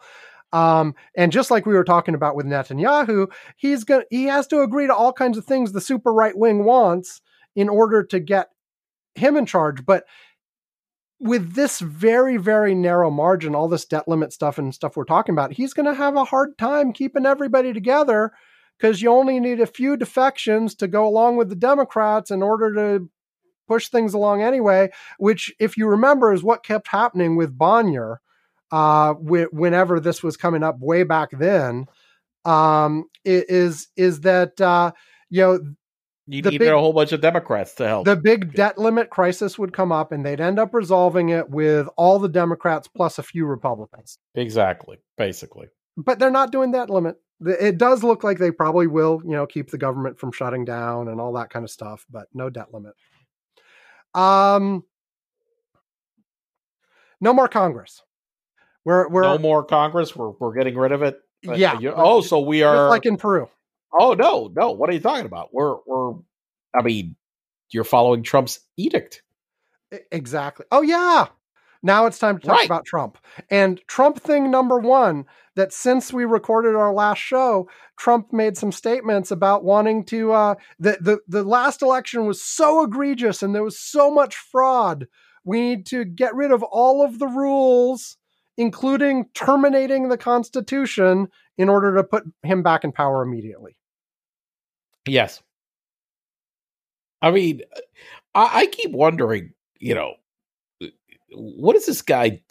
Um, 0.56 0.96
and 1.18 1.34
just 1.34 1.52
like 1.52 1.66
we 1.66 1.74
were 1.74 1.84
talking 1.84 2.16
about 2.16 2.38
with 2.38 2.46
Netanyahu, 2.46 3.28
he's 3.58 3.84
gonna 3.84 4.06
he 4.10 4.24
has 4.26 4.48
to 4.48 4.62
agree 4.62 4.88
to 4.88 4.96
all 4.96 5.12
kinds 5.12 5.38
of 5.38 5.44
things 5.44 5.74
the 5.74 5.82
super 5.82 6.14
right 6.14 6.38
wing 6.38 6.64
wants 6.64 7.20
in 7.58 7.68
order 7.68 8.04
to 8.06 8.22
get 8.22 8.52
him 9.16 9.36
in 9.36 9.46
charge. 9.46 9.86
But 9.86 10.06
with 11.20 11.56
this 11.56 11.80
very, 11.80 12.38
very 12.38 12.74
narrow 12.74 13.12
margin, 13.12 13.54
all 13.54 13.68
this 13.68 13.84
debt 13.84 14.08
limit 14.08 14.32
stuff 14.32 14.58
and 14.58 14.74
stuff 14.74 14.96
we're 14.96 15.04
talking 15.04 15.36
about, 15.36 15.52
he's 15.52 15.74
going 15.74 15.88
to 15.88 15.94
have 15.94 16.16
a 16.16 16.24
hard 16.24 16.58
time 16.58 16.94
keeping 16.94 17.26
everybody 17.26 17.74
together 17.74 18.32
because 18.78 19.02
you 19.02 19.10
only 19.10 19.42
need 19.42 19.60
a 19.60 19.68
few 19.68 19.98
defections 19.98 20.74
to 20.76 20.88
go 20.88 21.06
along 21.06 21.36
with 21.36 21.50
the 21.50 21.56
Democrats 21.56 22.32
in 22.32 22.42
order 22.42 22.74
to 22.74 23.10
push 23.68 23.90
things 23.90 24.14
along 24.14 24.42
anyway. 24.42 24.90
Which, 25.18 25.54
if 25.60 25.76
you 25.76 25.88
remember, 25.88 26.32
is 26.32 26.44
what 26.44 26.64
kept 26.64 26.88
happening 26.88 27.36
with 27.36 27.58
Boehner 27.58 28.22
uh, 28.72 29.14
wh- 29.14 29.52
whenever 29.54 30.00
this 30.00 30.22
was 30.24 30.38
coming 30.38 30.64
up 30.64 30.78
way 30.80 31.04
back 31.04 31.30
then. 31.32 31.86
Um, 32.46 33.06
is 33.24 33.88
is 33.96 34.22
that 34.22 34.62
uh, 34.62 34.92
you 35.32 35.42
know 35.42 35.54
You 36.28 36.42
needed 36.44 36.60
big- 36.60 36.70
a 36.70 36.78
whole 36.80 36.94
bunch 36.94 37.12
of 37.12 37.20
Democrats 37.22 37.74
to 37.76 37.88
help. 37.88 38.06
the 38.06 38.16
big 38.16 38.54
debt 38.54 38.78
limit 38.78 39.10
crisis 39.10 39.58
would 39.58 39.74
come 39.74 39.92
up 39.92 40.12
and 40.12 40.24
they'd 40.24 40.40
end 40.40 40.60
up 40.60 40.74
resolving 40.74 41.30
it 41.30 41.50
with 41.50 41.88
all 41.98 42.20
the 42.20 42.30
Democrats 42.30 42.88
plus 42.88 43.18
a 43.18 43.24
few 43.24 43.46
Republicans. 43.48 44.20
exactly. 44.36 44.98
Basically. 45.18 45.68
But 45.98 46.20
they're 46.20 46.30
not 46.30 46.52
doing 46.52 46.72
that 46.74 46.90
limit. 46.92 47.16
It 47.42 47.78
does 47.80 48.04
look 48.04 48.24
like 48.24 48.38
they 48.38 48.52
probably 48.52 48.86
will, 48.88 49.22
you 49.26 49.32
know, 49.32 49.46
keep 49.48 49.72
the 49.72 49.78
government 49.78 50.20
from 50.20 50.32
shutting 50.32 50.66
down 50.66 51.08
and 51.08 51.20
all 51.20 51.34
that 51.34 51.50
kind 51.50 51.66
of 51.66 51.72
stuff, 51.72 52.06
but 52.12 52.28
no 52.34 52.50
debt 52.52 52.74
limit. 52.74 52.94
Um 54.14 54.84
no 57.20 57.34
more 57.34 57.48
Congress. 57.48 58.04
We're 58.86 59.10
we're 59.10 59.24
no 59.24 59.38
more 59.40 59.64
Congress. 59.64 60.16
We're 60.16 60.30
we're 60.30 60.54
getting 60.54 60.76
rid 60.78 60.92
of 60.92 61.02
it. 61.02 61.20
Uh, 61.48 61.54
yeah. 61.54 61.80
you- 61.80 61.94
oh, 61.96 62.22
so 62.22 62.40
we 62.40 62.60
just 62.60 62.68
are. 62.68 62.90
like 62.90 63.06
in 63.06 63.18
Peru. 63.18 63.50
oh 64.00 64.14
no, 64.14 64.52
no. 64.56 64.72
What 64.72 64.90
are 64.90 64.94
you 64.94 65.00
talking 65.00 65.26
about? 65.26 65.50
We're 65.54 65.76
we're. 65.86 66.14
I 66.78 66.82
mean, 66.84 67.16
you're 67.72 67.84
following 67.84 68.24
Trump's 68.24 68.60
edict. 68.78 69.24
Exactly. 70.12 70.66
Oh 70.72 70.82
yeah. 70.82 71.28
Now 71.84 72.06
it's 72.08 72.18
time 72.18 72.40
to 72.40 72.48
talk 72.48 72.58
Right. 72.58 72.66
about 72.66 72.86
Trump. 72.86 73.18
And 73.52 73.80
Trump 73.88 74.20
thing 74.20 74.50
number 74.50 74.80
1 74.80 75.26
that 75.56 75.72
since 75.72 76.12
we 76.12 76.26
recorded 76.26 76.74
our 76.76 76.92
last 76.92 77.20
show, 77.20 77.70
Trump 77.98 78.34
made 78.34 78.58
some 78.58 78.72
statements 78.72 79.30
about 79.30 79.64
wanting 79.64 80.04
to 80.06 80.32
uh 80.34 80.56
the 80.80 80.98
the 81.00 81.20
the 81.28 81.44
last 81.44 81.82
election 81.82 82.26
was 82.26 82.42
so 82.42 82.84
egregious 82.84 83.42
and 83.44 83.54
there 83.56 83.64
was 83.64 83.80
so 83.80 84.12
much 84.12 84.36
fraud. 84.36 85.08
We 85.44 85.62
need 85.62 85.86
to 85.88 86.04
get 86.06 86.36
rid 86.36 86.52
of 86.52 86.64
all 86.64 87.04
of 87.06 87.20
the 87.20 87.28
rules 87.28 88.18
including 88.58 89.26
terminating 89.34 90.10
the 90.10 90.18
constitution 90.18 91.28
in 91.58 91.70
order 91.70 91.96
to 91.96 92.04
put 92.04 92.24
him 92.44 92.64
back 92.64 92.84
in 92.84 92.92
power 92.92 93.22
immediately. 93.22 93.78
Yes. 95.08 95.42
I 97.22 97.32
mean, 97.32 97.62
I, 98.34 98.62
I 98.62 98.66
keep 98.68 98.92
wondering, 98.92 99.54
you 99.80 99.96
know, 99.96 100.14
what 101.32 101.76
is 101.76 101.86
this 101.86 102.02
guy, 102.02 102.42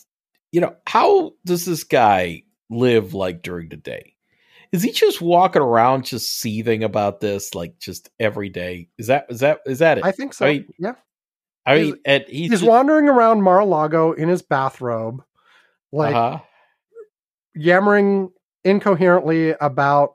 you 0.52 0.60
know, 0.60 0.74
how 0.86 1.32
does 1.44 1.64
this 1.64 1.85
guy 1.85 2.43
live 2.70 3.14
like 3.14 3.43
during 3.43 3.68
the 3.68 3.76
day? 3.76 4.14
Is 4.72 4.82
he 4.82 4.90
just 4.90 5.20
walking 5.20 5.62
around 5.62 6.05
just 6.05 6.40
seething 6.40 6.82
about 6.82 7.20
this 7.20 7.55
like 7.55 7.78
just 7.78 8.10
every 8.18 8.48
day? 8.48 8.89
Is 8.98 9.06
that 9.06 9.26
is 9.28 9.40
that 9.40 9.60
is 9.66 9.78
that 9.78 9.98
it? 9.98 10.05
I 10.05 10.10
think 10.10 10.35
so. 10.35 10.47
I 10.47 10.52
mean, 10.52 10.66
yeah. 10.78 10.94
I 11.64 11.76
he's- 11.78 11.93
mean, 11.93 12.01
and 12.05 12.24
he's, 12.26 12.40
He's 12.40 12.51
just, 12.51 12.64
wandering 12.64 13.09
around 13.09 13.43
Mar-a-Lago 13.43 14.12
in 14.12 14.28
his 14.28 14.43
bathrobe 14.43 15.22
like 15.95 16.15
uh-huh. 16.15 16.41
yammering 17.55 18.31
incoherently 18.65 19.51
about 19.61 20.15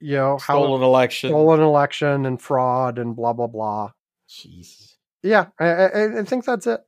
you 0.00 0.16
know 0.16 0.38
how 0.38 0.58
stolen 0.58 0.82
election. 0.82 1.30
stolen 1.30 1.60
election 1.60 2.26
and 2.26 2.40
fraud 2.40 2.98
and 2.98 3.14
blah 3.14 3.32
blah 3.32 3.46
blah. 3.46 3.92
Jesus. 4.28 4.96
Yeah, 5.22 5.46
I, 5.60 5.66
I, 5.66 6.20
I 6.20 6.24
think 6.24 6.44
that's 6.44 6.66
it. 6.66 6.80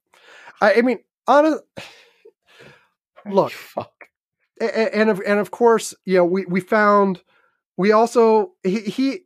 I, 0.61 0.75
I 0.75 0.83
mean, 0.83 0.99
honest, 1.27 1.63
look, 3.31 3.53
Fuck. 3.53 4.09
a- 4.61 4.65
a- 4.65 4.97
and 4.97 5.11
of 5.11 5.21
and 5.25 5.39
of 5.39 5.51
course, 5.51 5.95
you 6.05 6.17
know, 6.17 6.25
we 6.25 6.47
we 6.47 6.61
found 6.61 7.23
we 7.77 7.93
also 7.93 8.53
he, 8.63 8.81
he 8.81 9.19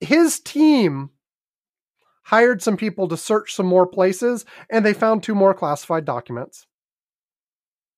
his 0.00 0.40
team 0.40 1.10
hired 2.24 2.62
some 2.62 2.76
people 2.76 3.08
to 3.08 3.16
search 3.16 3.54
some 3.54 3.66
more 3.66 3.86
places, 3.86 4.44
and 4.70 4.84
they 4.84 4.94
found 4.94 5.22
two 5.22 5.34
more 5.34 5.54
classified 5.54 6.04
documents. 6.04 6.66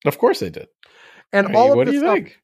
Of 0.05 0.19
course 0.19 0.41
they 0.41 0.51
did. 0.51 0.69
And 1.33 1.47
I 1.47 1.51
mean, 1.51 1.57
all 1.57 1.71
of 1.73 1.77
what 1.77 1.87
do 1.87 1.93
you 1.93 2.01
stuff, 2.01 2.15
think? 2.15 2.39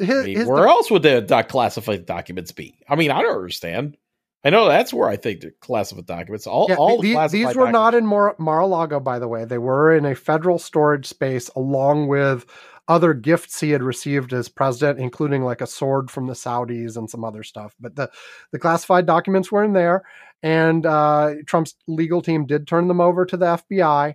his, 0.00 0.10
I 0.10 0.24
mean, 0.24 0.36
his 0.36 0.46
where 0.46 0.66
else 0.68 0.90
would 0.90 1.02
the 1.02 1.20
doc- 1.20 1.48
classified 1.48 2.06
documents 2.06 2.52
be? 2.52 2.78
I 2.88 2.96
mean, 2.96 3.10
I 3.10 3.22
don't 3.22 3.34
understand. 3.36 3.96
I 4.44 4.50
know 4.50 4.68
that's 4.68 4.92
where 4.92 5.08
I 5.08 5.16
think 5.16 5.40
the 5.40 5.52
classified 5.60 6.06
documents. 6.06 6.46
All, 6.46 6.66
Yeah, 6.68 6.76
all 6.76 7.00
the- 7.00 7.14
the 7.14 7.28
these 7.28 7.54
were 7.56 7.70
not 7.72 7.94
in 7.94 8.06
Mar- 8.06 8.36
Mar-a-Lago, 8.38 9.00
by 9.00 9.18
the 9.18 9.28
way. 9.28 9.44
They 9.46 9.58
were 9.58 9.96
in 9.96 10.04
a 10.04 10.14
federal 10.14 10.58
storage 10.58 11.06
space 11.06 11.48
along 11.56 12.08
with 12.08 12.44
other 12.86 13.14
gifts 13.14 13.58
he 13.60 13.70
had 13.70 13.82
received 13.82 14.34
as 14.34 14.50
president, 14.50 14.98
including 15.00 15.42
like 15.42 15.62
a 15.62 15.66
sword 15.66 16.10
from 16.10 16.26
the 16.26 16.34
Saudis 16.34 16.98
and 16.98 17.08
some 17.08 17.24
other 17.24 17.42
stuff. 17.42 17.74
But 17.80 17.96
the, 17.96 18.10
the 18.52 18.58
classified 18.58 19.06
documents 19.06 19.50
were 19.50 19.64
in 19.64 19.72
there, 19.72 20.02
and 20.42 20.84
uh, 20.84 21.36
Trump's 21.46 21.74
legal 21.88 22.20
team 22.20 22.44
did 22.44 22.66
turn 22.68 22.86
them 22.88 23.00
over 23.00 23.24
to 23.24 23.36
the 23.38 23.46
FBI. 23.46 24.14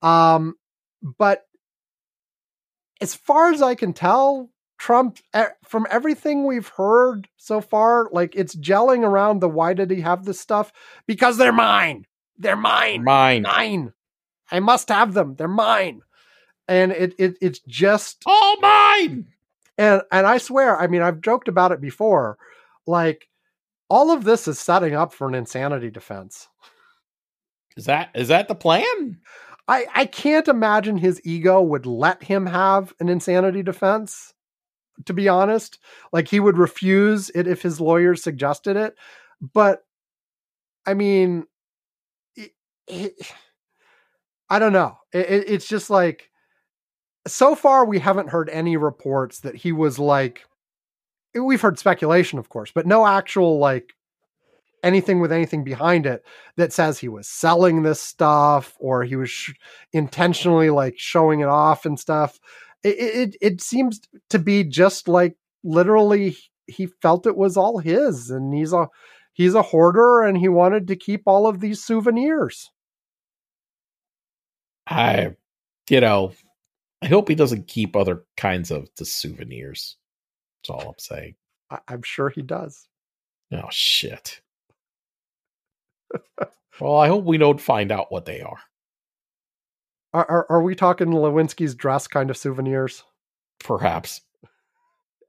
Um, 0.00 0.54
but 1.18 1.45
as 3.00 3.14
far 3.14 3.52
as 3.52 3.62
I 3.62 3.74
can 3.74 3.92
tell, 3.92 4.50
Trump, 4.78 5.18
from 5.64 5.86
everything 5.90 6.44
we've 6.44 6.68
heard 6.68 7.28
so 7.36 7.60
far, 7.60 8.08
like 8.12 8.34
it's 8.34 8.54
gelling 8.56 9.04
around 9.04 9.40
the 9.40 9.48
why 9.48 9.72
did 9.74 9.90
he 9.90 10.00
have 10.02 10.24
this 10.24 10.40
stuff? 10.40 10.72
Because 11.06 11.36
they're 11.38 11.52
mine. 11.52 12.06
They're 12.38 12.56
mine. 12.56 13.04
mine. 13.04 13.42
Mine. 13.42 13.92
I 14.50 14.60
must 14.60 14.88
have 14.90 15.14
them. 15.14 15.34
They're 15.36 15.48
mine. 15.48 16.02
And 16.68 16.92
it, 16.92 17.14
it 17.18 17.36
it's 17.40 17.60
just 17.60 18.22
All 18.26 18.56
mine. 18.60 19.28
and 19.78 20.02
and 20.10 20.26
I 20.26 20.38
swear, 20.38 20.78
I 20.78 20.86
mean, 20.88 21.02
I've 21.02 21.20
joked 21.20 21.48
about 21.48 21.72
it 21.72 21.80
before. 21.80 22.38
Like 22.86 23.28
all 23.88 24.10
of 24.10 24.24
this 24.24 24.48
is 24.48 24.58
setting 24.58 24.94
up 24.94 25.12
for 25.12 25.28
an 25.28 25.34
insanity 25.34 25.90
defense. 25.90 26.48
Is 27.76 27.84
that 27.86 28.10
is 28.14 28.28
that 28.28 28.48
the 28.48 28.54
plan? 28.54 29.18
I, 29.68 29.86
I 29.94 30.06
can't 30.06 30.48
imagine 30.48 30.96
his 30.98 31.20
ego 31.24 31.60
would 31.60 31.86
let 31.86 32.22
him 32.22 32.46
have 32.46 32.94
an 33.00 33.08
insanity 33.08 33.62
defense, 33.62 34.32
to 35.06 35.14
be 35.14 35.28
honest. 35.28 35.78
Like 36.12 36.28
he 36.28 36.40
would 36.40 36.58
refuse 36.58 37.30
it 37.30 37.46
if 37.48 37.62
his 37.62 37.80
lawyers 37.80 38.22
suggested 38.22 38.76
it. 38.76 38.96
But 39.40 39.84
I 40.86 40.94
mean, 40.94 41.46
it, 42.36 42.52
it- 42.88 43.32
I 44.48 44.58
don't 44.58 44.72
know. 44.72 44.98
It, 45.12 45.28
it- 45.28 45.48
it's 45.50 45.66
just 45.68 45.90
like, 45.90 46.30
so 47.26 47.54
far 47.54 47.84
we 47.84 47.98
haven't 47.98 48.30
heard 48.30 48.48
any 48.50 48.76
reports 48.76 49.40
that 49.40 49.56
he 49.56 49.72
was 49.72 49.98
like, 49.98 50.44
we've 51.34 51.60
heard 51.60 51.78
speculation, 51.78 52.38
of 52.38 52.48
course, 52.48 52.72
but 52.74 52.86
no 52.86 53.06
actual 53.06 53.58
like 53.58 53.94
anything 54.86 55.20
with 55.20 55.32
anything 55.32 55.64
behind 55.64 56.06
it 56.06 56.24
that 56.56 56.72
says 56.72 56.98
he 56.98 57.08
was 57.08 57.28
selling 57.28 57.82
this 57.82 58.00
stuff 58.00 58.74
or 58.78 59.02
he 59.02 59.16
was 59.16 59.28
sh- 59.28 59.52
intentionally 59.92 60.70
like 60.70 60.94
showing 60.96 61.40
it 61.40 61.48
off 61.48 61.84
and 61.84 61.98
stuff. 61.98 62.38
It, 62.84 62.96
it 62.98 63.36
it 63.40 63.60
seems 63.60 64.00
to 64.30 64.38
be 64.38 64.64
just 64.64 65.08
like 65.08 65.36
literally 65.64 66.36
he 66.66 66.86
felt 67.02 67.26
it 67.26 67.36
was 67.36 67.56
all 67.56 67.78
his 67.78 68.30
and 68.30 68.54
he's 68.54 68.72
a 68.72 68.88
he's 69.32 69.54
a 69.54 69.62
hoarder 69.62 70.22
and 70.22 70.38
he 70.38 70.48
wanted 70.48 70.88
to 70.88 70.96
keep 70.96 71.22
all 71.26 71.46
of 71.46 71.60
these 71.60 71.84
souvenirs. 71.84 72.70
I, 74.88 75.34
you 75.90 76.00
know, 76.00 76.32
I 77.02 77.06
hope 77.06 77.28
he 77.28 77.34
doesn't 77.34 77.68
keep 77.68 77.96
other 77.96 78.24
kinds 78.36 78.70
of 78.70 78.88
the 78.96 79.04
souvenirs. 79.04 79.96
That's 80.62 80.70
all 80.70 80.90
I'm 80.90 80.98
saying. 80.98 81.34
I, 81.70 81.78
I'm 81.88 82.02
sure 82.02 82.30
he 82.30 82.42
does. 82.42 82.88
Oh 83.52 83.68
shit. 83.70 84.40
Well, 86.80 86.96
I 86.96 87.08
hope 87.08 87.24
we 87.24 87.38
don't 87.38 87.60
find 87.60 87.90
out 87.92 88.10
what 88.10 88.26
they 88.26 88.40
are. 88.40 88.58
Are, 90.12 90.30
are, 90.30 90.46
are 90.48 90.62
we 90.62 90.74
talking 90.74 91.08
Lewinsky's 91.08 91.74
dress 91.74 92.06
kind 92.06 92.30
of 92.30 92.36
souvenirs? 92.36 93.04
Perhaps. 93.60 94.22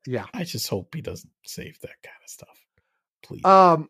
Yeah. 0.06 0.26
I 0.34 0.44
just 0.44 0.70
hope 0.70 0.95
he 0.95 1.02
doesn't 1.02 1.32
save 1.45 1.80
that 1.82 2.02
kind 2.04 2.16
of 2.24 2.30
stuff. 2.30 2.66
Please. 3.24 3.44
Um, 3.44 3.90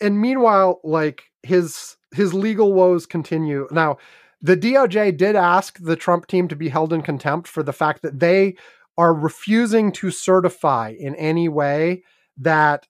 and 0.00 0.20
meanwhile, 0.20 0.80
like 0.84 1.24
his 1.42 1.96
his 2.14 2.32
legal 2.32 2.72
woes 2.72 3.06
continue. 3.06 3.68
Now, 3.70 3.98
the 4.40 4.56
DOJ 4.56 5.16
did 5.16 5.36
ask 5.36 5.78
the 5.80 5.96
Trump 5.96 6.26
team 6.26 6.48
to 6.48 6.56
be 6.56 6.68
held 6.68 6.92
in 6.92 7.02
contempt 7.02 7.48
for 7.48 7.62
the 7.62 7.72
fact 7.72 8.02
that 8.02 8.20
they 8.20 8.56
are 8.96 9.12
refusing 9.12 9.90
to 9.92 10.10
certify 10.10 10.94
in 10.98 11.14
any 11.16 11.48
way 11.48 12.04
that 12.38 12.86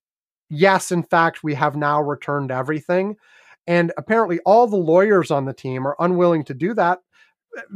yes, 0.48 0.92
in 0.92 1.02
fact, 1.02 1.42
we 1.42 1.54
have 1.54 1.76
now 1.76 2.00
returned 2.00 2.50
everything. 2.50 3.16
And 3.66 3.92
apparently, 3.96 4.40
all 4.40 4.66
the 4.66 4.76
lawyers 4.76 5.30
on 5.30 5.46
the 5.46 5.54
team 5.54 5.86
are 5.86 5.96
unwilling 5.98 6.44
to 6.44 6.54
do 6.54 6.74
that, 6.74 7.00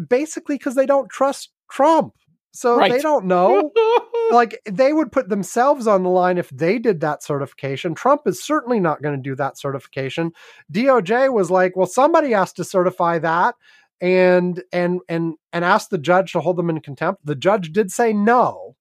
basically 0.08 0.56
because 0.56 0.74
they 0.74 0.86
don't 0.86 1.08
trust 1.10 1.50
Trump. 1.70 2.14
So 2.52 2.78
they 2.78 3.00
don't 3.00 3.26
know 3.26 3.70
like 4.32 4.60
they 4.64 4.92
would 4.92 5.12
put 5.12 5.28
themselves 5.28 5.86
on 5.86 6.02
the 6.02 6.08
line 6.08 6.38
if 6.38 6.48
they 6.50 6.78
did 6.78 7.00
that 7.00 7.22
certification. 7.22 7.94
Trump 7.94 8.22
is 8.26 8.44
certainly 8.44 8.80
not 8.80 9.02
going 9.02 9.16
to 9.16 9.22
do 9.22 9.36
that 9.36 9.58
certification. 9.58 10.32
DOJ 10.72 11.32
was 11.32 11.50
like, 11.50 11.76
well, 11.76 11.86
somebody 11.86 12.32
has 12.32 12.52
to 12.54 12.64
certify 12.64 13.18
that 13.20 13.54
and 14.00 14.62
and 14.72 15.00
and 15.08 15.34
and 15.52 15.64
ask 15.64 15.90
the 15.90 15.98
judge 15.98 16.32
to 16.32 16.40
hold 16.40 16.56
them 16.56 16.70
in 16.70 16.80
contempt. 16.80 17.24
The 17.24 17.34
judge 17.34 17.72
did 17.72 17.90
say 17.90 18.12
no. 18.12 18.76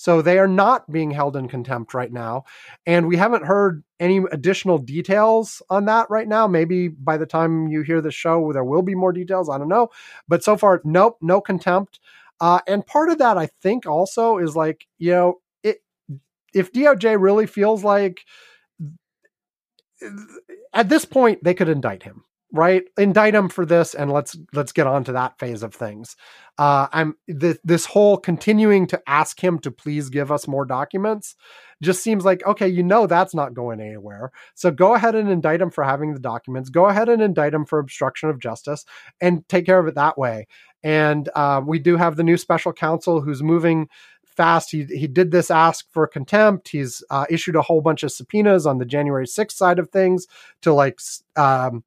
So 0.00 0.22
they 0.22 0.38
are 0.38 0.46
not 0.46 0.88
being 0.92 1.10
held 1.10 1.34
in 1.34 1.48
contempt 1.48 1.92
right 1.92 2.12
now. 2.12 2.44
And 2.86 3.08
we 3.08 3.16
haven't 3.16 3.44
heard 3.44 3.82
any 3.98 4.18
additional 4.30 4.78
details 4.78 5.60
on 5.70 5.86
that 5.86 6.08
right 6.08 6.28
now. 6.28 6.46
Maybe 6.46 6.86
by 6.86 7.16
the 7.16 7.26
time 7.26 7.66
you 7.66 7.82
hear 7.82 8.00
the 8.00 8.12
show, 8.12 8.52
there 8.52 8.62
will 8.62 8.82
be 8.82 8.94
more 8.94 9.12
details. 9.12 9.50
I 9.50 9.58
don't 9.58 9.68
know. 9.68 9.88
But 10.28 10.44
so 10.44 10.56
far, 10.56 10.80
nope, 10.84 11.18
no 11.20 11.40
contempt. 11.40 11.98
Uh, 12.40 12.60
and 12.68 12.86
part 12.86 13.10
of 13.10 13.18
that, 13.18 13.36
I 13.36 13.48
think, 13.60 13.86
also 13.86 14.38
is 14.38 14.54
like, 14.54 14.86
you 14.98 15.10
know, 15.10 15.40
if 16.54 16.72
DOJ 16.72 17.20
really 17.20 17.46
feels 17.46 17.82
like 17.82 18.20
at 20.72 20.88
this 20.88 21.04
point 21.04 21.42
they 21.42 21.54
could 21.54 21.68
indict 21.68 22.04
him, 22.04 22.22
right? 22.52 22.84
Indict 22.96 23.34
him 23.34 23.48
for 23.48 23.66
this, 23.66 23.94
and 23.94 24.12
let's 24.12 24.36
let's 24.52 24.72
get 24.72 24.86
on 24.86 25.04
to 25.04 25.12
that 25.12 25.38
phase 25.38 25.62
of 25.62 25.74
things. 25.74 26.16
Uh, 26.58 26.88
I'm 26.92 27.14
th- 27.28 27.58
this 27.64 27.86
whole 27.86 28.16
continuing 28.16 28.86
to 28.88 29.02
ask 29.06 29.42
him 29.42 29.58
to 29.60 29.70
please 29.70 30.08
give 30.08 30.32
us 30.32 30.48
more 30.48 30.64
documents 30.64 31.36
just 31.82 32.02
seems 32.02 32.24
like 32.24 32.44
okay, 32.46 32.68
you 32.68 32.82
know 32.82 33.06
that's 33.06 33.34
not 33.34 33.54
going 33.54 33.80
anywhere. 33.80 34.32
So 34.54 34.70
go 34.70 34.94
ahead 34.94 35.14
and 35.14 35.30
indict 35.30 35.60
him 35.60 35.70
for 35.70 35.84
having 35.84 36.12
the 36.12 36.20
documents. 36.20 36.70
Go 36.70 36.86
ahead 36.86 37.08
and 37.08 37.22
indict 37.22 37.54
him 37.54 37.64
for 37.64 37.78
obstruction 37.78 38.28
of 38.28 38.40
justice, 38.40 38.84
and 39.20 39.48
take 39.48 39.66
care 39.66 39.78
of 39.78 39.86
it 39.86 39.94
that 39.94 40.18
way. 40.18 40.46
And 40.82 41.28
uh, 41.34 41.60
we 41.64 41.78
do 41.78 41.96
have 41.96 42.16
the 42.16 42.24
new 42.24 42.36
special 42.36 42.72
counsel 42.72 43.20
who's 43.20 43.42
moving 43.42 43.88
fast. 44.24 44.70
He 44.70 44.84
he 44.84 45.06
did 45.06 45.30
this 45.30 45.50
ask 45.50 45.86
for 45.92 46.06
contempt. 46.06 46.68
He's 46.68 47.02
uh, 47.10 47.26
issued 47.30 47.56
a 47.56 47.62
whole 47.62 47.80
bunch 47.80 48.02
of 48.02 48.12
subpoenas 48.12 48.66
on 48.66 48.78
the 48.78 48.84
January 48.84 49.26
6th 49.26 49.52
side 49.52 49.78
of 49.78 49.90
things 49.90 50.26
to 50.62 50.72
like 50.72 50.98
um, 51.36 51.84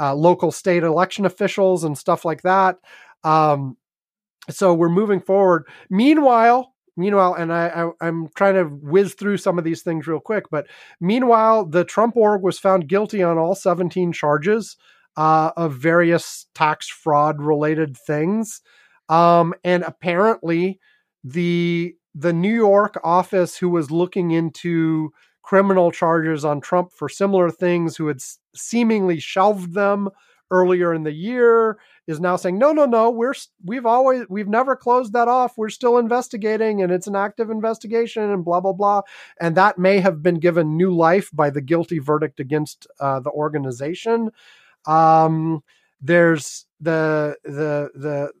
uh, 0.00 0.14
local 0.14 0.50
state 0.50 0.82
election 0.82 1.26
officials 1.26 1.84
and 1.84 1.96
stuff 1.96 2.24
like 2.24 2.42
that. 2.42 2.76
Um, 3.22 3.76
so 4.50 4.74
we're 4.74 4.88
moving 4.88 5.20
forward. 5.20 5.64
Meanwhile, 5.90 6.72
meanwhile, 6.96 7.34
and 7.34 7.52
I, 7.52 7.68
I 7.68 8.06
I'm 8.06 8.28
trying 8.34 8.54
to 8.54 8.64
whiz 8.64 9.14
through 9.14 9.38
some 9.38 9.58
of 9.58 9.64
these 9.64 9.82
things 9.82 10.06
real 10.06 10.20
quick, 10.20 10.44
but 10.50 10.66
meanwhile, 11.00 11.64
the 11.64 11.84
Trump 11.84 12.16
org 12.16 12.42
was 12.42 12.58
found 12.58 12.88
guilty 12.88 13.22
on 13.22 13.38
all 13.38 13.54
17 13.54 14.12
charges 14.12 14.76
uh, 15.16 15.52
of 15.56 15.74
various 15.74 16.46
tax 16.54 16.88
fraud 16.88 17.40
related 17.40 17.96
things. 17.96 18.60
Um, 19.08 19.54
and 19.64 19.82
apparently, 19.82 20.80
the 21.22 21.94
the 22.14 22.32
New 22.32 22.54
York 22.54 23.00
office 23.02 23.56
who 23.56 23.68
was 23.68 23.90
looking 23.90 24.30
into 24.30 25.10
criminal 25.44 25.92
charges 25.92 26.44
on 26.44 26.60
Trump 26.60 26.90
for 26.92 27.08
similar 27.08 27.50
things, 27.50 27.96
who 27.96 28.08
had 28.08 28.20
seemingly 28.56 29.20
shelved 29.20 29.74
them 29.74 30.08
earlier 30.50 30.94
in 30.94 31.04
the 31.04 31.12
year, 31.12 31.78
is 32.06 32.18
now 32.18 32.36
saying, 32.36 32.58
"No, 32.58 32.72
no, 32.72 32.86
no, 32.86 33.10
we're 33.10 33.34
we've 33.64 33.86
always 33.86 34.24
we've 34.28 34.48
never 34.48 34.74
closed 34.74 35.12
that 35.12 35.28
off. 35.28 35.56
We're 35.58 35.68
still 35.68 35.98
investigating, 35.98 36.82
and 36.82 36.90
it's 36.90 37.06
an 37.06 37.16
active 37.16 37.50
investigation, 37.50 38.30
and 38.30 38.44
blah 38.44 38.60
blah 38.60 38.72
blah." 38.72 39.02
And 39.40 39.54
that 39.56 39.78
may 39.78 40.00
have 40.00 40.22
been 40.22 40.38
given 40.40 40.76
new 40.76 40.94
life 40.94 41.30
by 41.32 41.50
the 41.50 41.60
guilty 41.60 41.98
verdict 41.98 42.40
against 42.40 42.86
uh, 42.98 43.20
the 43.20 43.30
organization. 43.30 44.30
Um, 44.86 45.62
there's 46.00 46.66
the 46.80 47.36
the 47.44 47.90
the 47.94 48.32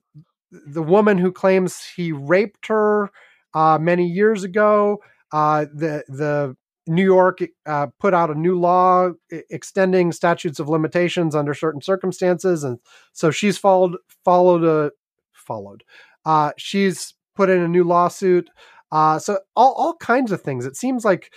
the 0.50 0.82
woman 0.82 1.18
who 1.18 1.32
claims 1.32 1.84
he 1.96 2.12
raped 2.12 2.66
her 2.68 3.10
uh, 3.54 3.78
many 3.78 4.06
years 4.06 4.44
ago. 4.44 5.02
Uh, 5.32 5.66
the 5.74 6.04
the 6.08 6.56
New 6.86 7.04
York 7.04 7.38
uh, 7.66 7.86
put 7.98 8.12
out 8.14 8.30
a 8.30 8.34
new 8.34 8.58
law 8.58 9.10
extending 9.30 10.12
statutes 10.12 10.58
of 10.58 10.68
limitations 10.68 11.34
under 11.34 11.54
certain 11.54 11.80
circumstances, 11.80 12.62
and 12.64 12.78
so 13.12 13.30
she's 13.30 13.56
followed 13.56 13.96
followed 14.24 14.64
a 14.64 14.90
followed. 15.32 15.82
Uh, 16.24 16.52
she's 16.56 17.14
put 17.34 17.50
in 17.50 17.60
a 17.60 17.68
new 17.68 17.84
lawsuit. 17.84 18.50
Uh, 18.92 19.18
so 19.18 19.38
all 19.56 19.72
all 19.74 19.96
kinds 19.96 20.30
of 20.32 20.42
things. 20.42 20.66
It 20.66 20.76
seems 20.76 21.04
like, 21.04 21.32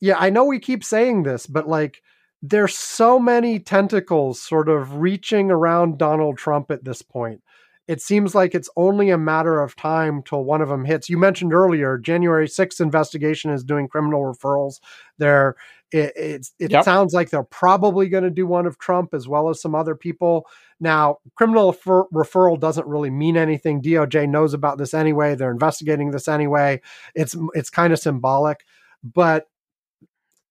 yeah, 0.00 0.16
I 0.18 0.30
know 0.30 0.44
we 0.44 0.58
keep 0.58 0.82
saying 0.84 1.22
this, 1.22 1.46
but 1.46 1.68
like 1.68 2.02
there's 2.42 2.76
so 2.76 3.18
many 3.18 3.58
tentacles 3.58 4.40
sort 4.40 4.68
of 4.68 4.96
reaching 4.96 5.50
around 5.50 5.98
Donald 5.98 6.38
Trump 6.38 6.70
at 6.70 6.84
this 6.84 7.02
point. 7.02 7.42
It 7.90 8.00
seems 8.00 8.36
like 8.36 8.54
it's 8.54 8.70
only 8.76 9.10
a 9.10 9.18
matter 9.18 9.60
of 9.60 9.74
time 9.74 10.22
till 10.22 10.44
one 10.44 10.60
of 10.62 10.68
them 10.68 10.84
hits. 10.84 11.10
You 11.10 11.18
mentioned 11.18 11.52
earlier, 11.52 11.98
January 11.98 12.46
6th 12.46 12.80
investigation 12.80 13.50
is 13.50 13.64
doing 13.64 13.88
criminal 13.88 14.22
referrals. 14.22 14.78
There, 15.18 15.56
it, 15.90 16.46
it 16.60 16.70
Yep. 16.70 16.84
sounds 16.84 17.14
like 17.14 17.30
they're 17.30 17.42
probably 17.42 18.08
going 18.08 18.22
to 18.22 18.30
do 18.30 18.46
one 18.46 18.64
of 18.64 18.78
Trump 18.78 19.12
as 19.12 19.26
well 19.26 19.48
as 19.48 19.60
some 19.60 19.74
other 19.74 19.96
people. 19.96 20.46
Now, 20.78 21.16
criminal 21.34 21.72
refer- 21.72 22.04
referral 22.14 22.60
doesn't 22.60 22.86
really 22.86 23.10
mean 23.10 23.36
anything. 23.36 23.82
DOJ 23.82 24.28
knows 24.28 24.54
about 24.54 24.78
this 24.78 24.94
anyway. 24.94 25.34
They're 25.34 25.50
investigating 25.50 26.12
this 26.12 26.28
anyway. 26.28 26.80
It's 27.16 27.36
it's 27.54 27.70
kind 27.70 27.92
of 27.92 27.98
symbolic, 27.98 28.64
but 29.02 29.48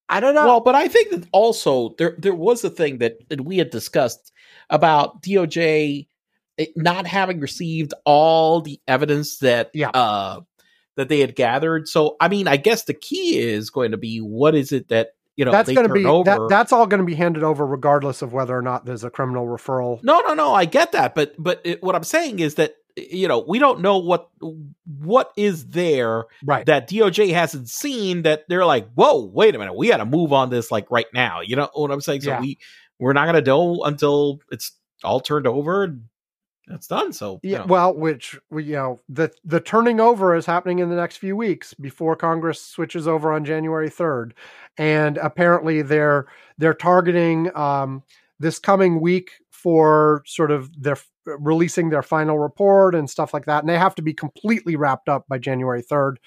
I 0.10 0.20
don't 0.20 0.36
know. 0.36 0.46
Well, 0.46 0.60
but 0.60 0.76
I 0.76 0.90
think 0.90 1.12
that 1.12 1.26
also 1.32 1.96
there 1.98 2.16
there 2.18 2.36
was 2.36 2.66
a 2.66 2.70
thing 2.70 2.98
that, 2.98 3.30
that 3.30 3.40
we 3.40 3.60
had 3.60 3.70
discussed 3.70 4.34
about 4.70 5.22
DOJ 5.24 6.08
it 6.60 6.74
not 6.76 7.08
having 7.08 7.40
received 7.40 7.94
all 8.06 8.62
the 8.62 8.80
evidence 8.88 9.40
that 9.40 9.72
Yeah. 9.74 9.90
uh 9.90 10.42
that 10.96 11.08
they 11.10 11.20
had 11.22 11.36
gathered. 11.36 11.88
So 11.88 12.18
I 12.20 12.28
mean, 12.28 12.48
I 12.48 12.58
guess 12.58 12.84
the 12.84 12.94
key 12.94 13.40
is 13.40 13.70
going 13.70 13.92
to 13.92 13.98
be 13.98 14.20
what 14.20 14.54
is 14.54 14.72
it 14.72 14.90
that 14.90 15.12
you 15.38 15.46
know 15.46 15.52
that's 15.52 15.72
going 15.72 15.88
to 15.88 15.94
be 15.94 16.06
over. 16.06 16.26
that, 16.26 16.48
that's 16.50 16.74
all 16.74 16.86
going 16.86 17.00
to 17.00 17.06
be 17.06 17.16
handed 17.16 17.42
over 17.44 17.66
regardless 17.66 18.22
of 18.22 18.34
whether 18.34 18.56
or 18.58 18.62
not 18.62 18.86
there's 18.86 19.06
a 19.06 19.10
criminal 19.10 19.46
referral. 19.48 20.04
no, 20.04 20.20
no, 20.20 20.34
no. 20.34 20.54
I 20.54 20.66
get 20.66 20.92
that, 20.92 21.16
but 21.16 21.34
but 21.40 21.62
it, 21.64 21.82
what 21.82 21.96
I'm 21.96 22.04
saying 22.04 22.40
is 22.40 22.56
that 22.56 22.76
you 22.98 23.30
know 23.30 23.40
we 23.48 23.60
don't 23.60 23.80
know 23.80 24.00
what 24.00 24.30
what 25.00 25.32
is 25.38 25.68
there 25.68 26.26
Right. 26.44 26.66
that 26.66 26.90
DOJ 26.90 27.32
hasn't 27.34 27.70
seen 27.70 28.24
that 28.24 28.50
they're 28.50 28.66
like, 28.66 28.90
whoa, 28.96 29.24
wait 29.26 29.56
a 29.56 29.60
minute, 29.60 29.78
we 29.78 29.88
got 29.88 29.98
to 29.98 30.06
move 30.06 30.34
on 30.34 30.50
this 30.50 30.70
like 30.72 30.92
right 30.92 31.06
now. 31.14 31.40
You 31.40 31.56
know 31.56 31.70
what 31.74 31.92
I'm 31.92 32.02
saying? 32.02 32.22
So 32.22 32.32
Yeah. 32.32 32.42
we 32.42 32.58
we're 33.00 33.14
not 33.14 33.26
gonna 33.28 33.40
know 33.42 33.84
until 33.86 34.42
it's 34.52 34.74
all 35.06 35.22
turned 35.22 35.48
over 35.48 35.98
it's 36.70 36.88
done. 36.88 37.12
So 37.14 37.40
you 37.44 37.52
Yeah, 37.52 37.58
know. 37.60 37.66
well, 37.66 37.94
which 37.94 38.40
we- 38.50 38.66
you 38.66 38.74
know, 38.74 39.00
the 39.10 39.32
the 39.44 39.60
turning 39.60 40.00
over 40.00 40.36
is 40.36 40.46
happening 40.46 40.80
in 40.80 40.90
the 40.90 40.96
next 40.96 41.18
few 41.18 41.36
weeks 41.36 41.74
before 41.74 42.16
Congress 42.16 42.62
switches 42.62 43.08
over 43.08 43.32
on 43.32 43.46
January 43.46 43.90
third, 43.90 44.34
and 44.78 45.18
apparently 45.18 45.82
they're 45.82 46.28
they're 46.58 46.74
targeting 46.74 47.56
um, 47.56 48.04
this 48.40 48.60
coming 48.60 49.02
week 49.02 49.32
for 49.50 50.24
sort 50.26 50.52
of 50.52 50.70
their 50.82 50.98
releasing 51.26 51.90
their 51.90 52.02
final 52.02 52.40
report 52.40 52.96
and 52.96 53.10
stuff 53.10 53.34
like 53.34 53.46
that, 53.46 53.62
and 53.64 53.70
they 53.70 53.78
have 53.78 53.94
to 53.96 54.02
be 54.02 54.14
completely 54.14 54.76
wrapped 54.76 55.10
up 55.10 55.28
by 55.28 55.38
January 55.38 55.82
third. 55.82 56.20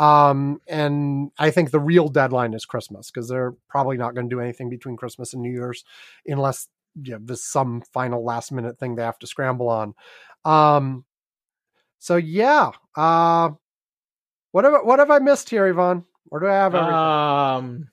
Um, 0.00 0.60
and 0.68 1.30
I 1.38 1.50
think 1.50 1.70
the 1.70 1.80
real 1.80 2.08
deadline 2.08 2.54
is 2.54 2.64
Christmas 2.64 3.10
because 3.10 3.28
they're 3.28 3.54
probably 3.68 3.96
not 3.96 4.14
going 4.14 4.28
to 4.28 4.34
do 4.34 4.40
anything 4.40 4.70
between 4.70 4.96
Christmas 4.96 5.32
and 5.32 5.42
New 5.42 5.50
Year's 5.50 5.84
unless 6.26 6.68
you 7.02 7.12
know, 7.12 7.18
there's 7.22 7.44
some 7.44 7.82
final 7.92 8.24
last 8.24 8.52
minute 8.52 8.78
thing 8.78 8.94
they 8.94 9.02
have 9.02 9.18
to 9.20 9.26
scramble 9.26 9.68
on. 9.68 9.94
Um, 10.44 11.04
so 11.98 12.16
yeah, 12.16 12.70
uh, 12.96 13.50
what 14.52 14.64
have 14.64 14.74
what 14.84 14.98
have 14.98 15.10
I 15.10 15.18
missed 15.18 15.50
here, 15.50 15.66
Ivan? 15.66 16.04
Or 16.30 16.40
do 16.40 16.46
I 16.46 16.54
have 16.54 16.74
everything? 16.74 16.94
um, 16.94 17.88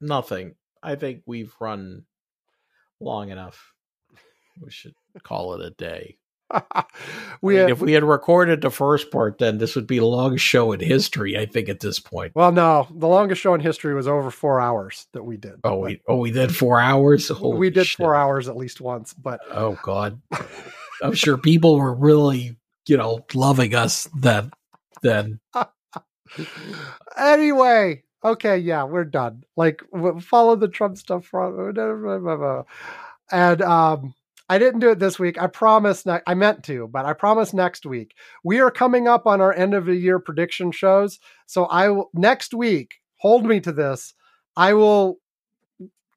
nothing. 0.00 0.54
I 0.82 0.94
think 0.94 1.22
we've 1.26 1.54
run 1.60 2.04
long 3.00 3.30
enough. 3.30 3.72
We 4.60 4.70
should 4.70 4.94
call 5.22 5.54
it 5.54 5.66
a 5.66 5.70
day. 5.70 6.18
we 7.42 7.58
I 7.58 7.60
mean, 7.60 7.68
have, 7.68 7.70
if 7.70 7.80
we 7.80 7.92
had 7.92 8.04
recorded 8.04 8.60
the 8.60 8.70
first 8.70 9.10
part, 9.10 9.38
then 9.38 9.58
this 9.58 9.74
would 9.74 9.86
be 9.86 9.98
the 9.98 10.06
longest 10.06 10.44
show 10.44 10.72
in 10.72 10.80
history. 10.80 11.36
I 11.36 11.46
think 11.46 11.68
at 11.68 11.80
this 11.80 11.98
point. 11.98 12.32
well, 12.34 12.52
no, 12.52 12.86
the 12.90 13.08
longest 13.08 13.40
show 13.40 13.54
in 13.54 13.60
history 13.60 13.94
was 13.94 14.06
over 14.06 14.30
four 14.30 14.60
hours 14.60 15.06
that 15.12 15.24
we 15.24 15.36
did. 15.36 15.60
Oh, 15.64 15.78
we 15.78 16.00
oh 16.06 16.18
we 16.18 16.30
did 16.30 16.54
four 16.54 16.80
hours. 16.80 17.30
we 17.30 17.70
did 17.70 17.86
shit. 17.86 17.96
four 17.96 18.14
hours 18.14 18.48
at 18.48 18.56
least 18.56 18.80
once, 18.80 19.12
but 19.14 19.40
Oh 19.50 19.78
God, 19.82 20.20
I'm 21.02 21.14
sure 21.14 21.36
people 21.36 21.78
were 21.78 21.94
really 21.94 22.56
you 22.86 22.96
know 22.96 23.24
loving 23.34 23.74
us 23.74 24.08
then. 24.14 24.52
Then 25.02 25.40
anyway, 27.18 28.02
okay, 28.24 28.58
yeah, 28.58 28.84
we're 28.84 29.04
done. 29.04 29.44
Like, 29.56 29.82
follow 30.20 30.56
the 30.56 30.68
Trump 30.68 30.96
stuff 30.98 31.26
from, 31.26 31.74
and 33.30 33.62
um, 33.62 34.14
I 34.48 34.58
didn't 34.58 34.80
do 34.80 34.90
it 34.90 34.98
this 34.98 35.18
week. 35.18 35.40
I 35.40 35.46
promise. 35.48 36.06
Ne- 36.06 36.20
I 36.26 36.34
meant 36.34 36.62
to, 36.64 36.88
but 36.88 37.04
I 37.04 37.12
promise 37.12 37.52
next 37.52 37.84
week. 37.84 38.14
We 38.44 38.60
are 38.60 38.70
coming 38.70 39.08
up 39.08 39.26
on 39.26 39.40
our 39.40 39.52
end 39.52 39.74
of 39.74 39.86
the 39.86 39.96
year 39.96 40.18
prediction 40.18 40.70
shows, 40.72 41.18
so 41.46 41.64
I 41.66 41.88
will 41.90 42.10
next 42.14 42.54
week. 42.54 42.94
Hold 43.18 43.44
me 43.44 43.60
to 43.60 43.72
this. 43.72 44.14
I 44.56 44.74
will. 44.74 45.18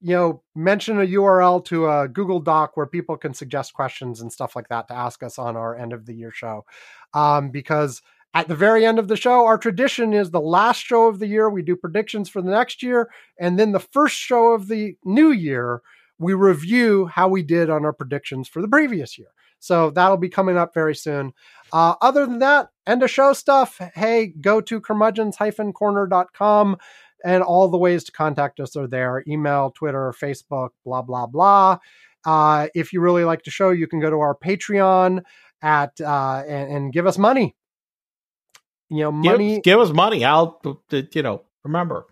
You 0.01 0.15
know, 0.15 0.43
mention 0.55 1.01
a 1.01 1.05
URL 1.05 1.65
to 1.65 1.89
a 1.89 2.07
Google 2.07 2.39
Doc 2.39 2.77
where 2.77 2.85
people 2.85 3.17
can 3.17 3.33
suggest 3.33 3.73
questions 3.73 4.21
and 4.21 4.31
stuff 4.31 4.55
like 4.55 4.69
that 4.69 4.87
to 4.87 4.93
ask 4.93 5.21
us 5.23 5.37
on 5.37 5.57
our 5.57 5.75
end 5.75 5.91
of 5.91 6.05
the 6.05 6.13
year 6.13 6.31
show. 6.31 6.63
Um, 7.13 7.51
because 7.51 8.01
at 8.33 8.47
the 8.47 8.55
very 8.55 8.85
end 8.85 8.99
of 8.99 9.07
the 9.07 9.17
show, 9.17 9.45
our 9.45 9.57
tradition 9.57 10.13
is 10.13 10.31
the 10.31 10.39
last 10.39 10.79
show 10.79 11.07
of 11.07 11.19
the 11.19 11.27
year. 11.27 11.49
We 11.49 11.63
do 11.63 11.75
predictions 11.75 12.29
for 12.29 12.41
the 12.41 12.51
next 12.51 12.83
year. 12.83 13.09
And 13.39 13.57
then 13.57 13.71
the 13.71 13.79
first 13.79 14.15
show 14.15 14.53
of 14.53 14.67
the 14.67 14.95
new 15.03 15.31
year, 15.31 15.81
we 16.19 16.33
review 16.33 17.07
how 17.07 17.27
we 17.27 17.41
did 17.41 17.69
on 17.69 17.85
our 17.85 17.93
predictions 17.93 18.47
for 18.47 18.61
the 18.61 18.67
previous 18.67 19.17
year. 19.17 19.29
So 19.59 19.89
that'll 19.89 20.17
be 20.17 20.29
coming 20.29 20.57
up 20.57 20.73
very 20.73 20.95
soon. 20.95 21.33
Uh, 21.73 21.95
other 22.01 22.25
than 22.25 22.39
that, 22.39 22.69
end 22.87 23.03
of 23.03 23.09
show 23.09 23.33
stuff. 23.33 23.79
Hey, 23.95 24.27
go 24.27 24.61
to 24.61 24.79
curmudgeons-corner.com 24.79 26.77
and 27.25 27.43
all 27.43 27.67
the 27.67 27.77
ways 27.77 28.03
to 28.05 28.11
contact 28.11 28.59
us 28.59 28.75
are 28.75 28.87
there 28.87 29.23
email, 29.27 29.71
Twitter, 29.71 30.13
Facebook, 30.19 30.69
blah, 30.85 31.01
blah, 31.01 31.25
blah. 31.25 31.79
Uh, 32.25 32.67
if 32.75 32.93
you 32.93 33.01
really 33.01 33.23
like 33.23 33.43
the 33.43 33.51
show, 33.51 33.69
you 33.69 33.87
can 33.87 33.99
go 33.99 34.09
to 34.09 34.19
our 34.19 34.35
Patreon 34.35 35.23
at 35.61 35.99
uh, 36.01 36.43
and, 36.47 36.71
and 36.71 36.93
give 36.93 37.07
us 37.07 37.17
money. 37.17 37.55
You 38.89 39.03
know, 39.03 39.21
give, 39.21 39.31
money. 39.33 39.61
give 39.61 39.79
us 39.79 39.91
money. 39.91 40.25
I'll 40.25 40.59
you 40.91 41.21
know 41.21 41.43
remember 41.63 42.05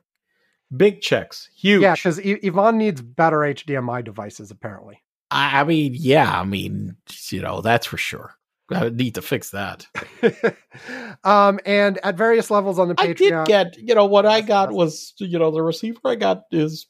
big 0.76 1.02
checks, 1.02 1.50
huge. 1.56 1.82
Yeah, 1.82 1.96
because 1.96 2.20
Ivan 2.20 2.78
needs 2.78 3.02
better 3.02 3.38
HDMI 3.38 4.04
devices, 4.04 4.52
apparently. 4.52 5.02
I, 5.32 5.62
I 5.62 5.64
mean, 5.64 5.94
yeah, 5.96 6.40
I 6.40 6.44
mean, 6.44 6.96
you 7.30 7.42
know, 7.42 7.62
that's 7.62 7.86
for 7.88 7.98
sure. 7.98 8.34
I 8.70 8.90
need 8.90 9.16
to 9.16 9.22
fix 9.22 9.52
that. 9.52 9.88
um, 11.24 11.60
and 11.66 11.98
at 12.04 12.18
various 12.18 12.52
levels 12.52 12.80
on 12.80 12.90
the 12.90 12.96
I 12.98 13.08
Patreon. 13.14 13.16
did 13.18 13.48
get, 13.48 13.78
you 13.78 13.96
know, 13.96 14.06
what 14.06 14.26
I 14.26 14.42
got 14.42 14.72
was, 14.74 15.14
you 15.20 15.40
know, 15.40 15.52
the 15.52 15.62
receiver 15.62 16.00
I 16.04 16.16
got 16.16 16.44
is 16.52 16.86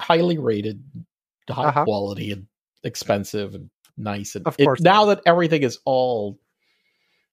highly 0.00 0.38
rated, 0.38 0.82
high 1.50 1.68
Uh-huh. 1.68 1.84
quality, 1.84 2.30
and 2.30 2.46
expensive 2.84 3.54
and 3.56 3.68
nice. 3.96 4.36
And 4.36 4.46
Of 4.46 4.54
it- 4.58 4.64
course 4.64 4.80
it 4.80 4.84
now 4.84 5.06
that 5.06 5.22
everything 5.26 5.62
is 5.64 5.78
all 5.84 6.38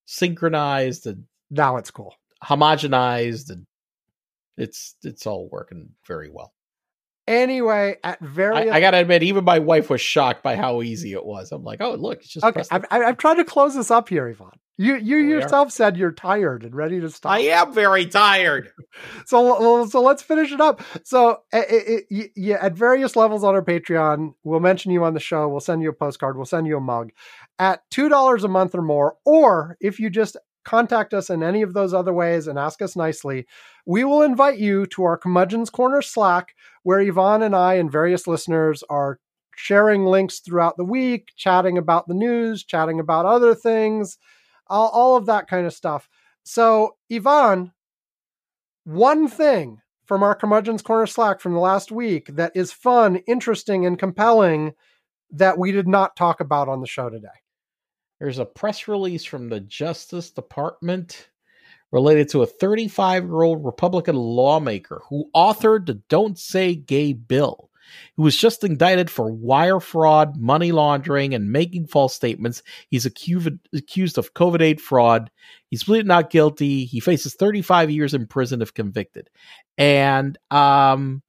synchronized 0.06 1.06
and 1.08 1.26
now 1.52 1.78
it's 1.78 1.92
cool. 1.92 2.16
homogenized, 2.44 3.50
and 3.52 3.66
it's 4.58 4.96
it's 5.04 5.26
all 5.26 5.50
working 5.52 5.90
very 6.08 6.30
well. 6.30 6.54
Anyway, 7.28 7.98
at 8.04 8.20
various. 8.20 8.72
I, 8.72 8.78
I 8.78 8.80
gotta 8.80 8.98
admit, 8.98 9.24
even 9.24 9.44
my 9.44 9.60
wife 9.60 9.90
was 9.90 10.00
shocked 10.02 10.44
by 10.44 10.56
how 10.56 10.82
easy 10.84 11.14
it 11.14 11.26
was. 11.26 11.52
I'm 11.52 11.64
like, 11.64 11.82
oh, 11.82 11.96
look, 11.96 12.20
it's 12.20 12.30
just 12.30 12.46
okay, 12.46 12.62
I've, 12.70 12.86
I've 12.92 13.18
tried 13.18 13.36
to 13.36 13.46
close 13.46 13.74
this 13.76 13.90
up 13.90 14.10
here, 14.10 14.28
Ivan. 14.30 14.52
You 14.78 14.96
you 14.98 15.16
are? 15.18 15.20
yourself 15.22 15.72
said 15.72 15.96
you're 15.98 16.12
tired 16.12 16.64
and 16.64 16.76
ready 16.76 17.00
to 17.00 17.10
stop. 17.10 17.32
I 17.32 17.40
am 17.40 17.74
very 17.74 18.06
tired. 18.06 18.70
so 19.26 19.86
so 19.88 20.02
let's 20.02 20.22
finish 20.22 20.52
it 20.52 20.60
up. 20.62 20.82
So 21.04 21.40
it, 21.52 22.06
it- 22.10 22.32
yeah, 22.36 22.58
at 22.62 22.74
various 22.74 23.16
levels 23.16 23.44
on 23.44 23.56
our 23.56 23.64
Patreon, 23.64 24.34
we'll 24.44 24.60
mention 24.60 24.92
you 24.92 25.04
on 25.04 25.14
the 25.14 25.20
show. 25.20 25.48
We'll 25.48 25.62
send 25.62 25.82
you 25.82 25.90
a 25.90 25.94
postcard. 25.94 26.36
We'll 26.36 26.46
send 26.46 26.68
you 26.68 26.78
a 26.78 26.82
mug 26.82 27.12
at 27.58 27.82
two 27.90 28.10
dollars 28.10 28.44
a 28.44 28.50
month 28.50 28.76
or 28.76 28.82
more. 28.82 29.16
Or 29.26 29.78
if 29.80 30.00
you 30.00 30.10
just 30.10 30.36
contact 30.66 31.14
us 31.14 31.30
in 31.30 31.44
any 31.44 31.62
of 31.62 31.74
those 31.74 31.94
other 31.94 32.14
ways 32.14 32.48
and 32.48 32.60
ask 32.60 32.82
us 32.82 32.96
nicely, 32.96 33.46
we 33.86 34.04
will 34.04 34.22
invite 34.22 34.58
you 34.58 34.86
to 34.88 35.04
our 35.04 35.18
Curmudgeon's 35.18 35.70
Corner 35.70 36.02
Slack, 36.02 36.56
where 36.84 37.00
Ivan 37.00 37.42
and 37.42 37.56
I 37.56 37.76
and 37.76 37.92
various 37.92 38.28
listeners 38.28 38.84
are 38.90 39.20
sharing 39.56 40.06
links 40.06 40.40
throughout 40.40 40.78
the 40.78 40.84
week, 40.84 41.30
chatting 41.38 41.78
about 41.78 42.08
the 42.08 42.14
news, 42.14 42.64
chatting 42.64 43.00
about 43.00 43.26
other 43.26 43.56
things, 43.56 44.18
all, 44.68 44.90
all 44.90 45.16
of 45.16 45.28
that 45.28 45.48
kind 45.48 45.66
of 45.66 45.74
stuff. 45.74 46.10
So, 46.44 46.98
Ivan, 47.12 47.72
one 48.84 49.28
thing 49.28 49.82
from 50.06 50.24
our 50.24 50.36
Curmudgeon's 50.36 50.82
Corner 50.82 51.08
Slack 51.08 51.40
from 51.40 51.54
the 51.54 51.60
last 51.60 51.92
week 51.92 52.28
that 52.36 52.52
is 52.56 52.72
fun, 52.72 53.18
interesting, 53.28 53.86
and 53.86 53.98
compelling 53.98 54.74
that 55.32 55.58
we 55.58 55.72
did 55.72 55.88
not 55.88 56.16
talk 56.16 56.40
about 56.40 56.70
on 56.70 56.82
the 56.82 56.88
show 56.88 57.10
today. 57.10 57.28
There's 58.20 58.40
a 58.40 58.46
press 58.46 58.88
release 58.88 59.26
from 59.26 59.50
the 59.50 59.60
Justice 59.60 60.32
Department 60.32 61.30
related 61.92 62.30
to 62.30 62.42
a 62.44 62.48
35 62.48 63.24
year 63.24 63.42
old 63.42 63.66
Republican 63.66 64.16
lawmaker 64.16 65.02
who 65.10 65.30
authored 65.36 65.86
the 65.86 65.96
Don't 66.10 66.38
Say 66.38 66.76
Gay 66.76 67.14
bill 67.14 67.70
He 68.16 68.22
was 68.22 68.38
just 68.38 68.64
indicted 68.64 69.10
for 69.10 69.32
wire 69.32 69.80
fraud, 69.80 70.38
money 70.38 70.72
laundering, 70.72 71.34
and 71.34 71.52
making 71.52 71.88
false 71.88 72.16
statements. 72.16 72.64
He's 72.90 73.06
accused, 73.06 73.50
accused 73.74 74.18
of 74.18 74.34
COVID 74.34 74.62
8 74.62 74.82
fraud. 74.82 75.30
He's 75.70 75.84
pleaded 75.84 76.08
not 76.08 76.30
guilty. 76.30 76.86
He 76.86 77.00
faces 77.00 77.36
35 77.36 77.92
years 77.92 78.14
in 78.14 78.28
prison 78.28 78.62
if 78.62 78.74
convicted. 78.74 79.30
And 79.78 80.38
um, 80.52 81.22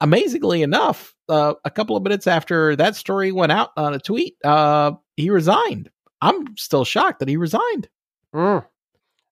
amazingly 0.00 0.62
enough, 0.62 1.14
uh, 1.28 1.54
a 1.64 1.70
couple 1.70 1.96
of 1.96 2.02
minutes 2.02 2.26
after 2.26 2.76
that 2.76 2.96
story 2.96 3.32
went 3.32 3.52
out 3.52 3.70
on 3.76 3.94
a 3.94 4.00
tweet, 4.00 4.36
uh, 4.44 4.92
he 5.16 5.30
resigned. 5.30 5.90
I'm 6.24 6.56
still 6.56 6.84
shocked 6.84 7.18
that 7.20 7.28
he 7.28 7.36
resigned. 7.36 7.88
Mm. 8.34 8.64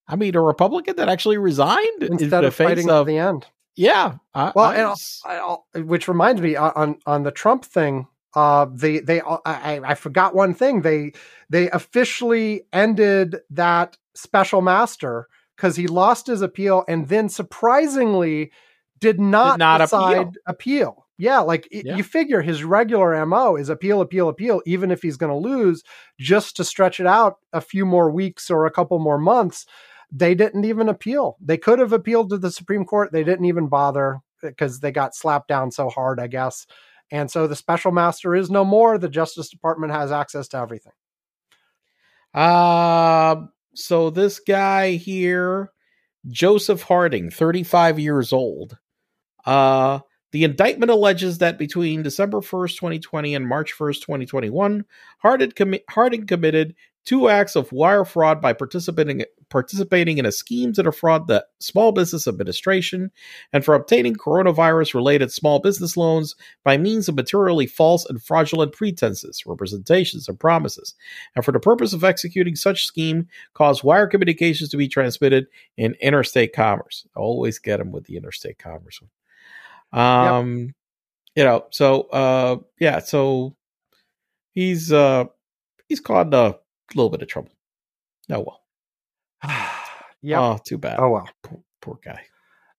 I 0.08 0.16
mean, 0.16 0.34
a 0.36 0.40
Republican 0.40 0.96
that 0.96 1.08
actually 1.08 1.38
resigned 1.38 2.02
in 2.02 2.12
Instead 2.12 2.42
the 2.42 2.48
of 2.48 2.54
face 2.54 2.66
fighting 2.68 2.90
of 2.90 3.06
to 3.06 3.12
the 3.12 3.18
end. 3.18 3.46
yeah. 3.76 4.16
I, 4.34 4.52
Well, 4.54 4.66
I 4.66 4.74
and 4.76 4.88
was- 4.88 5.22
I, 5.24 5.36
I'll- 5.36 5.66
which 5.74 6.08
reminds 6.08 6.40
me 6.42 6.56
uh, 6.56 6.72
on 6.74 6.98
on 7.06 7.22
the 7.22 7.30
Trump 7.30 7.64
thing. 7.64 8.06
Uh, 8.34 8.66
they 8.72 8.98
they 9.00 9.20
I, 9.20 9.38
I 9.44 9.80
I 9.84 9.94
forgot 9.94 10.34
one 10.34 10.54
thing. 10.54 10.82
They 10.82 11.12
they 11.50 11.70
officially 11.70 12.62
ended 12.72 13.40
that 13.50 13.96
special 14.14 14.60
master 14.62 15.28
because 15.56 15.76
he 15.76 15.86
lost 15.86 16.26
his 16.26 16.42
appeal 16.42 16.84
and 16.88 17.08
then 17.08 17.28
surprisingly 17.28 18.50
did 19.00 19.20
not, 19.20 19.58
not 19.58 19.78
decide 19.80 20.16
appeal. 20.18 20.32
appeal. 20.46 21.01
Yeah, 21.18 21.40
like 21.40 21.68
it- 21.70 21.86
Yeah. 21.86 21.96
you 21.96 22.02
figure 22.02 22.40
his 22.42 22.64
regular 22.64 23.24
mo 23.26 23.56
is 23.56 23.68
appeal, 23.68 24.00
appeal, 24.00 24.28
appeal, 24.28 24.62
even 24.66 24.90
if 24.90 25.02
he's 25.02 25.16
going 25.16 25.30
to 25.30 25.36
lose, 25.48 25.82
just 26.18 26.56
to 26.56 26.64
stretch 26.64 26.98
it 27.00 27.06
out 27.06 27.36
a 27.52 27.60
few 27.60 27.84
more 27.86 28.10
weeks 28.10 28.50
or 28.50 28.66
a 28.66 28.70
couple 28.70 28.98
more 28.98 29.18
months. 29.18 29.66
They 30.10 30.34
didn't 30.34 30.64
even 30.64 30.88
appeal. 30.88 31.36
They 31.40 31.56
could 31.58 31.78
have 31.78 31.92
appealed 31.92 32.30
to 32.30 32.38
the 32.38 32.50
Supreme 32.50 32.84
Court. 32.84 33.12
They 33.12 33.24
didn't 33.24 33.46
even 33.46 33.68
bother 33.68 34.18
because 34.42 34.80
they 34.80 34.90
got 34.90 35.14
slapped 35.14 35.48
down 35.48 35.70
so 35.70 35.88
hard, 35.88 36.18
I 36.20 36.26
guess. 36.26 36.66
And 37.10 37.30
so 37.30 37.46
the 37.46 37.56
special 37.56 37.92
master 37.92 38.34
is 38.34 38.50
no 38.50 38.64
more. 38.64 38.98
The 38.98 39.08
Justice 39.08 39.48
Department 39.50 39.92
has 39.92 40.10
access 40.10 40.48
to 40.48 40.58
everything. 40.58 40.92
Um, 42.34 43.52
so 43.74 44.10
this 44.10 44.38
guy 44.40 44.92
here, 44.92 45.70
Joseph 46.28 46.82
Harding, 46.82 47.30
35 47.30 47.98
years 47.98 48.32
old. 48.32 48.78
Uh, 49.44 50.00
the 50.32 50.44
indictment 50.44 50.90
alleges 50.90 51.38
that 51.38 51.58
between 51.58 52.02
December 52.02 52.40
1st, 52.40 52.76
2020 52.76 53.34
and 53.34 53.46
March 53.46 53.74
1st, 53.78 54.00
2021, 54.00 54.84
Harding, 55.18 55.50
commi- 55.50 55.84
Harding 55.88 56.26
committed 56.26 56.74
two 57.04 57.28
acts 57.28 57.56
of 57.56 57.72
wire 57.72 58.04
fraud 58.04 58.40
by 58.40 58.52
participating 58.52 59.24
participating 59.48 60.16
in 60.16 60.24
a 60.24 60.32
scheme 60.32 60.72
to 60.72 60.82
defraud 60.82 61.26
the 61.26 61.44
Small 61.60 61.92
Business 61.92 62.26
Administration 62.26 63.10
and 63.52 63.62
for 63.62 63.74
obtaining 63.74 64.14
coronavirus 64.14 64.94
related 64.94 65.30
small 65.30 65.58
business 65.58 65.94
loans 65.94 66.34
by 66.64 66.78
means 66.78 67.06
of 67.06 67.14
materially 67.14 67.66
false 67.66 68.06
and 68.06 68.22
fraudulent 68.22 68.72
pretenses, 68.72 69.42
representations, 69.44 70.26
and 70.26 70.40
promises 70.40 70.94
and 71.36 71.44
for 71.44 71.52
the 71.52 71.60
purpose 71.60 71.92
of 71.92 72.02
executing 72.02 72.56
such 72.56 72.86
scheme, 72.86 73.28
cause 73.52 73.84
wire 73.84 74.06
communications 74.06 74.70
to 74.70 74.78
be 74.78 74.88
transmitted 74.88 75.46
in 75.76 75.94
interstate 76.00 76.54
commerce. 76.54 77.06
Always 77.14 77.58
get 77.58 77.76
them 77.76 77.92
with 77.92 78.04
the 78.04 78.16
interstate 78.16 78.58
commerce. 78.58 79.00
Um, 79.92 80.74
you 81.34 81.44
know, 81.44 81.66
so 81.70 82.02
uh, 82.02 82.56
yeah, 82.78 82.98
so 82.98 83.56
he's 84.52 84.92
uh, 84.92 85.24
he's 85.88 86.00
caught 86.00 86.32
a 86.34 86.58
little 86.94 87.10
bit 87.10 87.22
of 87.22 87.28
trouble. 87.28 87.52
Oh 88.30 88.40
well. 88.40 88.60
yeah. 90.22 90.40
Oh, 90.40 90.58
too 90.64 90.78
bad. 90.78 90.98
oh 90.98 91.10
well. 91.10 91.28
poor, 91.42 91.62
poor 91.80 91.98
guy. 92.04 92.22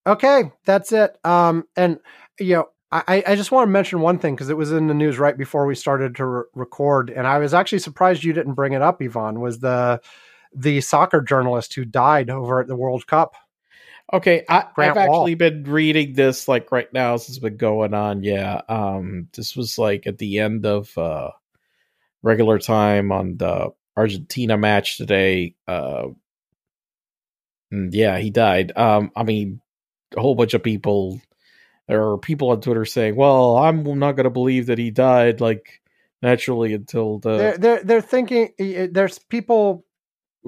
Okay, 0.06 0.52
that's 0.66 0.92
it. 0.92 1.18
Um, 1.24 1.66
and 1.76 2.00
you 2.40 2.56
know, 2.56 2.70
I, 2.92 3.24
I 3.26 3.36
just 3.36 3.52
want 3.52 3.68
to 3.68 3.72
mention 3.72 4.02
one 4.02 4.20
thing 4.20 4.36
because 4.36 4.50
it 4.50 4.58
was 4.58 4.72
in 4.72 4.88
the 4.88 4.94
news 4.94 5.18
right 5.18 5.38
before 5.38 5.66
we 5.66 5.74
started 5.76 6.16
to 6.18 6.26
re- 6.26 6.44
record, 6.54 7.10
and 7.10 7.26
I 7.26 7.40
was 7.40 7.54
actually 7.54 7.80
surprised 7.80 8.24
you 8.24 8.34
didn't 8.34 8.54
bring 8.54 8.74
it 8.74 8.82
up, 8.82 9.02
Ivan. 9.02 9.40
Was 9.40 9.60
the 9.60 10.00
the 10.56 10.82
soccer 10.82 11.22
journalist 11.22 11.74
who 11.74 11.86
died 11.86 12.30
over 12.30 12.60
at 12.60 12.68
the 12.68 12.76
World 12.76 13.08
Cup? 13.08 13.34
Okay, 14.14 14.46
I, 14.48 14.66
I've 14.78 14.96
Wall. 14.96 15.00
actually 15.00 15.34
been 15.34 15.64
reading 15.64 16.14
this 16.14 16.48
like 16.48 16.72
right 16.72 16.92
now. 16.94 17.14
This 17.14 17.28
has 17.28 17.40
been 17.40 17.58
going 17.58 17.96
on. 17.96 18.22
Yeah, 18.24 18.62
um, 18.70 19.28
this 19.36 19.56
was 19.56 19.80
like 19.80 20.06
at 20.06 20.20
the 20.20 20.38
end 20.38 20.68
of 20.68 20.96
uh, 20.96 21.32
regular 22.22 22.60
time 22.60 23.12
on 23.12 23.38
the 23.38 23.72
Argentina 23.98 24.56
match 24.56 24.98
today. 24.98 25.56
Uh, 25.68 26.10
and 27.72 27.92
yeah, 27.92 28.20
he 28.20 28.30
died. 28.30 28.72
Um, 28.76 29.12
I 29.16 29.24
mean, 29.24 29.62
a 30.16 30.22
whole 30.22 30.36
bunch 30.36 30.54
of 30.54 30.62
people. 30.62 31.20
There 31.88 32.12
are 32.12 32.18
people 32.20 32.52
on 32.52 32.62
Twitter 32.62 32.86
saying, 32.86 33.16
"Well, 33.16 33.58
I'm 33.58 33.84
not 33.98 34.12
going 34.12 34.26
to 34.26 34.30
believe 34.30 34.68
that 34.68 34.78
he 34.78 34.92
died 34.92 35.42
like 35.42 35.82
naturally 36.22 36.76
until 36.76 37.18
the 37.18 37.38
they're 37.38 37.58
they're 37.58 37.84
they're 37.84 38.02
thinking 38.02 38.54
there's 38.92 39.18
people 39.18 39.86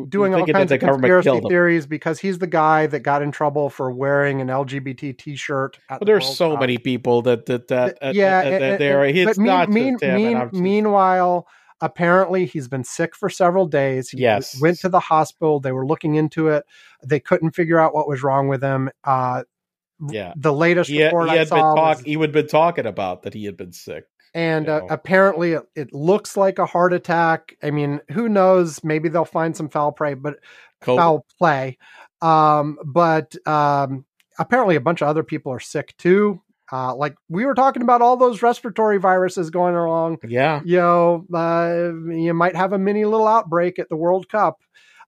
doing 0.10 0.34
all 0.34 0.46
kinds 0.46 0.72
of 0.72 0.80
conspiracy 0.80 1.40
theories 1.48 1.86
because 1.86 2.20
he's 2.20 2.40
the 2.40 2.48
guy 2.48 2.86
that 2.88 3.00
got 3.00 3.22
in 3.22 3.32
trouble 3.32 3.70
for 3.70 3.92
wearing 3.92 4.42
an 4.42 4.48
LGBT 4.48 5.18
T-shirt. 5.18 5.80
At 5.90 6.00
the 6.00 6.06
there's 6.06 6.24
World 6.26 6.36
so 6.36 6.52
Cup. 6.52 6.60
many 6.62 6.78
people 6.78 7.22
that 7.24 7.46
that 7.46 7.68
that, 7.70 7.86
Th- 7.86 7.98
that 8.02 8.16
yeah, 8.16 8.44
that, 8.44 8.54
and- 8.54 8.64
that 8.64 8.80
there. 8.80 9.06
It's 9.06 9.38
mean- 9.38 9.48
not 9.48 9.70
mean- 9.70 9.98
mean- 10.02 10.50
meanwhile, 10.54 11.48
apparently 11.82 12.46
he's 12.46 12.68
been 12.68 12.84
sick 12.84 13.16
for 13.16 13.30
several 13.30 13.68
days. 13.68 14.10
He 14.10 14.20
Yes. 14.20 14.60
went 14.62 14.80
to 14.80 14.90
the 14.90 15.00
hospital. 15.00 15.60
They 15.60 15.72
were 15.72 15.86
looking 15.86 16.16
into 16.16 16.48
it. 16.50 16.66
They 17.06 17.20
couldn't 17.20 17.52
figure 17.52 17.80
out 17.80 17.94
what 17.94 18.08
was 18.08 18.24
wrong 18.24 18.48
with 18.48 18.62
him. 18.64 18.90
Uh, 19.04 19.44
yeah. 20.10 20.34
the 20.36 20.52
latest 20.52 20.90
He 20.90 20.98
had, 20.98 21.08
report 21.08 21.30
he 21.30 21.36
I 21.36 21.38
had 21.40 21.50
been 21.50 21.58
saw, 21.60 21.76
talk, 21.76 21.98
was- 21.98 22.06
he 22.06 22.18
would 22.18 22.32
been 22.34 22.48
talking 22.48 22.86
about 22.86 23.24
that 23.24 23.34
he 23.34 23.46
had 23.46 23.56
been 23.56 23.72
sick. 23.72 24.04
And 24.36 24.68
uh, 24.68 24.82
apparently 24.90 25.54
it, 25.54 25.64
it 25.76 25.94
looks 25.94 26.36
like 26.36 26.60
a 26.60 26.66
heart 26.66 26.92
attack. 26.92 27.56
I 27.64 27.72
mean, 27.72 28.02
who 28.12 28.28
knows? 28.28 28.84
Maybe 28.84 29.08
they'll 29.08 29.24
find 29.24 29.56
some 29.56 29.70
foul 29.70 29.94
play, 29.94 30.14
but 30.14 30.36
foul 30.84 31.26
play. 31.40 31.78
Um, 32.22 32.78
but 32.86 33.34
um, 33.48 34.04
apparently, 34.38 34.76
a 34.76 34.82
bunch 34.82 35.02
of 35.02 35.08
other 35.08 35.24
people 35.24 35.54
are 35.54 35.60
sick 35.62 35.96
too. 35.98 36.42
Uh, 36.70 36.94
like 36.96 37.16
we 37.30 37.46
were 37.46 37.54
talking 37.54 37.82
about 37.82 38.02
all 38.02 38.18
those 38.18 38.42
respiratory 38.42 38.98
viruses 38.98 39.50
going 39.50 39.76
along. 39.76 40.18
Yeah. 40.28 40.62
You 40.66 40.78
know, 40.78 41.26
uh, 41.34 41.94
you 42.12 42.34
might 42.34 42.58
have 42.58 42.74
a 42.74 42.80
mini 42.80 43.06
little 43.06 43.28
outbreak 43.28 43.80
at 43.80 43.88
the 43.88 43.96
World 43.96 44.28
Cup. 44.28 44.60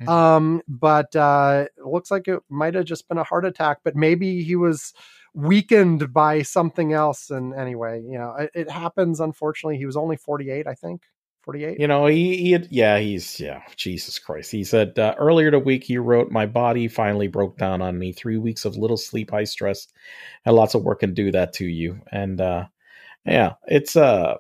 Mhm. 0.02 0.08
Um, 0.08 0.62
but 0.68 1.14
uh, 1.16 1.66
it 1.76 1.86
looks 1.86 2.12
like 2.12 2.28
it 2.28 2.40
might 2.50 2.76
have 2.76 2.86
just 2.86 3.10
been 3.10 3.18
a 3.18 3.24
heart 3.24 3.46
attack, 3.46 3.80
but 3.84 3.96
maybe 3.96 4.44
he 4.44 4.56
was 4.56 4.94
weakened 5.38 6.12
by 6.12 6.42
something 6.42 6.94
else. 6.94 7.30
And 7.30 7.54
anyway, 7.54 8.02
you 8.02 8.18
know, 8.18 8.36
it, 8.40 8.52
it 8.56 8.70
happens. 8.72 9.20
Unfortunately, 9.20 9.78
he 9.78 9.86
was 9.86 9.96
only 9.96 10.18
48, 10.18 10.66
I 10.68 10.74
think. 10.74 11.04
48. 11.44 11.80
You 11.80 11.88
know, 11.88 12.08
he, 12.08 12.36
he 12.38 12.52
had, 12.52 12.68
yeah, 12.72 12.98
he's, 12.98 13.40
yeah, 13.40 13.62
Jesus 13.78 14.20
Christ. 14.20 14.52
He 14.52 14.66
said 14.66 14.98
uh, 15.00 15.14
earlier 15.18 15.52
the 15.52 15.60
week, 15.60 15.84
he 15.84 15.98
wrote, 15.98 16.32
My 16.32 16.46
body 16.46 16.90
finally 16.90 17.28
broke 17.28 17.58
down 17.58 17.82
on 17.82 17.98
me. 17.98 18.12
Three 18.12 18.38
weeks 18.38 18.66
of 18.66 18.76
little 18.76 18.98
sleep, 18.98 19.32
high 19.32 19.46
stress, 19.46 19.88
and 20.44 20.56
lots 20.56 20.74
of 20.74 20.84
work 20.84 21.02
can 21.02 21.14
do 21.14 21.32
that 21.32 21.54
to 21.54 21.66
you. 21.66 22.02
And, 22.12 22.42
uh, 22.42 22.66
yeah, 23.24 23.54
it's, 23.68 23.96
uh, 23.96 24.36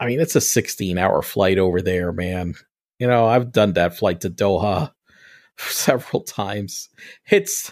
I 0.00 0.06
mean, 0.06 0.18
it's 0.18 0.34
a 0.34 0.40
16 0.40 0.96
hour 0.98 1.22
flight 1.22 1.58
over 1.58 1.82
there, 1.82 2.10
man. 2.10 2.54
You 2.98 3.06
know, 3.06 3.26
I've 3.26 3.52
done 3.52 3.74
that 3.74 3.96
flight 3.96 4.22
to 4.22 4.30
Doha 4.30 4.92
several 5.58 6.22
times. 6.22 6.88
It's, 7.30 7.70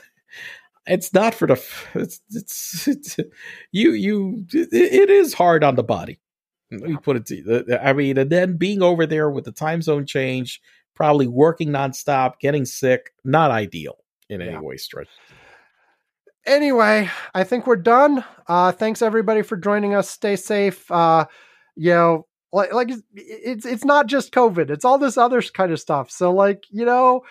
it's 0.87 1.13
not 1.13 1.35
for 1.35 1.47
the, 1.47 1.55
it's, 1.95 2.21
it's, 2.31 2.89
it's 2.89 3.17
you, 3.73 3.93
you, 3.93 4.47
it, 4.53 4.69
it 4.73 5.11
is 5.11 5.35
hard 5.35 5.65
on 5.65 5.75
the 5.75 5.83
body. 5.85 6.21
Let 6.71 6.83
me 6.91 6.97
put 6.97 7.17
it 7.17 7.27
to 7.27 7.37
you. 7.37 7.79
I 7.81 7.93
mean, 7.93 8.19
and 8.19 8.29
then 8.31 8.57
being 8.57 8.83
over 8.83 9.07
there 9.07 9.31
with 9.31 9.45
the 9.45 9.53
time 9.53 9.83
zone 9.83 10.05
change, 10.07 10.61
probably 10.95 11.27
working 11.29 11.69
nonstop, 11.69 12.41
getting 12.41 12.65
sick, 12.65 13.13
not 13.25 13.51
ideal 13.53 13.99
in 14.29 14.43
any 14.43 14.51
Yeah. 14.53 14.61
way 14.61 14.77
stretch. 14.77 15.09
anyway, 16.47 17.09
I 17.35 17.45
think 17.45 17.67
we're 17.67 17.77
done. 17.77 18.25
Uh, 18.47 18.73
thanks 18.73 19.03
everybody 19.03 19.43
for 19.43 19.57
joining 19.57 19.95
us. 19.95 20.09
Stay 20.11 20.37
safe. 20.37 20.91
Uh, 20.91 21.27
you 21.77 21.91
know, 21.91 22.27
like, 22.53 22.73
like 22.73 22.91
it's, 22.91 23.03
it's 23.15 23.67
it's 23.67 23.85
not 23.85 24.07
just 24.07 24.33
COVID. 24.33 24.71
It's 24.71 24.85
all 24.85 24.99
this 24.99 25.19
other 25.19 25.43
kind 25.43 25.73
of 25.73 25.81
stuff. 25.81 26.11
So 26.11 26.33
like, 26.33 26.65
you 26.71 26.85
know, 26.85 27.23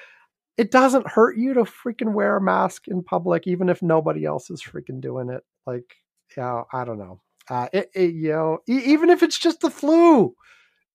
it 0.58 0.72
doesn't 0.72 1.08
hurt 1.08 1.38
you 1.38 1.54
to 1.56 1.62
freaking 1.64 2.14
wear 2.14 2.38
a 2.38 2.42
mask 2.42 2.88
in 2.88 3.04
public, 3.04 3.46
even 3.48 3.70
if 3.70 3.82
nobody 3.82 4.26
else 4.26 4.50
is 4.50 4.62
freaking 4.64 5.02
doing 5.02 5.30
it. 5.30 5.44
Like, 5.68 5.96
yeah, 6.38 6.64
I 6.72 6.86
don't 6.86 6.98
know. 7.00 7.22
Uh, 7.50 7.68
it, 7.74 7.90
it 7.94 8.14
you 8.14 8.30
know, 8.32 8.60
e- 8.68 8.84
even 8.86 9.10
if 9.10 9.22
it's 9.22 9.38
just 9.38 9.60
the 9.62 9.70
flu, 9.70 10.36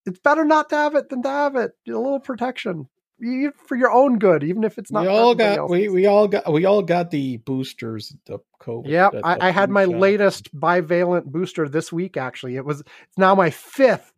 it's 0.07 0.19
better 0.19 0.45
not 0.45 0.71
to 0.71 0.77
have 0.77 0.95
it 0.95 1.09
than 1.09 1.23
to 1.23 1.29
have 1.29 1.57
it. 1.57 1.73
A 1.87 1.91
little 1.93 2.21
protection. 2.21 2.89
You- 3.19 3.53
For 3.67 3.77
your 3.77 3.91
own 3.93 4.19
good, 4.19 4.43
even 4.43 4.65
if 4.65 4.79
it's 4.79 4.91
not. 4.91 5.03
we 5.03 5.09
all 5.09 5.35
got 5.35 5.69
we, 5.69 5.83
else's. 5.83 5.95
we 5.95 6.07
all 6.07 6.27
got 6.27 6.51
we 6.53 6.65
all 6.65 6.83
got 6.83 7.11
the 7.11 7.37
boosters, 7.37 8.17
the 8.27 8.39
COVID. 8.63 8.89
Yep, 8.89 9.13
the- 9.13 9.27
I, 9.27 9.49
I 9.49 9.51
had 9.51 9.69
my 9.71 9.85
shot. 9.85 9.95
latest 9.95 10.59
bivalent 10.59 11.27
booster 11.27 11.69
this 11.69 11.93
week. 11.93 12.17
Actually, 12.17 12.57
it 12.57 12.65
was 12.65 12.81
it's 12.81 13.19
now 13.19 13.35
my 13.35 13.51
fifth 13.51 14.11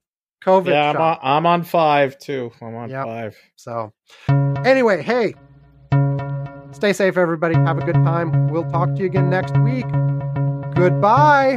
COVID 0.44 0.66
Yeah, 0.69 0.90
I'm 0.90 0.97
on. 1.01 1.19
I'm 1.23 1.47
on 1.47 1.62
five 1.64 2.19
too. 2.19 2.51
I'm 2.60 2.74
on 2.74 2.90
Yep. 2.90 3.05
five. 3.06 3.36
So, 3.56 3.93
anyway, 4.64 5.02
hey, 5.02 5.35
stay 6.73 6.93
safe, 6.93 7.16
everybody. 7.16 7.55
Have 7.55 7.78
a 7.78 7.85
good 7.85 7.94
time. 7.97 8.48
We'll 8.48 8.70
talk 8.70 8.89
to 8.94 9.01
you 9.01 9.06
again 9.06 9.31
next 9.31 9.56
week. 9.59 9.86
Goodbye. 10.74 11.56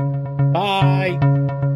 Bye. 0.53 1.71